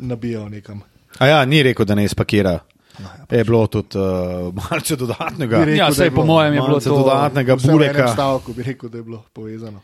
nabijal 0.01 0.49
nekam. 0.49 0.81
A 1.18 1.27
ja, 1.27 1.44
ni 1.44 1.62
rekel, 1.62 1.85
da 1.85 1.94
ne 1.94 2.05
izpakira. 2.05 2.59
Je 3.31 3.44
bilo 3.44 3.66
tudi 3.66 3.94
uh, 3.94 4.55
malce 4.55 4.97
dodatnega. 4.97 5.59
Bi 5.59 5.64
rekel, 5.64 5.77
Ja, 5.77 5.85
da 5.85 5.90
je 5.90 5.94
sej 5.94 6.11
po 6.11 6.14
bilo 6.16 6.27
mojem 6.27 6.55
je 6.55 6.61
bilo 6.61 6.71
malce 6.71 6.88
to. 6.88 6.97
dodatnega 6.99 7.55
Vse 7.55 7.66
v 7.66 7.71
enem 7.71 7.79
bureka. 7.79 8.09
stavku 8.09 8.53
bi 8.53 8.62
rekel, 8.62 8.88
da 8.88 8.99
je 8.99 9.05
bilo 9.05 9.25
povezano. 9.33 9.81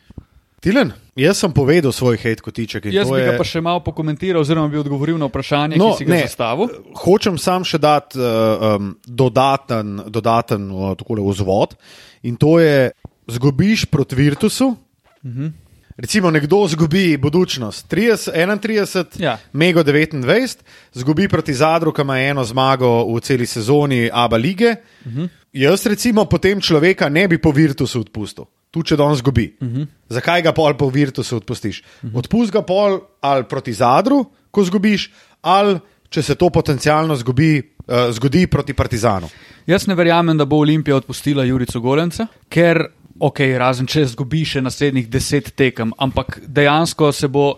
Tilen, 0.64 0.92
jaz 1.12 1.36
sem 1.36 1.52
povedal 1.52 1.92
svoj 1.92 2.16
hate 2.16 2.40
kotiček. 2.40 2.86
Jaz 2.88 3.10
bi 3.10 3.18
je... 3.20 3.26
ga 3.28 3.36
pa 3.36 3.44
še 3.44 3.60
malo 3.60 3.82
pokomentiral, 3.84 4.40
oziroma 4.40 4.68
bi 4.72 4.78
odgovoril 4.80 5.18
na 5.20 5.28
vprašanje, 5.28 5.76
No, 5.76 5.90
ki 5.92 5.98
si 5.98 6.04
ga 6.04 6.14
ne. 6.14 6.20
zastavil. 6.24 6.70
Hočem 6.96 7.36
sam 7.36 7.60
še 7.62 7.76
dati 7.78 8.16
uh, 8.16 8.78
um, 8.80 8.94
dodaten, 9.04 10.08
dodaten 10.08 10.70
uh, 10.70 10.96
vzvod 10.96 11.76
in 12.22 12.36
to 12.36 12.56
je, 12.58 12.94
zgubiš 13.28 13.84
proti 13.86 14.16
Virtusu. 14.16 14.72
Uh 14.72 14.76
Mhm. 15.24 15.42
-huh. 15.42 15.52
Recimo, 15.96 16.30
nekdo 16.30 16.66
zgubi 16.66 17.16
budučnost 17.16 17.86
30, 17.88 18.32
31, 18.32 19.20
Ja. 19.20 19.38
Mego 19.52 19.82
29, 19.82 20.56
zgubi 20.92 21.28
proti 21.28 21.54
Zadru, 21.54 21.92
ki 21.92 22.02
ima 22.02 22.18
eno 22.18 22.44
zmago 22.44 22.88
v 23.06 23.20
celi 23.20 23.46
sezoni 23.46 24.10
Abu 24.12 24.36
lige. 24.36 24.76
Uh 25.00 25.06
Mhm. 25.06 25.20
-huh. 25.20 25.28
Jaz, 25.52 25.86
recimo, 25.86 26.24
potem 26.24 26.60
človeka 26.60 27.08
ne 27.08 27.28
bi 27.28 27.38
po 27.38 27.50
Virtusu 27.50 28.00
odpustil. 28.00 28.44
Tu, 28.74 28.82
če 28.82 28.98
on 28.98 29.14
zgubi. 29.14 29.52
Uh 29.60 29.66
Mhm. 29.68 29.80
-huh. 29.80 29.86
Zakaj 30.08 30.42
ga 30.42 30.52
pol 30.52 30.74
po 30.74 30.88
Virtusu 30.90 31.36
odpustiš? 31.36 31.82
Uh 32.02 32.10
-huh. 32.10 32.18
Odpust 32.18 32.50
ga 32.52 32.62
pol 32.62 33.00
ali 33.20 33.44
proti 33.44 33.72
Zadru, 33.72 34.24
ko 34.50 34.64
zgubiš, 34.64 35.10
ali 35.42 35.78
če 36.10 36.22
se 36.22 36.34
to 36.34 36.50
potencialno 36.50 37.16
zgubi, 37.16 37.62
uh, 37.86 38.10
zgodi 38.10 38.46
proti 38.46 38.72
Partizanu. 38.74 39.28
Jaz 39.66 39.86
ne 39.86 39.94
verjamem, 39.94 40.38
da 40.38 40.44
bo 40.44 40.56
Olimpija 40.56 40.96
odpustila 40.96 41.44
Jurico 41.44 41.80
Golenca, 41.80 42.26
ker, 42.48 42.84
ok, 43.20 43.38
razen 43.58 43.86
če 43.86 44.04
zgubi 44.06 44.44
še 44.44 44.60
naslednjih 44.60 45.08
deset 45.08 45.54
tekem, 45.54 45.92
ampak 45.98 46.40
dejansko 46.46 47.12
se 47.12 47.28
bo 47.28 47.54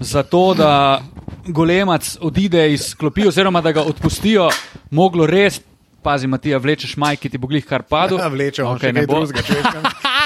za 0.00 0.22
to, 0.22 0.54
da 0.54 1.02
Golemac 1.46 2.16
odide 2.20 2.72
iz 2.72 2.94
klopi, 2.94 3.26
oziroma 3.28 3.60
da 3.60 3.72
ga 3.72 3.82
odpustijo, 3.82 4.48
moglo 4.90 5.26
res. 5.26 5.60
Pazi, 6.02 6.26
Matija, 6.26 6.58
vlečeš 6.58 6.96
majki, 6.96 7.28
ti 7.28 7.38
bo 7.38 7.46
glih 7.46 7.66
kar 7.66 7.82
padel. 7.82 8.18
Vlečemo 8.32 8.70
Okej, 8.70 8.90
okay, 8.90 8.94
ne 8.94 9.06
bo. 9.06 9.14
drugega, 9.14 9.42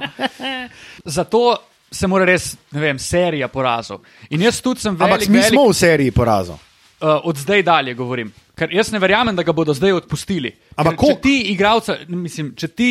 veš. 0.00 0.70
Zato 1.18 1.56
se 1.90 2.06
mora 2.06 2.24
res, 2.24 2.56
ne 2.72 2.80
vem, 2.80 2.98
serija 2.98 3.48
porazov. 3.48 4.02
In 4.30 4.42
jaz 4.42 4.60
tudi 4.60 4.80
sem 4.80 4.96
velik, 4.96 5.12
Ampak 5.12 5.28
mi 5.28 5.38
velik, 5.38 5.52
smo 5.54 5.68
v 5.68 5.74
seriji 5.74 6.10
porazov. 6.10 6.58
uh, 7.00 7.20
od 7.24 7.36
zdaj 7.36 7.62
dalje 7.62 7.94
govorim. 7.94 8.32
Ker 8.56 8.72
jaz 8.72 8.88
ne 8.92 8.98
verjamem, 8.98 9.36
da 9.36 9.42
ga 9.42 9.52
bodo 9.52 9.74
zdaj 9.74 9.92
odpustili. 9.92 10.54
Ampak 10.76 10.96
koliko? 10.96 11.20
ti, 11.20 11.40
igralca, 11.52 11.96
mislim, 12.08 12.54
če 12.56 12.68
ti, 12.68 12.90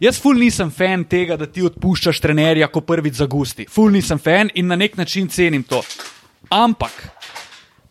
jaz 0.00 0.20
ful 0.20 0.38
nisem 0.40 0.70
fan 0.70 1.04
tega, 1.04 1.36
da 1.36 1.46
ti 1.46 1.62
odpuščaš 1.62 2.20
trenerja, 2.20 2.68
ko 2.72 2.80
prvič 2.80 3.20
zagusti. 3.20 3.66
Ful 3.68 3.92
nisem 3.92 4.18
fan 4.18 4.50
in 4.54 4.72
na 4.72 4.76
nek 4.76 4.96
način 4.96 5.28
cenim 5.28 5.62
to. 5.68 5.82
Ampak 6.48 6.96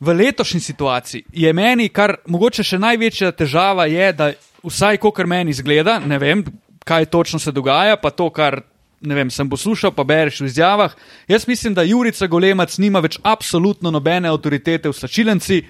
v 0.02 0.14
letošnji 0.18 0.60
situaciji 0.60 1.24
je 1.34 1.54
meni, 1.54 1.90
kar 1.90 2.18
mogoče 2.26 2.66
še 2.66 2.80
največja 2.82 3.32
težava, 3.38 3.86
je, 3.86 4.14
da 4.14 4.32
vsaj 4.66 4.98
kar 4.98 5.30
meni 5.30 5.54
izgleda, 5.54 6.00
ne 6.00 6.18
vem, 6.18 6.44
kaj 6.86 7.06
točno 7.06 7.40
se 7.40 7.52
dogaja, 7.52 7.98
pa 7.98 8.10
to, 8.10 8.30
kar 8.30 8.62
vem, 9.02 9.30
sem 9.32 9.50
poslušal, 9.50 9.92
pa 9.92 10.04
bereš 10.04 10.42
v 10.42 10.46
izjavah. 10.46 10.94
Jaz 11.28 11.48
mislim, 11.48 11.74
da 11.74 11.84
Jurica 11.84 12.28
Golemac 12.28 12.78
nima 12.78 13.00
več 13.00 13.20
absolutno 13.24 13.92
nobene 13.92 14.30
avtoritete 14.30 14.90
v 14.90 14.94
slačilenci 14.94 15.62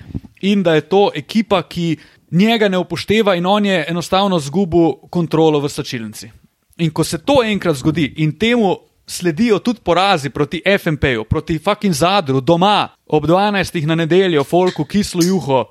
in 0.41 0.63
da 0.63 0.75
je 0.75 0.87
to 0.89 1.09
ekipa, 1.15 1.63
ki 1.63 1.97
njega 2.31 2.69
ne 2.69 2.77
upošteva 2.77 3.35
in 3.35 3.45
on 3.45 3.65
je 3.65 3.85
enostavno 3.87 4.39
zgubil 4.39 5.09
kontrolo 5.09 5.59
v 5.59 5.69
slačilenci. 5.69 6.31
In 6.77 6.91
ko 6.91 7.03
se 7.03 7.17
to 7.17 7.43
enkrat 7.43 7.75
zgodi 7.75 8.13
in 8.17 8.37
temu 8.39 8.77
sledijo 9.07 9.59
tudi 9.59 9.81
porazi 9.83 10.29
proti 10.29 10.61
FMP-ju, 10.65 11.23
proti 11.23 11.59
fucking 11.59 11.93
zadru, 11.93 12.41
doma, 12.41 12.89
ob 13.07 13.25
12. 13.25 13.85
na 13.85 13.95
nedeljo, 13.95 14.43
folku, 14.43 14.85
kislo 14.85 15.23
juho, 15.23 15.65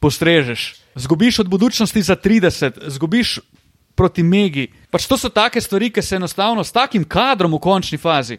postrežeš, 0.00 0.74
zgubiš 0.94 1.38
od 1.38 1.48
budučnosti 1.48 2.02
za 2.02 2.16
30, 2.16 2.78
zgubiš 2.86 3.38
proti 3.94 4.22
Megi. 4.22 4.68
Pač 4.90 5.06
to 5.06 5.18
so 5.18 5.28
take 5.28 5.60
stvari, 5.60 5.90
ki 5.90 6.02
se 6.02 6.16
enostavno 6.16 6.64
s 6.64 6.72
takim 6.72 7.04
kadrom 7.04 7.54
v 7.54 7.60
končni 7.62 7.98
fazi. 7.98 8.38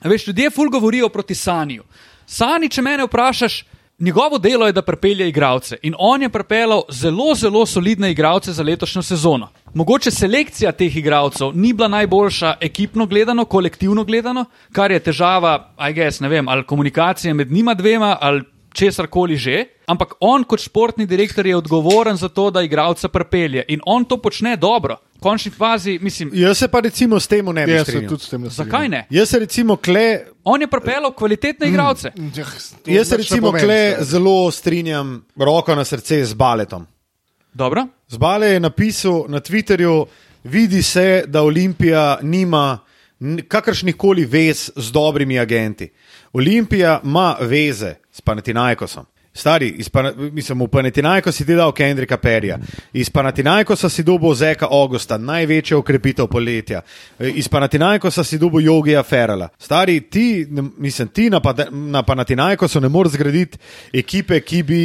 A 0.00 0.08
Veš, 0.08 0.26
ljudje 0.26 0.50
ful 0.50 0.70
govorijo 0.70 1.08
proti 1.08 1.34
Sanju. 1.34 1.82
Sani, 2.26 2.68
če 2.68 2.82
mene 2.82 3.06
vprašaš, 3.06 3.64
njegovo 3.98 4.38
delo 4.38 4.66
je, 4.66 4.72
da 4.72 4.82
prepelje 4.82 5.28
igralce. 5.28 5.76
In 5.82 5.94
on 5.98 6.22
je 6.22 6.28
pripeljal 6.28 6.82
zelo, 6.90 7.34
zelo 7.34 7.66
solidne 7.66 8.10
igralce 8.10 8.52
za 8.52 8.62
letošnjo 8.62 9.02
sezono. 9.02 9.48
Mogoče 9.74 10.10
selekcija 10.10 10.72
teh 10.72 10.96
igralcev 10.96 11.54
ni 11.54 11.72
bila 11.72 11.88
najboljša 11.88 12.54
ekipno 12.60 13.06
gledano, 13.06 13.44
kolektivno 13.44 14.04
gledano, 14.04 14.44
kar 14.72 14.90
je 14.90 15.00
težava, 15.00 15.72
aj 15.76 15.92
gess, 15.92 16.20
ne 16.20 16.28
vem, 16.28 16.48
ali 16.48 16.64
komunikacije 16.64 17.34
med 17.34 17.52
njima 17.52 17.74
dvema 17.74 18.16
ali 18.20 18.42
česar 18.72 19.06
koli 19.06 19.36
že. 19.36 19.64
Ampak 19.86 20.14
on 20.20 20.44
kot 20.44 20.60
športni 20.60 21.06
direktor 21.06 21.46
je 21.46 21.56
odgovoren 21.56 22.16
za 22.16 22.28
to, 22.28 22.50
da 22.50 22.62
igralca 22.62 23.08
prepelje. 23.08 23.64
In 23.68 23.80
on 23.86 24.04
to 24.04 24.16
počne 24.18 24.56
dobro. 24.56 24.96
V 25.14 25.20
končni 25.20 25.50
fazi, 25.50 25.98
mislim, 26.02 26.30
Jaz 26.34 26.58
se 26.58 26.68
pa 26.68 26.80
recimo 26.80 27.20
s 27.20 27.26
tem 27.26 27.46
ne 27.46 27.66
bi 27.66 27.72
Jaz 27.72 27.86
se 27.86 27.90
strinjal. 27.92 28.08
tudi 28.08 28.22
s 28.22 28.28
tem 28.28 28.40
ne 28.40 28.50
strinjam. 28.50 28.70
zakaj 28.70 28.88
ne? 28.88 29.06
Jaz 29.10 29.28
se 29.28 29.38
recimo 29.38 29.76
kle, 29.76 30.20
On 30.44 30.60
je 30.60 30.66
pripeljal 30.66 31.12
kvalitetne 31.12 31.68
igralce. 31.68 32.12
Jah, 32.34 32.52
to 32.84 32.90
jaz 32.90 33.08
se 33.08 33.16
recimo 33.16 33.46
pomeni, 33.48 33.64
kle 33.64 33.90
stari. 33.90 34.04
zelo 34.04 34.50
strinjam 34.50 35.24
roko 35.36 35.74
na 35.74 35.84
srce 35.84 36.24
z 36.24 36.34
baletom. 36.34 36.86
Dobro. 37.54 37.86
Zbale 38.08 38.46
je 38.46 38.60
napisal 38.60 39.24
na 39.28 39.40
Twitterju, 39.40 40.06
vidi 40.44 40.82
se, 40.82 41.24
da 41.26 41.42
Olimpija 41.42 42.18
nima 42.22 42.78
kakršnih 43.48 43.96
koli 43.96 44.24
vez 44.24 44.70
z 44.76 44.92
dobrimi 44.92 45.38
agenti. 45.38 45.92
Olimpija 46.32 47.00
ima 47.04 47.36
veze 47.40 47.94
s 48.12 48.20
Panatinajkosom. 48.20 49.06
Stari, 49.36 49.68
iz 49.70 49.90
mislim, 50.32 50.60
v 50.60 50.68
Panatinajko 50.68 51.28
si 51.30 51.44
ti 51.44 51.54
dal 51.54 51.72
Kendrika 51.72 52.16
Perja, 52.16 52.56
iz 52.92 53.10
Panatinajkosa 53.10 53.88
si 53.88 54.02
dobil 54.02 54.32
Zeka 54.34 54.66
Augusta, 54.66 55.18
največja 55.18 55.76
ukrepitev 55.76 56.26
poletja, 56.26 56.80
iz 57.20 57.44
Panatinajkosa 57.46 58.24
si 58.24 58.38
dobil 58.38 58.60
Jogija 58.62 59.02
Ferala. 59.02 59.48
Stari, 59.58 60.00
ti, 60.02 60.46
mislim, 60.78 61.08
ti 61.08 61.28
na, 61.28 61.40
na 61.70 62.02
Panatinajkosu 62.02 62.80
ne 62.80 62.88
moreš 62.88 63.12
zgraditi 63.12 63.58
ekipe, 63.94 64.40
ki 64.40 64.62
bi 64.62 64.80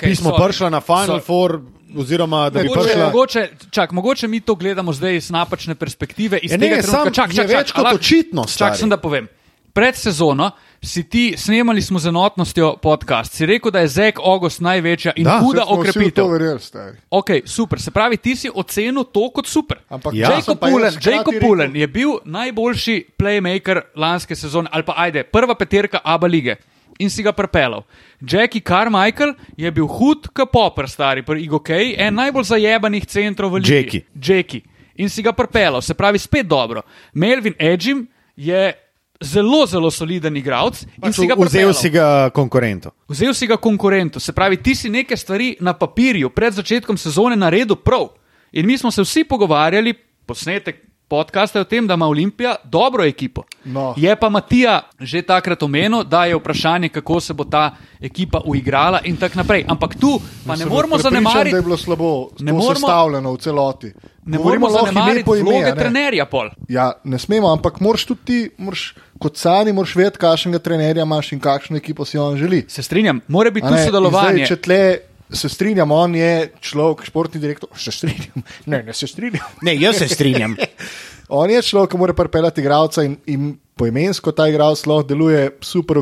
pismo 0.00 0.30
sorry. 0.30 0.40
prišla 0.42 0.70
na 0.70 0.80
Final 0.80 1.06
Sorry. 1.10 1.22
Four, 1.22 1.60
oziroma 1.94 2.50
da 2.50 2.62
bi 2.62 2.68
Mogoče, 2.68 2.84
prišla. 2.84 3.04
mogoče, 3.04 3.40
čak, 3.70 3.92
mogoče 3.92 4.28
mi 4.28 4.40
to 4.40 4.54
gledamo 4.54 4.92
zdaj 4.92 5.16
iz 5.16 5.30
napačne 5.30 5.74
perspektive. 5.74 6.38
Iz 6.38 6.50
tega 6.50 6.64
ne, 6.66 6.70
trenutka, 6.72 6.90
sam 6.94 7.12
čak, 7.12 7.28
je 7.28 7.36
čak, 7.36 7.48
več 7.48 7.66
čak, 7.66 7.74
kot 7.74 7.78
a 7.78 7.84
lahko- 7.84 7.96
očitno, 7.96 8.42
Čak 8.42 8.50
stari. 8.50 8.76
sem 8.78 8.88
da 8.88 8.96
povem. 8.96 9.28
Pred 9.72 9.96
sezono 9.96 10.50
si 10.82 11.04
ti 11.08 11.34
snemali 11.36 11.82
smo 11.82 11.98
z 11.98 12.08
enotnostjo 12.08 12.76
podcast, 12.82 13.32
si 13.32 13.46
rekel, 13.46 13.70
da 13.70 13.80
je 13.80 13.88
Zek 13.88 14.18
August 14.18 14.60
največja 14.60 15.12
in 15.16 15.24
Da, 15.24 15.38
huda 15.38 15.64
okrepitev. 15.68 16.58
Stari. 16.58 16.96
Ok, 17.10 17.30
super, 17.44 17.80
se 17.80 17.90
pravi, 17.90 18.16
ti 18.16 18.36
si 18.36 18.50
ocenil 18.54 19.04
to 19.04 19.30
kot 19.30 19.46
super. 19.46 19.78
Ampak 19.88 20.14
Ja. 20.14 20.30
Jacob 20.30 20.58
Pullen, 20.58 20.94
Jacob 21.02 21.34
Pullen 21.40 21.76
je 21.76 21.86
bil 21.86 22.18
najboljši 22.24 23.04
playmaker 23.18 23.80
lanske 23.96 24.36
sezone, 24.36 24.68
ali 24.72 24.82
pa 24.82 24.94
ajde, 24.96 25.22
prva 25.22 25.54
peterka 25.54 26.00
Abu 26.04 26.26
lige. 26.26 26.56
In 26.98 27.10
si 27.10 27.22
ga 27.22 27.32
prepeljal. 27.32 27.82
Jackie 28.20 28.60
Carmichael 28.60 29.34
je 29.56 29.70
bil 29.70 29.86
hud, 29.86 30.28
kot 30.34 30.50
popr, 30.52 30.88
stari, 30.88 31.22
pri 31.22 31.42
IGOK, 31.42 31.70
en 31.96 32.14
najbolj 32.14 32.44
zajebanih 32.44 33.06
centrov 33.06 33.50
v 33.54 33.62
Ligi. 33.62 33.74
Jackie. 33.74 34.02
Jackie. 34.14 34.62
In 34.96 35.08
si 35.08 35.22
ga 35.22 35.32
prepeljal, 35.32 35.80
se 35.80 35.94
pravi, 35.94 36.18
spet 36.18 36.46
dobro. 36.46 36.82
Melvin 37.14 37.54
Edgim 37.58 38.06
je 38.36 38.72
zelo, 39.22 39.66
zelo 39.66 39.90
soliden 39.90 40.36
igralec 40.36 40.82
in 40.82 41.00
Pač 41.00 41.14
si 41.14 41.28
vzel 41.28 41.74
si 41.74 41.90
ga 41.90 42.30
konkurentu. 42.34 42.92
Vzel 43.08 43.34
si 43.34 43.46
ga 43.46 43.56
konkurentu, 43.56 44.20
se 44.20 44.32
pravi, 44.32 44.60
ti 44.62 44.74
si 44.74 44.90
neke 44.90 45.16
stvari 45.16 45.56
na 45.60 45.72
papirju 45.72 46.30
pred 46.30 46.54
začetkom 46.54 46.96
sezone 46.96 47.36
naredil 47.36 47.76
prav. 47.76 48.10
In 48.52 48.66
mi 48.66 48.78
smo 48.78 48.90
se 48.90 49.02
vsi 49.02 49.24
pogovarjali, 49.24 49.94
posnetek 50.26 50.91
podcasta 51.12 51.58
je 51.58 51.62
o 51.62 51.66
tem, 51.66 51.86
da 51.86 51.94
ima 51.94 52.06
Olimpija 52.06 52.56
dobro 52.64 53.04
ekipo. 53.04 53.42
No. 53.64 53.94
Je 53.96 54.16
pa 54.16 54.28
Matija 54.28 54.80
že 55.00 55.22
takrat 55.22 55.62
omenil, 55.62 56.04
da 56.04 56.24
je 56.24 56.36
vprašanje, 56.36 56.88
kako 56.88 57.20
se 57.20 57.34
bo 57.34 57.44
ta 57.44 57.70
ekipa 58.00 58.40
uigrala 58.44 59.00
in 59.04 59.16
tako 59.16 59.36
naprej. 59.36 59.64
Ampak 59.68 59.94
tu 59.94 60.16
pa 60.46 60.52
ne 60.52 60.58
Sem 60.58 60.68
moramo 60.68 60.98
zanemariti. 60.98 61.50
da 61.50 61.56
je 61.56 61.62
bilo 61.62 61.76
slabo, 61.76 62.28
Ne 62.38 62.44
ne 62.44 62.52
moramo- 62.52 62.74
sestavljeno 62.74 63.32
v 63.32 63.38
celoti. 63.38 63.92
Ne 64.24 64.38
moramo 64.38 64.70
zanemariti 64.70 65.24
po 65.24 65.34
ime, 65.36 65.42
vloge 65.42 65.64
ne. 65.64 65.74
trenerja, 65.74 66.26
pol. 66.26 66.48
Ja, 66.68 66.92
ne 67.04 67.18
smemo, 67.18 67.48
ampak 67.48 67.80
moraš 67.80 68.04
tudi 68.04 68.20
ti, 68.24 68.50
moraš, 68.58 68.94
kot 69.18 69.36
sani, 69.36 69.72
moraš 69.72 69.96
vedeti, 69.96 70.18
kakšnega 70.18 70.58
trenerja 70.58 71.02
imaš 71.02 71.32
in 71.32 71.40
kakšno 71.40 71.76
ekipo 71.76 72.04
si 72.04 72.18
on 72.18 72.36
želi. 72.36 72.64
Se 72.68 72.82
strinjam, 72.82 73.20
mora 73.28 73.50
biti 73.50 73.66
tu 73.66 73.74
ne, 73.74 73.80
in 73.80 73.86
sodelovanje. 73.86 74.46
Zdaj, 74.46 74.96
se 75.32 75.48
strinjam, 75.48 75.90
on 75.90 76.14
je 76.14 76.52
človek, 76.60 77.04
športni 77.04 77.40
direktor. 77.40 77.68
Se 77.76 77.92
strinjam, 77.92 78.42
ne, 78.66 78.82
ne 78.82 78.92
se 78.92 79.06
strinjam. 79.06 79.46
Ne, 79.62 79.76
jaz 79.76 79.96
se 79.96 80.08
strinjam. 80.08 80.56
On 81.34 81.50
je 81.50 81.62
človek, 81.62 81.90
ki 81.90 81.96
mora 81.96 82.12
pripeljati 82.12 82.60
igralca 82.60 83.02
in, 83.06 83.14
in 83.26 83.54
poimensko 83.74 84.34
ta 84.36 84.48
igralec 84.48 84.82
lahko 84.86 85.06
deluje 85.08 85.46
super 85.64 85.96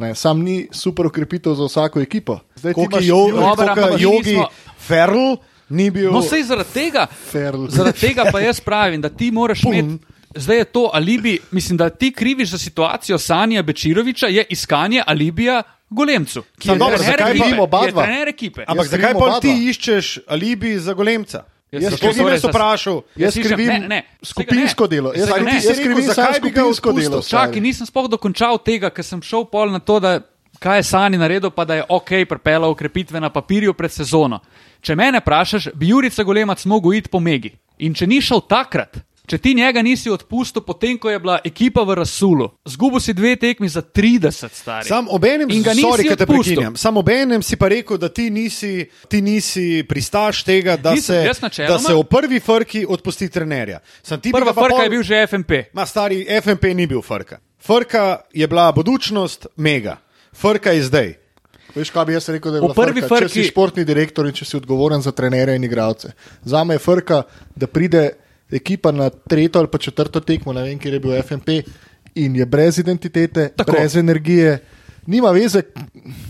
ne. 0.00 0.14
Sam 0.14 0.40
ni 0.40 0.68
super 0.72 1.06
ukrepitev 1.06 1.54
za 1.54 1.66
vsako 1.68 2.00
ekipo. 2.00 2.38
Zdaj 2.56 2.74
ti 2.74 2.80
imaš 2.80 3.04
jo, 3.04 3.16
koliko 3.16 3.96
mi 3.96 4.02
jogi 4.02 4.36
nismo- 4.36 4.48
Ferl 4.78 5.36
ni 5.68 5.90
bil. 5.90 6.12
No, 6.12 6.22
sej 6.22 6.42
zaradi 6.42 6.72
tega, 6.72 7.06
Ferl. 7.06 7.66
zaradi 7.68 8.00
tega 8.00 8.24
pa 8.32 8.40
jaz 8.40 8.60
pravim, 8.60 9.00
da 9.00 9.08
ti 9.08 9.30
moraš 9.30 9.62
imeti. 9.62 9.98
Zdaj 10.34 10.56
je 10.56 10.64
to 10.64 10.90
alibi, 10.94 11.38
mislim, 11.50 11.76
da 11.76 11.90
ti 11.90 12.12
kriviš 12.12 12.50
za 12.50 12.58
situacijo 12.58 13.18
Sanja 13.18 13.62
Bečiroviča, 13.62 14.26
je 14.26 14.46
iskanje 14.50 15.02
alibija 15.06 15.62
Golemcu. 15.92 16.42
ki 16.58 16.66
Samo 16.66 16.74
je 16.74 16.78
dobro, 16.78 16.96
trener 16.96 17.12
zakaj 17.12 17.30
ekipe, 17.30 17.44
je 17.86 17.92
dva? 17.92 18.02
trener 18.02 18.28
ekipe. 18.28 18.64
Ampak 18.66 18.84
Jaz 18.84 18.90
zakaj 18.90 19.12
krivim 19.12 19.20
pa 19.20 19.40
ti 19.40 19.52
iščeš 19.70 20.18
alibi 20.28 20.78
za 20.78 20.92
golemca? 20.94 21.44
Jaz 21.72 21.82
Jaz 21.82 21.92
nas 21.92 22.40
za- 22.42 22.48
vprašal. 22.48 23.02
Jaz 23.16 23.32
slišim, 23.32 23.48
krivim 23.48 23.66
ne, 23.68 23.88
ne, 23.88 24.00
skupinsko 24.22 24.86
delo. 24.86 25.12
Jaz, 25.16 25.28
krivim- 25.28 25.44
ne. 25.44 25.54
jaz 25.54 25.78
krivim 25.78 26.02
Zakaj 26.02 26.40
bi 26.40 26.50
ga 26.50 26.62
delo. 26.92 27.22
Čakaj, 27.22 27.60
nisem 27.60 27.86
sploh 27.86 28.08
dokončal 28.08 28.58
tega, 28.58 28.90
ker 28.90 29.04
sem 29.04 29.22
šel 29.22 29.44
pol 29.44 29.70
na 29.70 29.78
to, 29.78 30.00
da 30.00 30.20
kaj 30.60 30.78
je 30.78 30.82
Sani 30.82 31.16
naredil, 31.18 31.50
pa 31.50 31.64
da 31.64 31.74
je 31.74 31.84
ok, 31.88 32.28
pripeljal 32.28 32.70
ukrepitve 32.70 33.20
na 33.20 33.30
papirju 33.30 33.72
pred 33.74 33.90
sezono. 33.90 34.40
Če 34.80 34.94
mene 34.96 35.18
vprašaš, 35.18 35.68
bi 35.74 35.88
Jurica 35.88 36.22
Golemac 36.22 36.64
mogel 36.64 36.94
iti 36.94 37.08
po 37.08 37.20
Megi. 37.20 37.52
In 37.78 37.94
če 37.94 38.06
ni 38.06 38.20
šel 38.20 38.40
takrat, 38.44 38.96
če 39.24 39.38
ti 39.38 39.54
njega 39.54 39.80
nisi 39.80 40.10
odpustil, 40.10 40.62
potem 40.62 40.98
ko 40.98 41.06
je 41.06 41.18
bila 41.18 41.38
ekipa 41.40 41.82
v 41.82 41.94
Rasulu, 41.94 42.50
zgubil 42.64 43.00
si 43.00 43.12
dve 43.12 43.36
tekmi 43.36 43.68
za 43.68 43.80
30 43.80 44.50
stari. 44.50 44.84
Sam 44.84 45.06
obenem, 45.08 45.48
sorry, 45.48 46.04
ker 46.04 46.16
te 46.16 46.26
prekinjam. 46.26 46.76
Sam 46.76 46.96
obenem 46.96 47.40
si 47.40 47.56
pa 47.56 47.68
rekel, 47.68 47.96
da 47.96 48.08
ti 48.08 48.28
nisi, 48.28 48.72
ti 49.06 49.20
nisi 49.20 49.82
pristaš 49.82 50.42
tega, 50.42 50.76
da, 50.76 50.92
Nisem, 50.92 51.22
se, 51.24 51.62
da 51.62 51.78
se 51.78 51.94
v 51.94 52.04
prvi 52.04 52.40
frki 52.40 52.84
odpusti 52.84 53.28
trenerja. 53.28 53.78
Sam 54.02 54.18
ti 54.18 54.32
Prva 54.32 54.52
frka 54.52 54.68
pol- 54.68 54.82
je 54.82 54.90
bil 54.90 55.02
že 55.02 55.26
FMP. 55.26 55.52
Ma 55.72 55.86
stari 55.86 56.26
FMP 56.26 56.74
ni 56.74 56.86
bil 56.86 57.00
frka. 57.00 57.38
Frka 57.58 58.26
je 58.32 58.46
bila 58.46 58.72
budučnost, 58.72 59.46
mega. 59.56 59.96
Frka 60.32 60.70
je 60.72 60.82
zdaj. 60.82 61.08
Veš, 61.72 61.88
kaj 61.88 62.04
bi 62.04 62.12
jaz 62.12 62.28
rekel, 62.28 62.52
da 62.52 62.58
je 62.58 62.62
V 62.62 62.74
prvi 62.74 63.00
frka, 63.00 63.16
če 63.16 63.24
frki- 63.24 63.38
si 63.38 63.48
športni 63.48 63.84
direktor 63.84 64.26
in 64.26 64.34
če 64.34 64.44
si 64.44 64.56
odgovoren 64.56 65.00
za 65.00 65.12
trenere 65.12 65.54
in 65.54 65.64
igralce. 65.64 66.10
Za 66.44 66.64
me 66.64 66.74
je 66.74 66.78
frka, 66.80 67.22
da 67.54 67.66
pride 67.66 68.10
ekipa 68.52 68.92
na 68.92 69.10
tretjo 69.10 69.60
ali 69.60 69.70
pa 69.72 69.78
četrto 69.78 70.20
tekmo, 70.20 70.52
ne 70.52 70.62
vem, 70.62 70.78
kjer 70.78 70.94
je 70.94 71.00
bil 71.00 71.22
FMP 71.22 71.48
in 72.14 72.36
je 72.36 72.46
brez 72.46 72.78
identitete, 72.78 73.48
Tako. 73.56 73.72
Brez 73.72 73.96
energije. 73.96 74.58
Nima 75.06 75.30
veze, 75.30 75.62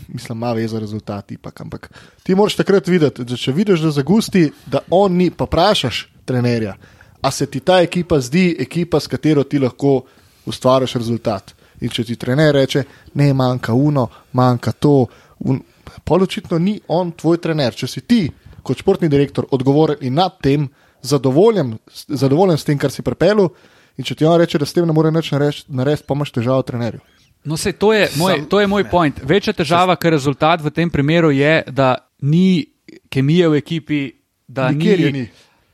mislim, 0.08 0.38
ima 0.38 0.52
veze 0.52 0.80
rezultat, 0.80 1.32
ipak, 1.32 1.60
ampak 1.60 1.90
ti 2.22 2.34
moraš 2.34 2.56
takrat 2.56 2.88
videti, 2.88 3.24
da 3.24 3.36
če 3.36 3.52
vidiš, 3.52 3.80
da 3.80 3.90
zagusti, 3.90 4.46
da 4.66 4.80
on 4.90 5.12
ni, 5.12 5.30
pa 5.30 5.44
vprašaš 5.44 6.06
trenerja, 6.24 6.76
a 7.20 7.30
se 7.30 7.46
ti 7.46 7.60
ta 7.60 7.82
ekipa 7.82 8.20
zdi 8.20 8.56
ekipa, 8.60 9.00
s 9.00 9.06
katero 9.06 9.44
ti 9.44 9.58
lahko 9.58 10.02
ustvariš 10.46 10.94
rezultat. 10.94 11.52
In 11.82 11.90
če 11.90 12.04
ti 12.04 12.16
trener 12.16 12.54
reče, 12.54 12.84
ne, 13.18 13.32
manjka 13.34 13.74
uno, 13.74 14.06
manjka 14.32 14.72
to, 14.72 14.94
un, 15.50 15.60
pol 16.04 16.22
očitno 16.22 16.58
ni 16.58 16.78
on 16.88 17.12
tvoj 17.12 17.40
trener. 17.42 17.74
Če 17.74 17.88
si 17.90 18.00
ti, 18.06 18.22
kot 18.62 18.78
športni 18.78 19.10
direktor, 19.10 19.48
odgovoren 19.50 20.00
in 20.06 20.14
nad 20.16 20.38
tem 20.42 20.68
zadovoljen, 21.02 21.76
zadovoljen 22.08 22.58
s 22.58 22.64
tem, 22.64 22.78
kar 22.78 22.90
si 22.90 23.02
pripeljal, 23.02 23.48
in 23.96 24.04
če 24.04 24.14
ti 24.14 24.24
on 24.24 24.38
reče, 24.40 24.58
da 24.58 24.66
s 24.66 24.72
tem 24.72 24.86
ne 24.86 24.92
more 24.92 25.10
nič 25.10 25.32
narediti, 25.32 26.06
pa 26.06 26.14
imaš 26.14 26.32
težavo 26.32 26.62
trenerju. 26.62 27.00
No, 27.44 27.56
sej, 27.56 27.72
to, 27.72 27.92
je 27.92 28.08
moj, 28.16 28.36
Sam- 28.36 28.48
to 28.48 28.60
je 28.60 28.66
moj 28.66 28.84
point. 28.86 29.16
Večja 29.24 29.52
težava, 29.52 29.96
ker 29.96 30.14
rezultat 30.14 30.62
v 30.62 30.70
tem 30.70 30.90
primeru 30.90 31.30
je, 31.30 31.62
da 31.68 31.96
ni 32.22 32.66
kemije 33.10 33.48
v 33.48 33.56
ekipi, 33.56 34.02
da 34.46 34.70
Nikjer 34.70 34.98
ni. 34.98 35.04
je 35.04 35.12
ni. 35.12 35.24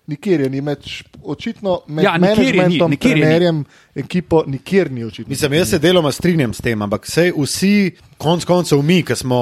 Nikjer 0.09 0.41
je 0.41 0.51
ni, 0.51 0.61
med, 0.61 0.79
očitno 1.23 1.83
med 1.87 2.05
Ja, 2.05 2.15
ni, 2.17 2.25
managementom, 2.25 2.91
ni. 2.91 2.97
trenerjem, 2.97 3.65
ekipo, 3.95 4.45
nikjer 4.47 4.89
ni 4.91 5.05
očitno. 5.05 5.29
Mislim, 5.29 5.53
jaz 5.53 5.69
se 5.69 5.79
deloma 5.79 6.13
strinjam 6.13 6.55
s 6.55 6.61
tem, 6.61 6.83
ampak 6.83 7.05
vsi, 7.37 7.75
konc 8.17 8.45
koncev 8.45 8.81
mi, 8.83 9.03
ki 9.03 9.15
smo 9.15 9.41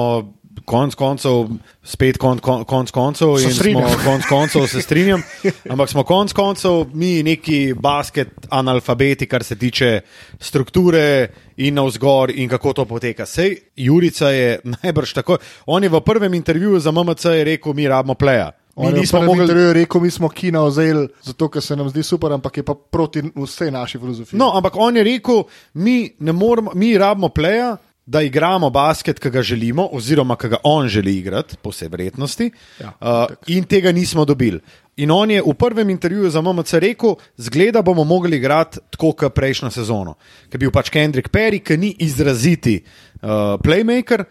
konc 0.65 0.95
koncev, 0.95 1.47
spet 1.83 2.17
konc 2.17 2.41
kon, 2.41 2.63
konc 2.65 2.91
koncev, 2.91 3.35
in 3.39 3.53
smo 3.53 3.83
konc 4.07 4.27
koncev, 4.29 4.67
se 4.67 4.81
strinjam, 4.81 5.23
ampak 5.69 5.89
smo 5.89 6.03
konc 6.03 6.33
koncev 6.33 6.85
mi 6.93 7.23
neki 7.23 7.73
basket 7.79 8.47
analfabeti, 8.49 9.27
kar 9.27 9.43
se 9.43 9.55
tiče 9.55 10.01
strukture 10.39 11.27
in 11.57 11.73
navzgor 11.73 12.31
in 12.35 12.49
kako 12.49 12.73
to 12.73 12.85
poteka. 12.85 13.25
Sej 13.25 13.57
Jurica 13.75 14.29
je 14.29 14.59
najbrž 14.83 15.13
tako. 15.13 15.37
On 15.65 15.83
je 15.83 15.89
v 15.89 16.01
prvem 16.01 16.33
intervjuju 16.33 16.79
za 16.79 16.91
MMC 16.91 17.25
rekel, 17.43 17.73
mi 17.73 17.87
rabimo 17.87 18.13
pleja. 18.13 18.51
Mi 18.77 18.91
nismo 18.91 19.21
mogli. 19.21 19.41
intervjuju 19.41 19.73
rekel, 19.73 20.01
mi 20.01 20.11
smo 20.11 20.29
kina 20.29 20.61
vzeli, 20.63 21.07
zato 21.21 21.49
ker 21.49 21.61
se 21.61 21.75
nam 21.75 21.89
zdi 21.89 22.03
super, 22.03 22.31
ampak 22.31 22.57
je 22.57 22.63
pa 22.63 22.75
proti 22.75 23.23
vsej 23.35 23.71
naši 23.71 23.97
filozofiji. 23.97 24.37
No, 24.37 24.51
ampak 24.57 24.73
on 24.75 24.97
je 24.97 25.03
rekel, 25.03 25.43
mi, 25.73 26.13
ne 26.19 26.31
moremo, 26.31 26.71
mi 26.75 26.97
rabimo 26.97 27.29
pleja, 27.29 27.77
da 28.07 28.21
igramo 28.21 28.69
basket, 28.69 29.19
ki 29.19 29.29
ga 29.29 29.41
želimo, 29.43 29.89
oziroma 29.91 30.37
ki 30.39 30.47
ga 30.47 30.57
on 30.63 30.87
želi 30.87 31.17
igrati, 31.17 31.57
po 31.61 31.69
vsej 31.69 31.89
verjetnosti. 31.91 32.51
Ja, 32.79 32.93
uh, 33.01 33.35
in 33.47 33.67
tega 33.67 33.91
nismo 33.91 34.25
dobili. 34.25 34.61
In 34.97 35.11
on 35.11 35.31
je 35.31 35.41
v 35.45 35.53
prvem 35.53 35.89
intervjuju 35.89 36.29
za 36.29 36.41
MMC 36.41 36.73
rekel, 36.73 37.15
zgleda 37.37 37.81
bomo 37.81 38.03
mogli 38.03 38.37
igrati 38.37 38.79
tako, 38.89 39.11
kot 39.11 39.35
prejšnjo 39.35 39.69
sezono. 39.69 40.15
Ker 40.47 40.55
je 40.55 40.63
bil 40.63 40.71
pač 40.71 40.89
Kendrick 40.89 41.29
Perry, 41.29 41.59
ki 41.59 41.77
ni 41.77 41.91
izraziti 41.99 42.79
uh, 42.79 43.59
playmaker. 43.59 44.23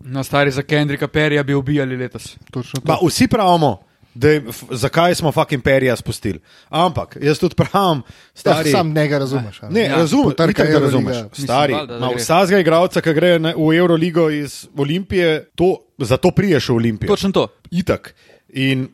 Na 0.00 0.24
stari 0.26 0.50
za 0.50 0.62
Kendrika 0.62 1.08
Perija 1.08 1.42
bi 1.42 1.54
ubijali 1.54 1.96
letos. 1.96 2.36
Pa 2.84 2.98
vsi 3.06 3.28
pravimo, 3.30 3.78
da 4.14 4.28
f, 4.28 4.62
zakaj 4.72 5.14
smo 5.14 5.32
fucking 5.32 5.62
Perija 5.62 5.96
spustili. 5.96 6.40
Ampak 6.70 7.16
jaz 7.18 7.38
tudi 7.38 7.54
pravim, 7.54 7.98
Ja, 7.98 8.12
stari. 8.34 8.70
sam 8.70 8.90
ne 8.90 9.08
ga 9.08 9.18
razumeš. 9.18 9.62
a 9.62 9.68
Ne, 9.68 9.80
Ja, 9.82 9.96
razumem, 9.96 10.34
da 10.36 10.44
Euroliga. 10.44 10.78
razumeš. 10.78 11.16
Mislim, 11.30 11.46
Stari, 11.46 11.72
valjda, 11.72 11.98
da 11.98 12.06
gre. 12.06 12.16
vsakega 12.16 12.58
igralca, 12.58 13.00
ki 13.00 13.12
gre 13.12 13.38
v 13.38 13.74
Euroligo 13.74 14.30
iz 14.30 14.68
Olimpije, 14.76 15.44
to, 15.54 15.70
zato 15.98 16.30
priješ 16.30 16.68
v 16.68 16.74
Olimpijo. 16.74 17.08
Točno 17.08 17.32
to. 17.32 17.48
Itak. 17.72 18.14
In 18.48 18.88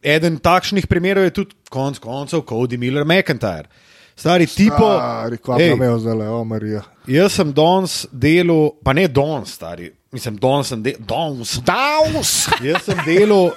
eden 0.00 0.38
takšnih 0.38 0.86
primerov 0.86 1.24
je 1.24 1.30
tudi 1.32 1.54
konc 1.68 1.98
koncev 1.98 2.40
Cody 2.40 2.78
Miller 2.78 3.04
McIntyre. 3.04 3.64
Stari 4.16 4.46
tipo. 4.46 4.76
Stari, 4.76 5.38
Ej, 5.58 5.74
vzele, 5.96 6.28
o 6.28 6.44
Marija. 6.44 6.82
jaz 7.06 7.32
sem 7.32 7.52
danes 7.52 8.06
delal, 8.12 8.70
pa 8.84 8.92
ne 8.92 9.08
danes, 9.08 9.48
stari. 9.50 9.90
Mislim, 10.12 10.36
danes 10.36 10.66
sem 10.66 10.82
delal. 10.82 11.36
Danes. 11.64 12.48
Jaz 12.60 12.82
sem 12.82 12.98
delal 13.06 13.50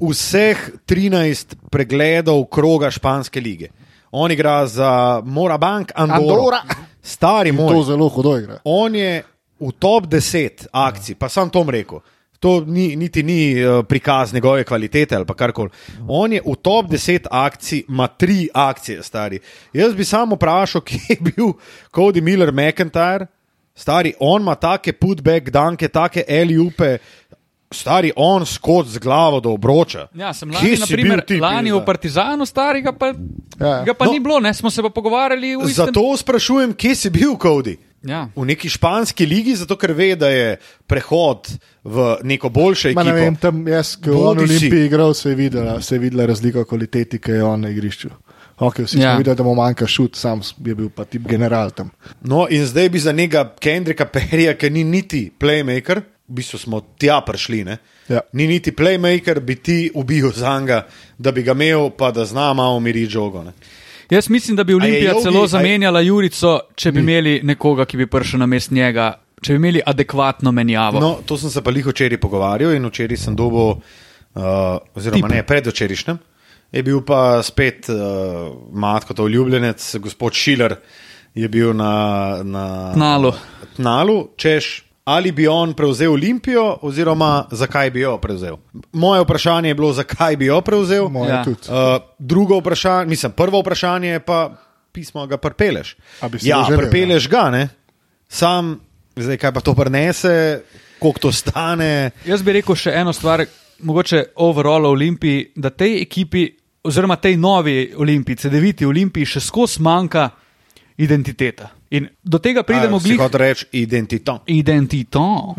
vseh 0.00 0.56
13 0.86 1.54
pregledov 1.70 2.44
kroga 2.50 2.90
španske 2.90 3.40
lige. 3.40 3.68
On 4.10 4.30
igra 4.30 4.66
za 4.66 5.22
Morabank 5.24 5.92
Andorra. 5.94 6.62
Stari 7.02 7.50
To 7.56 7.62
moj. 7.62 7.84
zelo 7.84 8.08
hudo 8.08 8.38
igra. 8.38 8.60
On 8.64 8.94
je 8.94 9.22
v 9.60 9.72
top 9.78 10.06
10 10.06 10.66
akcij, 10.72 11.14
pa 11.14 11.28
sam 11.28 11.50
Tom 11.50 11.70
rekel. 11.70 12.00
To 12.40 12.60
ni, 12.60 12.96
niti 12.96 13.22
ni 13.22 13.58
eh, 13.58 13.82
prikaz 13.88 14.32
njegove 14.32 14.64
kvalitete 14.64 15.16
ali 15.16 15.24
karkoli. 15.36 15.70
On 16.08 16.32
je 16.32 16.40
v 16.46 16.54
top 16.62 16.86
10 16.86 17.26
akcij, 17.30 17.82
ima 17.88 18.06
tri 18.06 18.48
akcije, 18.54 19.02
stari. 19.02 19.40
Jaz 19.72 19.94
bi 19.94 20.04
samo 20.04 20.34
vprašal, 20.36 20.80
kje 20.86 20.98
je 21.08 21.16
bil 21.20 21.52
Cody 21.92 22.20
Miller 22.22 22.52
McIntyre, 22.52 23.26
stari, 23.74 24.14
on 24.20 24.42
ima 24.42 24.54
take 24.54 24.92
putback, 24.92 25.50
danke, 25.50 25.88
take 25.88 26.24
eliupe, 26.28 26.98
stari, 27.70 28.12
on 28.16 28.46
skozi 28.46 28.90
z 28.90 28.98
glavo 28.98 29.40
do 29.40 29.50
obroča. 29.50 30.06
Ja, 30.14 30.32
sem 30.32 30.50
lani, 30.50 30.76
naprimer, 30.80 31.20
ti, 31.22 31.36
lani 31.36 31.72
v? 31.72 31.84
Partizanu 31.84 32.46
starega, 32.46 32.92
pa, 32.92 33.12
Ja. 33.60 33.82
ga 33.84 33.94
pa 33.94 34.04
No. 34.04 34.12
ni 34.12 34.20
bilo, 34.20 34.40
ne? 34.40 34.54
smo 34.54 34.70
se 34.70 34.82
pa 34.82 34.88
pogovarjali 34.90 35.56
v 35.56 35.60
istem. 35.60 35.86
Zato 35.86 36.16
sprašujem, 36.16 36.72
kje 36.72 36.94
si 36.94 37.10
bil, 37.10 37.34
Cody? 37.34 37.76
Ja. 38.00 38.28
v 38.36 38.44
neki 38.46 38.68
španski 38.68 39.26
ligi, 39.26 39.56
zato 39.56 39.74
ker 39.74 39.90
ve, 39.92 40.14
da 40.14 40.28
je 40.28 40.56
prehod 40.86 41.48
v 41.84 42.16
neko 42.22 42.48
boljše 42.48 42.92
Ma 42.94 43.02
ne 43.02 43.12
vem, 43.12 43.34
tam 43.34 43.66
jaz, 43.66 43.96
v 43.96 44.06
Bodi 44.06 44.46
si. 44.46 44.54
Olimpiji 44.54 44.86
igral, 44.86 45.14
se 45.14 45.28
je 45.28 45.34
videla, 45.34 45.80
se 45.82 45.94
je 45.94 45.98
videla 45.98 46.26
razlika 46.26 46.60
v 46.60 46.64
kvaliteti, 46.64 47.18
ki 47.18 47.30
je 47.32 47.44
on 47.44 47.60
na 47.60 47.68
igrišču. 47.68 48.08
Okay, 48.56 48.84
vsi. 48.84 48.98
Ja. 48.98 49.10
smo 49.10 49.18
videli, 49.18 49.36
da 49.36 49.42
mu 49.42 49.54
manjka 49.54 49.86
šut, 49.86 50.14
sam 50.14 50.40
je 50.58 50.74
bil 50.74 50.88
pa 50.90 51.04
tip 51.04 51.22
general 51.24 51.70
tam. 51.70 51.90
No, 52.22 52.46
in 52.48 52.66
zdaj 52.66 52.88
bi 52.88 52.98
za 52.98 53.12
njega 53.12 53.54
Kendrika 53.60 54.04
Perija, 54.06 54.54
ki 54.54 54.70
ni 54.70 54.84
niti 54.84 55.32
playmaker, 55.32 56.00
v 56.28 56.34
bistvu 56.34 56.58
smo 56.58 56.80
tja 56.98 57.20
prišli, 57.20 57.64
ne? 57.64 57.76
Ja. 58.08 58.20
ni 58.32 58.46
niti 58.46 58.72
playmaker, 58.72 59.40
bi 59.40 59.56
ti 59.56 59.90
ubil 59.94 60.30
za 60.32 60.60
njega, 60.60 60.86
da 61.18 61.32
bi 61.32 61.42
ga 61.42 61.52
imel, 61.52 61.90
pa 61.90 62.10
da 62.10 62.24
zna 62.24 62.52
malo 62.52 62.80
miriti 62.80 63.10
žogo. 63.10 63.42
Ne? 63.42 63.52
Jaz 64.10 64.28
mislim, 64.28 64.56
da 64.56 64.64
bi 64.64 64.74
Olimpija 64.74 65.12
Jogi- 65.12 65.22
celo 65.22 65.38
a 65.38 65.42
je- 65.42 65.48
zamenjala 65.48 66.00
Jurico, 66.00 66.60
če 66.74 66.92
bi 66.92 67.00
imeli 67.00 67.40
nekoga, 67.42 67.84
ki 67.84 67.96
bi 67.96 68.06
prišel 68.06 68.40
na 68.40 68.46
mest 68.46 68.70
njega, 68.70 69.10
če 69.42 69.52
bi 69.52 69.56
imeli 69.56 69.82
adekvatno 69.86 70.52
menjavo. 70.52 71.00
No, 71.00 71.18
to 71.22 71.36
sem 71.36 71.50
se 71.50 71.62
pa 71.62 71.70
lih 71.70 71.86
včeraj 71.86 72.18
pogovarjal 72.18 72.72
in 72.72 72.86
včeraj 72.86 73.16
sem 73.18 73.36
dobil, 73.36 73.76
uh, 74.34 74.42
oziroma 74.94 75.28
Tip. 75.28 75.30
ne, 75.30 75.42
predvčerajšnjem. 75.42 76.18
Je 76.72 76.82
bil 76.82 77.00
pa 77.00 77.42
spet 77.42 77.88
uh, 77.88 77.96
matko, 78.72 79.14
to 79.14 79.28
ljubljenec, 79.28 79.96
gospod 79.96 80.32
Šiler, 80.32 80.76
je 81.34 81.48
bil 81.48 81.72
na, 81.72 81.92
na 82.42 82.92
Tnalu. 82.94 83.32
tnalu, 83.76 84.28
češ, 84.36 84.84
ali 85.08 85.32
bi 85.32 85.46
on 85.48 85.72
prevzel 85.72 86.12
Olimpijo, 86.12 86.78
oziroma 86.82 87.46
zakaj 87.50 87.90
bi 87.90 88.00
jo 88.00 88.18
prevzel. 88.18 88.56
Moje 88.92 89.22
vprašanje 89.22 89.70
je 89.70 89.74
bilo, 89.74 89.92
zakaj 89.92 90.36
bi 90.36 90.46
jo 90.46 90.60
prevzel. 90.60 91.08
Moje 91.08 91.30
Ja. 91.30 91.36
ja. 91.36 91.44
tudi. 91.44 91.60
Uh, 91.68 92.02
drugo 92.18 92.58
vprašanje, 92.58 93.08
mislim, 93.08 93.32
prvo 93.32 93.60
vprašanje 93.60 94.08
je 94.08 94.20
pa, 94.20 94.50
pismo 94.92 95.26
ga 95.26 95.36
prpeleš. 95.36 95.96
Ja, 96.42 96.64
želel, 96.68 96.80
prpeleš 96.80 97.28
ga, 97.28 97.50
ne? 97.50 97.68
Sam, 98.28 98.80
zdaj 99.16 99.36
kaj 99.36 99.52
pa 99.52 99.60
to 99.60 99.74
prenese, 99.74 100.60
koliko 100.98 101.18
to 101.20 101.32
stane. 101.32 102.10
Jaz 102.26 102.42
bi 102.42 102.52
rekel 102.52 102.76
še 102.76 102.92
eno 102.92 103.12
stvar, 103.12 103.46
mogoče 103.78 104.24
overall 104.36 104.86
o 104.86 104.92
Olimpiji, 104.92 105.52
da 105.56 105.70
tej 105.70 106.02
ekipi, 106.02 106.50
oziroma 106.84 107.16
tej 107.16 107.36
novi 107.36 107.94
Olimpiji, 107.96 108.36
CD9 108.44 108.84
Olimpiji, 108.86 109.24
še 109.24 109.40
skozi 109.40 109.80
manjka 109.82 110.28
identiteta. 110.98 111.70
In 111.94 112.08
do 112.22 112.38
tega 112.42 112.62
pridemo 112.66 112.98
A, 112.98 113.00
glih. 113.00 113.18
Kot 113.20 113.34
reči, 113.38 113.66
identito. 113.80 114.42
Identito. 114.46 115.54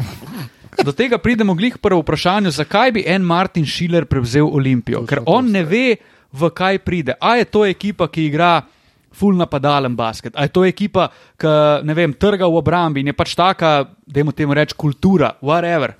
Do 0.79 0.93
tega 0.95 1.17
pridemo 1.19 1.57
glih 1.59 1.75
prvo 1.81 1.99
vprašanje, 2.05 2.53
zakaj 2.55 2.93
bi 2.95 3.01
en 3.07 3.25
Martin 3.27 3.65
Schiller 3.67 4.05
prevzel 4.07 4.47
Olimpijo? 4.47 5.01
Ker 5.09 5.25
on 5.27 5.49
ne 5.51 5.65
ve, 5.67 5.97
v 6.31 6.49
kaj 6.55 6.79
pride. 6.85 7.17
A 7.19 7.35
je 7.35 7.49
to 7.49 7.65
ekipa, 7.65 8.07
ki 8.07 8.29
igra 8.29 8.61
full 9.11 9.35
napadalen 9.35 9.95
basket, 9.97 10.35
a 10.37 10.45
je 10.45 10.53
to 10.53 10.63
ekipa, 10.65 11.09
ki 11.39 11.53
ne 11.83 11.93
vem, 11.97 12.13
trga 12.13 12.47
v 12.47 12.61
obrambi 12.61 13.01
in 13.01 13.09
je 13.09 13.15
pač 13.17 13.33
taka, 13.35 13.89
da 14.05 14.21
jim 14.21 14.31
temu 14.31 14.55
reč 14.55 14.75
kultura, 14.77 15.33
whatever. 15.41 15.97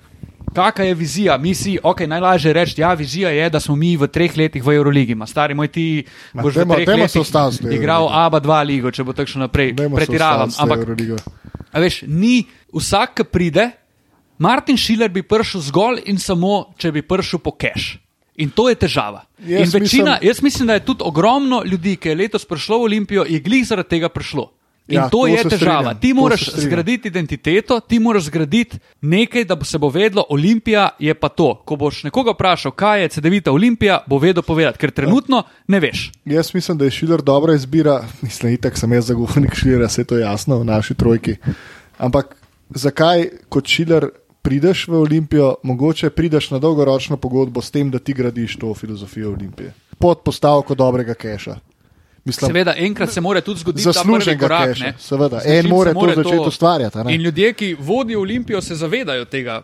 Kakšna 0.52 0.84
je 0.84 0.94
vizija? 0.94 1.38
Mi 1.38 1.54
si, 1.54 1.78
ok, 1.82 2.00
najlažje 2.00 2.52
reči, 2.52 2.80
ja, 2.80 2.94
vizija 2.94 3.30
je, 3.30 3.50
da 3.50 3.60
smo 3.60 3.76
mi 3.76 3.96
v 3.96 4.06
treh 4.06 4.36
letih 4.36 4.58
v 4.60 4.72
Euroligi. 4.72 5.14
Ma, 5.14 5.26
stari 5.26 5.54
moj, 5.54 5.68
ti 5.68 6.04
Ma, 6.32 6.42
boš 6.42 6.54
v 6.54 6.58
dajmo- 6.58 6.74
treh 6.74 6.86
dajmo 6.86 7.08
se 7.08 7.18
letih 7.18 7.24
igral. 7.72 8.08
ABA 8.08 8.40
2 8.40 8.64
ligo, 8.64 8.90
če 8.90 9.04
bo 9.04 9.12
tako 9.12 9.26
šlo 9.28 9.40
naprej. 9.40 9.72
Dajmo 9.72 9.96
Pretiravam, 9.96 10.50
ampak 10.58 10.78
veš, 11.76 12.02
ni 12.02 12.42
vsak, 12.72 13.14
ki 13.14 13.24
pride, 13.24 13.70
Martin 14.38 14.76
Šiler 14.76 15.08
bi 15.08 15.22
prišel 15.22 15.60
zgolj 15.62 16.02
in 16.06 16.18
samo, 16.18 16.72
če 16.76 16.90
bi 16.90 17.02
prišel 17.02 17.38
po 17.38 17.52
cash. 17.52 17.98
In 18.36 18.50
to 18.50 18.68
je 18.68 18.74
težava. 18.74 19.22
Jaz 19.38 19.68
in 19.68 19.80
večina, 19.80 20.16
mislim- 20.16 20.18
jaz 20.22 20.42
mislim, 20.42 20.66
da 20.66 20.74
je 20.74 20.80
tudi 20.80 21.02
ogromno 21.04 21.62
ljudi, 21.62 21.96
ki 21.96 22.08
je 22.08 22.14
letos 22.16 22.44
prišlo 22.44 22.78
v 22.78 22.82
Olimpijo, 22.82 23.24
je 23.24 23.38
glih 23.38 23.66
zaradi 23.66 23.88
tega 23.88 24.08
prišlo. 24.08 24.50
In 24.88 24.96
Ja, 24.96 25.04
to, 25.04 25.10
to 25.10 25.18
to 25.18 25.26
je 25.26 25.38
se 25.38 25.48
težava. 25.48 25.76
strinjam, 25.78 26.00
Ti 26.00 26.08
to 26.08 26.14
moraš 26.14 26.50
se 26.50 26.60
zgraditi 26.60 27.08
identiteto, 27.08 27.80
ti 27.80 27.98
moraš 27.98 28.22
zgraditi 28.22 28.78
nekaj, 29.00 29.44
da 29.44 29.54
bo 29.54 29.64
se 29.64 29.78
bo 29.78 29.88
vedlo, 29.88 30.24
Olimpija 30.28 30.88
je 30.98 31.14
pa 31.14 31.28
to. 31.28 31.62
Ko 31.64 31.76
boš 31.76 32.02
nekoga 32.04 32.30
vprašal, 32.30 32.72
kaj 32.72 33.02
je 33.02 33.08
CD9 33.08 33.50
Olimpija, 33.50 34.00
bo 34.06 34.18
vedel 34.18 34.42
povedati, 34.42 34.78
ker 34.78 34.90
trenutno 34.90 35.42
ne 35.68 35.80
veš. 35.80 36.12
Jaz 36.24 36.54
mislim, 36.54 36.78
da 36.78 36.84
je 36.84 36.90
Šiler 36.90 37.22
dobra 37.22 37.54
izbira. 37.54 38.04
Mislim, 38.22 38.52
itak 38.52 38.78
sem 38.78 38.92
jaz 38.92 39.06
zagovornik 39.06 39.54
Šilera, 39.54 39.88
to 40.06 40.16
je 40.16 40.20
jasno 40.22 40.58
v 40.58 40.64
naši 40.64 40.94
trojki. 40.94 41.36
Ampak 41.98 42.36
zakaj 42.70 43.28
kot 43.48 43.66
Šiler 43.66 44.08
prideš 44.42 44.88
v 44.88 44.94
Olimpijo, 44.94 45.54
mogoče 45.62 46.10
prideš 46.10 46.50
na 46.50 46.58
dolgoročno 46.58 47.16
pogodbo 47.16 47.62
s 47.62 47.70
tem, 47.70 47.90
da 47.90 47.98
ti 47.98 48.12
gradiš 48.12 48.56
to 48.56 48.74
filozofijo 48.74 49.32
Olimpije. 49.32 49.72
Pod 49.98 50.22
postavko 50.24 50.74
dobrega 50.74 51.14
keša. 51.14 51.56
Mislim, 52.24 52.46
Seveda, 52.50 52.74
enkrat 52.76 53.12
se 53.12 53.20
mora 53.20 53.40
tudi 53.40 53.60
zgoditi 53.60 53.82
Zasluženega 53.82 54.40
korak. 54.46 54.68
keša, 54.74 54.84
ne. 54.84 54.94
seveda. 54.98 55.40
En 55.44 55.62
se 55.62 55.68
more 55.68 55.94
to 55.94 56.12
začeti 56.14 56.48
ustvarjati, 56.48 56.98
a 56.98 57.02
ne? 57.02 57.14
In 57.14 57.22
ljudje, 57.22 57.52
ki 57.52 57.76
vodijo 57.78 58.20
Olimpijo, 58.20 58.60
se 58.60 58.74
zavedajo 58.74 59.24
tega, 59.24 59.62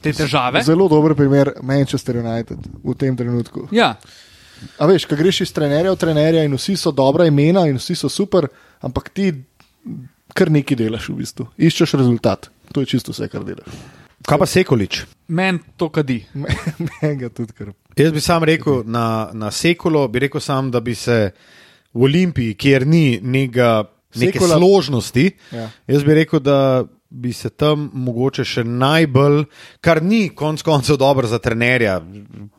te 0.00 0.12
težave. 0.12 0.62
Zelo 0.62 0.88
dober 0.88 1.14
primer 1.16 1.52
Manchester 1.62 2.16
United 2.16 2.58
v 2.84 2.94
tem 2.94 3.16
trenutku. 3.16 3.68
Ja, 3.72 3.94
A 4.78 4.86
veš, 4.86 5.04
ko 5.04 5.16
greš 5.16 5.40
iz 5.40 5.52
trenerja 5.52 5.92
v 5.92 5.98
trenerja 5.98 6.44
in 6.46 6.54
vsi 6.54 6.76
so 6.76 6.92
dobra 6.94 7.26
imena 7.26 7.66
in 7.68 7.76
vsi 7.76 7.94
so 7.98 8.08
super, 8.08 8.46
ampak 8.80 9.10
ti 9.12 9.32
kar 10.34 10.50
nekaj 10.50 10.78
delaš 10.78 11.08
v 11.08 11.16
bistvu. 11.20 11.46
Iščeš 11.58 11.94
rezultat. 12.00 12.48
To 12.72 12.80
je 12.80 12.86
čisto 12.86 13.12
vse, 13.12 13.28
kar 13.28 13.44
delaš. 13.44 13.68
Kaj 14.24 14.38
pa 14.40 14.46
Sekolič? 14.46 15.02
meni 15.28 15.58
to 15.76 15.88
kadi. 15.88 16.24
Meni 17.02 17.16
ga 17.20 17.28
tudi 17.28 17.52
kar. 17.52 17.74
Jaz 17.96 18.12
bi 18.12 18.20
sam 18.20 18.44
rekel 18.44 18.82
na, 18.86 19.30
na 19.32 19.50
Sekulo, 19.50 20.08
bi 20.08 20.18
rekel 20.24 20.40
sam, 20.40 20.70
da 20.70 20.80
bi 20.80 20.94
se 20.94 21.30
v 21.94 22.02
Olimpiji, 22.02 22.54
kjer 22.54 22.86
ni 22.86 23.20
neka, 23.22 23.84
neke 24.14 24.38
Sekula- 24.38 24.58
složnosti, 24.58 25.30
Ja. 25.52 25.70
jaz 25.86 26.04
bi 26.04 26.14
rekel, 26.14 26.40
da 26.40 26.84
bi 27.10 27.32
se 27.32 27.50
tam 27.50 27.90
mogoče 27.94 28.44
še 28.44 28.64
najbolj, 28.64 29.44
kar 29.80 30.02
ni 30.02 30.28
konec 30.28 30.62
koncev 30.62 30.96
dobro 30.96 31.26
za 31.26 31.38
trenerja, 31.38 32.00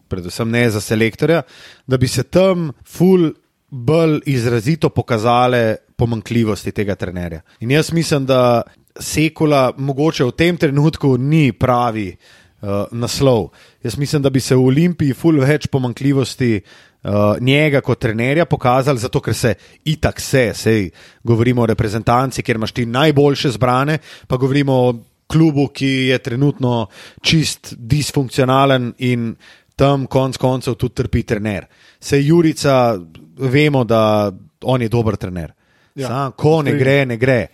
predvsem 0.08 0.50
ne 0.50 0.70
za 0.70 0.80
selektorja, 0.82 1.42
da 1.88 1.98
bi 1.98 2.08
se 2.08 2.24
tam 2.24 2.72
ful 2.88 3.34
bolj 3.70 4.22
izrazito 4.26 4.90
pokazale 4.90 5.76
pomankljivosti 5.98 6.72
tega 6.72 6.96
trenerja. 6.96 7.42
In 7.60 7.72
jaz 7.72 7.92
mislim, 7.92 8.26
da 8.26 8.62
Sekula 8.96 9.74
mogoče 9.78 10.24
v 10.24 10.32
tem 10.32 10.58
trenutku 10.58 11.18
ni 11.18 11.52
pravi 11.52 12.16
uh, 12.62 12.86
naslov. 12.92 13.50
Jaz 13.84 13.98
mislim, 13.98 14.22
da 14.22 14.30
bi 14.30 14.40
se 14.40 14.56
v 14.56 14.64
Olimpiji 14.64 15.14
ful 15.14 15.40
več 15.40 15.68
pomankljivosti 15.68 16.62
uh, 16.64 16.95
njega 17.40 17.82
kot 17.82 18.00
trenerja 18.00 18.46
pokazali, 18.46 19.00
zato 19.00 19.20
ker 19.22 19.34
se 19.34 19.54
itak 19.86 20.20
se, 20.20 20.52
sej 20.54 20.90
govorimo 21.24 21.62
o 21.62 21.66
reprezentanci, 21.66 22.44
kjer 22.44 22.56
imaš 22.56 22.72
ti 22.72 22.86
najboljše 22.86 23.50
zbrane, 23.50 23.98
pa 24.28 24.38
govorimo 24.38 24.74
o 24.74 24.96
klubu, 25.28 25.68
ki 25.68 25.88
je 25.88 26.18
trenutno 26.18 26.88
čist 27.22 27.74
disfunkcionalen 27.78 28.94
in 28.98 29.36
tam 29.76 30.08
konc 30.08 30.38
koncev 30.38 30.76
tudi 30.76 30.94
trpi 30.94 31.24
trener. 31.24 31.66
Sej 32.00 32.28
Jurica, 32.28 32.98
vemo, 33.38 33.84
da 33.84 34.32
on 34.62 34.82
je 34.82 34.90
dober 34.90 35.16
trener. 35.16 35.54
Ja, 35.96 36.08
Sam, 36.08 36.32
ko 36.32 36.62
ne 36.62 36.76
gre, 36.76 37.06
ne 37.06 37.18
gre. 37.18 37.48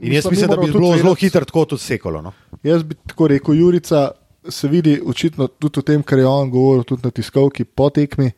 In 0.00 0.12
jaz 0.12 0.26
Mislim, 0.30 0.50
da 0.50 0.56
bi 0.56 0.72
bilo 0.72 0.96
zelo 0.96 1.14
hitro 1.14 1.44
tako 1.44 1.64
tudi 1.64 1.82
sekolo. 1.82 2.22
No? 2.22 2.32
Jaz 2.62 2.82
bi 2.84 2.94
tako 3.06 3.28
rekel, 3.28 3.54
Jurica 3.54 4.10
se 4.48 4.68
vidi 4.68 5.00
očitno 5.06 5.46
tudi 5.46 5.80
v 5.80 5.84
tem, 5.84 6.02
kar 6.02 6.18
je 6.18 6.26
on 6.26 6.50
govoril 6.50 6.84
tudi 6.84 7.02
na 7.04 7.10
tiskovki 7.10 7.64
po 7.64 7.90
tekmi, 7.90 8.30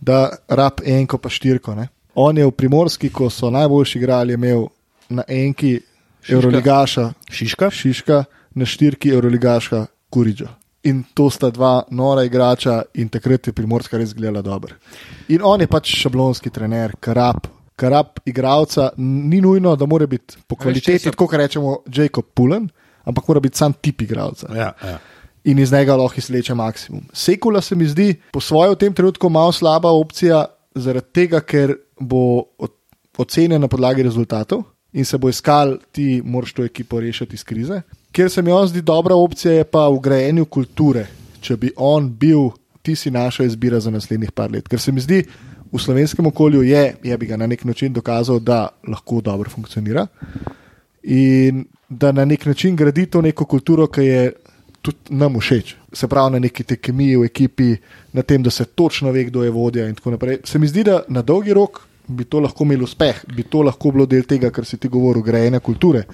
da 0.00 0.36
rab 0.48 0.80
enko 0.84 1.18
pa 1.18 1.28
štirko. 1.28 1.74
Ne? 1.74 1.88
On 2.14 2.38
je 2.38 2.46
v 2.46 2.50
primorski, 2.50 3.10
ko 3.10 3.30
so 3.30 3.50
najboljši 3.50 3.98
igrali, 3.98 4.34
imel 4.34 4.66
na 5.08 5.22
enki 5.28 5.78
Euroligaša 6.28 7.12
Šiška? 7.30 7.70
Šiška, 7.70 8.24
na 8.54 8.66
štirki 8.66 9.10
Euroligaša 9.10 9.86
Kuriđa. 10.10 10.48
In 10.82 11.02
to 11.14 11.30
sta 11.30 11.50
dva 11.50 11.82
nora 11.90 12.24
igrača, 12.24 12.82
in 12.94 13.08
takrat 13.08 13.46
je 13.46 13.52
primorska 13.52 13.98
res 13.98 14.14
gledala 14.14 14.42
dobro. 14.42 14.74
In 15.28 15.42
on 15.44 15.60
je 15.60 15.66
pač 15.66 15.94
šablonski 16.02 16.50
trener, 16.50 16.94
karab. 17.00 17.46
Karab 17.78 18.18
igralca 18.26 18.90
ni 18.96 19.40
nujno, 19.40 19.76
da 19.76 19.86
mora 19.86 20.06
biti 20.06 20.36
po 20.46 20.56
kvaliteti, 20.56 21.10
tako 21.10 21.26
kot 21.26 21.38
rečemo, 21.38 21.76
Jacob 21.86 22.24
Pullen, 22.34 22.68
ampak 23.04 23.28
mora 23.28 23.40
biti 23.40 23.58
sam 23.58 23.72
tip 23.72 24.02
igralca 24.02 24.48
Ja, 24.54 24.72
ja. 24.82 24.98
In 25.48 25.58
iz 25.58 25.72
njega 25.72 25.96
lahko 25.96 26.20
izleče 26.20 26.54
maksimum. 26.54 27.02
Sekula 27.12 27.60
se 27.60 27.74
mi 27.74 27.86
zdi 27.88 28.14
po 28.32 28.40
svoje 28.40 28.70
v 28.70 28.76
tem 28.76 28.94
trenutku 28.94 29.28
malo 29.28 29.52
slaba 29.52 29.90
opcija, 29.90 30.44
zaradi 30.74 31.06
tega, 31.12 31.40
ker 31.40 31.74
bo 32.00 32.44
ocenjen 33.18 33.60
na 33.60 33.68
podlagi 33.68 34.02
rezultatov 34.06 34.62
in 34.92 35.04
se 35.04 35.18
bo 35.18 35.28
iskal, 35.28 35.76
ti 35.92 36.20
moraš 36.24 36.52
to 36.52 36.64
ekipo 36.64 37.00
rešiti 37.00 37.34
iz 37.34 37.44
krize. 37.44 37.80
Ker 38.12 38.30
se 38.30 38.42
mi 38.42 38.52
on 38.52 38.68
zdi 38.68 38.82
dobra 38.82 39.14
opcija, 39.14 39.54
je 39.54 39.64
pa 39.64 39.88
v 39.88 40.00
grajenju 40.04 40.46
kulture. 40.46 41.06
Če 41.40 41.56
bi 41.56 41.72
on 41.76 42.08
bil, 42.10 42.50
ti 42.82 42.96
si 42.96 43.10
naša 43.10 43.44
izbira 43.44 43.80
za 43.80 43.90
naslednjih 43.90 44.32
par 44.32 44.50
let. 44.52 44.68
Ker 44.68 44.80
se 44.80 44.92
mi 44.92 45.00
zdi, 45.00 45.22
v 45.72 45.80
slovenskem 45.80 46.26
okolju 46.26 46.62
je, 46.62 46.84
je 47.04 47.18
bi 47.18 47.26
ga 47.26 47.36
na 47.36 47.46
nek 47.46 47.64
način 47.64 47.92
dokazal, 47.92 48.40
da 48.40 48.68
lahko 48.88 49.20
dobro 49.20 49.50
funkcionira 49.50 50.06
in 51.02 51.64
da 51.88 52.12
na 52.12 52.24
nek 52.24 52.46
način 52.46 52.76
gradi 52.76 53.06
to 53.06 53.22
neko 53.22 53.44
kulturo, 53.44 53.86
ki 53.86 54.04
je 54.04 54.32
tudi 54.82 55.14
nam 55.16 55.38
všeč. 55.40 55.74
Se 55.92 56.08
pravi, 56.08 56.32
na 56.32 56.38
neki 56.38 56.64
tej 56.64 56.76
kemiji 56.76 57.16
v 57.16 57.28
ekipi, 57.28 57.76
na 58.12 58.22
tem, 58.22 58.42
da 58.42 58.50
se 58.50 58.64
točno 58.64 59.12
ve, 59.12 59.24
kdo 59.24 59.44
je 59.44 59.50
vodja 59.50 59.88
in 59.88 59.94
tako 59.94 60.10
naprej. 60.10 60.40
Se 60.44 60.58
mi 60.58 60.68
zdi, 60.68 60.84
da 60.84 61.02
na 61.08 61.22
dolgi 61.22 61.54
rok 61.54 61.80
bi 62.08 62.24
to 62.24 62.40
lahko 62.40 62.64
imel 62.64 62.82
uspeh, 62.82 63.24
bi 63.36 63.42
to 63.42 63.62
lahko 63.62 63.92
bilo 63.92 64.06
del 64.06 64.24
tega, 64.24 64.50
kar 64.50 64.64
si 64.64 64.78
ti 64.80 64.88
govoril, 64.88 65.22
grejene 65.22 65.60
kulture. 65.60 66.04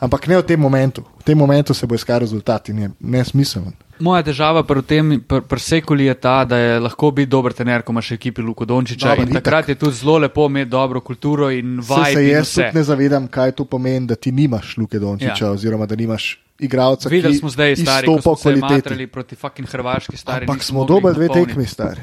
Ampak 0.00 0.28
ne 0.28 0.38
v 0.38 0.46
tem 0.46 0.60
momentu. 0.60 1.02
V 1.20 1.24
tem 1.24 1.38
momentu 1.38 1.74
se 1.74 1.86
bo 1.86 1.94
iskal 1.94 2.20
rezultat 2.22 2.68
in 2.68 2.78
je 2.78 2.90
nesmiseln. 3.00 3.72
Moja 4.00 4.22
težava 4.22 4.62
pri 4.62 4.82
tem, 4.82 5.20
pri 5.20 5.40
pr 5.42 5.60
Sekuli 5.60 6.04
je 6.04 6.14
ta, 6.16 6.44
da 6.44 6.56
je 6.56 6.80
lahko 6.80 7.10
biti 7.10 7.28
dober 7.28 7.52
trener, 7.52 7.82
ko 7.82 7.92
imaš 7.92 8.12
ekipi 8.12 8.42
Luko 8.42 8.64
Dončiča. 8.64 9.10
Dober, 9.10 9.26
in 9.26 9.34
takrat 9.34 9.68
je 9.68 9.74
tudi 9.76 9.94
zelo 9.94 10.18
lepo 10.18 10.46
imeti 10.46 10.70
dobro 10.70 11.00
kulturo 11.00 11.50
in 11.50 11.82
Se, 11.82 11.92
vaj. 11.92 12.14
se 12.14 12.26
jaz 12.26 12.54
tudi 12.54 12.70
ne 12.74 12.82
zavedam, 12.84 13.28
kaj 13.28 13.52
to 13.52 13.64
pomeni, 13.66 14.06
da 14.06 14.14
ti 14.14 14.32
nimaš 14.32 14.76
Luke 14.76 14.98
Dončiča, 14.98 15.44
ja. 15.44 15.50
oziroma 15.50 15.86
da 15.86 15.96
nimaš 15.96 16.30
igralca, 16.60 17.08
Videli 17.08 17.34
ki 17.34 17.38
smo 17.38 17.48
zdaj, 17.50 17.76
stari, 17.76 18.06
ko 18.06 18.20
smo 18.20 18.36
se 18.36 18.42
kvaliteti. 18.44 18.72
matrali 18.74 19.06
proti 19.08 19.36
fucking 19.36 19.68
Hrvaški, 19.68 20.16
stari. 20.16 20.44
Ampak 20.44 20.62
smo 20.62 20.84
dobili 20.84 21.14
dve 21.14 21.28
tekmi, 21.30 21.66
stari. 21.66 22.00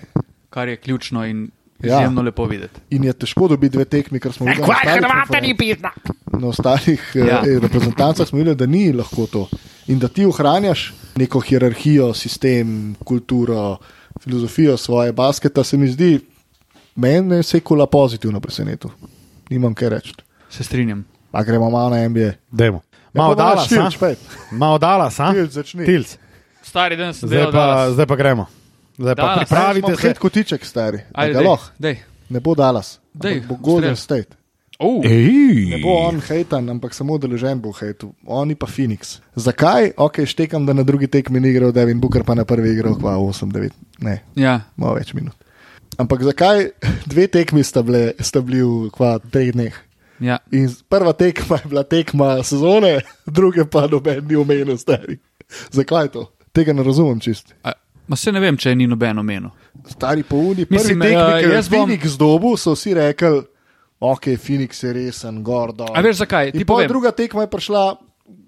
Kar 0.50 0.68
je 0.68 0.76
ključno 0.78 1.26
in 1.26 1.50
Ja. 1.78 1.96
izjemno 1.96 2.22
lepo 2.22 2.46
videti. 2.46 2.80
In 2.90 3.04
je 3.04 3.14
težko 3.14 3.48
dobiti 3.48 3.74
dve 3.74 3.86
tekmi, 3.86 4.20
ker 4.20 4.34
smo 4.34 4.46
videli 4.46 4.62
na 4.62 4.68
ostalih 4.68 5.02
konferencah. 5.54 5.92
Na 6.34 6.48
ostalih 6.48 7.12
Ja. 7.16 7.26
ja. 7.26 7.60
reprezentancah 7.60 8.28
smo 8.28 8.38
videli, 8.38 8.56
da 8.56 8.66
ni 8.66 8.94
lahko 8.94 9.28
to. 9.28 9.44
In 9.88 10.00
da 10.00 10.08
ti 10.08 10.26
ohranjaš 10.26 10.94
neko 11.18 11.40
hierarhijo, 11.40 12.14
sistem, 12.14 12.96
kulturo, 13.04 13.78
filozofijo 14.22 14.78
svoje 14.78 15.12
basketa, 15.12 15.64
se 15.64 15.78
mi 15.78 15.88
zdi, 15.88 16.20
meni 16.96 17.36
je 17.36 17.44
sekula 17.44 17.88
pozitivno 17.88 18.40
presenetil. 18.40 18.90
Nimam 19.50 19.74
kaj 19.74 19.90
reči. 19.90 20.14
Se 20.50 20.64
strinjam. 20.64 21.06
A 21.32 21.44
gremo 21.44 21.70
malo 21.70 21.90
na 21.90 22.08
NBA. 22.10 22.32
Dajmo. 22.52 22.82
Ja, 23.14 23.22
Malo 23.22 23.36
dala, 23.36 23.64
štirč, 23.66 23.98
pet. 23.98 24.20
malo 24.52 24.78
dala, 24.78 25.12
sa? 25.12 25.34
Tilc, 25.34 25.52
začni. 25.52 25.86
Tilc. 25.86 26.18
Stari 26.64 26.96
dan 26.96 27.14
sem 27.14 27.30
Zdaj 27.30 27.52
pa, 27.52 27.90
zdaj 27.92 28.06
pa 28.06 28.16
gremo. 28.16 28.46
Zdaj 28.98 29.16
pa 29.16 29.22
Dallas. 29.24 29.38
pripravite 29.38 29.96
se. 29.96 30.14
Kotiček, 30.14 30.66
stari. 30.66 31.00
Ajde, 31.14 31.34
dej, 31.34 31.48
dej. 31.80 31.96
Ne 32.30 32.40
bo 32.40 32.56
Dallas. 32.56 33.00
Dej, 33.14 33.34
ampak 33.34 33.48
bo 33.48 33.56
Golden. 33.56 33.96
State. 33.96 34.36
Uh, 34.80 35.02
Ne 35.02 35.80
bo 35.82 35.96
on 36.06 36.20
hejtan, 36.22 36.70
ampak 36.70 36.94
samo 36.94 37.18
deležen 37.18 37.58
bo 37.62 37.72
hejtu, 37.74 38.12
oni 38.26 38.54
pa 38.56 38.68
Phoenix. 38.70 39.18
Zakaj? 39.36 39.92
Ok, 39.98 40.22
štekam, 40.30 40.66
da 40.66 40.74
na 40.74 40.84
drugi 40.86 41.08
tekmi 41.08 41.40
ni 41.40 41.50
igral 41.50 41.72
Devin 41.74 42.00
Booker, 42.00 42.24
pa 42.24 42.36
na 42.38 42.46
prvi 42.46 42.76
igral 42.76 42.94
kva 42.94 43.16
8-9, 43.18 43.72
ne, 44.06 44.22
ja. 44.38 44.62
malo 44.78 45.00
več 45.00 45.14
minut. 45.18 45.34
Ampak 45.98 46.22
zakaj 46.22 46.68
dve 47.10 47.26
tekmi 47.28 47.64
sta, 47.66 47.82
bile, 47.82 48.12
sta 48.22 48.42
bili 48.46 48.62
v 48.62 48.92
kva 48.94 49.16
treh 49.18 49.50
dneh? 49.56 49.74
Ja. 50.22 50.38
In 50.54 50.70
prva 50.90 51.14
tekma 51.18 51.58
je 51.58 51.70
bila 51.74 51.82
tekma 51.84 52.30
sezone, 52.46 53.00
druge 53.38 53.66
pa 53.66 53.88
noben 53.90 54.22
ni 54.30 54.38
omenil, 54.38 54.78
stari. 54.78 55.18
Zakaj 55.74 56.14
to? 56.14 56.28
Tega 56.54 56.74
ne 56.74 56.86
razumem 56.86 57.18
čist. 57.20 57.54
A, 57.66 57.74
ma 58.08 58.16
se 58.16 58.30
ne 58.32 58.40
vem, 58.40 58.58
če 58.58 58.70
je 58.70 58.76
ni 58.76 58.88
nobeno 58.88 59.26
omenil. 59.26 59.50
Stari 59.90 60.22
po 60.22 60.38
uni, 60.38 60.66
prvi 60.70 60.78
Mislim, 60.78 61.02
tekmi, 61.02 61.18
eh, 61.18 61.42
ki 61.42 61.50
je 61.50 61.56
jaz 61.56 61.70
bom- 61.70 61.86
Phoenix 61.90 62.18
dobu, 62.18 62.54
so 62.58 62.74
vsi 62.78 62.94
rekli, 62.94 63.42
ok, 64.00 64.26
Phoenix 64.38 64.84
je 64.84 64.94
resen, 64.94 65.44
gordo. 65.44 65.86
A 65.94 66.02
veš 66.02 66.16
zakaj? 66.18 66.52
Ti 66.52 66.66
povem. 66.66 66.88
druga 66.88 67.12
tekma 67.12 67.42
je 67.42 67.48
prišla, 67.48 67.96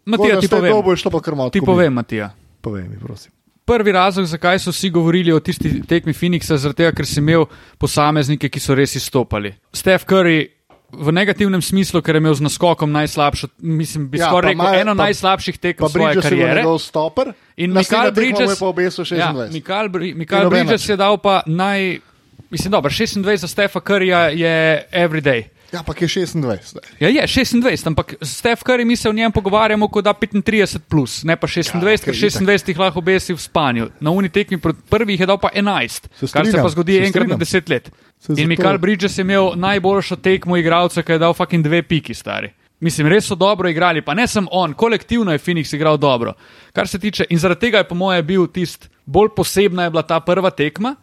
Matija, 0.06 0.40
ti 0.40 0.48
povem. 0.48 0.74
Je 0.88 0.98
šlo 0.98 1.12
pa 1.12 1.20
kar 1.20 1.36
malo. 1.36 1.50
Ti 1.50 1.62
povem, 1.62 1.94
Matija. 1.94 2.32
Povej 2.62 2.90
mi, 2.90 2.98
prosim. 2.98 3.32
Prvi 3.66 3.92
razlog, 3.92 4.26
zakaj 4.26 4.60
so 4.60 4.72
vsi 4.72 4.90
govorili 4.90 5.32
o 5.32 5.40
tisti 5.40 5.82
tekmi 5.82 6.14
Phoenixa, 6.14 6.58
je 6.58 6.74
tega, 6.74 6.92
ker 6.92 7.06
si 7.06 7.20
imel 7.20 7.46
posameznike, 7.78 8.50
ki 8.50 8.60
so 8.60 8.74
res 8.74 8.96
izstopali. 8.96 9.54
Steph 9.72 10.06
Curry 10.06 10.48
v 10.90 11.12
negativnem 11.14 11.62
smislu, 11.62 12.02
ker 12.02 12.18
je 12.18 12.20
imel 12.20 12.34
z 12.34 12.42
naskokom 12.42 12.90
najslabšo, 12.90 13.48
mislim, 13.62 14.10
bi 14.10 14.18
Ja, 14.18 14.28
skoraj 14.28 14.54
rekel, 14.54 14.66
Maja- 14.66 14.82
eno 14.82 14.96
pa- 14.96 15.04
najslabših 15.04 15.58
tekem 15.58 15.90
svoje 15.90 16.18
kariere. 16.18 16.64
stoper. 16.80 17.34
In 17.58 17.78
je 17.78 18.12
Bridges, 18.12 18.60
pa 18.60 18.66
obesil 18.66 19.06
26. 19.06 19.18
ja, 19.18 19.30
Mikal, 19.54 19.90
Bri- 19.90 20.16
noben 20.16 20.50
Bridges 20.50 20.90
je 20.90 20.98
dal 20.98 21.18
pa 21.18 21.44
naj, 21.46 22.02
mislim, 22.50 22.72
dobro, 22.72 22.92
26 22.92 23.36
za 23.36 23.48
Stefa 23.48 23.80
Curryja 23.80 24.20
je 24.20 24.86
everyday. 24.92 25.44
Ja, 25.72 25.84
pa 25.84 25.94
je 26.00 26.08
26. 26.08 26.26
zdaj. 26.66 26.84
Ja, 27.00 27.10
je 27.10 27.22
26, 27.22 27.88
ampak 27.88 28.14
Stef 28.22 28.64
Curry 28.64 28.86
mi 28.86 28.96
se 28.96 29.10
o 29.10 29.14
njem 29.14 29.32
pogovarjamo, 29.32 29.88
kot 29.88 30.04
da 30.04 30.14
35, 30.14 30.80
plus, 30.90 31.24
ne 31.24 31.36
pa 31.36 31.48
26, 31.48 31.76
Ja, 31.76 31.82
okej, 31.82 31.98
ker 31.98 32.14
26 32.14 32.68
jih 32.68 32.80
lahko 32.80 33.00
obesi 33.00 33.34
v 33.34 33.38
spanju. 33.38 33.90
Na 34.00 34.12
uni 34.12 34.30
tekmi 34.30 34.58
proti 34.58 34.82
prvi 34.90 35.14
jih 35.14 35.20
je 35.20 35.26
dal 35.26 35.38
pa 35.38 35.50
11, 35.56 35.90
Se 35.90 36.00
kar 36.20 36.28
se 36.28 36.28
strinjam, 36.28 36.64
pa 36.64 36.70
zgodi 36.70 36.94
se 36.94 37.06
enkrat 37.06 37.28
na 37.28 37.38
strinjam. 37.46 37.66
10 37.66 37.70
let. 37.70 37.92
Se 38.20 38.34
In 38.42 38.48
Mikal 38.48 38.78
Bridges 38.78 39.18
je 39.18 39.22
imel 39.22 39.52
najboljšo 39.56 40.16
tekmo 40.16 40.58
igralca, 40.58 41.04
ki 41.04 41.12
je 41.12 41.20
dal 41.20 41.34
fucking 41.34 41.64
dve 41.64 41.84
piki 41.84 42.14
stari. 42.14 42.50
Mislim, 42.80 43.08
res 43.08 43.28
so 43.28 43.36
dobro 43.36 43.70
igrali, 43.70 44.02
pa 44.02 44.14
ne 44.14 44.28
sem 44.28 44.48
on, 44.52 44.74
kolektivno 44.74 45.32
je 45.32 45.40
Phoenix 45.40 45.76
igral 45.76 45.98
dobro. 45.98 46.34
Kar 46.74 46.88
se 46.88 47.00
tiče, 47.00 47.26
in 47.30 47.40
zaradi 47.40 47.60
tega 47.60 47.78
je 47.78 47.88
po 47.88 47.96
mojem 47.96 48.26
bil 48.26 48.48
tist 48.48 48.90
bolj 49.06 49.30
posebna 49.36 49.84
je 49.84 49.90
bila 49.90 50.02
ta 50.02 50.20
prva 50.20 50.50
tekma. 50.50 50.96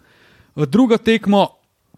V 0.57 0.67
drugo 0.67 0.97
tekmo 0.97 1.49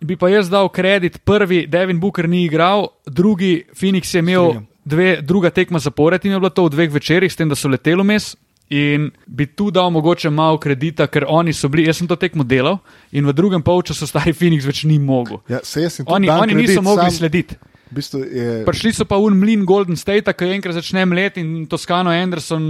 bi 0.01 0.17
pa 0.17 0.29
jaz 0.31 0.51
dal 0.51 0.69
kredit, 0.69 1.19
prvi 1.25 1.67
Devin 1.67 2.01
Booker 2.01 2.29
ni 2.29 2.45
igral, 2.45 2.89
drugi 3.07 3.65
Phoenix 3.75 4.15
je 4.15 4.19
imel 4.23 4.61
dve, 4.85 5.19
druga 5.23 5.51
tekma 5.51 5.79
zapored 5.79 6.25
in 6.25 6.33
je 6.33 6.39
bilo 6.39 6.51
to 6.51 6.65
v 6.67 6.75
dveh 6.75 6.93
večerjih, 6.93 7.33
s 7.33 7.37
tem, 7.37 7.49
da 7.49 7.59
so 7.59 7.69
letelo 7.69 8.05
mes. 8.05 8.37
In 8.69 9.09
bi 9.27 9.47
tu 9.47 9.71
dal 9.73 9.89
mogoče 9.91 10.29
malo 10.31 10.59
kredita, 10.61 11.07
ker 11.09 11.25
oni 11.29 11.55
so 11.57 11.71
bili, 11.73 11.87
jaz 11.89 12.03
sem 12.03 12.09
to 12.09 12.19
tekmo 12.21 12.45
delal 12.45 12.83
in 13.17 13.25
v 13.25 13.33
drugem 13.33 13.63
polčasu 13.65 14.07
stari 14.07 14.35
Phoenix 14.37 14.67
več 14.69 14.83
ni 14.85 14.99
mogel. 15.01 15.41
Ja, 15.49 15.63
se 15.65 15.87
jaz 15.87 15.97
sem 15.97 16.09
Oni, 16.09 16.29
dam 16.29 16.45
oni 16.45 16.53
kredit, 16.53 16.75
niso 16.75 16.83
mogli 16.85 17.09
sam, 17.09 17.17
slediti. 17.17 17.57
V 17.89 17.97
bistvu 17.97 18.21
je, 18.21 18.51
Prišli 18.69 18.93
so 18.93 19.09
pa 19.09 19.17
v 19.17 19.33
mlin 19.33 19.65
Golden 19.65 19.97
State, 19.97 20.29
ki 20.37 20.51
enkrat 20.59 20.77
začne 20.77 21.07
mlet 21.09 21.41
in 21.41 21.65
Toskano 21.71 22.13
Anderson 22.13 22.67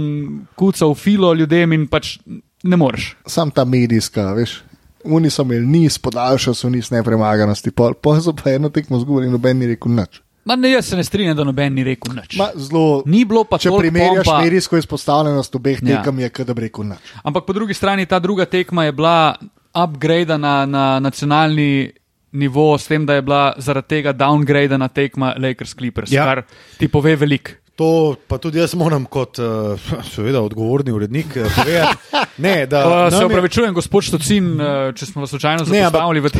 kuca 0.55 0.87
v 0.87 0.95
filo 0.95 1.33
ljudem 1.35 1.75
in 1.75 1.87
pač 1.91 2.15
ne 2.63 2.79
moreš. 2.79 3.17
sam 3.27 3.51
ta 3.51 3.67
medijska, 3.67 4.31
veš. 4.39 4.61
Oni 5.05 5.29
so 5.29 5.41
imeli 5.41 5.65
niz, 5.65 5.97
podaljšali 5.97 6.55
so 6.55 6.69
niz 6.69 6.89
nepremaganosti, 6.91 7.71
pol, 7.71 7.93
pol 7.93 8.19
so 8.21 8.33
pa 8.33 8.51
eno 8.51 8.69
tekmo 8.69 8.99
zgubili 8.99 9.27
in 9.27 9.31
noben 9.31 9.57
ni 9.57 9.67
rekel 9.67 9.91
nič. 9.91 10.21
Ma 10.45 10.55
ne, 10.55 10.71
jaz 10.71 10.85
se 10.85 10.95
ne 10.95 11.03
strinjam, 11.03 11.37
da 11.37 11.43
noben 11.43 11.73
ni 11.73 11.83
rekel 11.83 12.15
nič. 12.15 12.35
Ma, 12.37 12.49
zelo, 12.55 13.03
Ni 13.05 13.25
bilo 13.25 13.43
pa 13.43 13.57
če 13.57 13.69
primerjaš 13.69 14.25
pompa. 14.25 14.41
medijsko 14.41 14.77
izpostavljenost 14.77 15.55
obeh 15.55 15.79
Ja. 15.83 15.97
tekem, 15.97 16.19
je 16.19 16.29
kada 16.31 16.53
bi 16.53 16.61
rekel 16.61 16.83
nič. 16.85 17.13
Ampak 17.23 17.45
po 17.45 17.53
drugi 17.53 17.73
strani 17.73 18.05
ta 18.05 18.19
druga 18.19 18.45
tekma 18.45 18.83
je 18.83 18.91
bila 18.91 19.35
upgrade 19.73 20.37
na, 20.37 20.65
na 20.65 20.99
nacionalni 20.99 21.91
nivo, 22.31 22.77
s 22.77 22.87
tem, 22.87 23.05
da 23.05 23.13
je 23.13 23.21
bila 23.21 23.53
zaradi 23.57 23.87
tega 23.87 24.11
downgrade 24.11 24.77
na 24.77 24.87
tekma 24.87 25.33
Lakers 25.37 25.73
Clippers, 25.73 26.11
ja. 26.11 26.25
kar 26.25 26.43
ti 26.77 26.87
pove 26.87 27.15
veliko. 27.15 27.51
To 27.79 27.87
pa 28.27 28.35
tudi 28.37 28.59
jaz 28.59 28.73
moram 28.75 29.05
kot 29.05 29.39
uh, 29.39 29.79
seveda 30.05 30.41
odgovorni 30.41 30.91
urednik 30.91 31.31
uh, 31.33 31.47
povedati. 31.55 31.95
Ne, 32.37 32.65
da, 32.65 32.81
Uh, 33.05 33.07
se 33.09 33.23
nam 33.23 33.31
je- 33.31 33.71
gospod 33.71 34.03
Štocin, 34.03 34.49
uh, 34.53 34.91
če 34.91 35.05
smo 35.05 35.21
vas 35.21 35.29
slučajno 35.29 35.63
Ne, 35.63 35.85
zapostavili 35.85 36.19
v 36.19 36.29
te. 36.29 36.39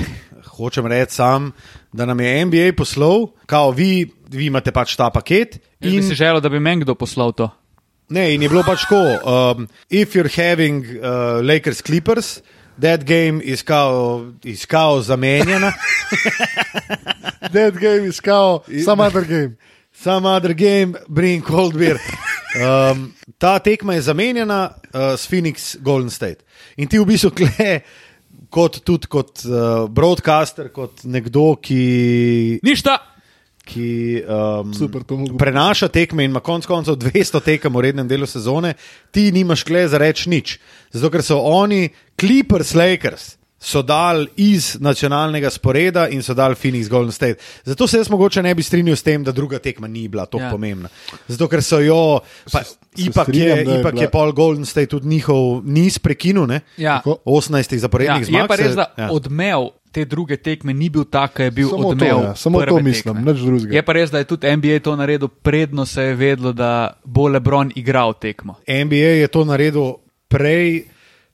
hočem 0.49 0.85
reči 0.85 1.13
sam, 1.13 1.51
da 1.93 2.05
nam 2.05 2.19
je 2.19 2.45
NBA 2.45 2.75
poslal, 2.75 3.31
kao 3.45 3.71
vi, 3.71 4.03
vi 4.29 4.45
imate 4.45 4.71
pač 4.71 4.95
ta 4.95 5.07
paket. 5.09 5.55
Jaz 5.79 5.91
bi 5.91 5.97
In, 5.97 6.03
si 6.03 6.15
želel, 6.15 6.41
da 6.41 6.49
bi 6.49 6.59
meni 6.59 6.83
kdo 6.83 6.95
poslal 6.95 7.31
to. 7.31 7.47
ne, 8.09 8.33
in 8.35 8.41
je 8.41 8.49
bilo 8.49 8.63
pač 8.63 8.83
tako, 8.83 8.99
um, 9.23 9.67
if 9.89 10.15
you're 10.15 10.27
having 10.27 10.83
uh, 10.97 11.39
Lakers 11.39 11.81
Clippers, 11.81 12.41
that 12.75 13.05
game 13.05 13.39
is 13.39 13.61
kao, 13.61 14.25
is 14.43 14.65
kao 14.65 14.99
zamenjena. 15.01 15.71
Dead 17.53 17.77
game 17.77 18.07
iskal, 18.07 18.63
some 18.83 18.99
other 18.99 19.23
game. 19.23 19.55
Some 19.99 20.25
other 20.25 20.53
game, 20.53 20.95
bring 21.09 21.43
cold 21.43 21.75
beer. 21.75 21.99
Um, 22.55 23.13
ta 23.37 23.59
tekma 23.59 23.93
je 23.93 24.01
zamenjena 24.01 24.69
uh, 24.71 25.17
s 25.19 25.27
Phoenix 25.27 25.75
Golden 25.83 26.09
State. 26.09 26.45
In 26.77 26.87
ti 26.87 27.01
v 27.01 27.03
bistvu 27.05 27.33
kle, 27.35 27.73
kot, 28.47 28.79
tudi 28.87 29.09
kot 29.11 29.43
uh, 29.43 29.89
broadcaster, 29.91 30.69
kot 30.71 31.03
nekdo, 31.03 31.57
ki, 31.59 32.59
Ništa! 32.63 32.95
ki 33.69 34.23
um, 34.23 34.71
Super, 34.73 35.03
prenaša 35.37 35.91
tekme 35.93 36.23
in 36.25 36.31
ima 36.31 36.41
konec 36.41 36.65
koncev 36.65 36.95
200 36.97 37.43
tekem 37.45 37.75
v 37.75 37.83
rednem 37.85 38.07
delu 38.07 38.25
sezone, 38.25 38.73
ti 39.11 39.27
nimaš 39.35 39.67
kle 39.67 39.83
za 39.87 39.99
reči 40.01 40.31
nič. 40.31 40.55
Zato 40.95 41.11
ker 41.13 41.21
so 41.27 41.43
oni, 41.43 41.89
Clippers, 42.17 42.73
Lakers. 42.73 43.35
So 43.61 43.81
dal 43.81 44.25
iz 44.37 44.77
nacionalnega 44.79 45.49
sporeda 45.49 46.07
in 46.07 46.21
so 46.21 46.33
dal 46.33 46.55
Phoenix 46.55 46.87
Golden 46.87 47.11
State. 47.11 47.35
Zato 47.63 47.87
se 47.87 47.97
jaz 47.97 48.09
mogoče 48.09 48.41
ne 48.41 48.55
bi 48.55 48.63
strinjal 48.63 48.95
s 48.95 49.03
tem, 49.03 49.23
da 49.23 49.31
druga 49.31 49.59
tekma 49.59 49.87
ni 49.87 50.07
bila 50.07 50.25
tako 50.25 50.39
Ja. 50.39 50.45
ja. 50.45 50.51
pomembna. 50.51 50.89
Zato 51.27 51.47
ker 51.47 51.59
so 51.61 51.79
jo, 51.79 52.19
pa, 52.45 52.63
Se- 52.63 52.69
se 52.95 53.03
ipak, 53.03 53.23
strinjam, 53.25 53.57
je, 53.57 53.65
je 53.65 53.79
ipak 53.79 53.93
bila- 53.93 54.01
je 54.01 54.09
Paul 54.09 54.31
Golden 54.31 54.65
State 54.65 54.87
tudi 54.87 55.07
njihov 55.07 55.41
niz 55.65 55.99
prekinil, 55.99 56.47
ne? 56.47 56.61
Ja. 56.77 56.97
Tako. 56.97 57.17
18 57.25 57.73
Ja, 57.73 57.79
zaporednih 57.79 58.25
zmag. 58.25 58.41
je 58.41 58.47
pa 58.47 58.55
res, 58.55 58.67
se- 58.67 58.75
da 58.75 58.85
ja. 58.97 59.09
odmev 59.11 59.59
te 59.91 60.05
druge 60.05 60.37
tekme 60.37 60.73
ni 60.73 60.89
bil 60.89 61.03
tak, 61.03 61.31
kot 61.31 61.39
je 61.41 61.51
bil 61.51 61.69
Samo 61.69 61.81
to, 61.81 61.87
odmev. 61.89 62.17
ja, 62.19 62.35
samo 62.35 62.61
to 62.61 62.79
mislim, 62.79 63.15
tekme. 63.15 63.33
nič 63.33 63.41
drugega. 63.41 63.75
Je 63.75 63.81
pa 63.81 63.91
res, 63.91 64.09
da 64.09 64.17
je 64.17 64.25
tudi 64.25 64.47
NBA 64.47 64.79
to 64.79 64.95
naredil, 64.95 65.27
predno 65.27 65.85
se 65.85 66.01
je 66.03 66.15
vedlo, 66.15 66.53
da 66.53 66.71
bo 67.03 67.27
Lebron 67.27 67.71
igral 67.75 68.13
tekmo. 68.13 68.55
NBA 68.65 68.95
je 69.17 69.27
to 69.27 69.43
naredil 69.43 69.93
prej, 70.27 70.83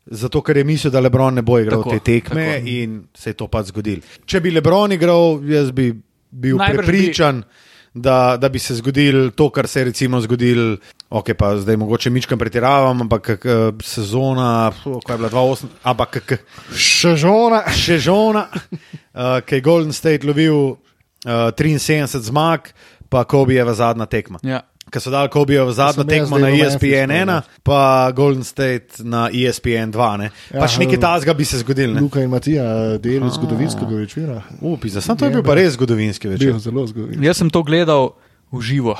zato 0.05 0.41
ker 0.41 0.57
je 0.57 0.63
mislil, 0.63 0.91
da 0.93 0.99
Lebron 0.99 1.33
ne 1.33 1.41
bo 1.41 1.59
igral 1.59 1.81
Tako, 1.83 1.89
te 1.89 1.99
tekme 1.99 2.45
tako. 2.55 2.67
in 2.67 3.03
se 3.13 3.29
je 3.29 3.33
to 3.33 3.47
pač 3.47 3.71
zgodilo. 3.73 4.01
Če 4.25 4.39
bi 4.41 4.51
Lebron 4.51 4.91
igral, 4.93 5.39
jaz 5.49 5.71
bi 5.71 5.91
bil 6.31 6.57
Najbrž 6.57 6.85
prepričan, 6.85 7.41
bi... 7.41 8.01
da, 8.01 8.37
da 8.37 8.49
bi 8.49 8.59
se 8.59 8.75
zgodilo 8.75 9.29
to, 9.31 9.49
kar 9.49 9.67
se 9.67 9.79
je 9.79 9.85
recimo 9.85 10.21
zgodilo. 10.21 10.77
Ok, 11.09 11.33
pa 11.37 11.53
zdaj 11.57 11.77
mogoče 11.77 12.09
mičkam 12.09 12.39
pretiravam, 12.39 13.01
ampak 13.01 13.29
eh, 13.29 13.37
sezona, 13.83 14.71
ko 14.83 15.13
je 15.13 15.17
bila 15.17 15.29
2-8, 15.29 15.65
ampak 15.83 16.33
Še 16.75 17.15
žona. 17.15 17.63
še 17.71 17.97
žona, 17.97 18.47
uh, 18.51 19.39
ki 19.45 19.55
je 19.55 19.61
Golden 19.61 19.93
State 19.93 20.27
lovil 20.27 20.75
uh, 20.75 21.53
73 21.55 22.19
zmag, 22.29 22.73
pa 23.09 23.23
Kobijeva 23.23 23.73
zadnja 23.73 24.05
tekma. 24.05 24.41
Ja. 24.43 24.61
Ki 24.85 24.99
so 24.99 25.09
dali 25.09 25.27
Kobijo 25.27 25.65
v 25.65 25.73
zadnjo 25.73 26.03
tekmo 26.03 26.37
na 26.37 26.47
E 26.47 26.51
v 26.51 26.55
Memphis 26.59 26.75
ESPN 26.75 27.09
povedal. 27.09 27.41
1, 27.41 27.63
pa 27.63 27.79
Golden 28.11 28.43
State 28.43 29.01
na 29.01 29.27
E 29.27 29.41
ESPN 29.43 29.89
2. 29.89 30.17
Ne? 30.17 30.27
Ja, 30.47 30.59
Pač 30.59 30.77
nekaj 30.77 30.99
tasga 30.99 31.33
bi 31.33 31.43
se 31.43 31.57
zgodil. 31.57 31.91
ne. 31.91 31.99
Luka 31.99 32.21
in 32.21 32.29
Matija, 32.29 32.63
del 32.97 33.25
zgodovinskega 33.27 33.95
večera. 33.95 34.37
Upi, 34.61 34.87
za 34.87 35.01
sam 35.01 35.13
to 35.13 35.25
je 35.25 35.31
bil 35.31 35.43
pa 35.43 35.53
res 35.53 35.73
zgodovinski 35.73 36.27
Bil 36.27 36.37
večer. 36.37 36.59
zelo 36.61 36.85
zgodovinski. 36.85 37.19
Jaz 37.19 37.37
sem 37.37 37.49
to 37.49 37.61
gledal 37.61 38.13
v 38.47 38.61
živo 38.61 38.95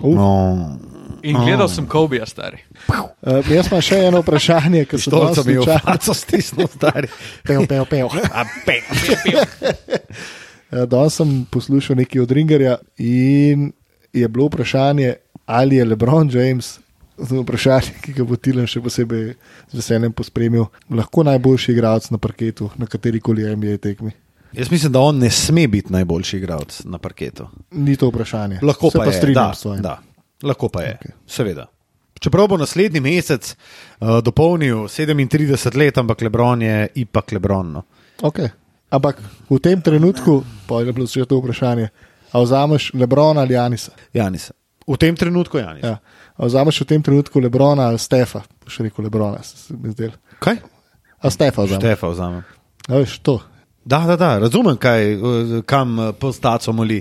Uh, 0.00 0.08
No, 0.10 0.30
in 1.22 1.36
gledal 1.36 1.68
sem 1.68 1.86
Kobija, 1.86 2.24
stari. 2.24 2.58
uh, 2.88 3.04
jaz 3.46 3.68
imam 3.68 3.80
še 3.80 3.98
eno 4.02 4.20
vprašanje, 4.20 4.84
ki 4.84 4.98
se 4.98 5.10
to 5.10 5.20
danes 5.20 5.36
sem 5.36 5.44
slučajno- 5.46 5.80
faco 5.80 6.14
stisnil, 6.14 6.66
stari. 6.68 7.08
Pev, 7.42 7.66
pev, 7.66 7.84
pev. 7.86 8.08
A, 8.26 8.42
pe. 8.64 8.80
Eh, 10.72 10.86
Danes 10.86 11.12
sem 11.12 11.44
poslušal 11.44 11.96
nekaj 11.96 12.20
od 12.20 12.30
Ringerja 12.30 12.76
in 12.98 13.72
je 14.10 14.28
bilo 14.28 14.46
vprašanje, 14.46 15.14
ali 15.46 15.76
je 15.76 15.84
LeBron 15.84 16.30
James, 16.32 16.78
to 17.28 17.34
je 17.34 17.42
vprašanje, 17.42 17.94
ki 18.02 18.12
ga 18.16 18.24
bo 18.24 18.36
Tilan 18.36 18.66
še 18.66 18.80
posebej 18.82 19.34
z 19.70 19.78
veseljem 19.78 20.12
pospremil, 20.16 20.66
lahko 20.90 21.24
najboljši 21.28 21.72
igralec 21.72 22.10
na 22.10 22.18
parketu, 22.18 22.70
na 22.80 22.86
kateri 22.86 23.20
koli 23.20 23.46
NBA 23.56 23.78
tekmi. 23.82 24.12
Jaz 24.52 24.70
mislim, 24.70 24.92
da 24.92 25.00
on 25.00 25.18
ne 25.18 25.30
sme 25.30 25.66
biti 25.68 25.92
najboljši 25.92 26.36
igralec 26.36 26.80
na 26.84 26.98
parketu. 26.98 27.48
Ni 27.70 27.96
to 27.96 28.10
vprašanje. 28.12 28.58
Lahko 28.62 28.90
Se 28.90 28.98
pa, 28.98 29.04
pa 29.04 29.10
je, 29.10 29.18
strinjam 29.18 29.48
da, 29.48 29.54
s 29.54 29.60
tvojim. 29.60 29.82
da, 29.82 29.98
lahko 30.42 30.68
pa 30.68 30.82
je, 30.82 30.98
okay. 31.00 31.14
seveda. 31.26 31.66
Čeprav 32.20 32.48
bo 32.48 32.56
naslednji 32.56 33.00
mesec 33.00 33.54
uh, 33.54 34.20
dopolnil 34.22 34.86
37 34.86 35.76
let, 35.76 35.98
ampak 35.98 36.20
Lebron 36.22 36.62
je 36.62 36.88
ipak 37.02 37.32
Lebron. 37.32 37.72
No. 37.72 37.82
Okay. 38.22 38.52
Ampak 38.92 39.22
v 39.50 39.58
tem 39.58 39.80
trenutku, 39.80 40.44
pa 40.68 40.84
je 40.84 40.92
bilo 40.92 41.08
še 41.08 41.24
to 41.26 41.40
vprašanje, 41.40 41.88
a 42.32 42.40
vzameš 42.40 42.92
Lebrona 42.94 43.40
ali 43.40 43.56
Janisa? 43.56 43.96
Janis. 44.12 44.52
V 44.86 44.96
tem 44.98 45.16
trenutku 45.16 45.58
Janis. 45.58 45.84
Ja. 45.84 45.98
Vzameš 46.38 46.80
v 46.82 46.88
tem 46.90 47.02
trenutku 47.02 47.40
Lebrona 47.40 47.88
ali 47.92 47.98
Stefa? 48.02 48.42
Še 48.66 48.88
rekel 48.88 49.04
Lebrona, 49.06 49.42
se 49.46 49.74
mi 49.76 49.92
zdel. 49.94 50.10
Kaj? 50.42 50.58
A 51.22 51.30
Stefa 51.30 51.62
vzameš? 51.62 51.82
Štefa 51.82 52.08
vzamem. 52.10 52.42
A 52.88 52.98
veš, 52.98 53.18
to. 53.22 53.38
Da, 53.84 54.04
da, 54.06 54.16
da, 54.16 54.38
razumem, 54.38 54.76
kaj, 54.78 55.16
kam 55.66 55.98
eh, 56.00 56.12
postaco 56.18 56.72
moli. 56.72 57.00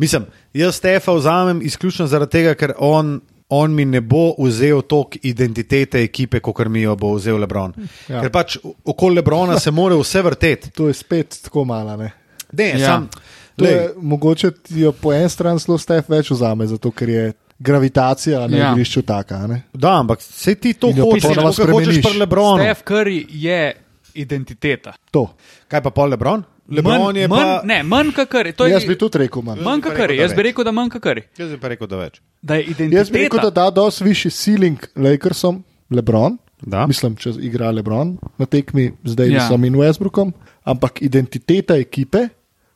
Mislim, 0.00 0.26
jaz 0.56 0.76
Stefa 0.80 1.12
vzamem 1.12 1.60
izključno 1.64 2.06
zaradi 2.06 2.30
tega, 2.38 2.54
ker 2.56 2.72
on, 2.78 3.18
on 3.48 3.74
mi 3.76 3.84
ne 3.84 4.00
bo 4.00 4.34
vzel 4.38 4.80
tok 4.88 5.16
identitete 5.22 6.00
ekipe, 6.04 6.40
kot 6.40 6.66
mi 6.72 6.84
jo 6.84 6.96
bo 6.96 7.14
vzel 7.16 7.40
Lebron. 7.40 7.74
Ja. 8.08 8.20
Ker 8.24 8.32
pač 8.32 8.56
okoli 8.84 9.20
Lebrona 9.20 9.58
se 9.60 9.70
more 9.70 9.96
vse 10.00 10.22
vrteti. 10.24 10.72
To 10.76 10.88
je 10.88 10.96
spet 10.96 11.40
tako 11.44 11.64
malo. 11.68 11.96
Ne? 11.96 12.12
Ne, 12.52 12.68
Ja. 12.70 12.78
ja. 12.78 12.86
sam. 12.86 13.08
To 13.56 13.64
Je, 13.64 13.78
mogoče 13.98 14.50
ti 14.52 14.80
jo 14.80 14.92
po 14.92 15.12
eni 15.12 15.28
strani 15.28 15.58
zelo 15.58 15.78
Stef 15.78 16.08
več 16.08 16.30
vzame, 16.30 16.66
zato 16.66 16.90
ker 16.90 17.08
je 17.08 17.32
gravitacija 17.58 18.46
na 18.46 18.56
Ja. 18.56 18.70
igrišču 18.72 19.02
taka. 19.02 19.46
Ne? 19.46 19.62
Da, 19.72 19.98
ampak 19.98 20.22
se 20.22 20.54
ti 20.54 20.72
to 20.74 20.88
hočeš, 20.88 21.22
kot 21.22 21.36
hočeš 21.36 21.54
spremeniš. 21.56 22.02
pri 22.02 22.18
Lebronu. 22.18 22.58
Steph 22.58 22.82
Curry 22.84 23.26
je 23.30 23.72
identiteta. 24.16 24.92
To. 25.10 25.26
Kaj 25.68 25.82
pa 25.82 25.90
pol 25.90 26.08
Lebron? 26.08 26.42
Lebron 26.68 27.00
Manj- 27.02 27.16
je 27.16 27.28
manj, 27.28 27.40
pa. 27.42 27.60
Ne, 27.64 27.82
manj 27.82 28.12
kot 28.12 28.28
Curry. 28.28 28.52
To 28.52 28.64
je 28.64 28.72
Jaz 28.72 28.84
bi 28.84 28.96
tudi 28.96 29.18
rekel 29.18 29.42
manj. 29.42 29.60
manj 29.60 29.80
kot 29.82 29.92
Curry. 29.92 30.16
Jaz 30.16 30.32
bi 30.32 30.42
rekel, 30.42 30.64
da 30.64 30.72
manj 30.72 30.90
kot 30.90 31.02
Curry. 31.02 31.22
Jaz 31.38 31.50
bi 31.50 31.58
pa 31.58 31.68
rekel, 31.68 31.86
da 31.86 31.96
več. 31.96 32.20
Da 32.42 32.54
je 32.54 32.62
identiteta. 32.64 32.96
Jaz 32.96 33.10
bi 33.10 33.18
rekel, 33.18 33.40
da 33.40 33.50
da 33.52 33.70
dosti 33.72 34.04
višji 34.04 34.30
ceiling 34.30 34.78
Lakersom, 34.96 35.62
Lebron. 35.90 36.38
Da. 36.62 36.86
Mislim, 36.86 37.16
če 37.16 37.32
igra 37.40 37.70
Lebron 37.70 38.12
na 38.38 38.46
tekmi 38.46 38.92
z 39.04 39.14
Davisom 39.14 39.60
ja. 39.60 39.66
in 39.66 39.74
Westbrookom, 39.74 40.32
ampak 40.64 41.02
identiteta 41.02 41.74
ekipe 41.76 42.28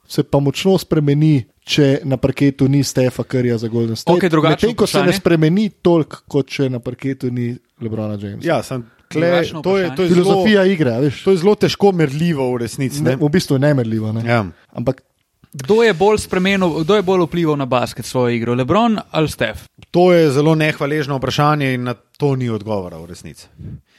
se 0.08 0.22
pa 0.22 0.38
močno 0.38 0.78
spremeni, 0.78 1.34
če 1.60 2.00
na 2.04 2.16
parketu 2.16 2.68
ni 2.68 2.80
Stefa 2.80 3.22
Curryja 3.22 3.56
za 3.56 3.68
Golden 3.68 3.96
State. 3.96 4.16
Okej, 4.16 4.28
drugačno 4.28 4.68
Medtem 4.68 4.74
ko 4.74 4.86
se 4.86 4.98
ne 4.98 5.02
vprašanje. 5.02 5.18
spremeni 5.18 5.70
toliko, 5.72 6.22
kot 6.28 6.46
če 6.48 6.68
na 6.70 6.78
parketu 6.78 7.30
ni 7.30 7.50
Lebrona 7.80 8.14
Jamesa. 8.14 8.46
Ja, 8.46 8.62
sem, 8.62 8.84
kle, 9.08 9.26
Drugačno 9.26 9.62
to, 9.62 9.76
je, 9.76 9.90
to, 9.96 10.02
je 10.02 10.08
Filozofija 10.08 10.62
zelo, 10.62 10.72
igre, 10.72 10.90
a 10.90 11.00
veš. 11.00 11.22
to 11.22 11.30
je 11.30 11.36
zelo 11.36 11.54
težko 11.56 11.92
merljivo 11.92 12.46
v 12.52 12.58
resnici. 12.58 13.02
Ne, 13.02 13.10
Ne? 13.10 13.16
v 13.18 13.28
bistvu 13.28 13.54
je 13.54 13.60
nemerljivo. 13.60 14.12
Ne? 14.12 14.22
Ja. 14.24 14.44
Ampak 14.72 15.02
Kdo 15.56 15.80
je 15.80 15.94
bolj 15.94 16.18
spremenil, 16.20 16.84
kdo 16.84 16.96
je 16.96 17.02
bolj 17.02 17.22
vplival 17.24 17.56
na 17.56 17.64
basket 17.64 18.04
svojo 18.04 18.28
igro? 18.28 18.52
Lebron 18.54 18.98
ali 19.10 19.28
Steph? 19.28 19.64
To 19.90 20.12
je 20.12 20.28
zelo 20.30 20.52
nehvaležno 20.54 21.16
vprašanje 21.16 21.70
in 21.72 21.82
na 21.82 21.94
to 21.94 22.36
ni 22.36 22.50
odgovora 22.50 22.98
v 22.98 23.06
resnici. 23.06 23.48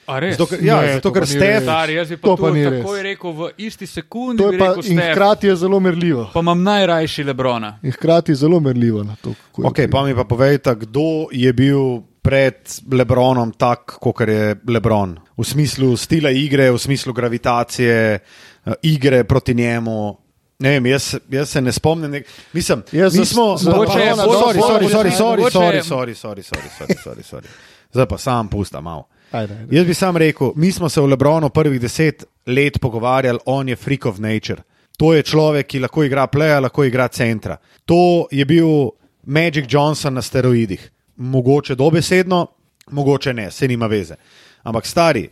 Zato, 0.07 0.45
ker- 0.45 0.63
ja, 0.63 0.81
Ne, 0.81 0.93
zato 0.93 1.01
to 1.01 1.13
ker. 1.13 1.25
Stari, 1.27 1.93
bi 2.05 2.17
pa 2.17 2.27
To 2.27 2.37
pa 2.37 2.49
ni 2.49 2.63
takoj 2.63 2.95
res. 2.95 3.03
rekel 3.03 3.31
v 3.33 3.41
isti 3.59 3.85
sekundi. 3.85 4.39
pa 4.39 4.49
rekel 4.49 4.83
in 4.85 4.97
Steph, 4.97 5.11
hkrati 5.11 5.47
je 5.47 5.55
zelo 5.57 5.79
merljivo. 5.79 6.29
pa 6.33 6.39
imam 6.39 6.63
najrajši 6.63 7.23
Lebrona. 7.23 7.79
In 7.83 7.91
hkrati 7.91 8.31
je 8.31 8.35
zelo 8.37 8.59
merljivo 8.59 9.03
na 9.03 9.15
to. 9.15 9.33
kako 9.45 9.61
je 9.61 9.67
okay, 9.67 9.91
pa 9.91 10.03
mi 10.03 10.15
pa 10.15 10.23
povejte, 10.23 10.75
kdo 10.77 11.01
je 11.31 11.53
bil 11.53 11.79
pred 12.21 12.55
Lebronom 12.89 13.51
tak, 13.51 13.97
kot 13.97 14.19
je 14.21 14.55
Lebron. 14.65 15.17
V 15.33 15.43
smislu 15.43 15.97
stila 15.97 16.29
igre, 16.29 16.71
v 16.71 16.77
smislu 16.77 17.13
gravitacije, 17.13 18.19
eh, 18.65 18.73
igre 18.83 19.23
proti 19.23 19.53
njemu. 19.53 20.17
Ne 20.59 20.69
vem, 20.71 20.85
jaz, 20.87 21.15
jaz 21.29 21.49
se 21.49 21.61
ne 21.61 21.71
spomnim. 21.71 22.11
Nek... 22.11 22.25
Mislim, 22.53 22.83
Jaz 22.91 23.17
mi 23.17 23.25
smo. 23.25 23.57
za 23.57 23.71
Mogoče 23.71 23.99
je 23.99 24.05
sorry, 24.07 24.17
bolj- 24.17 24.33
sorry, 24.33 24.57
bolj- 24.57 24.61
sorry, 24.61 24.89
sorry, 24.89 25.11
sorry, 25.11 25.37
mogoče 25.37 25.53
sorry, 25.53 25.75
je- 25.75 25.83
sorry, 25.83 26.13
sorry, 26.13 26.43
sorry, 26.43 26.69
sorry, 26.71 26.95
sorry, 26.95 27.23
sorry. 27.23 27.47
Zdaj 27.93 28.05
pa 28.05 28.17
sam 28.17 28.47
pusta 28.47 28.81
malo. 28.81 29.07
Ajde, 29.31 29.53
ajde. 29.53 29.75
Jaz 29.75 29.87
bi 29.87 29.93
sam 29.93 30.17
rekel, 30.17 30.51
mi 30.55 30.71
smo 30.71 30.89
se 30.89 31.01
v 31.01 31.05
Lebronu 31.05 31.49
prvih 31.49 31.81
deset 31.81 32.23
let 32.45 32.79
pogovarjali, 32.81 33.39
on 33.45 33.69
je 33.69 33.75
freak 33.75 34.05
of 34.05 34.19
nature. 34.19 34.61
To 34.97 35.13
je 35.13 35.23
človek, 35.23 35.67
ki 35.67 35.79
lahko 35.79 36.03
igra 36.03 36.27
pleja, 36.27 36.59
lahko 36.59 36.83
igra 36.83 37.07
centra. 37.07 37.57
To 37.85 38.27
je 38.31 38.45
bil 38.45 38.89
Magic 39.23 39.65
Johnson 39.69 40.13
na 40.13 40.21
steroidih. 40.21 40.91
Mogoče 41.15 41.75
dobesedno, 41.75 42.47
mogoče 42.91 43.33
ne, 43.33 43.51
se 43.51 43.67
nima 43.67 43.87
veze. 43.87 44.15
Ampak 44.63 44.85
stari, 44.85 45.29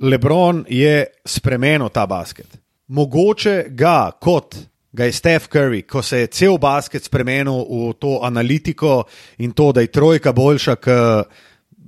Lebron 0.00 0.64
je 0.68 1.06
spremenil 1.24 1.88
ta 1.88 2.06
basket. 2.06 2.58
Mogoče 2.88 3.64
ga 3.68 4.10
kot 4.20 4.56
ga 4.92 5.04
je 5.04 5.12
Steph 5.12 5.48
Curry, 5.48 5.82
ko 5.82 6.02
se 6.02 6.18
je 6.18 6.26
cel 6.26 6.58
basket 6.58 7.04
spremenil 7.04 7.64
v 7.68 7.92
to 8.00 8.20
analitiko 8.22 9.04
in 9.38 9.52
to, 9.52 9.72
da 9.72 9.80
je 9.80 9.92
trojka 9.92 10.32
boljša 10.32 10.76
kot 10.76 11.28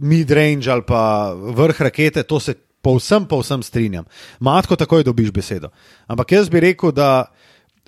mid-range 0.01 0.71
ali 0.71 0.83
pa 0.87 1.33
vrh 1.35 1.81
rakete, 1.89 2.23
to 2.23 2.41
se 2.41 2.55
povsem, 2.83 3.27
povsem 3.29 3.63
strinjam. 3.63 4.05
Matko, 4.41 4.77
takoj 4.77 5.05
dobiš 5.05 5.31
besedo. 5.33 5.71
Ampak 6.09 6.33
jaz 6.33 6.49
bi 6.49 6.61
rekel, 6.61 6.93
da 6.93 7.29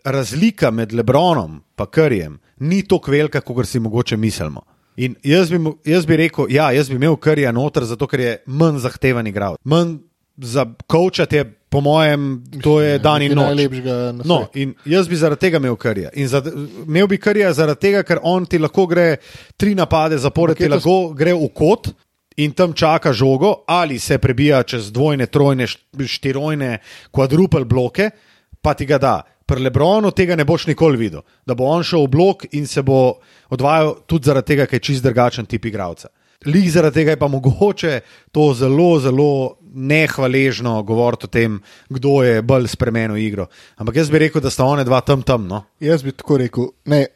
razlika 0.04 0.70
med 0.70 0.92
Lebronom 0.92 1.62
in 1.78 1.86
Curryjem 1.86 2.38
ni 2.60 2.82
tako 2.88 3.10
velika, 3.10 3.40
kot 3.40 3.68
si 3.68 3.80
mogoče 3.80 4.16
mislimo. 4.16 4.62
In 4.96 5.14
jaz 5.24 5.50
bi, 5.50 5.58
jaz 5.84 6.06
bi 6.06 6.16
rekel, 6.16 6.46
ja, 6.50 6.70
jaz 6.72 6.88
bi 6.88 6.94
imel 6.94 7.16
Curryja 7.16 7.52
noter, 7.52 7.84
zato 7.84 8.06
ker 8.06 8.20
je 8.20 8.38
manj 8.46 8.78
zahteven 8.78 9.26
igralec. 9.26 9.58
Manj 9.64 9.98
za 10.36 10.66
kočati 10.86 11.36
je, 11.36 11.44
po 11.68 11.80
mojem, 11.80 12.44
to 12.62 12.80
je 12.80 12.98
dan 12.98 13.22
in 13.22 13.32
noč. 13.32 14.24
No, 14.24 14.46
in 14.54 14.74
jaz 14.84 15.08
bi 15.08 15.16
zaradi 15.16 15.40
tega 15.40 15.56
imel 15.56 15.76
karija. 15.76 16.10
In 16.14 16.28
za, 16.28 16.42
imel 16.86 17.06
bi 17.06 17.16
karija 17.16 17.52
zaradi 17.52 17.80
tega, 17.80 18.02
ker 18.02 18.20
on 18.22 18.46
ti 18.46 18.58
lahko 18.58 18.86
gre 18.86 19.16
tri 19.56 19.74
napade 19.74 20.18
zapored, 20.18 20.56
je 20.58 20.66
ti 20.66 20.72
lahko 20.72 21.14
gre 21.16 21.32
v 21.32 21.48
kot 21.54 21.88
in 22.36 22.52
tam 22.52 22.72
čaka 22.72 23.12
žogo, 23.12 23.64
ali 23.66 23.98
se 23.98 24.18
prebija 24.18 24.62
čez 24.62 24.92
dvojne, 24.92 25.26
trojne, 25.26 25.66
št- 25.66 26.06
štirojne, 26.06 26.78
kvadrupel 27.10 27.64
bloke, 27.64 28.10
pa 28.62 28.74
ti 28.74 28.86
ga 28.86 28.98
da. 28.98 29.22
Pri 29.46 29.60
Lebronu 29.62 30.10
tega 30.10 30.36
ne 30.36 30.44
boš 30.44 30.66
nikoli 30.66 30.96
videl, 30.96 31.20
da 31.46 31.54
bo 31.54 31.66
on 31.68 31.82
šel 31.84 32.06
v 32.06 32.08
blok 32.08 32.44
in 32.52 32.66
se 32.66 32.82
bo 32.82 33.18
odvajal 33.50 33.96
tudi 34.06 34.30
zaradi 34.30 34.46
tega, 34.54 34.66
ker 34.66 34.78
je 34.78 34.86
čist 34.88 35.02
drugačen 35.04 35.46
tip 35.46 35.66
igralca. 35.66 36.08
Lik 36.46 36.70
zaradi 36.70 36.94
tega 36.94 37.14
je 37.14 37.18
pa 37.18 37.28
mogoče 37.28 38.00
to 38.32 38.54
zelo, 38.54 38.98
zelo 39.00 39.58
nehvaležno 39.74 40.82
govoriti 40.82 41.26
o 41.26 41.28
tem, 41.28 41.60
kdo 41.88 42.22
je 42.22 42.42
bolj 42.42 42.66
spremenil 42.68 43.16
igro. 43.16 43.46
Ampak 43.76 43.96
jaz 43.96 44.10
bi 44.10 44.18
rekel, 44.18 44.42
da 44.42 44.50
sta 44.50 44.64
one 44.64 44.84
dva 44.84 45.00
tam 45.00 45.22
tam. 45.22 45.46
No? 45.48 45.64
Jaz 45.80 46.02
bi 46.02 46.12
tako 46.12 46.38
rekel. 46.42 46.72
Ne, 46.84 47.06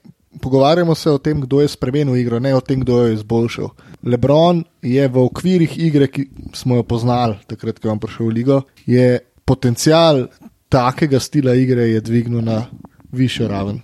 pogovarjamo 0.40 0.94
se 0.94 1.10
o 1.10 1.18
tem, 1.18 1.40
kdo 1.40 1.60
je 1.60 1.68
spremenil 1.68 2.16
igro, 2.16 2.40
ne 2.40 2.54
o 2.54 2.60
tem, 2.60 2.80
kdo 2.80 3.00
jo 3.00 3.06
je 3.06 3.14
izboljšal. 3.14 3.70
Lebron 4.02 4.64
je 4.82 5.08
v 5.08 5.24
okvirih 5.24 5.78
igre, 5.78 6.08
ki 6.08 6.28
smo 6.54 6.76
jo 6.76 6.82
poznali 6.82 7.38
takrat, 7.46 7.78
ko 7.78 7.90
je 7.90 7.98
prišel 8.00 8.26
v 8.26 8.34
ligo, 8.34 8.62
je 8.86 9.18
potencial 9.44 10.26
takega 10.68 11.20
stila 11.20 11.54
igre 11.54 11.88
je 11.90 12.00
dvignil 12.00 12.42
na 12.44 12.66
višjo 13.12 13.48
raven. 13.48 13.80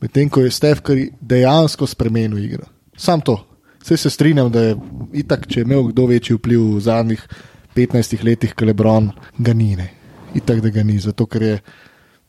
Medtem 0.00 0.28
ko 0.28 0.40
je 0.40 0.50
Curry 0.50 1.10
dejansko 1.20 1.86
spremenil 1.86 2.38
igro. 2.38 2.64
Sam 2.96 3.20
to. 3.20 3.46
Vse 3.82 3.96
se 3.96 4.10
strinjam, 4.10 4.50
da 4.52 4.60
je 4.60 4.76
itak, 5.12 5.46
če 5.46 5.60
je 5.60 5.64
imel 5.64 5.88
kdo 5.88 6.06
večji 6.06 6.36
vpliv 6.36 6.60
v 6.76 6.80
zadnjih 6.80 7.22
15 7.74 8.24
letih, 8.24 8.54
Lebron, 8.60 9.10
ga 9.38 9.52
ni. 9.52 9.76
Ne. 9.76 9.90
Itak, 10.34 10.60
da 10.60 10.68
ga 10.68 10.82
ni, 10.82 10.98
zato 10.98 11.26
ker 11.26 11.42
je 11.42 11.58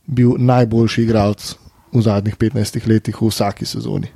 bil 0.07 0.35
najboljši 0.39 1.03
igralec 1.03 1.55
v 1.93 2.01
zadnjih 2.01 2.35
15 2.35 2.87
letih 2.87 3.15
v 3.15 3.27
vsaki 3.27 3.65
sezoni. 3.65 4.07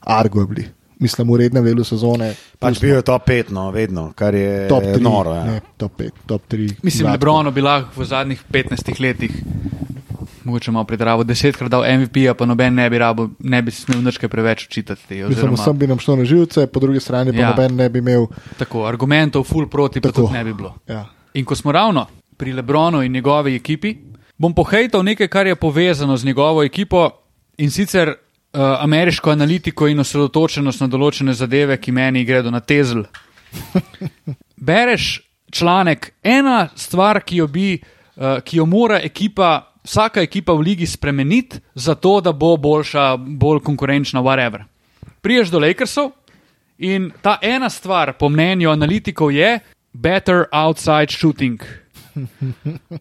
Arguably. 0.00 0.64
Mislim, 0.98 1.28
v 1.28 1.36
rednem 1.36 1.64
delu 1.64 1.84
sezone. 1.84 2.34
Pač 2.58 2.78
bil 2.80 2.94
je 2.94 3.02
top 3.02 3.26
5, 3.26 3.50
no, 3.50 3.70
vedno, 3.70 4.12
kar 4.14 4.34
je 4.34 4.68
top 4.68 4.82
3, 4.84 5.00
noro. 5.00 5.34
Ja. 5.34 5.44
ne, 5.44 5.60
top 5.76 5.98
5, 5.98 6.10
top 6.26 6.42
3. 6.48 6.68
Mislim, 6.82 7.10
Lebrono 7.10 7.50
bi 7.50 7.60
lahko 7.60 7.90
v 7.96 8.06
zadnjih 8.06 8.44
15 8.46 9.00
letih, 9.00 9.32
mogoče 10.44 10.70
malo 10.70 10.84
predravo, 10.84 11.24
desetkrat 11.24 11.70
dal 11.70 11.82
MVP, 11.82 12.28
pa 12.38 12.46
noben 12.46 12.74
ne 12.74 12.86
bi, 12.90 12.98
rabo, 12.98 13.28
ne 13.40 13.62
bi 13.62 13.70
smel 13.70 14.00
nič 14.02 14.18
kaj 14.18 14.28
preveč. 14.28 14.68
Mislim, 14.68 15.26
Oziroma, 15.26 15.56
vsem 15.56 15.78
bi 15.78 15.86
nam 15.86 15.98
šlo 15.98 16.16
na 16.16 16.24
živce, 16.24 16.66
po 16.66 16.80
drugi 16.80 17.00
strani 17.00 17.32
pa 17.32 17.38
Ja. 17.38 17.50
noben 17.50 17.76
ne 17.76 17.88
bi 17.88 17.98
imel. 17.98 18.26
tako, 18.58 18.86
argumentov, 18.86 19.44
full 19.44 19.66
proti, 19.66 20.00
pa 20.00 20.08
Tako. 20.08 20.20
tudi 20.22 20.32
ne 20.32 20.44
bi 20.44 20.54
bilo. 20.54 20.74
Ja. 20.86 21.06
In 21.34 21.44
ko 21.44 21.54
smo 21.54 21.72
ravno 21.72 22.06
pri 22.36 22.52
Lebronu 22.52 23.02
in 23.02 23.12
njegovi 23.12 23.56
ekipi, 23.56 23.96
bom 24.38 24.54
pohejtal 24.54 25.02
nekaj, 25.02 25.28
kar 25.28 25.46
je 25.46 25.56
povezano 25.56 26.16
z 26.16 26.24
njegovo 26.24 26.62
ekipo 26.62 27.10
in 27.58 27.70
sicer 27.70 28.08
uh, 28.08 28.14
ameriško 28.78 29.30
analitiko 29.30 29.88
in 29.88 30.00
osredotočenost 30.00 30.80
na 30.80 30.88
določene 30.88 31.34
zadeve, 31.34 31.76
ki 31.80 31.92
meni 31.92 32.24
gredo 32.24 32.50
na 32.50 32.60
tezel. 32.60 33.04
Bereš 34.68 35.20
članek, 35.54 36.12
ena 36.22 36.68
stvar, 36.76 37.22
ki 37.22 37.36
jo, 37.42 37.46
bi, 37.46 37.78
uh, 37.78 38.40
ki 38.44 38.58
jo 38.58 38.66
mora 38.66 38.98
ekipa, 39.02 39.70
vsaka 39.84 40.22
ekipa 40.24 40.52
v 40.52 40.66
ligi 40.70 40.86
spremeniti, 40.86 41.60
zato 41.74 42.20
da 42.20 42.32
bo 42.32 42.56
boljša, 42.56 43.14
bolj 43.16 43.62
konkurenčna, 43.62 44.22
whatever. 44.22 44.64
Priješ 45.22 45.52
do 45.54 45.62
Lakersov 45.62 46.10
in 46.78 47.12
ta 47.22 47.38
ena 47.42 47.70
stvar, 47.70 48.16
po 48.18 48.28
mnenju 48.28 48.70
analitikov, 48.70 49.30
je 49.32 49.60
better 49.94 50.46
outside 50.52 51.12
shooting. 51.14 51.60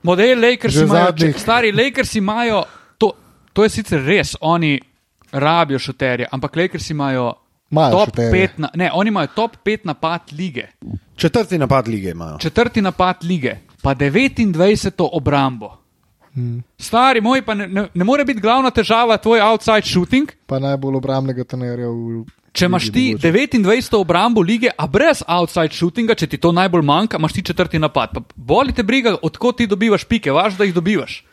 Model 0.03 0.39
Lakers 0.41 0.73
Že 0.73 0.83
imajo, 0.83 1.05
zadnjih. 1.05 1.33
če- 1.33 1.39
stari 1.39 1.71
Lakers 1.73 2.15
imajo, 2.15 2.63
to, 2.97 3.11
to 3.53 3.63
je 3.63 3.69
sicer 3.69 4.01
res, 4.01 4.35
oni 4.41 4.79
rabijo 5.33 5.79
šuterje, 5.79 6.27
ampak 6.31 6.55
Lakers 6.55 6.89
imajo. 6.89 7.33
Imajo 7.71 7.91
top 7.91 8.05
šuterje. 8.07 8.31
pet 8.31 8.57
na, 8.57 8.69
ne, 8.75 8.91
oni 8.93 9.07
imajo 9.07 9.27
top 9.29 9.57
5 9.59 9.77
napad 9.83 10.21
lige, 10.31 10.67
Četrti 11.15 11.57
napad 11.57 11.87
lige 11.87 12.09
imajo. 12.09 12.37
četrti 12.37 12.81
napad 12.81 13.15
lige, 13.21 13.55
pa 13.81 13.95
29. 13.95 14.49
obrambo. 15.11 15.77
Hmm. 16.33 16.63
Stari 16.77 17.21
moj, 17.21 17.41
pa 17.41 17.53
ne, 17.53 17.67
ne, 17.67 17.87
ne 17.93 18.03
more 18.03 18.25
biti 18.25 18.41
glavna 18.41 18.69
težava 18.71 19.17
tvoj 19.17 19.41
outside 19.41 19.81
shooting, 19.83 20.31
Pa 20.45 20.59
najbolj 20.59 20.95
obrambnega 20.95 21.43
trenerja 21.43 21.87
v. 21.87 22.23
če 22.53 22.67
imaš 22.69 22.87
ti 22.93 23.03
mogoče. 23.13 23.31
29. 23.33 23.95
obrambo 23.97 24.41
lige, 24.45 24.69
a 24.77 24.87
brez 24.87 25.23
outside 25.27 25.73
shootinga, 25.73 26.15
če 26.15 26.27
ti 26.29 26.37
to 26.37 26.51
najbolj 26.53 26.85
manjka, 26.85 27.17
imaš 27.17 27.33
ti 27.33 27.43
četrti 27.49 27.79
napad. 27.81 28.13
Pa 28.13 28.21
boli 28.35 28.73
te 28.73 28.83
briga, 28.85 29.15
odkot 29.21 29.57
ti 29.57 29.67
dobivaš 29.67 30.05
pike, 30.05 30.31
važ, 30.31 30.57
da 30.57 30.67
jih 30.67 30.75
dobivaš. 30.75 31.23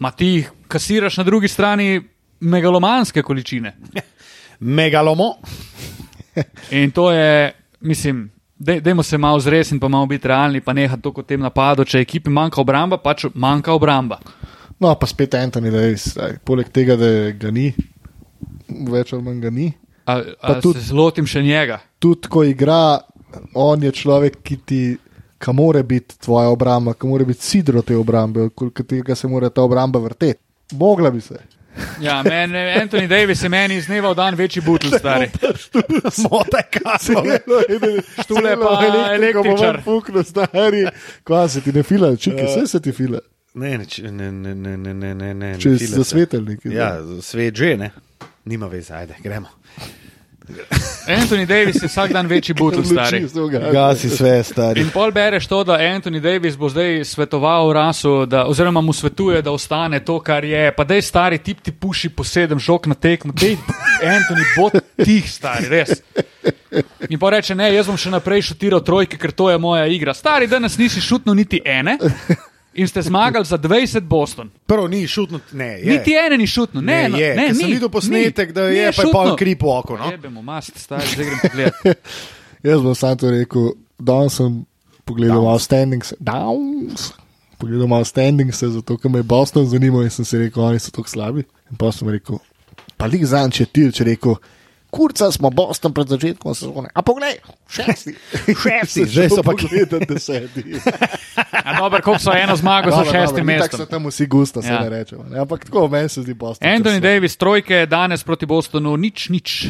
Ma 0.00 0.10
ti 0.10 0.26
jih 0.38 0.52
kasiraš 0.72 1.20
na 1.20 1.24
drugi 1.28 1.48
strani 1.48 2.00
megalomanske 2.40 3.22
količine. 3.22 3.76
Megalomo. 4.78 5.34
In 6.80 6.90
to 6.90 7.10
je, 7.12 7.52
mislim, 7.80 8.30
dej- 8.58 8.80
dajmo 8.80 9.02
se 9.02 9.18
malo 9.18 9.40
zresniti, 9.40 9.80
pa 9.80 9.88
malo 9.88 10.06
biti 10.06 10.28
realni, 10.28 10.60
pa 10.60 10.72
neha 10.72 10.96
to 10.96 11.12
kot 11.12 11.26
tem 11.28 11.40
napadu. 11.40 11.84
Če 11.84 12.00
ekipi 12.00 12.30
manjka 12.30 12.60
obramba, 12.64 12.96
pač 12.98 13.26
manjka 13.34 13.76
obramba. 13.76 14.18
No, 14.80 14.94
pa 14.98 15.06
spet 15.06 15.34
Anthony 15.34 15.70
Davis. 15.70 16.16
Aj, 16.18 16.38
poleg 16.44 16.72
tega, 16.74 16.96
da 16.96 17.30
ga 17.38 17.52
ni, 17.54 17.68
več 18.88 19.12
ali 19.12 19.22
manj 19.22 19.40
ga 19.44 19.50
ni. 19.54 19.68
A, 20.04 20.20
Pa 20.40 20.48
a 20.48 20.60
tudi- 20.60 20.80
se 20.80 20.86
zlotim 20.86 21.26
še 21.26 21.42
njega. 21.42 21.80
Tudi 21.98 22.28
ko 22.28 22.44
igra, 22.44 22.98
on 23.54 23.82
je 23.82 23.92
človek, 23.92 24.42
ki 24.42 24.56
ti. 24.58 24.82
Kam 25.38 25.56
mora 25.56 25.82
biti 25.82 26.18
tvoja 26.18 26.48
obramba, 26.48 26.94
kam 26.94 27.10
mora 27.10 27.24
biti 27.24 27.42
sidro 27.42 27.82
te 27.82 27.96
obrambe, 27.96 28.42
okoli 28.42 28.70
katerega 28.70 29.14
se 29.14 29.26
mora 29.28 29.50
ta 29.50 29.62
obramba 29.62 29.98
vrteti. 29.98 30.38
Mogla 30.72 31.10
bi 31.10 31.20
se. 31.20 31.34
Ja, 32.00 32.22
men, 32.22 32.52
Anthony 32.52 33.08
Davis 33.08 33.42
je 33.42 33.48
meni 33.48 33.74
iz 33.76 33.86
dneva 33.86 34.10
v 34.10 34.14
dan 34.14 34.34
večji 34.34 34.62
butl, 34.62 34.86
stari. 34.98 35.30
Mote 36.22 36.62
kaso. 36.70 37.22
Štule 38.22 38.56
pa 38.56 38.76
električar. 39.14 39.80
Fukno, 39.82 40.22
stari. 40.22 40.86
Kva 41.24 41.48
se 41.48 41.60
ti 41.60 41.72
ne 41.72 41.82
fila, 41.82 42.16
čiki, 42.16 42.42
vse 42.44 42.66
se 42.66 42.80
ti 42.80 42.92
fila. 42.92 43.18
Ne, 43.54 43.78
ne, 43.78 43.86
ne, 44.02 44.32
ne, 44.32 44.54
ne, 44.54 44.76
ne, 44.76 44.94
ne, 44.94 45.14
ne, 45.14 45.34
ne. 45.34 45.58
Če 45.58 45.68
ne 45.68 45.78
si 45.78 45.86
fila 45.86 45.90
se. 45.90 45.96
zasvetelnik. 45.96 46.60
Ja, 46.64 46.92
svet 47.22 47.54
že 47.54 47.76
ne. 47.76 47.90
Nima 48.44 48.66
veze, 48.66 48.94
ajde, 48.94 49.14
gremo. 49.22 49.48
Anthony 51.06 51.46
Davis 51.46 51.82
je 51.82 51.88
vsak 51.88 52.12
dan 52.12 52.26
večji 52.26 52.54
butl, 52.54 52.82
stari. 52.82 53.26
Gasi 53.72 54.10
sve, 54.10 54.42
stari. 54.42 54.80
In 54.80 54.90
pol 54.90 55.12
bereš 55.12 55.46
to, 55.46 55.64
da 55.64 55.72
Anthony 55.72 56.20
Davis 56.20 56.56
bo 56.56 56.68
zdaj 56.68 57.04
svetoval 57.04 57.72
rasu, 57.72 58.26
da, 58.26 58.46
oziroma 58.46 58.80
mu 58.80 58.92
svetuje, 58.92 59.42
da 59.42 59.50
ostane 59.50 60.04
to, 60.04 60.20
kar 60.20 60.44
je. 60.44 60.72
Pa 60.76 60.84
da 60.84 60.94
je 60.94 61.02
stari 61.02 61.38
tip 61.38 61.60
ti 61.60 61.72
puši 61.72 62.08
po 62.08 62.24
sedem 62.24 62.58
žog 62.58 62.86
na 62.86 62.94
tekmo, 62.94 63.32
da 63.32 63.46
je 63.46 63.56
Anthony 64.02 64.44
bo 64.56 64.70
tih 65.04 65.30
stari, 65.30 65.68
res. 65.68 66.02
In 67.08 67.18
pa 67.18 67.30
reče, 67.30 67.54
ne, 67.54 67.74
jaz 67.74 67.86
bom 67.86 67.96
še 67.96 68.10
naprej 68.10 68.42
šutiral 68.42 68.82
trojke, 68.82 69.18
ker 69.18 69.32
to 69.32 69.50
je 69.50 69.58
moja 69.58 69.86
igra. 69.86 70.14
Stari, 70.14 70.46
danes 70.46 70.78
nisi 70.78 71.00
šutnil 71.00 71.34
niti 71.34 71.62
ene 71.64 71.98
in 72.74 72.88
ste 72.88 73.02
zmagali 73.02 73.44
za 73.44 73.58
20 73.58 74.00
Boston. 74.00 74.50
Prvo 74.66 74.88
ni 74.88 75.06
šutno, 75.06 75.40
ne, 75.52 75.66
je. 75.66 75.92
Niti 75.92 76.14
ene 76.26 76.38
ni 76.38 76.46
šutnil, 76.46 76.84
ne, 76.84 77.02
ne, 77.02 77.08
no, 77.08 77.18
je. 77.18 77.34
ne, 77.36 77.48
ni. 77.48 77.54
sem 77.54 77.70
videl 77.70 77.88
posnetek, 77.88 78.48
ni, 78.48 78.54
da 78.54 78.62
je, 78.62 78.82
pa 78.82 78.86
je 78.86 78.92
šutnil. 78.92 79.12
pol 79.12 79.36
krip 79.36 79.62
v 79.62 79.68
oko. 79.68 79.98
No? 79.98 80.10
Jebemo 80.10 80.42
mast, 80.42 80.78
stari, 80.78 81.06
zdaj 81.14 81.26
grem 81.26 81.42
pogledat. 81.42 82.14
Jaz 82.68 82.82
bom 82.82 82.94
sam 82.94 83.18
to 83.18 83.30
rekel, 83.30 83.72
danes 83.98 84.38
sem 84.38 84.62
pogledal 85.04 85.42
malo 85.42 85.58
standings. 85.58 86.14
Downs. 86.20 87.10
Pogledal 87.58 87.90
malo 87.90 88.04
standings, 88.08 88.62
zato 88.62 88.96
ker 88.96 89.10
me 89.10 89.20
je 89.20 89.28
Boston 89.28 89.66
zanimal 89.66 90.06
in 90.06 90.14
sem 90.14 90.24
si 90.24 90.38
rekel, 90.38 90.64
oni 90.64 90.80
so 90.80 90.94
tako 90.94 91.10
slabi. 91.10 91.44
In 91.70 91.78
pa 91.78 91.92
sem 91.92 92.08
rekel, 92.08 92.40
pa 92.96 93.10
lik 93.10 93.26
zanj, 93.26 93.56
če 93.58 93.68
ti, 93.68 93.88
če 93.92 94.08
rekel, 94.12 94.38
kurca 94.92 95.32
smo 95.32 95.48
Boston 95.50 95.88
pred 95.90 96.04
začetkom 96.06 96.52
sezone. 96.52 96.88
A 96.92 97.00
poglej, 97.00 97.40
šesti. 97.66 98.12
Šesti, 98.62 99.04
zdaj 99.06 99.28
so 99.30 99.42
pa 99.42 99.52
gledali 99.54 100.04
deseti. 100.04 100.60
A 101.64 101.78
Dobro, 101.78 102.00
koliko 102.00 102.20
so 102.20 102.32
eno 102.34 102.56
zmago 102.56 102.90
za 102.90 103.04
šestim 103.04 103.24
Tako 103.38 103.44
mestom. 103.46 103.78
so 103.78 103.86
tam 103.86 104.06
vsi 104.06 104.26
gusta, 104.26 104.62
se 104.62 104.68
Ja. 104.68 104.80
ne 104.80 104.88
rečemo. 104.90 105.24
ne. 105.24 105.38
Ampak 105.38 105.64
tako 105.64 105.88
meni 105.88 106.08
se 106.08 106.22
zdi 106.22 106.34
Boston. 106.34 106.68
Anthony 106.68 106.84
če 106.90 106.96
so- 106.96 107.00
Davis, 107.02 107.36
trojke 107.36 107.86
danes 107.86 108.22
proti 108.22 108.46
Bostonu, 108.46 108.96
nič, 108.96 109.28
nič. 109.28 109.66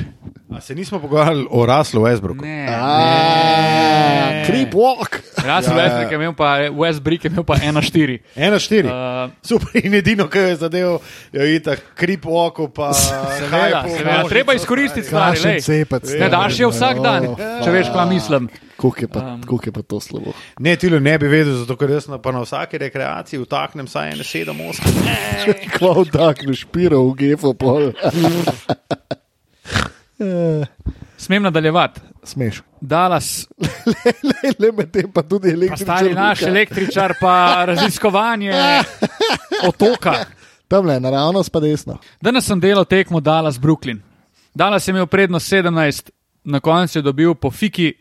A 0.51 0.61
se 0.61 0.75
nismo 0.75 0.99
pogovarjali 0.99 1.47
o 1.51 1.67
Raslu 1.67 2.03
Westbrooku. 2.03 2.43
Ne. 2.43 2.67
A, 2.71 4.43
Creep 4.47 4.75
walk. 4.75 5.21
Russell 5.43 5.79
Ja, 5.79 5.85
ja. 5.85 5.89
Westbrook 5.89 6.11
je 6.11 6.15
imel 6.15 6.33
pa, 6.35 6.49
Westbrook 6.71 7.25
je 7.25 7.31
imel 7.31 7.45
pa 7.45 7.55
1-4. 7.57 8.19
Ena 8.37 8.59
štiri. 8.59 8.89
Uh, 8.89 9.31
Super, 9.43 9.69
in 9.85 9.95
edino, 9.95 10.29
kar 10.29 10.43
je 10.43 10.57
zadev, 10.57 10.99
je 11.33 11.55
itak 11.57 11.83
krip 11.95 12.27
oko, 12.27 12.69
pa 12.69 12.93
Seveda, 12.95 13.85
seveda. 13.89 14.25
Treba 14.29 14.55
izkoristiti 14.55 15.07
stvari. 15.07 15.41
Lej. 15.45 15.61
cepec. 15.61 16.11
Ne 16.19 16.29
daš 16.29 16.59
je 16.59 16.67
vsak 16.67 17.01
dan, 17.03 17.27
Oh, 17.27 17.39
če 17.65 17.71
veš, 17.71 17.91
kaj 17.95 18.07
mislim. 18.11 18.49
Koliko 18.77 19.01
je, 19.01 19.09
pa, 19.09 19.21
Um. 19.21 19.43
koliko 19.43 19.69
je 19.69 19.73
pa 19.73 19.83
to 19.83 20.01
slabo? 20.01 20.33
Ne, 20.59 20.77
ti 20.77 20.91
ne 20.91 21.19
bi 21.19 21.29
vedel, 21.29 21.55
zato 21.55 21.77
ker 21.77 21.91
jaz 21.91 22.09
na, 22.11 22.19
pa 22.19 22.33
na 22.33 22.41
vsaki 22.43 22.79
rekreaciji 22.79 23.39
vtaknem 23.45 23.87
vsaj 23.87 24.11
ene 24.13 24.25
sedem, 24.27 24.59
osem. 24.61 24.91
Kvo 25.79 26.03
vdakneš, 26.03 26.65
špiro 26.67 27.03
v 27.07 27.15
gefo 27.15 27.55
pol. 27.55 27.93
Smem 31.17 31.43
nadaljevati. 31.43 32.01
Smeš. 32.25 32.63
Dallas, 32.81 33.49
Le, 34.23 34.53
le 34.59 34.73
med 34.73 34.91
tem 34.91 35.11
pa 35.13 35.23
tudi 35.23 35.49
pa 35.49 35.55
električar. 35.55 35.87
stari 35.87 36.15
naš 36.15 36.43
električar, 36.43 37.15
pa 37.21 37.35
raziskovanje 37.69 38.53
otoka. 39.69 40.15
Tam 40.69 40.87
le, 40.87 41.01
naravnost 41.01 41.53
pa 41.53 41.61
desno. 41.61 41.99
Danes 42.21 42.47
sem 42.47 42.61
delal 42.61 42.85
tekmo 42.85 43.21
Dallas 43.21 43.59
Brooklyn. 43.61 44.01
Dallas 44.55 44.89
je 44.89 44.93
imel 44.93 45.07
prednost 45.07 45.53
17, 45.53 46.11
na 46.45 46.61
koncu 46.61 46.99
je 46.99 47.03
dobil 47.03 47.35
po 47.35 47.51
fiki 47.51 47.93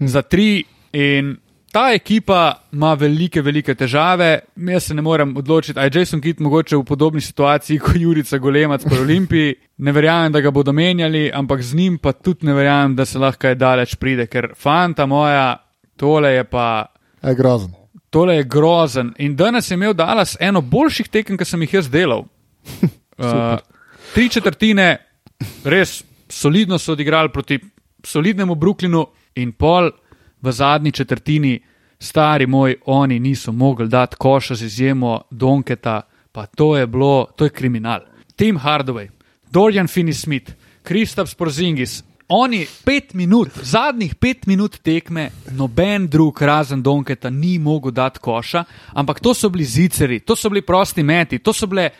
za 0.00 0.22
3 0.22 0.62
in 0.92 1.36
ta 1.72 1.92
ekipa 1.94 2.54
ima 2.72 2.94
velike, 2.94 3.42
velike 3.42 3.74
težave. 3.74 4.38
Jaz 4.56 4.84
se 4.84 4.94
ne 4.94 5.02
morem 5.02 5.36
odločiti, 5.36 5.78
ali 5.78 5.90
je 5.92 6.00
Jason 6.00 6.20
Kidd 6.20 6.40
mogoče 6.40 6.76
v 6.76 6.84
podobni 6.84 7.20
situaciji 7.20 7.78
kot 7.78 7.96
Jurica 7.96 8.38
Golemac 8.38 8.84
pri 8.84 8.98
Olimpiji. 8.98 9.54
Ne 9.78 9.92
verjamem, 9.92 10.32
da 10.32 10.40
ga 10.40 10.50
bodo 10.50 10.72
menjali, 10.72 11.30
ampak 11.34 11.62
z 11.62 11.74
njim 11.74 11.98
pa 11.98 12.12
tudi 12.12 12.46
ne 12.46 12.54
verjamem, 12.54 12.96
da 12.96 13.04
se 13.04 13.18
lahko 13.18 13.46
kaj 13.46 13.54
daleč 13.54 13.94
pride, 13.96 14.26
ker 14.26 14.52
fanta 14.56 15.06
moja, 15.06 15.56
tole 15.96 16.34
je 16.34 16.44
pa. 16.44 16.86
Je 17.22 17.34
grozen. 17.34 17.74
Tole 18.10 18.34
je 18.36 18.44
grozen. 18.44 19.14
In 19.18 19.36
danes 19.36 19.70
je 19.70 19.74
imel 19.74 19.94
Dallas 19.94 20.36
eno 20.40 20.60
boljših 20.60 21.08
tekem, 21.08 21.38
ki 21.38 21.44
sem 21.44 21.62
jih 21.62 21.80
jaz 21.80 21.90
delal. 21.90 22.26
Uh, 23.20 23.58
tri 24.14 24.30
četrtine, 24.32 24.94
res 25.68 25.98
solidno 26.32 26.78
so 26.80 26.94
odigrali 26.94 27.28
proti 27.28 27.58
solidnemu 28.00 28.54
Brooklynu, 28.56 29.02
in 29.34 29.52
pol 29.52 29.90
v 30.42 30.52
zadnji 30.52 30.92
četrtini, 30.92 31.60
stari 31.98 32.46
moj, 32.46 32.76
oni 32.86 33.18
niso 33.18 33.52
mogli 33.52 33.88
dati 33.88 34.16
koša 34.16 34.54
z 34.54 34.62
izjemo 34.62 35.20
Donketa, 35.30 36.02
pa 36.32 36.46
to 36.46 36.76
je 36.76 36.86
bilo, 36.86 37.26
to 37.36 37.44
je 37.44 37.50
kriminal. 37.50 38.00
Tim 38.36 38.58
Hardaway, 38.58 39.08
Dorian 39.50 39.86
Finney-Smith, 39.86 40.52
Kristaps 40.82 41.34
Porzingis. 41.34 42.02
Oni 42.28 42.66
pet 42.84 43.14
minut, 43.14 43.48
zadnjih 43.62 44.14
pet 44.14 44.46
minut 44.46 44.78
tekme, 44.82 45.30
noben 45.50 46.06
drug 46.06 46.42
razen 46.42 46.82
Donketa 46.82 47.30
ni 47.30 47.58
mogel 47.58 47.90
dati 47.90 48.18
koša, 48.18 48.64
ampak 48.94 49.20
to 49.20 49.34
so 49.34 49.48
bili 49.48 49.64
ziceri, 49.64 50.20
to 50.20 50.36
so 50.36 50.48
bili 50.48 50.62
prosti 50.62 51.02
meti, 51.02 51.38
to 51.38 51.52
so 51.52 51.66
bile 51.66 51.90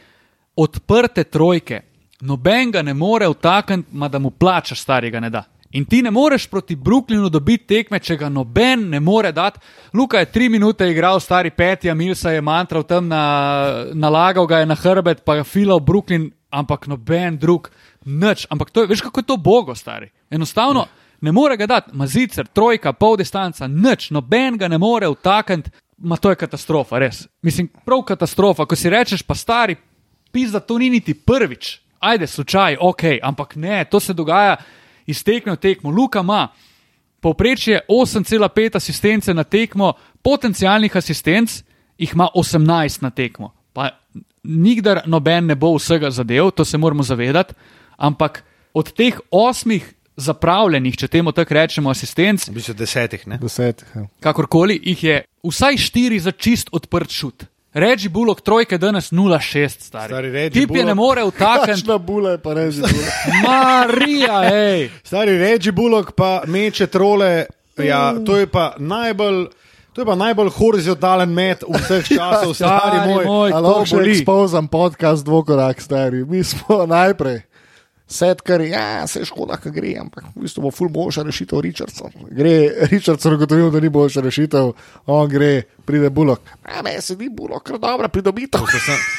odprte 0.57 1.25
trojke. 1.25 1.81
Noben 2.21 2.71
ga 2.71 2.83
ne 2.83 2.95
more 2.95 3.29
vtakniti, 3.29 3.89
ma 3.93 4.09
da 4.09 4.19
mu 4.19 4.31
plačaš, 4.31 4.81
starega 4.81 5.21
ne 5.21 5.31
da. 5.31 5.45
In 5.71 5.85
ti 5.85 6.03
ne 6.03 6.11
moreš 6.11 6.47
proti 6.47 6.77
Brooklynu 6.77 7.29
dobiti 7.31 7.67
tekme, 7.67 8.01
če 8.03 8.17
ga 8.19 8.29
noben 8.29 8.89
ne 8.91 8.99
more 9.01 9.31
dati. 9.33 9.61
Luka 9.95 10.19
je 10.19 10.27
tri 10.33 10.49
minute 10.51 10.89
igral, 10.91 11.21
stari 11.23 11.51
peti, 11.55 11.91
a 11.91 11.95
Milsa 11.95 12.33
je 12.35 12.41
mantral 12.43 12.83
tam, 12.83 13.07
na, 13.09 13.85
nalagal 13.95 14.49
ga 14.51 14.59
je 14.59 14.67
na 14.67 14.75
hrbet, 14.75 15.23
pa 15.25 15.39
je 15.39 15.45
filal 15.45 15.79
Brooklyn, 15.81 16.27
ampak 16.51 16.89
noben 16.91 17.39
drug, 17.39 17.71
nič. 18.05 18.49
Ampak 18.51 18.73
to 18.75 18.83
je, 18.83 18.91
veš, 18.91 19.05
kako 19.07 19.23
je 19.23 19.29
to 19.29 19.37
bogo, 19.37 19.75
stari. 19.79 20.11
Enostavno 20.31 20.89
ne 21.21 21.33
more 21.33 21.57
ga 21.57 21.71
dati, 21.71 21.95
mazicer, 21.95 22.51
trojka, 22.51 22.93
pol 22.93 23.15
distanca, 23.21 23.69
nič, 23.71 24.09
noben 24.11 24.59
ga 24.59 24.69
ne 24.69 24.79
more 24.79 25.07
vtakniti. 25.15 25.71
Ma 26.03 26.17
to 26.17 26.33
je 26.33 26.41
katastrofa, 26.41 26.99
res. 26.99 27.27
Mislim, 27.45 27.69
prav 27.85 28.03
katastrofa. 28.09 28.65
Ko 28.67 28.75
si 28.75 28.91
rečeš, 28.91 29.23
pa 29.23 29.37
stari, 29.39 29.77
pisa, 30.33 30.59
to 30.59 30.81
ni 30.81 30.91
niti 30.91 31.15
prvič. 31.15 31.77
Ajde, 32.01 32.27
slučaj, 32.27 32.79
ok, 32.81 33.03
ampak 33.23 33.55
ne, 33.61 33.85
to 33.85 34.01
se 34.01 34.17
dogaja 34.17 34.57
iz 35.07 35.25
tekme 35.25 35.53
v 35.53 35.57
tekmo. 35.57 35.91
Luka 35.91 36.21
ima 36.21 36.49
povprečje 37.21 37.81
8,5 37.89 38.77
asistence 38.77 39.35
na 39.35 39.45
tekmo, 39.45 39.93
potencijalnih 40.23 40.97
asistenc 40.97 41.63
jih 41.99 42.13
ima 42.15 42.29
18 42.35 43.03
na 43.03 43.11
tekmo. 43.11 43.53
Pa 43.73 43.91
nikdar 44.43 45.03
noben 45.07 45.47
ne 45.47 45.55
bo 45.55 45.75
vsega 45.77 46.11
zadev, 46.11 46.51
to 46.51 46.65
se 46.65 46.79
moramo 46.79 47.03
zavedati, 47.03 47.55
ampak 47.97 48.45
od 48.75 48.93
teh 48.93 49.21
osmih 49.31 49.95
zapravljenih, 50.17 50.97
če 50.97 51.09
temu 51.09 51.33
tako 51.33 51.55
rečemo, 51.55 51.91
asistenc, 51.91 52.49
V 52.49 52.55
bistvu 52.55 52.75
desetih, 52.75 53.27
ne? 53.27 53.39
Desetih. 53.41 53.89
ja. 53.95 54.07
kakorkoli, 54.21 54.81
jih 54.83 55.05
je 55.05 55.23
vsaj 55.45 55.77
štiri 55.77 56.21
za 56.21 56.33
čist 56.33 56.69
odprt 56.73 57.11
šut. 57.11 57.45
Reči 57.73 58.09
Bullock 58.09 58.41
trojke 58.41 58.79
danes 58.79 59.11
0,6 59.11 59.81
stari. 59.81 60.09
Stari 60.09 60.31
Reggie 60.31 60.51
Tip 60.57 60.71
je 60.71 60.85
ne 60.85 60.95
Bullock. 60.95 61.19
more 61.19 61.25
vtakniti. 61.31 61.71
Kakšna 61.73 61.99
bula 61.99 62.31
je 62.31 62.39
pa 62.39 62.53
reži. 62.53 62.83
Marija, 63.45 64.43
hej. 64.45 64.91
Stari 65.03 65.39
Reggie 65.39 65.73
Bullock 65.73 66.13
pa 66.13 66.43
meče 66.47 66.87
trole, 66.87 67.47
ja, 67.77 68.15
to 68.17 68.37
je 68.37 68.47
pa 68.47 68.75
najbolj. 68.77 69.47
To 69.93 70.01
je 70.01 70.07
pa 70.07 70.15
najbolj 70.15 70.49
horizontalen 70.51 71.29
met 71.29 71.65
vseh 71.65 72.07
časov, 72.17 72.55
stari 72.55 72.79
Stari 72.97 73.09
moj. 73.09 73.25
moj. 73.25 73.51
Lahko 73.51 73.83
še 73.85 73.97
boli. 73.97 74.11
ekspozam 74.13 74.69
podcast 74.69 75.25
dvokorak 75.25 75.81
stari. 75.81 76.25
Mi 76.25 76.45
smo 76.45 76.87
najprej. 76.87 77.43
Setkar, 78.11 78.61
ja, 78.61 79.07
se 79.07 79.25
škoda, 79.25 79.57
kaj 79.63 79.73
gre, 79.73 79.93
ampak 80.01 80.25
v 80.35 80.43
bistvu 80.43 80.65
bo 80.65 80.71
ful 80.75 80.89
boljša 80.91 81.23
rešitev 81.29 81.61
Richardson. 81.63 82.11
Gre 82.31 82.87
Richardson, 82.91 83.37
ugotovil, 83.37 83.71
da 83.71 83.81
ni 83.81 83.89
boljša 83.89 84.25
rešitev, 84.25 84.73
on 85.07 85.29
gre, 85.31 85.63
pride 85.87 86.11
Bullock. 86.11 86.43
A 86.65 86.83
me 86.83 86.97
se 87.01 87.17
ni 87.17 87.29
Bullock, 87.31 87.67
ker 87.67 87.79
dobra 87.79 88.09
pridobitev. 88.09 88.67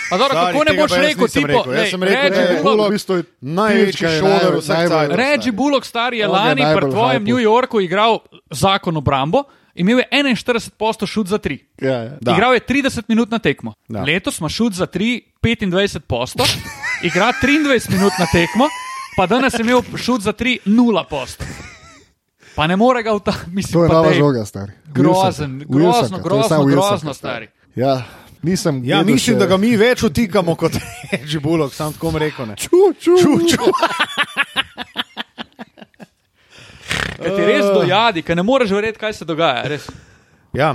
Pa 0.10 0.18
dobro, 0.18 0.36
kako 0.36 0.64
ne 0.68 0.76
boš 0.76 0.98
rekel, 0.98 1.28
tipo, 1.28 1.48
rekel. 1.48 1.74
Jaz 1.74 1.94
sem 1.96 2.04
rekel, 2.04 2.36
da 2.36 2.42
je 2.42 2.60
Bullock 2.64 2.92
v 2.92 2.98
bistvu 2.98 3.18
je 3.22 3.24
največji 3.42 4.06
je 4.06 4.14
šoder 4.20 4.60
vseh 4.60 4.84
cajtov. 4.92 5.16
Reggie 5.18 5.56
Bullock, 5.56 5.88
star 5.88 6.14
je 6.14 6.22
je 6.22 6.28
lani 6.28 6.62
pri 6.76 6.92
tvojem. 6.92 7.24
New 7.24 7.40
Yorku 7.40 7.82
igral 7.82 8.20
zakon 8.50 8.98
obrambo, 8.98 9.44
imel 9.76 10.00
je 10.00 10.08
41% 10.12 11.08
šut 11.08 11.28
za 11.28 11.40
3. 11.40 11.60
Ja, 11.82 11.98
ja. 12.04 12.18
Igral 12.22 12.54
je 12.54 12.60
30 12.60 13.04
minut 13.08 13.32
na 13.32 13.40
tekmo. 13.40 13.74
Da. 13.88 14.04
Letos 14.04 14.40
ima 14.40 14.50
šut 14.50 14.74
za 14.74 14.88
3, 14.88 15.22
25%, 15.42 16.44
igra 17.04 17.34
23 17.34 17.66
minut 17.90 18.14
na 18.18 18.26
tekmo, 18.28 18.68
pa 19.18 19.28
danes 19.28 19.54
je 19.54 19.62
imel 19.62 19.82
šut 19.96 20.22
za 20.22 20.34
3, 20.34 20.58
0%. 20.66 21.44
Pa 22.56 22.68
ne 22.68 22.76
more 22.76 23.00
ga 23.02 23.12
v 23.12 23.20
ta, 23.20 23.34
mislim, 23.48 23.74
To 23.74 23.84
je 23.84 23.90
pa 23.90 23.94
nova 23.96 24.14
žoga, 24.14 24.46
stari. 24.46 24.72
Grozen, 24.88 25.52
Wilsonka. 25.60 25.70
grozno, 25.70 26.18
je 26.18 26.24
grozno, 26.24 26.66
grozno, 26.66 27.14
stari. 27.14 27.48
Ja, 27.76 28.04
nisem. 28.42 28.76
Ja, 28.78 28.82
gledal 28.98 29.06
mislim, 29.06 29.36
še- 29.36 29.40
da 29.40 29.46
ga 29.46 29.58
mi 29.58 29.76
več 29.76 30.04
utikamo 30.04 30.56
kot 30.56 30.72
Reggie 31.12 31.40
Bullock, 31.40 31.74
sam 31.74 31.94
tako 31.94 32.12
rekel. 32.18 32.46
Ne. 32.46 32.56
Ču, 32.56 32.70
ču, 33.00 33.16
Ču, 33.18 33.40
ču. 33.48 33.72
Ker 37.16 37.32
ti 37.32 37.44
res 37.44 37.66
dojadi, 37.68 38.22
ker 38.22 38.36
ne 38.36 38.44
moreš 38.44 38.72
verjeti, 38.72 39.00
kaj 39.00 39.14
se 39.14 39.26
dogaja. 39.26 39.64
Res. 39.66 39.86
Ja. 40.54 40.74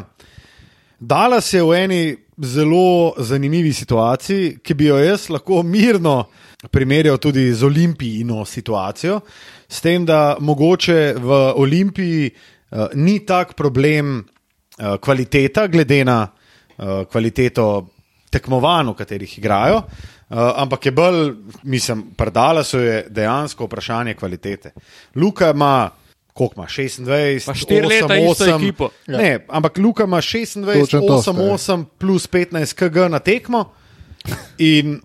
Dallas 0.99 1.53
je 1.53 1.61
v 1.61 1.73
eni 1.75 2.01
zelo 2.37 3.15
zanimivi 3.19 3.73
situaciji, 3.73 4.59
ki 4.63 4.75
bi 4.75 4.91
jo 4.91 4.99
jaz 5.01 5.29
lahko 5.31 5.63
mirno 5.63 6.25
primerjal 6.71 7.19
tudi 7.19 7.53
z 7.55 7.65
olimpijino 7.65 8.45
situacijo, 8.45 9.21
s 9.69 9.81
tem, 9.81 10.05
da 10.07 10.37
mogoče 10.41 11.15
v 11.19 11.41
Olimpiji 11.57 12.31
uh, 12.31 12.87
ni 12.95 13.19
tak 13.27 13.55
problem 13.55 14.19
uh, 14.19 14.97
kvaliteta, 15.01 15.67
glede 15.67 16.05
na 16.05 16.23
uh, 16.27 17.05
kvaliteto 17.11 17.87
tekmovanj, 18.31 18.93
v 18.93 18.99
katerih 18.99 19.39
igrajo. 19.39 19.83
Uh, 20.29 20.39
ampak 20.57 20.87
je 20.87 20.93
bolj, 20.93 21.35
mislim, 21.63 22.11
predala 22.17 22.65
so 22.65 22.79
je 22.79 23.05
dejansko 23.11 23.65
vprašanje 23.67 24.15
kvalitete. 24.15 24.73
Luka 25.15 25.51
ima, 25.55 25.91
koliko 26.37 26.55
ima, 26.57 26.67
26, 26.67 27.47
Pa 27.47 27.55
štiri 27.55 27.87
leta 27.87 28.15
8, 28.15 28.31
isto 28.31 28.45
8, 28.45 28.57
ekipo. 28.57 28.89
Ja. 29.07 29.19
Ne, 29.19 29.47
ampak 29.49 29.79
Luka 29.79 30.05
ima 30.05 30.17
26, 30.17 30.81
Točno 30.81 31.01
to, 31.01 31.23
8, 31.33 31.33
8 31.33 31.85
plus 31.99 32.29
15 32.29 32.75
kg 32.75 33.11
na 33.11 33.19
tekmo. 33.19 33.73
In, 34.59 35.01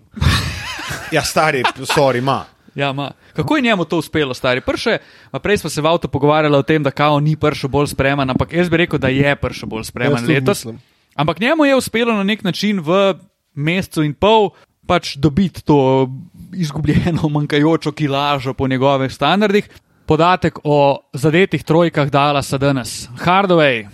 ja, 1.16 1.22
stari, 1.24 1.62
sorry, 1.96 2.18
ima. 2.18 2.44
Ja, 2.74 2.92
ma. 2.92 3.10
Kako 3.32 3.56
je 3.56 3.62
njemu 3.62 3.84
to 3.84 3.98
uspelo, 3.98 4.34
stari? 4.34 4.60
Prše, 4.60 4.98
prej 5.42 5.58
smo 5.58 5.70
se 5.70 5.80
v 5.80 5.86
avtu 5.86 6.08
pogovarjali 6.08 6.56
o 6.56 6.62
tem, 6.62 6.82
da 6.82 6.90
kao 6.90 7.20
ni 7.20 7.36
prišel 7.36 7.70
bolj 7.70 7.86
spreman, 7.86 8.30
ampak 8.30 8.52
jaz 8.52 8.68
bi 8.68 8.76
rekel, 8.76 8.98
da 8.98 9.08
je 9.08 9.36
prišel 9.36 9.68
bolj 9.68 9.84
spreman 9.88 10.26
letos. 10.28 10.64
mislim. 10.64 10.80
Ampak 11.14 11.40
njemu 11.40 11.64
je 11.64 11.76
uspelo 11.76 12.12
na 12.12 12.22
nek 12.22 12.44
način 12.44 12.80
v 12.80 13.14
mesecu 13.54 14.04
in 14.04 14.14
pol 14.14 14.50
pač 14.86 15.16
dobiti 15.16 15.64
to 15.64 16.08
izgubljeno, 16.54 17.28
manjkajočo 17.34 17.92
kilažo 17.92 18.54
po 18.54 18.68
njegovih 18.68 19.12
standardih. 19.12 19.68
Podatek 20.12 20.58
o 20.64 21.08
zadetih 21.14 21.62
trojkah 21.64 22.10
Dallasa 22.10 22.58
danes. 22.58 23.08
Hardaway 23.16 23.86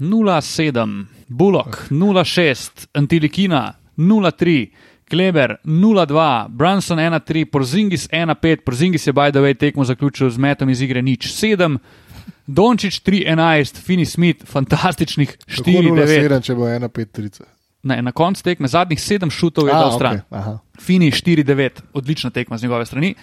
0,7, 0.00 1.04
Bullock 1.28 1.90
0,6, 1.90 2.86
Antilikina 2.94 3.74
0,3. 3.96 4.70
Kleber 5.10 5.56
0-2, 5.64 6.48
Brunson 6.48 6.98
1-3, 6.98 7.44
Porzingis 7.44 8.08
1-5, 8.08 8.56
Porzingis 8.64 9.06
je 9.06 9.12
by 9.12 9.30
the 9.30 9.38
way 9.38 9.54
tekmo 9.54 9.84
zaključil 9.84 10.30
z 10.30 10.38
metom 10.38 10.70
iz 10.70 10.82
igre 10.82 11.02
nič 11.02 11.28
7, 11.28 11.78
Dončić 12.46 13.02
3-11, 13.02 13.76
Fini 13.76 14.06
Smith 14.06 14.46
fantastičnih 14.48 15.36
4-9. 15.46 16.40
če 16.40 16.54
bo 16.54 16.64
1-5-30. 16.64 17.42
Na, 17.82 18.00
na 18.00 18.12
koncu 18.12 18.42
tekme 18.42 18.68
zadnjih 18.68 18.98
7 18.98 19.30
šutov 19.30 19.68
je 19.68 19.74
dal 19.74 19.92
stran. 19.92 20.20
Okay. 20.30 20.58
Fini 20.80 21.10
4-9, 21.10 21.70
odlična 21.92 22.30
tekma 22.30 22.58
z 22.58 22.62
njegove 22.62 22.86
strani. 22.86 23.14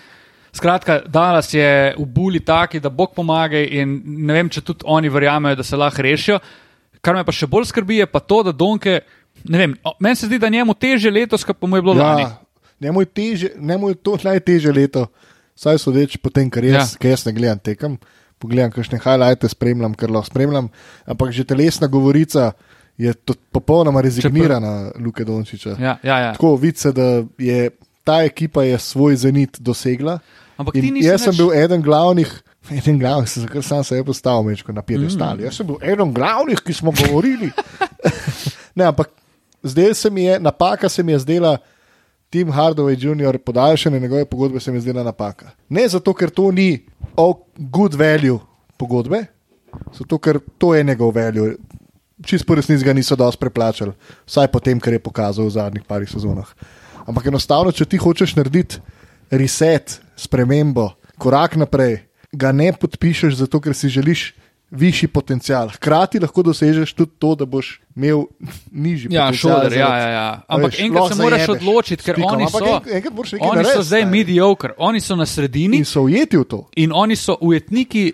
Skratka, 0.54 1.00
Dallas 1.10 1.50
je 1.54 1.96
v 1.98 2.06
buli 2.06 2.40
taki, 2.40 2.80
da 2.80 2.90
Bog 2.94 3.16
pomaga 3.16 3.58
in 3.58 3.98
ne 4.06 4.36
vem, 4.38 4.50
če 4.54 4.62
tudi 4.62 4.86
oni 4.86 5.10
verjamejo, 5.10 5.58
da 5.58 5.66
se 5.66 5.78
lahko 5.80 6.06
rešijo. 6.06 6.38
Kar 7.04 7.18
me 7.18 7.24
pa 7.26 7.34
še 7.34 7.50
bolj 7.50 7.72
skrbi, 7.72 7.98
je 8.04 8.08
pa 8.08 8.22
to, 8.22 8.44
da 8.46 8.54
Donke 8.54 9.00
ne 9.50 9.58
vem, 9.60 9.74
meni 10.00 10.16
se 10.16 10.30
zdi, 10.30 10.40
da 10.40 10.50
njemu 10.50 10.76
teže 10.78 11.12
letos, 11.12 11.44
kot 11.44 11.58
pa 11.60 11.68
mu 11.68 11.78
je 11.78 11.86
bilo 11.86 11.96
lani. 11.98 12.22
Ja, 12.22 12.38
njemu 12.86 13.02
je, 13.02 13.06
teže, 13.06 13.50
njemu 13.58 13.90
je 13.90 13.96
to 13.96 14.18
najtežje 14.24 14.74
leto, 14.74 15.08
saj 15.56 15.82
so 15.82 15.94
reči 15.96 16.22
potem, 16.22 16.50
ker 16.54 16.66
jaz, 16.70 16.96
ja. 17.02 17.10
jaz 17.14 17.26
ne 17.28 17.34
gledam 17.36 17.60
tekem, 17.60 17.98
pogledam 18.42 18.72
kakšne 18.72 19.02
highlighte, 19.02 19.50
spremljam, 19.52 19.98
ker 19.98 20.14
lahko 20.14 20.32
spremljam, 20.32 20.70
ampak 21.10 21.34
že 21.36 21.48
telesna 21.50 21.90
govorica 21.92 22.52
je 22.98 23.14
popolnoma 23.52 24.04
rezignirana 24.06 24.94
Luke 25.02 25.26
Dončiča. 25.26 25.76
Ja, 25.82 25.98
ja, 26.04 26.20
ja. 26.28 26.32
Tako 26.38 26.56
vice, 26.62 26.94
da 26.94 27.24
je 27.42 27.72
ta 28.04 28.22
ekipa 28.24 28.64
je 28.68 28.78
svoj 28.80 29.16
zenit 29.16 29.58
dosegla. 29.60 30.20
Jaz 31.02 31.24
sem 31.26 31.36
bil 31.38 31.54
eden 31.58 31.82
glavnih. 31.82 32.32
Eden 32.78 33.00
glavnih, 33.00 33.28
se 33.30 33.42
zakaj 33.42 33.62
sam 33.62 33.84
se 33.84 33.98
je 33.98 34.04
postavil, 34.08 34.46
mečko 34.48 34.72
na 34.72 34.82
piedestal. 34.82 35.36
Mm. 35.36 35.44
Jaz 35.44 35.58
sem 35.60 35.68
bil 35.68 35.82
eden 35.84 36.14
glavnih, 36.16 36.62
ki 36.64 36.74
smo 36.74 36.94
govorili. 36.96 37.50
ne, 38.78 38.86
ampak 38.86 39.10
zdaj 39.64 39.94
se 40.00 40.10
mi 40.10 40.24
je, 40.24 40.38
napaka 40.40 40.90
se 40.90 41.04
mi 41.04 41.12
je 41.12 41.20
zdela, 41.20 41.58
Tim 42.34 42.50
Hardaway 42.50 42.96
Jr. 42.98 43.38
podaljšanje 43.38 44.00
njegove 44.00 44.26
pogodbe 44.26 44.60
se 44.60 44.72
mi 44.72 44.78
je 44.78 44.82
zdela 44.82 45.04
napaka. 45.04 45.52
Ne 45.70 45.88
zato, 45.88 46.14
ker 46.14 46.30
to 46.30 46.52
ni 46.52 46.86
good 47.58 47.94
value 47.94 48.40
pogodbe, 48.78 49.26
zato 49.94 50.18
ker 50.18 50.40
to 50.58 50.74
je 50.76 50.84
njegov 50.84 51.12
value. 51.16 51.58
Čisto 52.26 52.48
po 52.48 52.56
resnici 52.56 52.86
ga 52.86 52.94
niso 52.94 53.16
dosti 53.16 53.40
preplačali, 53.40 53.92
vsaj 54.26 54.48
po 54.48 54.60
tem, 54.60 54.80
kar 54.80 54.94
je 54.94 55.04
pokazal 55.04 55.46
v 55.46 55.54
zadnjih 55.60 55.84
parih 55.84 56.10
sezonah. 56.10 56.48
Ampak 57.06 57.28
enostavno, 57.28 57.72
če 57.72 57.86
ti 57.86 58.00
hočeš 58.00 58.36
narediti 58.40 58.80
reset, 59.32 60.02
spremembo, 60.16 60.94
korak 61.18 61.56
naprej, 61.56 62.04
ga 62.34 62.52
ne 62.52 62.72
podpišeš 62.74 63.36
zato, 63.44 63.62
ker 63.62 63.76
si 63.78 63.90
želiš 63.90 64.34
višji 64.74 65.08
potencial. 65.08 65.70
Hkrati 65.70 66.20
lahko 66.20 66.44
dosežeš 66.44 66.94
tudi 66.94 67.12
to, 67.20 67.36
da 67.36 67.46
boš 67.46 67.80
imel 67.96 68.26
nižji 68.72 69.12
ja, 69.14 69.28
potencial. 69.28 69.60
Šoder, 69.60 69.78
ja, 69.78 69.98
ja, 69.98 70.10
ja. 70.10 70.42
Ampak 70.48 70.72
veš, 70.72 70.80
enkrat 70.82 71.14
se 71.14 71.22
moraš 71.22 71.50
odločiti, 71.50 72.04
ker 72.04 72.18
oni 72.26 72.50
so, 72.50 72.66
enkrat 72.66 73.14
oni 73.40 73.56
narediti, 73.56 73.76
so 73.76 73.86
zdaj 73.86 74.06
mediocre, 74.10 74.74
oni 74.78 75.02
so 75.02 75.16
na 75.16 75.26
sredini 75.30 75.78
in 75.78 75.86
so 75.86 76.02
ujeti 76.08 76.42
v 76.42 76.50
to. 76.50 76.64
In 76.82 76.94
oni 76.94 77.16
so 77.16 77.38
ujetniki 77.42 78.14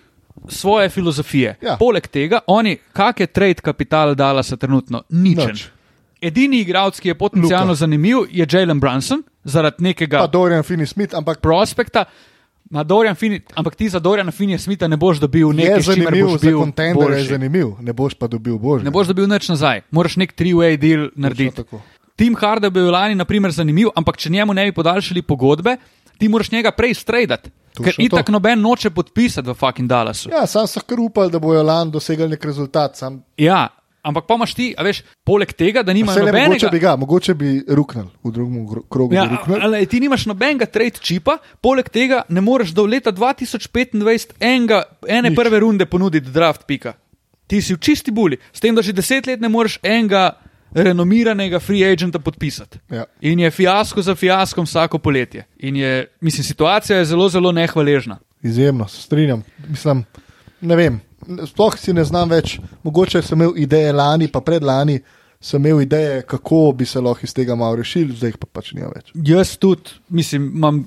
svoje 0.49 0.89
filozofije. 0.89 1.55
Ja. 1.61 1.77
Poleg 1.79 2.07
tega, 2.07 2.43
oni, 2.47 2.75
kak 2.93 3.19
je 3.19 3.27
trade 3.27 3.63
kapital 3.63 4.15
dala 4.15 4.43
se 4.43 4.57
trenutno? 4.57 5.03
Ničen. 5.09 5.55
Nič. 5.55 5.67
Edini 6.21 6.59
igralec, 6.61 6.99
ki 6.99 7.13
je 7.13 7.15
potencialno 7.15 7.71
Luka. 7.71 7.79
zanimiv, 7.85 8.25
je 8.31 8.47
Jalen 8.51 8.79
Brunson, 8.79 9.23
zaradi 9.43 9.83
nekega. 9.83 10.19
Pa 10.19 10.27
Dorian 10.27 10.63
Finney-Smith, 10.63 11.15
ampak. 11.15 11.39
Prospekta. 11.39 12.05
Fini, 13.15 13.41
ampak 13.55 13.75
ti 13.75 13.89
za 13.89 13.99
Dorjana 13.99 14.31
Finija 14.31 14.59
Smita 14.59 14.87
ne 14.87 14.97
boš 14.97 15.17
dobil 15.17 15.49
nekaj, 15.49 15.69
kar 15.69 15.77
je 15.77 15.83
zanimivo. 15.83 16.37
Za 16.37 16.51
kontender 16.51 17.11
je 17.11 17.23
zanimiv, 17.23 17.67
ne 17.81 17.93
boš 17.93 18.13
pa 18.13 18.27
dobil 18.27 18.57
božje. 18.57 18.85
Ne 18.85 18.91
boš 18.91 19.07
dobil 19.07 19.27
nič 19.27 19.49
nazaj, 19.49 19.81
moraš 19.91 20.17
nek 20.17 20.35
three-way 20.37 20.77
deal 20.77 21.09
narediti. 21.15 21.65
Tim 22.15 22.35
Harda 22.35 22.67
je 22.67 22.71
bil 22.71 22.91
lani, 22.91 23.15
naprimer, 23.15 23.51
zanimiv, 23.51 23.89
ampak 23.95 24.17
če 24.17 24.29
njemu 24.29 24.53
ne 24.53 24.65
bi 24.65 24.71
podaljšali 24.71 25.21
pogodbe, 25.21 25.77
ti 26.19 26.29
moraš 26.29 26.51
njega 26.51 26.71
prej 26.71 26.93
stradati. 26.93 27.49
Ker 27.79 27.95
itak 27.97 28.29
noben 28.29 28.61
noče 28.61 28.89
podpisati 28.89 29.49
v 29.49 29.53
fucking 29.55 29.89
Dallasu. 29.89 30.29
Ja, 30.29 30.45
sam 30.47 30.67
sem 30.67 30.83
kar 30.85 30.99
upal, 30.99 31.29
da 31.29 31.39
bojo 31.39 31.63
lani 31.63 31.91
dosegli 31.91 32.27
nek 32.29 32.45
rezultat. 32.45 32.97
Sam... 32.97 33.23
Ja, 33.37 33.67
Ampak 34.03 34.27
pa 34.27 34.37
imaš 34.39 34.53
ti, 34.55 34.69
veš, 34.79 35.01
poleg 35.27 35.51
tega, 35.53 35.83
da 35.83 35.93
nimaš 35.93 36.21
nobenega. 36.21 36.47
Mogoče 36.47 36.69
bi 36.71 36.79
ga, 36.79 36.95
mogoče 36.95 37.33
bi 37.35 37.49
ruknil 37.67 38.07
v 38.23 38.31
drugem 38.31 38.67
krogu. 38.89 39.15
Ja, 39.15 39.25
ali 39.59 39.83
ti 39.91 39.99
nimaš 39.99 40.23
nobenega 40.29 40.69
trade 40.71 41.03
čipa, 41.03 41.37
poleg 41.61 41.89
tega 41.91 42.23
ne 42.29 42.41
moreš 42.41 42.71
do 42.77 42.85
leta 42.87 43.11
2025 43.11 44.37
enega, 44.39 44.83
ene 45.07 45.33
Nič. 45.33 45.35
prve 45.35 45.59
runde 45.59 45.85
ponuditi 45.85 46.31
draft 46.31 46.63
pika. 46.67 46.95
Ti 47.49 47.59
si 47.61 47.75
v 47.75 47.81
čisti 47.81 48.13
buli, 48.13 48.39
s 48.53 48.63
tem, 48.63 48.75
da 48.75 48.85
že 48.85 48.95
deset 48.95 49.27
let 49.27 49.41
ne 49.41 49.49
moreš 49.51 49.79
enega 49.83 50.37
renomiranega 50.71 51.59
free 51.59 51.83
agenta 51.83 52.19
podpisati. 52.19 52.79
Ja. 52.93 53.03
In 53.21 53.39
je 53.39 53.51
fiasko 53.51 54.01
za 54.01 54.15
fiaskom 54.15 54.69
vsako 54.69 54.99
poletje. 54.99 55.43
In 55.57 55.75
je, 55.75 56.07
mislim, 56.21 56.43
situacija 56.43 56.99
je 56.99 57.05
zelo, 57.05 57.29
zelo 57.29 57.51
nehvaležna. 57.51 58.19
Izjemno, 58.43 58.87
se 58.87 59.01
strinjam. 59.01 59.43
Mislim, 59.67 60.05
ne 60.61 60.75
vem 60.75 61.01
sploh 61.47 61.77
si 61.77 61.93
ne 61.93 62.03
znam 62.03 62.29
več. 62.29 62.57
Mogoče 62.83 63.21
sem 63.21 63.39
imel 63.39 63.57
ideje 63.57 63.93
lani, 63.93 64.27
pa 64.31 64.41
predlani. 64.41 64.99
Sem 65.41 65.63
imel 65.63 65.85
ideje, 65.85 66.21
kako 66.27 66.73
bi 66.75 66.85
se 66.85 66.99
lahko 66.99 67.23
iz 67.23 67.33
tega 67.33 67.55
malo 67.55 67.77
rešili, 67.79 68.15
zdaj 68.15 68.33
pa 68.41 68.47
pač 68.59 68.73
ni 68.75 68.83
več. 68.83 69.13
Jaz 69.15 69.53
tudi, 69.57 69.95
mislim, 70.11 70.49
imam 70.55 70.81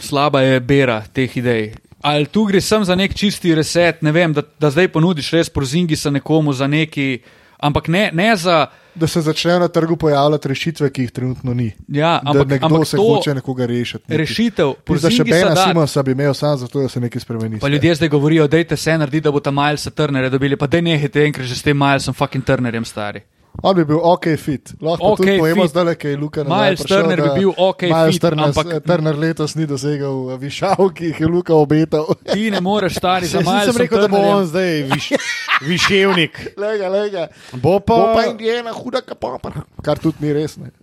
slaba 0.00 0.42
je 0.44 0.60
bera 0.60 0.98
teh 1.08 1.38
idej. 1.40 1.70
Ali 2.04 2.28
tu 2.28 2.42
gre 2.44 2.60
sem 2.60 2.84
za 2.84 2.92
nek 3.00 3.14
čisti 3.16 3.54
reset, 3.56 4.02
ne 4.04 4.12
vem, 4.12 4.34
da, 4.36 4.42
da 4.60 4.68
zdaj 4.68 4.90
ponudiš 4.92 5.30
res 5.38 5.48
prozingi 5.48 5.96
za 5.96 6.12
nekomu, 6.12 6.52
za 6.52 6.68
neki, 6.68 7.22
ampak 7.64 7.88
ne, 7.88 8.10
ne 8.12 8.30
za 8.36 8.66
da 8.94 9.06
se 9.06 9.20
začnejo 9.20 9.58
na 9.58 9.68
trgu 9.68 9.96
pojavljati 9.96 10.48
rešitve, 10.48 10.90
ki 10.90 11.02
jih 11.02 11.10
trenutno 11.10 11.54
ni. 11.54 11.72
Ja, 11.88 12.20
ampak, 12.24 12.46
da 12.46 12.54
nekdo 12.54 12.66
ampak 12.66 12.86
se 12.88 12.96
hoče 12.96 13.34
nekoga 13.34 13.66
rešiti. 13.66 14.04
Neki. 14.08 14.18
Rešitev, 14.18 14.72
za 14.96 15.10
še 15.10 15.24
Bena 15.24 15.56
Simonsa 15.56 16.02
bi 16.02 16.14
imel 16.14 16.34
sam 16.34 16.58
zato, 16.58 16.82
da 16.82 16.88
se 16.88 17.00
nekaj 17.00 17.20
spremeni. 17.20 17.58
Pa 17.60 17.68
ljudje 17.68 17.94
zdaj 17.94 18.08
govorijo, 18.08 18.46
da 18.48 18.56
je 18.56 18.76
se 18.76 18.98
narediti, 18.98 19.24
da 19.24 19.32
bo 19.32 19.40
ta 19.40 19.50
Miles 19.50 19.88
Turner 19.94 20.30
dobili, 20.30 20.56
pa 20.56 20.66
da 20.66 20.80
ne 20.80 20.94
nehite 20.94 21.24
enkrat 21.24 21.46
že 21.46 21.56
s 21.56 21.62
tem 21.62 21.78
Milesom 21.78 22.14
fucking 22.14 22.44
Turnerjem 22.44 22.84
stari. 22.84 23.20
On 23.62 23.74
bi 23.76 23.84
bil 23.84 24.00
ok, 24.02 24.26
fit. 24.40 24.72
Lahko 24.80 25.12
okay, 25.12 25.16
tudi 25.16 25.38
pojemo 25.38 25.66
zdaj, 25.66 25.84
da 25.84 26.08
je 26.08 26.16
Luka 26.16 26.44
na 26.44 26.56
Miles 26.62 26.82
Turner 26.82 27.22
bi 27.22 27.28
bil 27.38 27.52
ok, 27.56 27.82
Miles 27.82 28.14
fit. 28.14 28.22
Turner, 28.22 28.44
ampak 28.48 28.86
Turner 28.86 29.18
letos 29.18 29.54
ni 29.54 29.66
dosegel 29.66 30.36
višav, 30.42 30.82
ki 30.94 31.12
jih 31.12 31.20
je 31.20 31.30
Luka 31.30 31.54
obetal. 31.54 32.10
Ti 32.32 32.50
ne 32.50 32.60
moreš 32.60 32.98
stari 32.98 33.30
za 33.30 33.38
Miles. 33.38 33.68
Jaz 33.68 33.72
sem 33.72 33.82
rekel, 33.84 34.02
da 34.04 34.08
bo 34.08 34.22
on 34.32 34.46
zdaj 34.50 34.82
viš, 34.90 35.10
viševnik. 35.70 36.40
lega, 36.56 36.88
lega. 36.88 37.28
Bo 37.52 37.78
pa, 37.78 37.94
bo 37.94 38.12
pa 38.14 38.26
indijena 38.32 38.72
huda 38.74 39.04
kapopra. 39.06 39.64
Kar 39.82 40.02
tudi 40.02 40.26
ni 40.26 40.34
res. 40.34 40.58
Ne. 40.58 40.74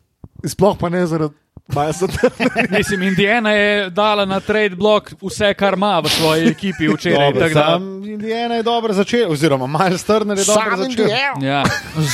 Sploh 0.47 0.77
pa 0.79 0.89
ne 0.89 1.05
zaradi 1.05 1.40
Mislim, 2.77 3.01
Indijana 3.01 3.51
je 3.51 3.89
dala 3.89 4.25
na 4.25 4.39
trade 4.39 4.75
block 4.75 5.11
vse, 5.21 5.53
kar 5.53 5.73
ima 5.73 5.99
v 5.99 6.09
svoji 6.09 6.47
ekipi 6.47 6.87
včeraj. 6.87 7.33
Dobre, 7.33 7.49
da... 7.49 7.79
Indijana 8.05 8.55
je 8.55 8.63
dobro 8.63 8.93
začela, 8.93 9.31
oziroma 9.31 9.67
Miles 9.67 10.03
Turner 10.03 10.37
je 10.37 10.45
dobro 10.45 10.77
začela. 10.77 11.09
Ja. 11.41 11.63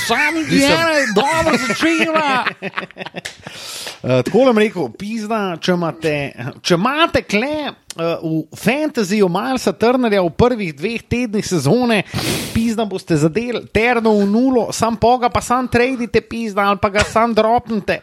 Sam 0.08 0.38
Indijana 0.38 0.90
je 0.92 1.06
dobro 1.16 1.58
začela. 1.68 2.46
uh, 4.04 4.24
tako 4.26 4.40
vam 4.40 4.58
rekel, 4.58 4.90
pizda, 5.00 5.58
če 5.62 5.72
imate, 5.72 6.14
če 6.62 6.74
imate 6.74 7.22
kle. 7.22 7.72
Uh, 7.98 8.04
v 8.54 8.58
fantasyju 8.62 9.26
Milesa 9.26 9.72
Turnerja 9.74 10.22
v 10.22 10.30
prvih 10.30 10.76
dveh 10.78 11.02
tednih 11.10 11.46
sezone, 11.46 12.04
pizda 12.54 12.86
boste 12.86 13.18
zadeli, 13.18 13.64
terno 13.74 14.14
v 14.20 14.28
nulo, 14.30 14.68
sam 14.70 15.00
poga 15.02 15.32
pa 15.34 15.42
sam 15.42 15.66
tradite, 15.68 16.22
pizda 16.22 16.68
ali 16.70 16.78
pa 16.78 16.92
ga 16.94 17.02
sam 17.02 17.34
dropnite 17.34 17.98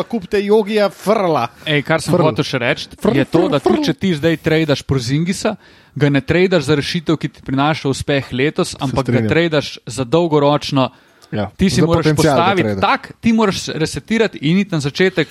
pa 0.00 0.08
kupite 0.08 0.40
jogija 0.44 0.88
frla. 0.88 1.48
Ej, 1.68 1.82
kar 1.84 2.00
sem 2.00 2.16
hotel 2.16 2.46
še 2.46 2.58
reči, 2.62 2.88
je 3.12 3.24
to, 3.28 3.44
da 3.52 3.60
tudi 3.60 3.84
če 3.90 3.94
ti 4.00 4.14
zdaj 4.16 4.38
tradaš 4.40 4.82
prozingisa, 4.88 5.54
ga 5.92 6.08
ne 6.08 6.22
tradaš 6.24 6.70
za 6.70 6.76
rešitev, 6.80 7.18
ki 7.20 7.28
ti 7.28 7.44
prinaša 7.44 7.90
uspeh 7.92 8.32
letos, 8.32 8.72
ampak 8.80 9.12
ga 9.12 9.22
tradaš 9.28 9.76
za 9.84 10.06
dolgoročno. 10.08 10.88
Ja, 11.30 11.50
ti 11.54 11.68
si 11.70 11.84
moraš 11.84 12.14
postaviti 12.16 12.72
tak, 12.82 13.12
ti 13.20 13.34
moraš 13.36 13.68
resetirati 13.76 14.40
in 14.50 14.64
iti 14.64 14.74
na 14.74 14.80
začetek, 14.80 15.28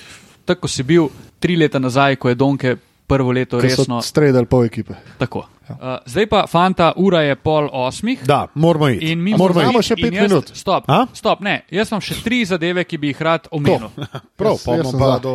tako 0.48 0.70
si 0.70 0.86
bil 0.86 1.10
tri 1.42 1.58
leta 1.58 1.82
nazaj, 1.82 2.16
ko 2.16 2.30
je 2.30 2.38
Donke 2.38 2.76
prvo 3.10 3.32
leto 3.34 3.60
resno. 3.60 3.98
Stredal 4.02 4.46
pol 4.50 4.68
ekipe. 4.70 4.94
Tako. 5.18 5.44
Uh, 5.70 5.76
zdaj 6.06 6.26
pa, 6.26 6.44
fanta, 6.50 6.92
ura 6.96 7.22
je 7.22 7.36
pol 7.38 7.68
osmih. 7.72 8.22
Da, 8.26 8.46
moramo 8.54 8.88
iti. 8.88 9.12
In 9.12 9.22
mi 9.22 9.34
moramo. 9.38 9.62
Imamo 9.62 9.82
še 9.82 9.94
pet 9.98 10.14
jaz, 10.14 10.26
minut. 10.26 10.50
Stop, 10.54 10.90
stop, 11.14 11.42
ne. 11.46 11.60
Jaz 11.70 11.92
imam 11.92 12.02
še 12.02 12.18
tri 12.24 12.42
zadeve, 12.48 12.84
ki 12.88 12.98
bi 12.98 13.12
jih 13.12 13.22
rad 13.22 13.46
omenil. 13.54 13.90
Prav, 14.40 14.58
pa 14.64 14.78
bomo 14.82 14.98
pa 14.98 15.10
do. 15.22 15.34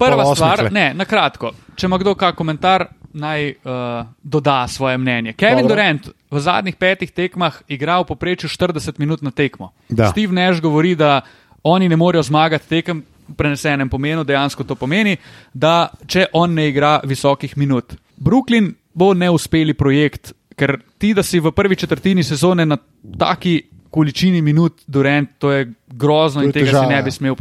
Prva 0.00 0.28
stvar, 0.32 0.68
ne, 0.72 0.90
na 0.96 1.08
kratko. 1.08 1.52
Če 1.76 1.90
ima 1.90 2.00
kdo 2.00 2.16
kak 2.16 2.38
komentar, 2.38 2.88
naj 3.16 3.50
uh, 3.50 4.06
doda 4.22 4.62
svoje 4.68 4.98
mnenje. 5.00 5.32
Kevin 5.36 5.64
Dobro. 5.64 5.74
Durant 5.74 6.08
v 6.30 6.40
zadnjih 6.40 6.76
petih 6.76 7.12
tekmah 7.12 7.62
igral 7.68 8.04
poprečju 8.04 8.48
40 8.52 9.00
minut 9.00 9.24
na 9.24 9.30
tekmo. 9.30 9.72
Da. 9.88 10.10
Steve 10.12 10.32
Nash 10.36 10.60
govori, 10.60 10.94
da 10.96 11.20
oni 11.62 11.88
ne 11.88 11.96
morejo 11.96 12.22
zmagati 12.22 12.68
tekem 12.68 13.04
prenesenem 13.36 13.88
pomenu 13.88 14.24
dejansko 14.24 14.64
to 14.64 14.74
pomeni, 14.74 15.16
da 15.54 15.88
če 16.06 16.26
on 16.32 16.54
ne 16.54 16.68
igra 16.68 17.00
visokih 17.04 17.56
minut. 17.56 17.94
Brooklyn 18.16 18.74
bo 18.94 19.14
neuspeli 19.14 19.74
projekt, 19.74 20.32
ker 20.56 20.78
ti, 20.98 21.14
da 21.14 21.22
si 21.22 21.40
v 21.40 21.50
prvi 21.52 21.76
četrtini 21.76 22.22
sezone 22.22 22.66
na 22.66 22.76
taki 23.18 23.62
količini 23.90 24.42
minut 24.42 24.82
Durant, 24.86 25.28
to 25.38 25.50
je 25.50 25.66
grozno 25.88 26.40
To 26.40 26.44
in 26.44 26.48
je 26.48 26.52
tega 26.52 26.66
težava, 26.66 26.84
si 26.84 26.94
ne 26.94 27.02
bi 27.02 27.10
smel 27.10 27.34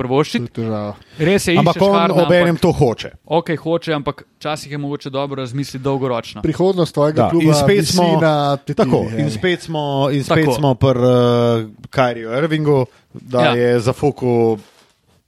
težava. 0.48 0.94
Res 1.18 1.48
je, 1.48 1.56
Ampak 1.58 1.82
on 1.82 1.96
Hardena, 1.96 2.24
obenem 2.24 2.56
ampak- 2.56 2.62
to 2.62 2.72
hoče. 2.72 3.10
Ok, 3.26 3.50
hoče, 3.58 3.94
ampak 3.94 4.24
včasih 4.38 4.72
je 4.72 4.78
mogoče 4.78 5.10
dobro 5.10 5.36
razmisliti 5.36 5.84
dolgoročno. 5.84 6.42
Prihodnost 6.42 6.94
tvojega 6.94 7.22
Da, 7.22 7.30
kluba 7.30 7.46
in 7.46 7.54
spet 7.54 7.88
smo, 7.88 8.20
na 8.22 8.58
tetivi, 8.58 8.76
tako, 8.78 9.04
in 9.18 9.32
spet 9.32 9.62
smo, 9.62 10.10
in 10.12 10.24
spet 10.24 10.46
Tako. 10.46 10.54
smo 10.54 10.76
pri 10.76 10.90
uh, 10.90 10.96
Kyriju 11.90 12.38
Irvingu, 12.38 12.86
da 13.14 13.40
Ja. 13.42 13.46
ja. 13.46 13.56
je 13.56 13.80
za 13.80 13.94
fuku. 13.94 14.58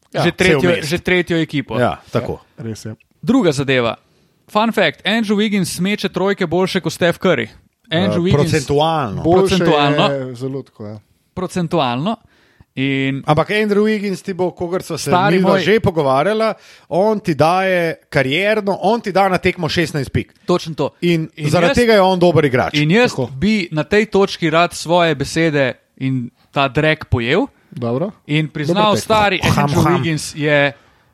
Ja, 0.10 0.24
že, 0.24 0.32
tretjo, 0.32 0.70
že 0.82 0.98
tretjo 1.00 1.38
ekipo. 1.38 1.76
Ja, 1.76 2.00
tako. 2.12 2.40
Res 2.58 2.86
je. 2.86 2.96
Druga 3.22 3.52
zadeva. 3.52 3.96
Fun 4.48 4.72
fact: 4.72 5.04
Andrew 5.04 5.36
Wiggins 5.36 5.74
smeče 5.74 6.10
trojke 6.10 6.48
boljše 6.48 6.80
kot 6.80 6.94
Steph 6.94 7.20
Curry. 7.20 7.48
Andrew 7.88 8.18
Uh, 8.18 8.26
Wiggins 8.26 8.34
procentualno. 8.34 9.24
Procentualno. 9.24 10.04
je 10.06 10.36
Zelo 10.36 10.64
tako. 10.64 10.86
Ja. 10.86 10.98
procentualno. 11.34 12.16
In 12.76 13.24
Ampak 13.26 13.50
Andrew 13.52 13.82
Wiggins 13.82 14.22
ti 14.22 14.34
bo, 14.34 14.52
kogar 14.52 14.84
so 14.84 14.98
se 14.98 15.10
midva 15.10 15.52
moj- 15.52 15.64
že 15.66 15.80
pogovarjala, 15.80 16.54
on 16.90 17.20
ti 17.20 17.34
daje 17.34 17.96
karjerno, 18.08 18.78
on 18.80 19.02
ti 19.02 19.12
da 19.12 19.28
na 19.28 19.38
tekmo 19.38 19.68
16 19.68 20.10
pik. 20.10 20.34
točno 20.46 20.76
to. 20.76 20.90
In, 21.02 21.12
In 21.12 21.30
in 21.38 21.50
zaradi 21.50 21.72
jaz- 21.72 21.76
tega 21.76 21.94
je 21.94 22.02
on 22.02 22.20
dober 22.20 22.46
igrač. 22.46 22.74
In 22.76 22.92
jaz 22.92 23.12
Tako. 23.12 23.30
bi 23.34 23.68
na 23.72 23.84
tej 23.84 24.06
točki 24.06 24.50
rad 24.50 24.74
svoje 24.74 25.16
besede 25.16 25.74
in 25.98 26.30
ta 26.52 26.68
drek 26.68 27.06
pojel 27.06 27.48
Dobro. 27.72 28.12
in 28.28 28.48
priznal, 28.48 28.98
stari 28.98 29.40
Ham, 29.44 29.66
Andrew 29.66 29.84
ham. 29.84 29.96
Wiggins 29.96 30.36
je 30.36 30.74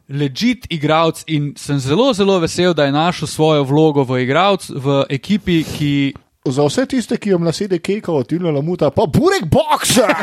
legit 0.09 0.65
igralec 0.69 1.23
in 1.27 1.53
sem 1.57 1.79
zelo, 1.79 2.13
zelo 2.13 2.39
vesel, 2.39 2.73
da 2.73 2.85
je 2.85 2.91
našel 2.91 3.27
svojo 3.27 3.63
vlogo 3.63 4.03
v 4.03 4.23
igralcu, 4.23 4.79
v 4.79 5.05
ekipi, 5.09 5.63
ki. 5.63 6.13
Za 6.43 6.65
vse 6.67 6.83
tiste, 6.91 7.15
ki 7.15 7.29
jim 7.29 7.43
nasede 7.47 7.77
kekov, 7.79 8.25
tilno 8.27 8.51
lamuta, 8.51 8.89
pa 8.91 9.05
burek 9.07 9.45
boxa! 9.47 10.11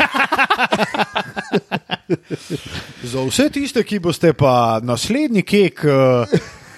Za 3.13 3.25
vse 3.25 3.49
tiste, 3.49 3.81
ki 3.89 3.99
boste 4.05 4.35
pa 4.37 4.85
naslednji 4.85 5.43
kek 5.43 5.81
uh, 5.89 6.29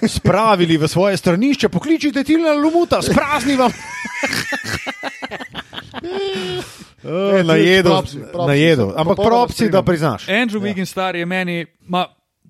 spravili 0.07 0.77
v 0.77 0.87
svoje 0.87 1.17
stranišče, 1.17 1.69
pokličite 1.69 2.23
Tilna 2.23 2.53
Lumuta, 2.53 3.01
sprazni 3.01 3.55
vam. 3.55 3.71
Uh, 7.03 7.43
najedo, 7.43 7.89
propsi, 7.91 8.17
propsi 8.21 8.47
najedo. 8.47 8.85
so. 8.85 8.95
Ampak 8.97 9.17
propsi, 9.17 9.69
da 9.69 9.81
priznaš. 9.81 10.27
Andrew 10.27 10.57
ja. 10.57 10.63
Wiggins 10.63 10.85
star 10.87 11.15
je 11.15 11.25
meni, 11.25 11.57
ma, 11.81 12.05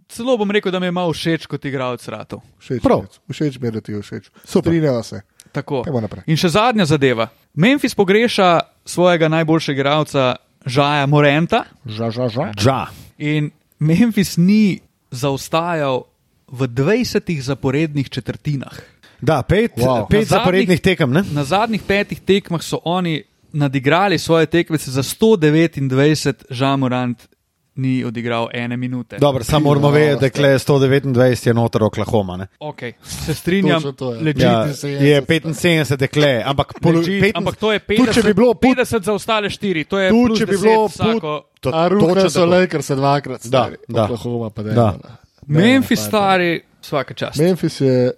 celo 0.08 0.38
bom 0.38 0.52
rekel, 0.52 0.72
da 0.72 0.80
mi 0.80 0.86
je 0.86 0.92
malo 0.94 1.10
všeč 1.10 1.46
kot 1.46 1.66
igralec 1.66 2.08
ratov. 2.08 2.42
Všeč, 2.60 2.82
Prav. 2.82 3.00
mi 3.00 3.04
je, 3.04 3.34
všeč 3.34 3.60
mi 3.60 3.68
je, 3.68 3.72
da 3.72 3.82
ti 3.82 3.92
je 3.92 4.02
všeč. 4.02 4.30
Strinjava 4.46 5.04
se. 5.04 5.22
Tako. 5.52 5.84
In 6.26 6.34
še 6.36 6.50
zadnja 6.50 6.86
zadeva. 6.86 7.28
Memphis 7.54 7.94
pogreša 7.94 8.60
svojega 8.84 9.28
najboljšega 9.30 9.78
igralca 9.78 10.36
Žaja 10.66 11.06
Morenta 11.06 11.64
Ža, 11.86 12.10
ža, 12.10 12.28
ža. 12.30 12.46
Dža. 12.56 12.80
in 13.20 13.52
Memphis 13.80 14.38
ni 14.38 14.80
zaostajal 15.12 16.04
v 16.48 16.62
20 16.68 17.42
zaporednih 17.42 18.10
četrtinah. 18.10 18.74
Da, 19.22 19.42
pet, 19.42 19.72
Wow. 19.78 20.08
pet 20.08 20.20
Na 20.22 20.38
zaporednih 20.38 20.68
zadnjih- 20.70 20.82
tekem, 20.84 21.12
ne? 21.12 21.24
Na 21.32 21.44
zadnjih 21.44 21.82
petih 21.82 22.20
tekmah 22.20 22.62
so 22.62 22.80
oni 22.84 23.24
nadigrali 23.54 24.20
svoje 24.20 24.46
tekmece 24.46 24.92
za 24.92 25.04
129, 25.04 26.44
Žan 26.50 26.80
Morant 26.80 27.28
ni 27.76 28.04
odigral 28.04 28.48
ene 28.54 28.78
minute. 28.78 29.18
Dobro, 29.18 29.44
samo 29.44 29.64
moramo 29.64 29.90
vedeti, 29.90 30.20
da 30.20 30.26
je 30.26 30.30
kle 30.30 30.50
129 30.50 31.48
je 31.48 31.54
noter 31.54 31.84
Oklahoma. 31.84 32.38
Ne? 32.38 32.48
Okay, 32.60 32.92
se 33.02 33.34
strinjam, 33.34 33.82
to 33.94 34.14
je. 34.14 34.22
legit. 34.22 34.44
Ja, 34.44 34.66
75 34.68 35.04
je 35.04 35.22
75 35.22 35.96
dekle, 35.96 36.44
ampak, 36.46 36.74
polo, 36.82 37.00
Legit, 37.00 37.22
pet, 37.22 37.32
ampak 37.36 37.56
to 37.56 37.72
je 37.72 37.80
50, 37.80 37.98
tudi 37.98 38.14
če 38.14 38.24
bi 38.24 38.34
bilo 38.34 38.54
put, 38.54 38.78
50 38.78 39.02
za 39.02 39.14
ostale 39.14 39.50
štiri, 39.50 39.84
to 39.84 40.00
je 40.00 40.10
plus 40.10 40.40
če 40.40 40.46
bi 40.46 40.54
10 40.54 40.62
bilo 40.62 40.86
vsako. 40.86 41.42
to, 41.60 41.70
A 41.70 41.90
točno 41.90 42.30
so. 42.30 42.46
Lakers 42.46 42.86
se 42.86 42.96
dvakrat. 42.96 43.42
stari. 43.42 43.76
da. 43.88 44.04
Oklahoma 44.04 44.50
pa 44.50 44.64
Da. 44.64 44.72
da. 44.74 45.18
Memphis 45.48 46.00
stari, 46.00 46.62
vsaka 46.82 47.14
čast. 47.14 47.40
Memphis 47.40 47.82
je 47.82 48.12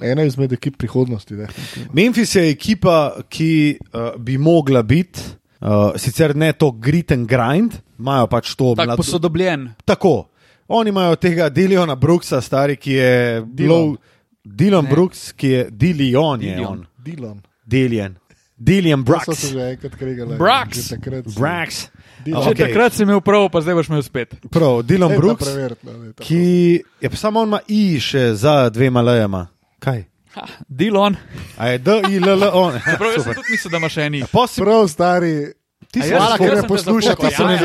ena 0.00 0.22
izmed 0.22 0.52
ekip 0.52 0.76
prihodnosti. 0.76 1.36
definitivno. 1.36 1.88
Memphis 1.92 2.34
je 2.34 2.50
ekipa, 2.50 2.96
ki 3.28 3.50
uh, 3.84 4.00
bi 4.18 4.38
mogla 4.38 4.82
biti, 4.82 5.20
uh, 5.60 5.68
sicer 5.96 6.36
ne 6.36 6.52
to 6.52 6.70
grit 6.72 7.12
and 7.12 7.26
grind, 7.26 7.72
imajo 7.98 8.26
pač 8.26 8.54
to 8.54 8.74
Tako 8.74 8.86
mlad- 8.86 8.96
posodobljen. 8.96 9.70
Tako. 9.84 10.28
Oni 10.68 10.90
imajo 10.90 11.16
tega 11.16 11.48
Diliona 11.48 11.94
Brooksa, 11.94 12.40
stari, 12.40 12.76
ki 12.76 12.92
je 12.92 13.42
Dilon, 13.46 13.96
Dilon 14.44 14.84
Ne. 14.84 14.90
Brooks, 14.90 15.32
ki 15.32 15.48
je 15.48 15.68
Dilion, 15.70 16.40
je 16.40 16.50
Dilion. 16.50 16.72
on. 16.72 16.86
Dillon. 16.98 17.40
Dilion. 17.66 18.16
Dilion 18.58 19.04
To 19.04 19.12
so 19.12 19.24
Brooks. 19.24 19.40
se 19.40 19.48
že 19.48 19.60
enkrat 19.70 19.94
kregali. 19.94 20.36
Brax. 20.36 20.92
Brax. 21.38 21.88
Dillon. 22.24 22.42
Že 22.42 22.50
Okej. 22.50 22.66
takrat 22.66 22.92
si 22.92 23.02
imel 23.02 23.20
prav, 23.20 23.50
pa 23.50 23.60
zdaj 23.60 23.74
boš 23.74 23.88
imel 23.88 24.02
spet. 24.02 24.34
Prav, 24.50 24.82
Dilon 24.82 25.12
Brooks, 25.16 25.44
preveriti, 25.44 25.86
no, 25.86 25.92
dajte. 25.92 26.22
ki 26.24 26.42
je 27.00 27.10
pa 27.10 27.16
samo 27.16 27.40
on 27.40 27.48
ima 27.48 27.60
i 27.68 28.00
še 28.00 28.34
za 28.34 28.68
dvema 28.68 29.00
lejama. 29.02 29.46
Kaj? 29.86 30.00
Ha, 30.34 30.42
Dilon. 30.68 31.14
A 31.56 31.68
je 31.68 31.78
D, 31.78 31.90
I, 32.10 32.18
L, 32.18 32.28
L, 32.34 32.50
on. 32.52 32.74
Prav, 32.98 33.12
jaz 33.12 33.24
sem 33.24 33.34
tudi 33.34 33.50
mislil, 33.50 33.70
da 33.70 33.78
imaš 33.78 33.94
še 33.94 34.02
eni. 34.04 34.20
Pa 34.28 34.42
si 34.46 34.60
Prav 34.60 34.82
stari. 34.86 35.34
ti 35.86 36.02
si 36.02 36.10
Hvala, 36.10 36.34
sem- 36.34 36.38
ker 36.38 36.50
me 36.50 36.56
sem 36.56 36.62
te 36.62 36.68
poslušate, 36.68 37.14
zafukal. 37.14 37.30
ti 37.30 37.36
se 37.36 37.44
mi 37.44 37.46
Ja, 37.46 37.58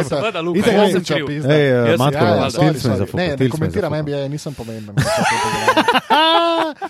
ja, 0.67 0.77
jaz 0.77 0.91
sem 0.93 1.03
ča, 1.03 1.15
kriv. 1.15 1.25
pizda. 1.27 1.49
Ej, 1.49 1.65
sem- 1.67 1.97
Matko, 1.97 2.17
ja, 2.17 2.29
ja, 2.29 2.35
ja, 2.37 2.49
stil 2.49 2.61
sem 2.61 2.79
sorry. 2.85 2.99
zafukal. 2.99 3.17
Ne, 3.17 3.27
ne 3.27 3.37
sem 3.39 3.49
komentiram. 3.49 3.91
NBA, 3.95 4.21
nisem 4.29 4.53
pomemben. 4.53 4.95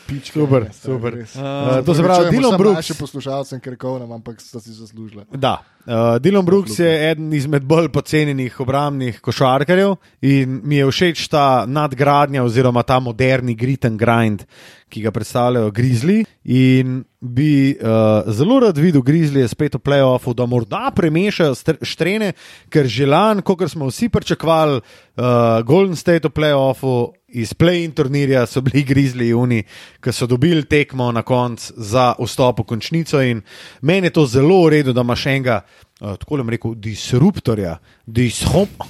Pička, 0.05 0.33
Super, 0.35 0.69
super. 0.73 1.13
Uh, 1.15 1.81
to 1.81 1.93
se 1.93 2.03
pravi, 2.03 2.29
Dilon 2.29 2.57
Brooks. 2.57 2.75
Našim 2.77 2.95
poslušalcem, 2.97 3.59
ker 3.59 3.75
kovnam, 3.75 4.11
ampak 4.11 4.37
sta 4.37 4.59
si 4.59 4.71
zaslužila. 4.71 5.23
Da. 5.31 5.63
Uh, 5.81 6.19
Dylan 6.21 6.45
Brooks 6.45 6.79
je 6.79 6.89
eden 7.11 7.33
izmed 7.33 7.63
bolj 7.65 7.87
pocenjenih 7.89 8.59
obrambnih 8.59 9.17
košarkarjev 9.21 9.95
in 10.21 10.59
mi 10.63 10.77
je 10.77 10.85
všeč 10.91 11.23
ta 11.27 11.65
nadgradnja 11.65 12.43
oziroma 12.43 12.83
ta 12.83 12.99
moderni 12.99 13.55
grit 13.57 13.85
and 13.85 13.97
grind, 13.97 14.43
ki 14.89 15.01
ga 15.01 15.11
predstavljajo 15.11 15.71
Grizzly. 15.71 16.19
In 16.43 17.01
bi 17.19 17.73
uh, 17.73 18.29
zelo 18.29 18.59
rad 18.61 18.77
videl 18.77 19.01
Grizzly 19.01 19.47
spet 19.49 19.79
v 19.79 19.81
playoffu, 19.81 20.35
da 20.37 20.45
morda 20.45 20.91
premešajo 20.95 21.77
štrene, 21.81 22.33
ker 22.69 22.85
že 22.85 23.09
lani, 23.09 23.41
kot 23.41 23.65
smo 23.71 23.89
vsi 23.89 24.09
pričakovali, 24.09 24.81
uh, 24.81 25.63
Golden 25.65 25.95
State 25.95 26.29
v 26.29 26.33
playoffu. 26.33 27.13
Iz 27.33 27.53
play-in 27.53 27.91
turnirja 27.91 28.45
so 28.45 28.61
bili 28.61 28.83
Grizzly 28.89 29.27
Juni, 29.27 29.63
ki 29.99 30.11
so 30.11 30.27
dobili 30.27 30.65
tekmo 30.65 31.11
na 31.11 31.21
koncu 31.21 31.73
za 31.77 32.15
vstop 32.19 32.59
v 32.59 32.63
končnico. 32.65 33.21
In 33.21 33.41
meni 33.81 34.07
je 34.07 34.13
to 34.13 34.25
zelo 34.25 34.65
v 34.65 34.69
redu, 34.69 34.93
da 34.93 35.01
imaš 35.01 35.25
enega, 35.25 35.61
uh, 36.01 36.15
tako 36.15 36.37
bom 36.37 36.49
rekel, 36.49 36.75
disruptorja, 36.75 37.77
dishop 38.05 38.83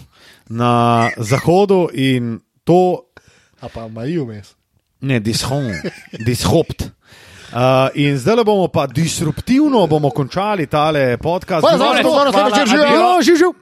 na 0.50 0.74
zahodu 1.18 1.88
in 1.94 2.40
to, 2.64 3.06
A 3.62 3.70
pa 3.70 3.88
maju 3.88 4.26
mes. 4.26 4.56
ne, 5.02 5.20
dishom, 5.20 5.70
dishopt. 6.26 6.90
Uh, 7.52 7.58
in 7.96 8.18
zdaj 8.18 8.44
bomo 8.44 8.68
pa 8.68 8.88
disruptivno 8.88 9.88
bomo 9.88 10.10
končali 10.10 10.68
tale 10.68 11.18
podcast. 11.18 11.62
Hvala 11.62 11.78
za 11.78 11.84
Konec. 11.86 12.04
to, 12.04 12.12
da 12.16 12.22
ste 12.22 12.32
Hvala, 12.32 12.46
večer 12.46 12.62
adijo. 12.62 12.78
živeli. 12.78 12.94
Ja, 12.96 13.22
živ, 13.22 13.36
živ. 13.36 13.62